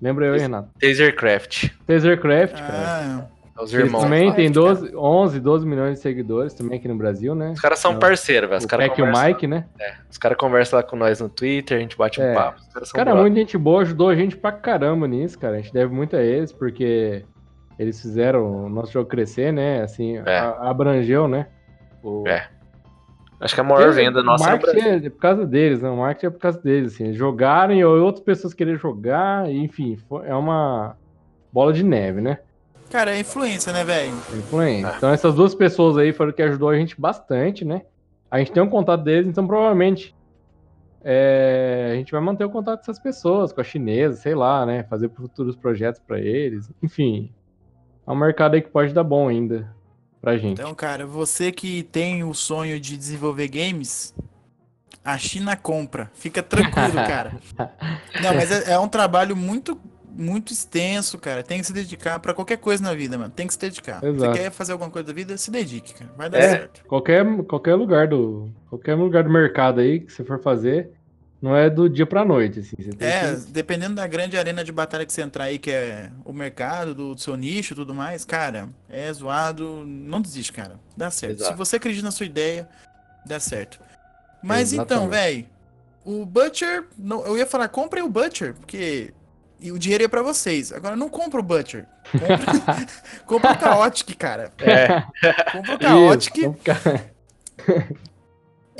Lembra 0.00 0.26
eu, 0.26 0.34
hein, 0.34 0.40
Renato? 0.42 0.68
Tasercraft. 0.80 1.68
Tasercraft, 1.86 2.54
cara. 2.58 2.72
Ah, 2.72 3.26
É 3.58 3.62
Os 3.62 3.74
Eles 3.74 3.84
irmãos. 3.86 4.02
também 4.04 4.32
tem 4.32 4.48
Minecraft, 4.48 4.80
12, 4.92 4.96
11, 4.96 5.40
12 5.40 5.66
milhões 5.66 5.94
de 5.96 6.00
seguidores 6.00 6.54
também 6.54 6.78
aqui 6.78 6.88
no 6.88 6.94
Brasil, 6.96 7.34
né? 7.34 7.50
Os 7.50 7.60
caras 7.60 7.78
são 7.78 7.92
É, 7.92 7.96
parceiros, 7.96 8.48
velho. 8.48 8.58
Os 8.58 8.64
o 8.64 8.68
caras 8.68 8.88
Peck 8.88 8.98
e 9.00 9.02
o 9.02 9.12
Mike, 9.12 9.46
né? 9.46 9.66
os 10.10 10.16
cara 10.16 10.34
conversam 10.34 10.78
lá 10.78 10.82
com 10.82 10.96
nós 10.96 11.20
no 11.20 11.28
Twitter, 11.28 11.76
a 11.76 11.80
gente 11.80 11.94
bate 11.98 12.18
um 12.20 12.24
É. 12.24 12.32
papo. 12.34 12.58
Os 12.60 12.68
caras 12.72 12.92
caras, 12.92 13.12
brother. 13.12 13.20
muito 13.20 13.36
gente 13.38 13.58
boa, 13.58 13.82
ajudou 13.82 14.08
a 14.08 14.14
gente 14.14 14.34
pra 14.36 14.50
caramba 14.52 15.06
nisso, 15.06 15.38
cara. 15.38 15.56
A 15.56 15.60
gente 15.60 15.72
deve 15.74 15.92
muito 15.92 16.16
a 16.16 16.22
eles, 16.22 16.50
porque 16.52 17.22
eles 17.80 18.00
fizeram 18.00 18.66
o 18.66 18.68
nosso 18.68 18.92
jogo 18.92 19.08
crescer, 19.08 19.52
né? 19.52 19.80
Assim, 19.82 20.18
É. 20.18 20.38
a- 20.38 20.68
abrangeu, 20.70 21.26
né? 21.26 21.46
O... 22.02 22.28
É. 22.28 22.46
Acho 23.40 23.54
que 23.54 23.60
a 23.62 23.64
maior 23.64 23.84
Porque 23.86 23.94
venda 24.02 24.22
nossa 24.22 24.50
é 24.52 25.06
é 25.06 25.08
por 25.08 25.18
causa 25.18 25.46
deles, 25.46 25.80
né? 25.80 25.88
O 25.88 25.96
marketing 25.96 26.26
é 26.26 26.30
por 26.30 26.38
causa 26.40 26.60
deles, 26.60 26.92
assim. 26.94 27.04
Eles 27.04 27.16
jogaram 27.16 27.72
e 27.72 27.82
outras 27.82 28.22
pessoas 28.22 28.52
queriam 28.52 28.76
jogar, 28.76 29.50
enfim, 29.50 29.96
foi- 30.08 30.26
é 30.28 30.34
uma 30.34 30.94
bola 31.50 31.72
de 31.72 31.82
neve, 31.82 32.20
né? 32.20 32.38
cara, 32.90 33.12
é 33.14 33.20
influência, 33.20 33.72
né, 33.72 33.84
velho? 33.84 34.10
Influente. 34.36 34.84
É. 34.84 34.96
Então 34.96 35.10
essas 35.10 35.32
duas 35.34 35.54
pessoas 35.54 35.96
aí 35.96 36.12
foram 36.12 36.32
que 36.32 36.42
ajudou 36.42 36.68
a 36.70 36.76
gente 36.76 37.00
bastante, 37.00 37.64
né? 37.64 37.82
A 38.28 38.38
gente 38.40 38.50
tem 38.52 38.60
um 38.62 38.68
contato 38.68 39.02
deles, 39.04 39.28
então 39.28 39.46
provavelmente 39.46 40.12
é, 41.02 41.90
a 41.92 41.94
gente 41.94 42.12
vai 42.12 42.20
manter 42.20 42.44
o 42.44 42.50
contato 42.50 42.80
dessas 42.80 42.98
pessoas, 42.98 43.52
com 43.52 43.60
a 43.60 43.64
chinesa, 43.64 44.16
sei 44.20 44.34
lá, 44.34 44.66
né? 44.66 44.82
Fazer 44.82 45.08
futuros 45.08 45.56
projetos 45.56 46.00
pra 46.06 46.18
eles. 46.18 46.70
Enfim, 46.82 47.32
é 48.10 48.12
um 48.12 48.18
mercado 48.18 48.54
aí 48.54 48.62
que 48.62 48.68
pode 48.70 48.92
dar 48.92 49.04
bom 49.04 49.28
ainda 49.28 49.70
pra 50.20 50.36
gente. 50.36 50.60
Então, 50.60 50.74
cara, 50.74 51.06
você 51.06 51.50
que 51.52 51.82
tem 51.84 52.24
o 52.24 52.34
sonho 52.34 52.78
de 52.80 52.96
desenvolver 52.96 53.48
games, 53.48 54.14
a 55.04 55.16
China 55.16 55.56
compra. 55.56 56.10
Fica 56.14 56.42
tranquilo, 56.42 56.94
cara. 57.06 57.32
Não, 58.22 58.34
mas 58.34 58.50
é, 58.50 58.72
é 58.72 58.78
um 58.78 58.88
trabalho 58.88 59.34
muito, 59.36 59.80
muito 60.10 60.52
extenso, 60.52 61.16
cara. 61.18 61.42
Tem 61.42 61.60
que 61.60 61.66
se 61.66 61.72
dedicar 61.72 62.18
pra 62.20 62.34
qualquer 62.34 62.58
coisa 62.58 62.82
na 62.82 62.92
vida, 62.94 63.16
mano. 63.16 63.30
Tem 63.34 63.46
que 63.46 63.52
se 63.54 63.58
dedicar. 63.58 64.02
Exato. 64.04 64.32
Você 64.34 64.42
quer 64.42 64.50
fazer 64.50 64.72
alguma 64.72 64.90
coisa 64.90 65.06
da 65.06 65.14
vida, 65.14 65.36
se 65.38 65.50
dedique, 65.50 65.94
cara. 65.94 66.10
Vai 66.16 66.28
dar 66.28 66.38
É. 66.38 66.50
certo. 66.50 66.84
Qualquer, 66.86 67.24
qualquer 67.44 67.74
lugar 67.76 68.08
do 68.08 68.50
qualquer 68.68 68.94
lugar 68.94 69.24
do 69.24 69.30
mercado 69.30 69.80
aí 69.80 70.00
que 70.00 70.12
você 70.12 70.22
for 70.24 70.40
fazer, 70.42 70.90
não 71.40 71.56
é 71.56 71.70
do 71.70 71.88
dia 71.88 72.04
pra 72.06 72.24
noite, 72.24 72.60
assim. 72.60 72.76
Você 72.78 72.90
tem 72.92 73.08
É, 73.08 73.34
que... 73.34 73.50
dependendo 73.52 73.94
da 73.94 74.06
grande 74.06 74.36
arena 74.36 74.62
de 74.64 74.70
batalha 74.72 75.06
que 75.06 75.12
você 75.12 75.22
entrar 75.22 75.44
aí, 75.44 75.58
que 75.58 75.70
é 75.70 76.10
o 76.24 76.32
mercado, 76.32 76.94
do, 76.94 77.14
do 77.14 77.20
seu 77.20 77.36
nicho 77.36 77.72
e 77.72 77.76
tudo 77.76 77.94
mais, 77.94 78.24
cara, 78.24 78.68
é 78.88 79.12
zoado. 79.12 79.84
Não 79.86 80.20
desiste, 80.20 80.52
cara. 80.52 80.78
Dá 80.96 81.10
certo. 81.10 81.36
Exato. 81.40 81.52
Se 81.52 81.56
você 81.58 81.76
acredita 81.76 82.04
na 82.04 82.10
sua 82.10 82.26
ideia, 82.26 82.68
dá 83.26 83.40
certo. 83.40 83.80
Mas 84.42 84.72
então, 84.72 85.08
velho, 85.08 85.46
o 86.04 86.24
Butcher, 86.24 86.84
não, 86.98 87.24
eu 87.26 87.36
ia 87.36 87.46
falar, 87.46 87.68
comprem 87.68 88.02
o 88.02 88.08
Butcher, 88.08 88.54
porque 88.54 89.12
e 89.62 89.70
o 89.70 89.78
dinheiro 89.78 90.04
é 90.04 90.08
pra 90.08 90.22
vocês. 90.22 90.72
Agora 90.72 90.96
não 90.96 91.10
compra 91.10 91.38
o 91.38 91.42
Butcher. 91.42 91.86
Compra, 92.12 92.86
compra 93.26 93.52
o 93.52 93.60
Chaotic, 93.60 94.16
cara. 94.16 94.50
É, 94.58 95.02
Compra 95.52 95.74
o 95.74 95.76
Isso, 95.76 96.30
Chaotic. 96.30 96.34
ficar- 96.54 97.04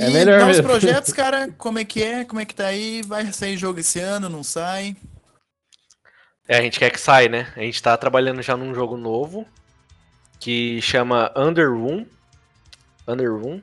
É 0.01 0.09
e 0.09 0.12
melhor 0.12 0.51
os 0.51 0.61
projetos, 0.61 1.12
cara, 1.12 1.48
como 1.59 1.78
é 1.78 1.84
que 1.84 2.03
é? 2.03 2.24
Como 2.24 2.40
é 2.40 2.44
que 2.44 2.55
tá 2.55 2.66
aí? 2.66 3.03
Vai 3.03 3.32
sair 3.32 3.57
jogo 3.57 3.80
esse 3.80 4.01
ano, 4.01 4.28
não 4.28 4.42
sai? 4.42 4.96
é, 6.51 6.59
a 6.59 6.62
gente 6.62 6.80
quer 6.80 6.90
que 6.90 6.98
saia, 6.98 7.28
né? 7.28 7.46
A 7.55 7.61
gente 7.61 7.80
tá 7.80 7.96
trabalhando 7.96 8.42
já 8.42 8.57
num 8.57 8.74
jogo 8.74 8.96
novo 8.96 9.46
que 10.40 10.82
chama 10.82 11.30
Underroom. 11.36 12.05
Underroom. 13.07 13.61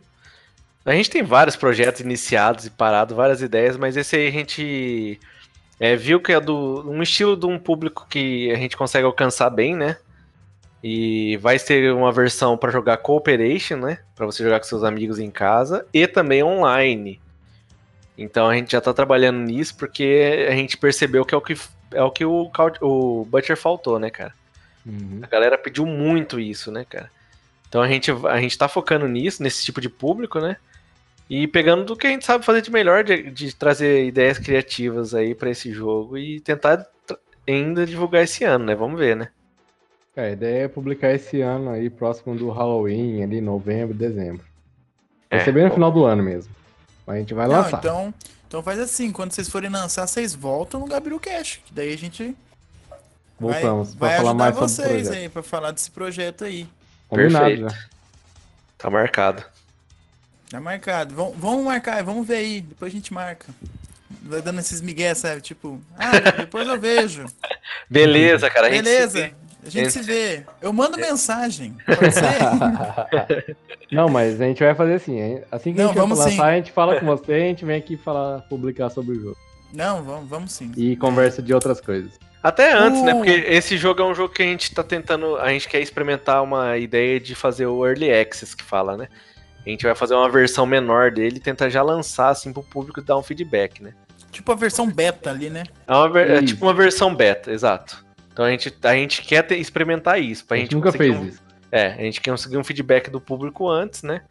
A 0.85 0.93
gente 0.93 1.09
tem 1.09 1.21
vários 1.21 1.57
projetos 1.57 1.99
iniciados 1.99 2.65
e 2.65 2.69
parados, 2.69 3.13
várias 3.13 3.41
ideias, 3.41 3.75
mas 3.75 3.97
esse 3.97 4.15
aí 4.15 4.27
a 4.29 4.31
gente 4.31 5.19
é, 5.77 5.97
viu 5.97 6.21
que 6.21 6.31
é 6.31 6.39
do 6.39 6.89
um 6.89 7.03
estilo 7.03 7.35
de 7.35 7.45
um 7.45 7.59
público 7.59 8.07
que 8.09 8.49
a 8.51 8.55
gente 8.55 8.77
consegue 8.77 9.05
alcançar 9.05 9.49
bem, 9.49 9.75
né? 9.75 9.97
E 10.83 11.37
vai 11.37 11.57
ser 11.57 11.91
uma 11.93 12.11
versão 12.11 12.57
para 12.57 12.71
jogar 12.71 12.97
Cooperation, 12.97 13.77
né? 13.77 13.99
Para 14.15 14.25
você 14.25 14.43
jogar 14.43 14.59
com 14.59 14.65
seus 14.65 14.83
amigos 14.83 15.19
em 15.19 15.31
casa 15.31 15.85
e 15.93 16.07
também 16.07 16.43
online. 16.43 17.19
Então 18.17 18.47
a 18.47 18.55
gente 18.55 18.71
já 18.71 18.81
tá 18.81 18.93
trabalhando 18.93 19.39
nisso 19.39 19.75
porque 19.77 20.47
a 20.49 20.55
gente 20.55 20.77
percebeu 20.77 21.25
que 21.25 21.35
é 21.35 21.37
o 21.37 21.41
que 21.41 21.55
é 21.91 22.03
o 22.03 22.11
que 22.11 22.25
o, 22.25 22.51
o 22.81 23.25
Butcher 23.25 23.57
faltou, 23.57 23.99
né, 23.99 24.09
cara? 24.09 24.33
Uhum. 24.85 25.19
A 25.21 25.27
galera 25.27 25.57
pediu 25.57 25.85
muito 25.85 26.39
isso, 26.39 26.71
né, 26.71 26.85
cara? 26.87 27.09
Então 27.67 27.81
a 27.81 27.87
gente, 27.87 28.11
a 28.11 28.39
gente 28.39 28.57
tá 28.57 28.67
focando 28.67 29.07
nisso, 29.07 29.43
nesse 29.43 29.63
tipo 29.63 29.81
de 29.81 29.89
público, 29.89 30.39
né? 30.39 30.57
E 31.29 31.47
pegando 31.47 31.83
do 31.83 31.95
que 31.95 32.07
a 32.07 32.09
gente 32.09 32.25
sabe 32.25 32.45
fazer 32.45 32.61
de 32.61 32.71
melhor, 32.71 33.03
de, 33.03 33.29
de 33.29 33.53
trazer 33.53 34.05
ideias 34.05 34.39
criativas 34.39 35.13
aí 35.13 35.35
pra 35.35 35.49
esse 35.49 35.71
jogo 35.73 36.17
e 36.17 36.39
tentar 36.39 36.85
ainda 37.47 37.85
divulgar 37.85 38.23
esse 38.23 38.45
ano, 38.45 38.65
né? 38.65 38.75
Vamos 38.75 38.97
ver, 38.97 39.15
né? 39.15 39.29
É, 40.17 40.21
a 40.21 40.31
ideia 40.31 40.63
é 40.63 40.67
publicar 40.67 41.11
esse 41.13 41.41
ano 41.41 41.69
aí, 41.69 41.89
próximo 41.91 42.35
do 42.35 42.49
Halloween, 42.49 43.21
ali, 43.21 43.39
novembro, 43.39 43.93
dezembro. 43.93 44.43
Vai 45.29 45.39
É, 45.39 45.43
ser 45.43 45.51
bem 45.51 45.65
no 45.65 45.71
final 45.71 45.91
do 45.91 46.05
ano 46.05 46.23
mesmo. 46.23 46.51
Mas 47.05 47.17
a 47.17 47.19
gente 47.19 47.33
vai 47.35 47.47
Não, 47.47 47.55
lançar. 47.57 47.77
então, 47.77 48.13
então 48.47 48.63
faz 48.63 48.79
assim, 48.79 49.11
quando 49.11 49.31
vocês 49.31 49.47
forem 49.47 49.69
lançar, 49.69 50.07
vocês 50.07 50.33
voltam 50.33 50.79
no 50.79 50.87
Gabriel 50.87 51.19
Cash, 51.19 51.61
que 51.63 51.71
daí 51.73 51.93
a 51.93 51.97
gente 51.97 52.35
vai, 52.89 52.99
Voltamos 53.61 53.93
vai 53.93 54.09
pra 54.09 54.17
falar 54.17 54.29
ajudar 54.31 54.43
mais 54.43 54.55
sobre 54.55 54.65
o 54.65 54.67
vocês 55.03 55.11
aí, 55.11 55.29
pra 55.29 55.43
falar 55.43 55.71
desse 55.71 55.91
projeto 55.91 56.43
aí. 56.45 56.67
Combinado, 57.07 57.45
Perfeito. 57.45 57.65
né? 57.73 57.79
Tá 58.77 58.89
marcado. 58.89 59.45
Tá 60.49 60.59
marcado. 60.59 61.13
Vamos, 61.13 61.35
vamos 61.37 61.63
marcar, 61.63 62.03
vamos 62.03 62.27
ver 62.27 62.37
aí, 62.37 62.61
depois 62.61 62.91
a 62.91 62.95
gente 62.95 63.13
marca. 63.13 63.45
Vai 64.23 64.41
dando 64.41 64.59
esses 64.59 64.81
migué, 64.81 65.13
sabe? 65.13 65.41
Tipo, 65.41 65.79
ah, 65.97 66.19
depois 66.37 66.67
eu 66.67 66.79
vejo. 66.79 67.25
Beleza, 67.89 68.49
cara. 68.49 68.67
a 68.67 68.71
gente 68.71 68.83
se 68.85 68.91
Beleza. 68.91 69.31
A 69.67 69.71
gente 69.71 69.91
se 69.91 69.99
Gente. 70.03 70.05
vê. 70.07 70.43
Eu 70.61 70.71
mando 70.73 70.97
mensagem, 70.97 71.75
pode 71.85 72.11
ser? 72.13 73.55
Não, 73.91 74.09
mas 74.09 74.39
a 74.41 74.45
gente 74.45 74.63
vai 74.63 74.75
fazer 74.75 74.95
assim. 74.95 75.19
hein? 75.19 75.41
Assim 75.51 75.71
que 75.73 75.77
Não, 75.79 75.85
a 75.85 75.87
gente 75.89 75.97
vamos 75.97 76.17
lançar, 76.19 76.31
sim. 76.31 76.41
a 76.41 76.55
gente 76.55 76.71
fala 76.71 76.99
com 76.99 77.05
você, 77.05 77.33
a 77.33 77.39
gente 77.39 77.65
vem 77.65 77.77
aqui 77.77 77.95
falar, 77.97 78.41
publicar 78.49 78.89
sobre 78.89 79.15
o 79.17 79.21
jogo. 79.21 79.37
Não, 79.73 80.03
vamos, 80.03 80.29
vamos 80.29 80.51
sim. 80.51 80.71
E 80.77 80.95
conversa 80.95 81.41
de 81.41 81.53
outras 81.53 81.79
coisas. 81.81 82.11
Até 82.41 82.71
antes, 82.73 83.01
né? 83.03 83.13
Uh. 83.13 83.17
Porque 83.17 83.31
esse 83.31 83.77
jogo 83.77 84.01
é 84.01 84.05
um 84.05 84.13
jogo 84.15 84.33
que 84.33 84.41
a 84.41 84.45
gente 84.45 84.73
tá 84.73 84.83
tentando. 84.83 85.35
A 85.37 85.49
gente 85.49 85.67
quer 85.67 85.81
experimentar 85.81 86.41
uma 86.43 86.77
ideia 86.77 87.19
de 87.19 87.35
fazer 87.35 87.65
o 87.65 87.85
Early 87.85 88.11
Access 88.11 88.55
que 88.55 88.63
fala, 88.63 88.95
né? 88.95 89.07
A 89.65 89.69
gente 89.69 89.85
vai 89.85 89.93
fazer 89.95 90.13
uma 90.13 90.29
versão 90.29 90.65
menor 90.65 91.11
dele 91.11 91.37
e 91.37 91.41
tentar 91.41 91.67
já 91.69 91.81
lançar 91.81 92.29
assim 92.29 92.53
pro 92.53 92.63
público 92.63 93.01
e 93.01 93.03
dar 93.03 93.17
um 93.17 93.23
feedback, 93.23 93.83
né? 93.83 93.93
Tipo 94.31 94.51
a 94.53 94.55
versão 94.55 94.89
beta 94.89 95.29
ali, 95.31 95.49
né? 95.49 95.63
É, 95.85 95.93
uma 95.93 96.09
ver- 96.09 96.29
é 96.29 96.41
tipo 96.41 96.65
uma 96.65 96.73
versão 96.73 97.13
beta, 97.13 97.51
exato. 97.51 98.05
Então 98.37 98.45
a 98.45 98.51
gente, 98.51 98.71
a 98.83 98.93
gente 98.93 99.23
quer 99.23 99.41
ter- 99.41 99.57
experimentar 99.57 100.21
isso. 100.21 100.45
Pra 100.45 100.55
A 100.55 100.59
gente 100.59 100.67
gente 100.67 100.75
nunca 100.75 100.91
fez 100.91 101.15
um- 101.17 101.25
isso. 101.25 101.39
É, 101.71 101.87
a 101.93 102.01
gente 102.03 102.21
quer 102.21 102.29
conseguir 102.29 102.55
um 102.57 102.63
feedback 102.63 103.09
do 103.09 103.19
público 103.19 103.67
antes, 103.67 104.03
né? 104.03 104.21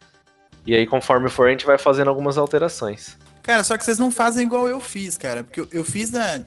E 0.65 0.73
aí, 0.73 0.87
conforme 0.87 1.27
for, 1.29 1.45
a 1.47 1.51
gente 1.51 1.65
vai 1.65 1.77
fazendo 1.77 2.07
algumas 2.07 2.37
alterações. 2.37 3.17
Cara, 3.43 3.65
só 3.65 3.77
que 3.77 3.83
vocês 3.83 3.99
não 3.99 4.09
fazem 4.09 4.45
igual 4.45 4.65
eu 4.65 4.79
fiz, 4.79 5.17
cara. 5.17 5.43
Porque 5.43 5.59
eu, 5.59 5.67
eu 5.73 5.83
fiz 5.83 6.09
na, 6.09 6.39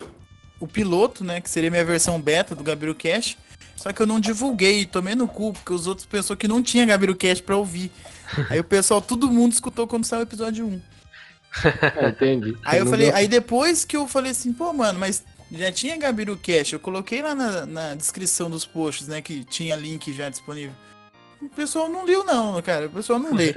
o 0.59 0.67
piloto, 0.67 1.23
né? 1.23 1.39
Que 1.39 1.51
seria 1.51 1.71
minha 1.71 1.85
versão 1.85 2.19
beta 2.19 2.55
do 2.55 2.65
Gabiru 2.65 2.95
Cash. 2.95 3.37
Só 3.77 3.93
que 3.93 4.01
eu 4.01 4.07
não 4.07 4.19
divulguei, 4.19 4.87
tomei 4.87 5.15
no 5.15 5.29
cu, 5.29 5.53
porque 5.53 5.73
os 5.75 5.87
outros 5.87 6.07
pensou 6.07 6.35
que 6.39 6.49
não 6.49 6.63
tinha 6.63 6.87
Gabiru 6.87 7.15
Cash 7.15 7.43
pra 7.43 7.59
ouvir. 7.59 7.91
Aí 8.49 8.59
o 8.59 8.65
pessoal, 8.65 9.03
todo 9.03 9.31
mundo 9.31 9.53
escutou 9.53 9.87
quando 9.87 10.07
saiu 10.07 10.21
o 10.21 10.23
episódio 10.23 10.67
1. 10.67 10.81
É, 11.97 12.09
entendi. 12.09 12.57
Aí 12.65 12.79
eu 12.79 12.87
falei, 12.87 13.09
deu- 13.09 13.17
aí 13.17 13.29
depois 13.29 13.85
que 13.85 13.97
eu 13.97 14.07
falei 14.09 14.31
assim, 14.31 14.51
pô, 14.53 14.73
mano, 14.73 14.99
mas 14.99 15.23
já 15.53 15.73
tinha 15.73 15.97
Gabiru 15.97 16.37
Cash, 16.37 16.73
eu 16.73 16.81
coloquei 16.81 17.23
lá 17.23 17.35
na, 17.35 17.67
na 17.67 17.95
descrição 17.95 18.49
dos 18.51 18.65
posts, 18.65 19.09
né, 19.09 19.21
que 19.21 19.45
tinha 19.45 19.75
link 19.77 20.13
já 20.13 20.29
disponível. 20.29 20.73
O 21.43 21.49
pessoal 21.49 21.89
não 21.89 22.05
leu 22.05 22.25
não, 22.25 22.61
cara, 22.63 22.87
o 22.87 22.91
pessoal 22.91 23.19
não 23.19 23.35
lê. 23.35 23.55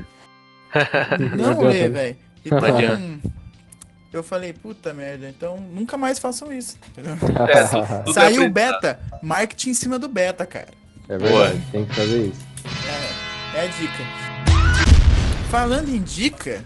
Não 1.37 1.61
lê, 1.61 1.87
velho. 1.89 2.17
Então, 2.45 3.21
eu 4.11 4.21
falei, 4.23 4.53
puta 4.53 4.93
merda, 4.93 5.27
então 5.29 5.57
nunca 5.57 5.97
mais 5.97 6.19
façam 6.19 6.51
isso. 6.51 6.77
entendeu? 6.89 7.15
É, 7.47 7.63
tudo 8.03 8.09
é 8.09 8.13
Saiu 8.13 8.45
o 8.45 8.49
beta, 8.49 8.99
marketing 9.21 9.69
em 9.69 9.73
cima 9.73 9.97
do 9.97 10.07
beta, 10.07 10.45
cara. 10.45 10.69
É 11.09 11.17
verdade, 11.17 11.61
tem 11.71 11.85
que 11.85 11.95
fazer 11.95 12.27
isso. 12.27 12.41
É, 13.53 13.57
é 13.57 13.61
a 13.61 13.67
dica. 13.67 14.03
Falando 15.49 15.89
em 15.89 16.01
dica, 16.01 16.63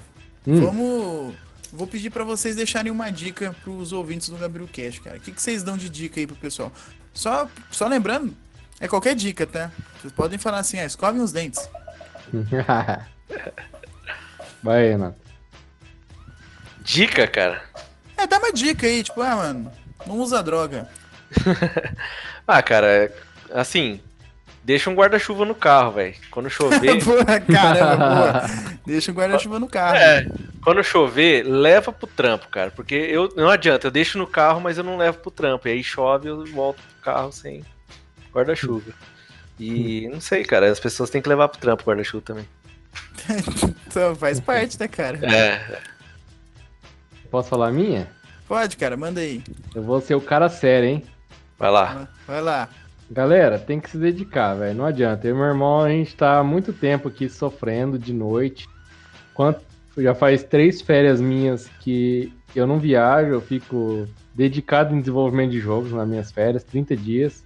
Hum. 0.48 0.62
vamos. 0.62 1.36
Vou 1.72 1.86
pedir 1.88 2.10
pra 2.10 2.24
vocês 2.24 2.56
deixarem 2.56 2.92
uma 2.92 3.10
dica 3.12 3.56
pros 3.64 3.92
ouvintes 3.92 4.30
do 4.30 4.38
Gabriel 4.38 4.68
Cash, 4.72 5.00
cara. 5.00 5.18
O 5.18 5.20
que, 5.20 5.32
que 5.32 5.42
vocês 5.42 5.64
dão 5.64 5.78
de 5.78 5.90
dica 5.90 6.20
aí 6.20 6.26
pro 6.28 6.36
pessoal? 6.36 6.72
Só, 7.14 7.48
só 7.72 7.88
lembrando, 7.88 8.36
é 8.80 8.88
qualquer 8.88 9.16
dica, 9.16 9.46
tá? 9.46 9.72
Vocês 10.00 10.14
podem 10.14 10.38
falar 10.40 10.60
assim, 10.60 10.80
ah, 10.80 10.86
escovem 10.86 11.22
os 11.22 11.32
dentes. 11.32 11.68
Vai, 14.64 14.90
Renato. 14.90 15.18
Dica, 16.82 17.28
cara. 17.28 17.62
É, 18.16 18.26
dá 18.26 18.38
uma 18.40 18.52
dica 18.52 18.88
aí, 18.88 19.04
tipo, 19.04 19.22
ah, 19.22 19.36
mano, 19.36 19.72
não 20.06 20.18
usa 20.20 20.42
droga. 20.42 20.88
Ah, 22.50 22.64
cara, 22.64 22.88
é- 22.88 23.14
assim, 23.54 24.00
deixa 24.68 24.90
um 24.90 24.94
guarda-chuva 24.94 25.46
no 25.46 25.56
carro, 25.56 25.94
velho. 25.94 26.14
Quando 26.30 26.50
chover, 26.50 27.00
Caramba, 27.50 28.16
boa. 28.16 28.42
Deixa 28.86 29.12
o 29.12 29.16
guarda-chuva 29.16 29.60
no 29.60 29.68
carro. 29.68 29.96
É. 29.96 30.28
quando 30.62 30.84
chover, 30.84 31.44
leva 31.44 31.90
pro 31.94 32.06
trampo, 32.06 32.50
cara. 32.50 32.70
Porque 32.70 32.94
eu 32.94 33.32
não 33.38 33.50
adianta, 33.50 33.88
eu 33.88 33.92
deixo 33.92 34.18
no 34.18 34.28
carro, 34.28 34.60
mas 34.60 34.78
eu 34.78 34.84
não 34.84 34.98
levo 34.98 35.20
pro 35.20 35.32
trampo. 35.32 35.70
E 35.70 35.72
aí 35.72 35.84
chove, 35.84 36.28
eu 36.28 36.46
volto 36.48 36.82
pro 36.82 37.14
carro 37.14 37.32
sem 37.32 37.64
guarda-chuva. 38.34 38.92
E 39.58 40.08
não 40.12 40.20
sei, 40.20 40.44
cara, 40.44 40.70
as 40.70 40.82
pessoas 40.82 41.10
têm 41.10 41.22
que 41.22 41.30
levar 41.30 41.48
pro 41.48 41.60
trampo 41.62 41.84
o 41.84 41.86
guarda-chuva 41.86 42.24
também. 42.26 42.48
Então, 43.88 44.16
faz 44.18 44.42
parte, 44.42 44.78
né, 44.78 44.88
cara? 44.90 45.18
É, 45.26 45.80
Posso 47.32 47.48
falar 47.50 47.70
a 47.70 47.72
minha? 47.72 48.10
Pode, 48.50 48.76
cara, 48.76 48.98
manda 48.98 49.22
aí. 49.22 49.42
Eu 49.74 49.84
vou 49.84 50.02
ser 50.02 50.16
o 50.16 50.22
cara 50.22 50.50
sério, 50.50 50.90
hein? 50.90 51.04
vai 51.58 51.72
lá. 51.72 52.08
Vai 52.28 52.42
lá. 52.42 52.70
Galera, 53.10 53.58
tem 53.58 53.80
que 53.80 53.90
se 53.90 53.98
dedicar, 53.98 54.54
velho. 54.56 54.76
Não 54.78 54.86
adianta. 54.86 55.28
Eu 55.28 55.36
e 55.36 55.38
meu 55.38 55.48
irmão, 55.48 55.82
a 55.82 55.90
gente 55.90 56.16
tá 56.16 56.40
há 56.40 56.44
muito 56.44 56.74
tempo 56.74 57.08
aqui 57.08 57.30
sofrendo 57.30 57.98
de 57.98 58.14
noite. 58.14 58.68
Quanto... 59.34 59.62
Já 59.98 60.14
faz 60.14 60.44
três 60.44 60.80
férias 60.80 61.20
minhas 61.20 61.68
que 61.80 62.32
eu 62.56 62.68
não 62.68 62.78
viajo, 62.80 63.30
eu 63.32 63.42
fico 63.42 64.08
dedicado 64.36 64.94
em 64.96 65.00
desenvolvimento 65.00 65.50
de 65.52 65.60
jogos 65.60 65.92
nas 65.92 66.08
minhas 66.08 66.32
férias, 66.32 66.64
30 66.64 66.96
dias. 66.96 67.44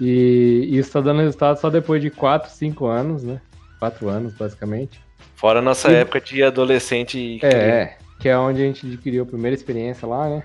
E 0.00 0.68
isso 0.70 0.92
tá 0.92 1.00
dando 1.00 1.20
resultado 1.22 1.58
só 1.58 1.68
depois 1.68 2.00
de 2.00 2.08
4, 2.08 2.50
5 2.50 2.86
anos, 2.86 3.24
né? 3.24 3.40
4 3.80 4.08
anos, 4.08 4.32
basicamente. 4.34 5.00
Fora 5.34 5.58
a 5.58 5.62
nossa 5.62 5.90
E- 5.90 5.96
época 5.96 6.20
de 6.20 6.42
adolescente 6.42 7.18
e 7.18 7.40
É, 7.44 7.48
é, 7.48 7.96
que 8.20 8.28
é 8.28 8.38
onde 8.38 8.62
a 8.62 8.64
gente 8.66 8.86
adquiriu 8.86 9.24
a 9.24 9.26
primeira 9.26 9.54
experiência 9.54 10.06
lá, 10.06 10.28
né? 10.28 10.42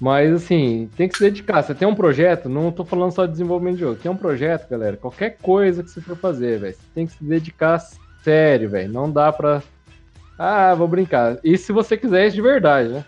Mas 0.00 0.32
assim, 0.32 0.90
tem 0.96 1.08
que 1.08 1.16
se 1.16 1.22
dedicar. 1.22 1.62
Você 1.62 1.74
tem 1.74 1.86
um 1.86 1.94
projeto, 1.94 2.48
não 2.48 2.72
tô 2.72 2.84
falando 2.84 3.12
só 3.12 3.26
de 3.26 3.32
desenvolvimento 3.32 3.76
de 3.76 3.80
jogo. 3.80 4.00
Tem 4.00 4.10
um 4.10 4.16
projeto, 4.16 4.68
galera, 4.68 4.96
qualquer 4.96 5.38
coisa 5.40 5.82
que 5.82 5.90
você 5.90 6.00
for 6.00 6.16
fazer, 6.16 6.58
velho, 6.58 6.74
você 6.74 6.82
tem 6.94 7.06
que 7.06 7.12
se 7.12 7.24
dedicar 7.24 7.80
sério, 8.22 8.70
velho. 8.70 8.92
Não 8.92 9.10
dá 9.10 9.32
pra. 9.32 9.62
Ah, 10.38 10.74
vou 10.74 10.88
brincar. 10.88 11.38
E 11.44 11.56
se 11.56 11.72
você 11.72 11.96
quiser 11.96 12.26
isso 12.26 12.36
de 12.36 12.42
verdade, 12.42 12.88
né? 12.88 13.04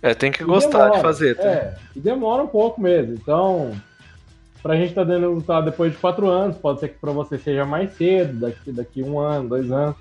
É, 0.00 0.14
tem 0.14 0.30
que 0.30 0.42
E 0.42 0.46
gostar 0.46 0.78
demora, 0.78 0.96
de 0.96 1.00
fazer, 1.00 1.34
tá? 1.36 1.48
É, 1.48 1.74
e 1.96 2.00
demora 2.00 2.42
um 2.42 2.46
pouco 2.46 2.80
mesmo. 2.80 3.14
Então, 3.14 3.72
pra 4.62 4.76
gente 4.76 4.94
tá 4.94 5.04
dando 5.04 5.28
resultado 5.28 5.66
depois 5.66 5.92
de 5.92 5.98
quatro 5.98 6.26
anos, 6.28 6.56
pode 6.56 6.80
ser 6.80 6.88
que 6.88 6.98
pra 6.98 7.10
você 7.12 7.38
seja 7.38 7.64
mais 7.64 7.92
cedo, 7.92 8.40
daqui, 8.40 8.72
daqui 8.72 9.02
um 9.02 9.18
ano, 9.18 9.48
dois 9.48 9.70
anos. 9.70 9.96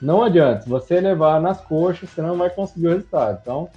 Não 0.00 0.22
adianta, 0.22 0.62
se 0.62 0.68
você 0.68 1.00
levar 1.00 1.40
nas 1.40 1.60
coxas, 1.60 2.10
você 2.10 2.20
não 2.20 2.36
vai 2.36 2.50
conseguir 2.50 2.88
o 2.88 2.90
resultado. 2.90 3.38
Então, 3.40 3.70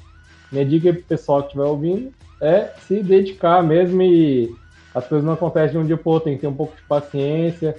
minha 0.51 0.65
dica 0.65 0.93
pro 0.93 1.03
pessoal 1.03 1.41
que 1.41 1.47
estiver 1.47 1.65
ouvindo 1.65 2.11
é 2.41 2.71
se 2.79 3.01
dedicar 3.01 3.63
mesmo 3.63 4.01
e 4.01 4.55
as 4.93 5.05
coisas 5.07 5.25
não 5.25 5.33
acontecem 5.33 5.71
de 5.71 5.77
um 5.77 5.85
dia 5.85 5.97
pro 5.97 6.11
outro, 6.11 6.25
tem 6.25 6.35
que 6.35 6.41
ter 6.41 6.47
um 6.47 6.55
pouco 6.55 6.75
de 6.75 6.81
paciência. 6.83 7.75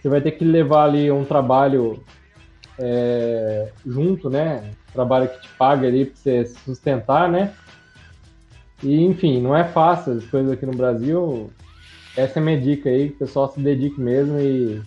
Você 0.00 0.08
vai 0.08 0.20
ter 0.20 0.32
que 0.32 0.44
levar 0.44 0.84
ali 0.84 1.10
um 1.10 1.24
trabalho 1.24 2.02
é, 2.78 3.70
junto, 3.86 4.30
né? 4.30 4.70
Trabalho 4.92 5.28
que 5.28 5.42
te 5.42 5.48
paga 5.50 5.86
ali 5.86 6.06
pra 6.06 6.16
você 6.16 6.46
sustentar, 6.46 7.28
né? 7.28 7.52
E, 8.82 9.04
enfim, 9.04 9.40
não 9.40 9.54
é 9.54 9.64
fácil 9.64 10.14
as 10.14 10.24
coisas 10.24 10.52
aqui 10.52 10.64
no 10.64 10.72
Brasil. 10.72 11.50
Essa 12.16 12.38
é 12.38 12.42
a 12.42 12.44
minha 12.44 12.60
dica 12.60 12.88
aí, 12.88 13.10
que 13.10 13.16
o 13.16 13.18
pessoal 13.18 13.52
se 13.52 13.60
dedique 13.60 14.00
mesmo 14.00 14.40
e, 14.40 14.82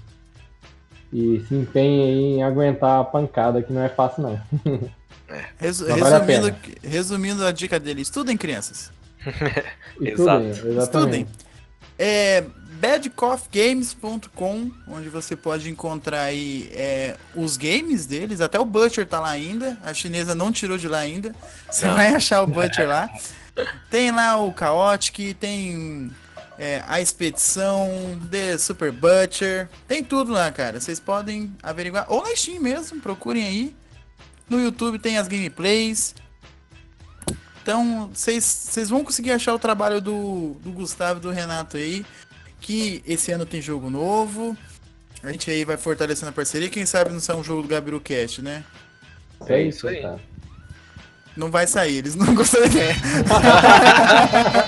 e 1.14 1.40
se 1.42 1.56
empenhe 1.56 2.38
em 2.38 2.44
aguentar 2.44 3.00
a 3.00 3.04
pancada, 3.04 3.62
que 3.62 3.72
não 3.72 3.82
é 3.82 3.90
fácil 3.90 4.24
não. 4.24 4.42
Resu- 5.58 5.88
Mas 5.90 6.00
vale 6.00 6.16
a 6.16 6.20
resumindo, 6.20 6.56
resumindo 6.84 7.46
a 7.46 7.52
dica 7.52 7.80
dele, 7.80 8.02
estudem, 8.02 8.36
crianças. 8.38 8.92
Exato. 10.02 10.44
Estudem, 10.46 10.50
exatamente. 10.50 10.82
Estudem. 10.82 11.28
É 11.98 12.44
badcoffgames.com, 12.80 14.72
onde 14.90 15.08
você 15.10 15.36
pode 15.36 15.70
encontrar 15.70 16.24
aí 16.24 16.70
é, 16.74 17.16
os 17.34 17.56
games 17.56 18.06
deles, 18.06 18.42
até 18.42 18.60
o 18.60 18.66
Butcher 18.66 19.06
tá 19.08 19.20
lá 19.22 19.30
ainda, 19.30 19.78
a 19.84 19.94
chinesa 19.94 20.36
não 20.36 20.52
tirou 20.52 20.78
de 20.78 20.88
lá 20.88 21.00
ainda. 21.00 21.34
Você 21.72 21.86
Não. 21.86 21.96
vai 21.96 22.14
achar 22.14 22.42
o 22.42 22.48
Butcher 22.48 22.88
lá. 22.88 23.10
Tem 23.90 24.12
lá 24.12 24.38
o 24.42 24.54
Chaotic, 24.58 25.34
tem 25.40 26.12
é, 26.58 26.84
a 26.88 27.00
Expedição, 27.00 28.20
The 28.30 28.58
Super 28.58 28.92
Butcher, 28.92 29.70
tem 29.88 30.04
tudo 30.04 30.32
lá, 30.34 30.52
cara. 30.52 30.82
Vocês 30.82 31.00
podem 31.00 31.56
averiguar, 31.64 32.06
ou 32.10 32.22
na 32.24 32.36
Steam 32.36 32.60
mesmo, 32.62 33.00
procurem 33.00 33.44
aí. 33.46 33.76
No 34.50 34.60
YouTube 34.60 35.00
tem 35.00 35.18
as 35.18 35.28
gameplays. 35.28 36.16
Então, 37.62 38.10
vocês 38.14 38.90
vão 38.90 39.04
conseguir 39.04 39.32
achar 39.32 39.54
o 39.54 39.60
trabalho 39.60 40.02
do, 40.02 40.58
do 40.62 40.72
Gustavo 40.72 41.20
e 41.20 41.22
do 41.22 41.32
Renato 41.32 41.78
aí. 41.78 42.06
Que 42.60 43.02
esse 43.08 43.32
ano 43.32 43.46
tem 43.46 43.62
jogo 43.62 43.90
novo. 43.90 44.58
A 45.24 45.32
gente 45.32 45.50
aí 45.50 45.64
vai 45.64 45.78
fortalecendo 45.78 46.30
a 46.30 46.34
parceria. 46.34 46.70
Quem 46.70 46.86
sabe 46.86 47.12
não 47.12 47.20
sai 47.20 47.36
um 47.36 47.44
jogo 47.44 47.62
do 47.62 47.68
Gabiru 47.70 48.02
Cast, 48.02 48.42
né? 48.42 48.64
É, 49.48 49.62
isso 49.62 49.88
aí. 49.88 50.04
Não 51.36 51.50
vai 51.50 51.66
sair, 51.66 51.98
eles 51.98 52.16
não 52.16 52.28
ideia. 52.68 52.96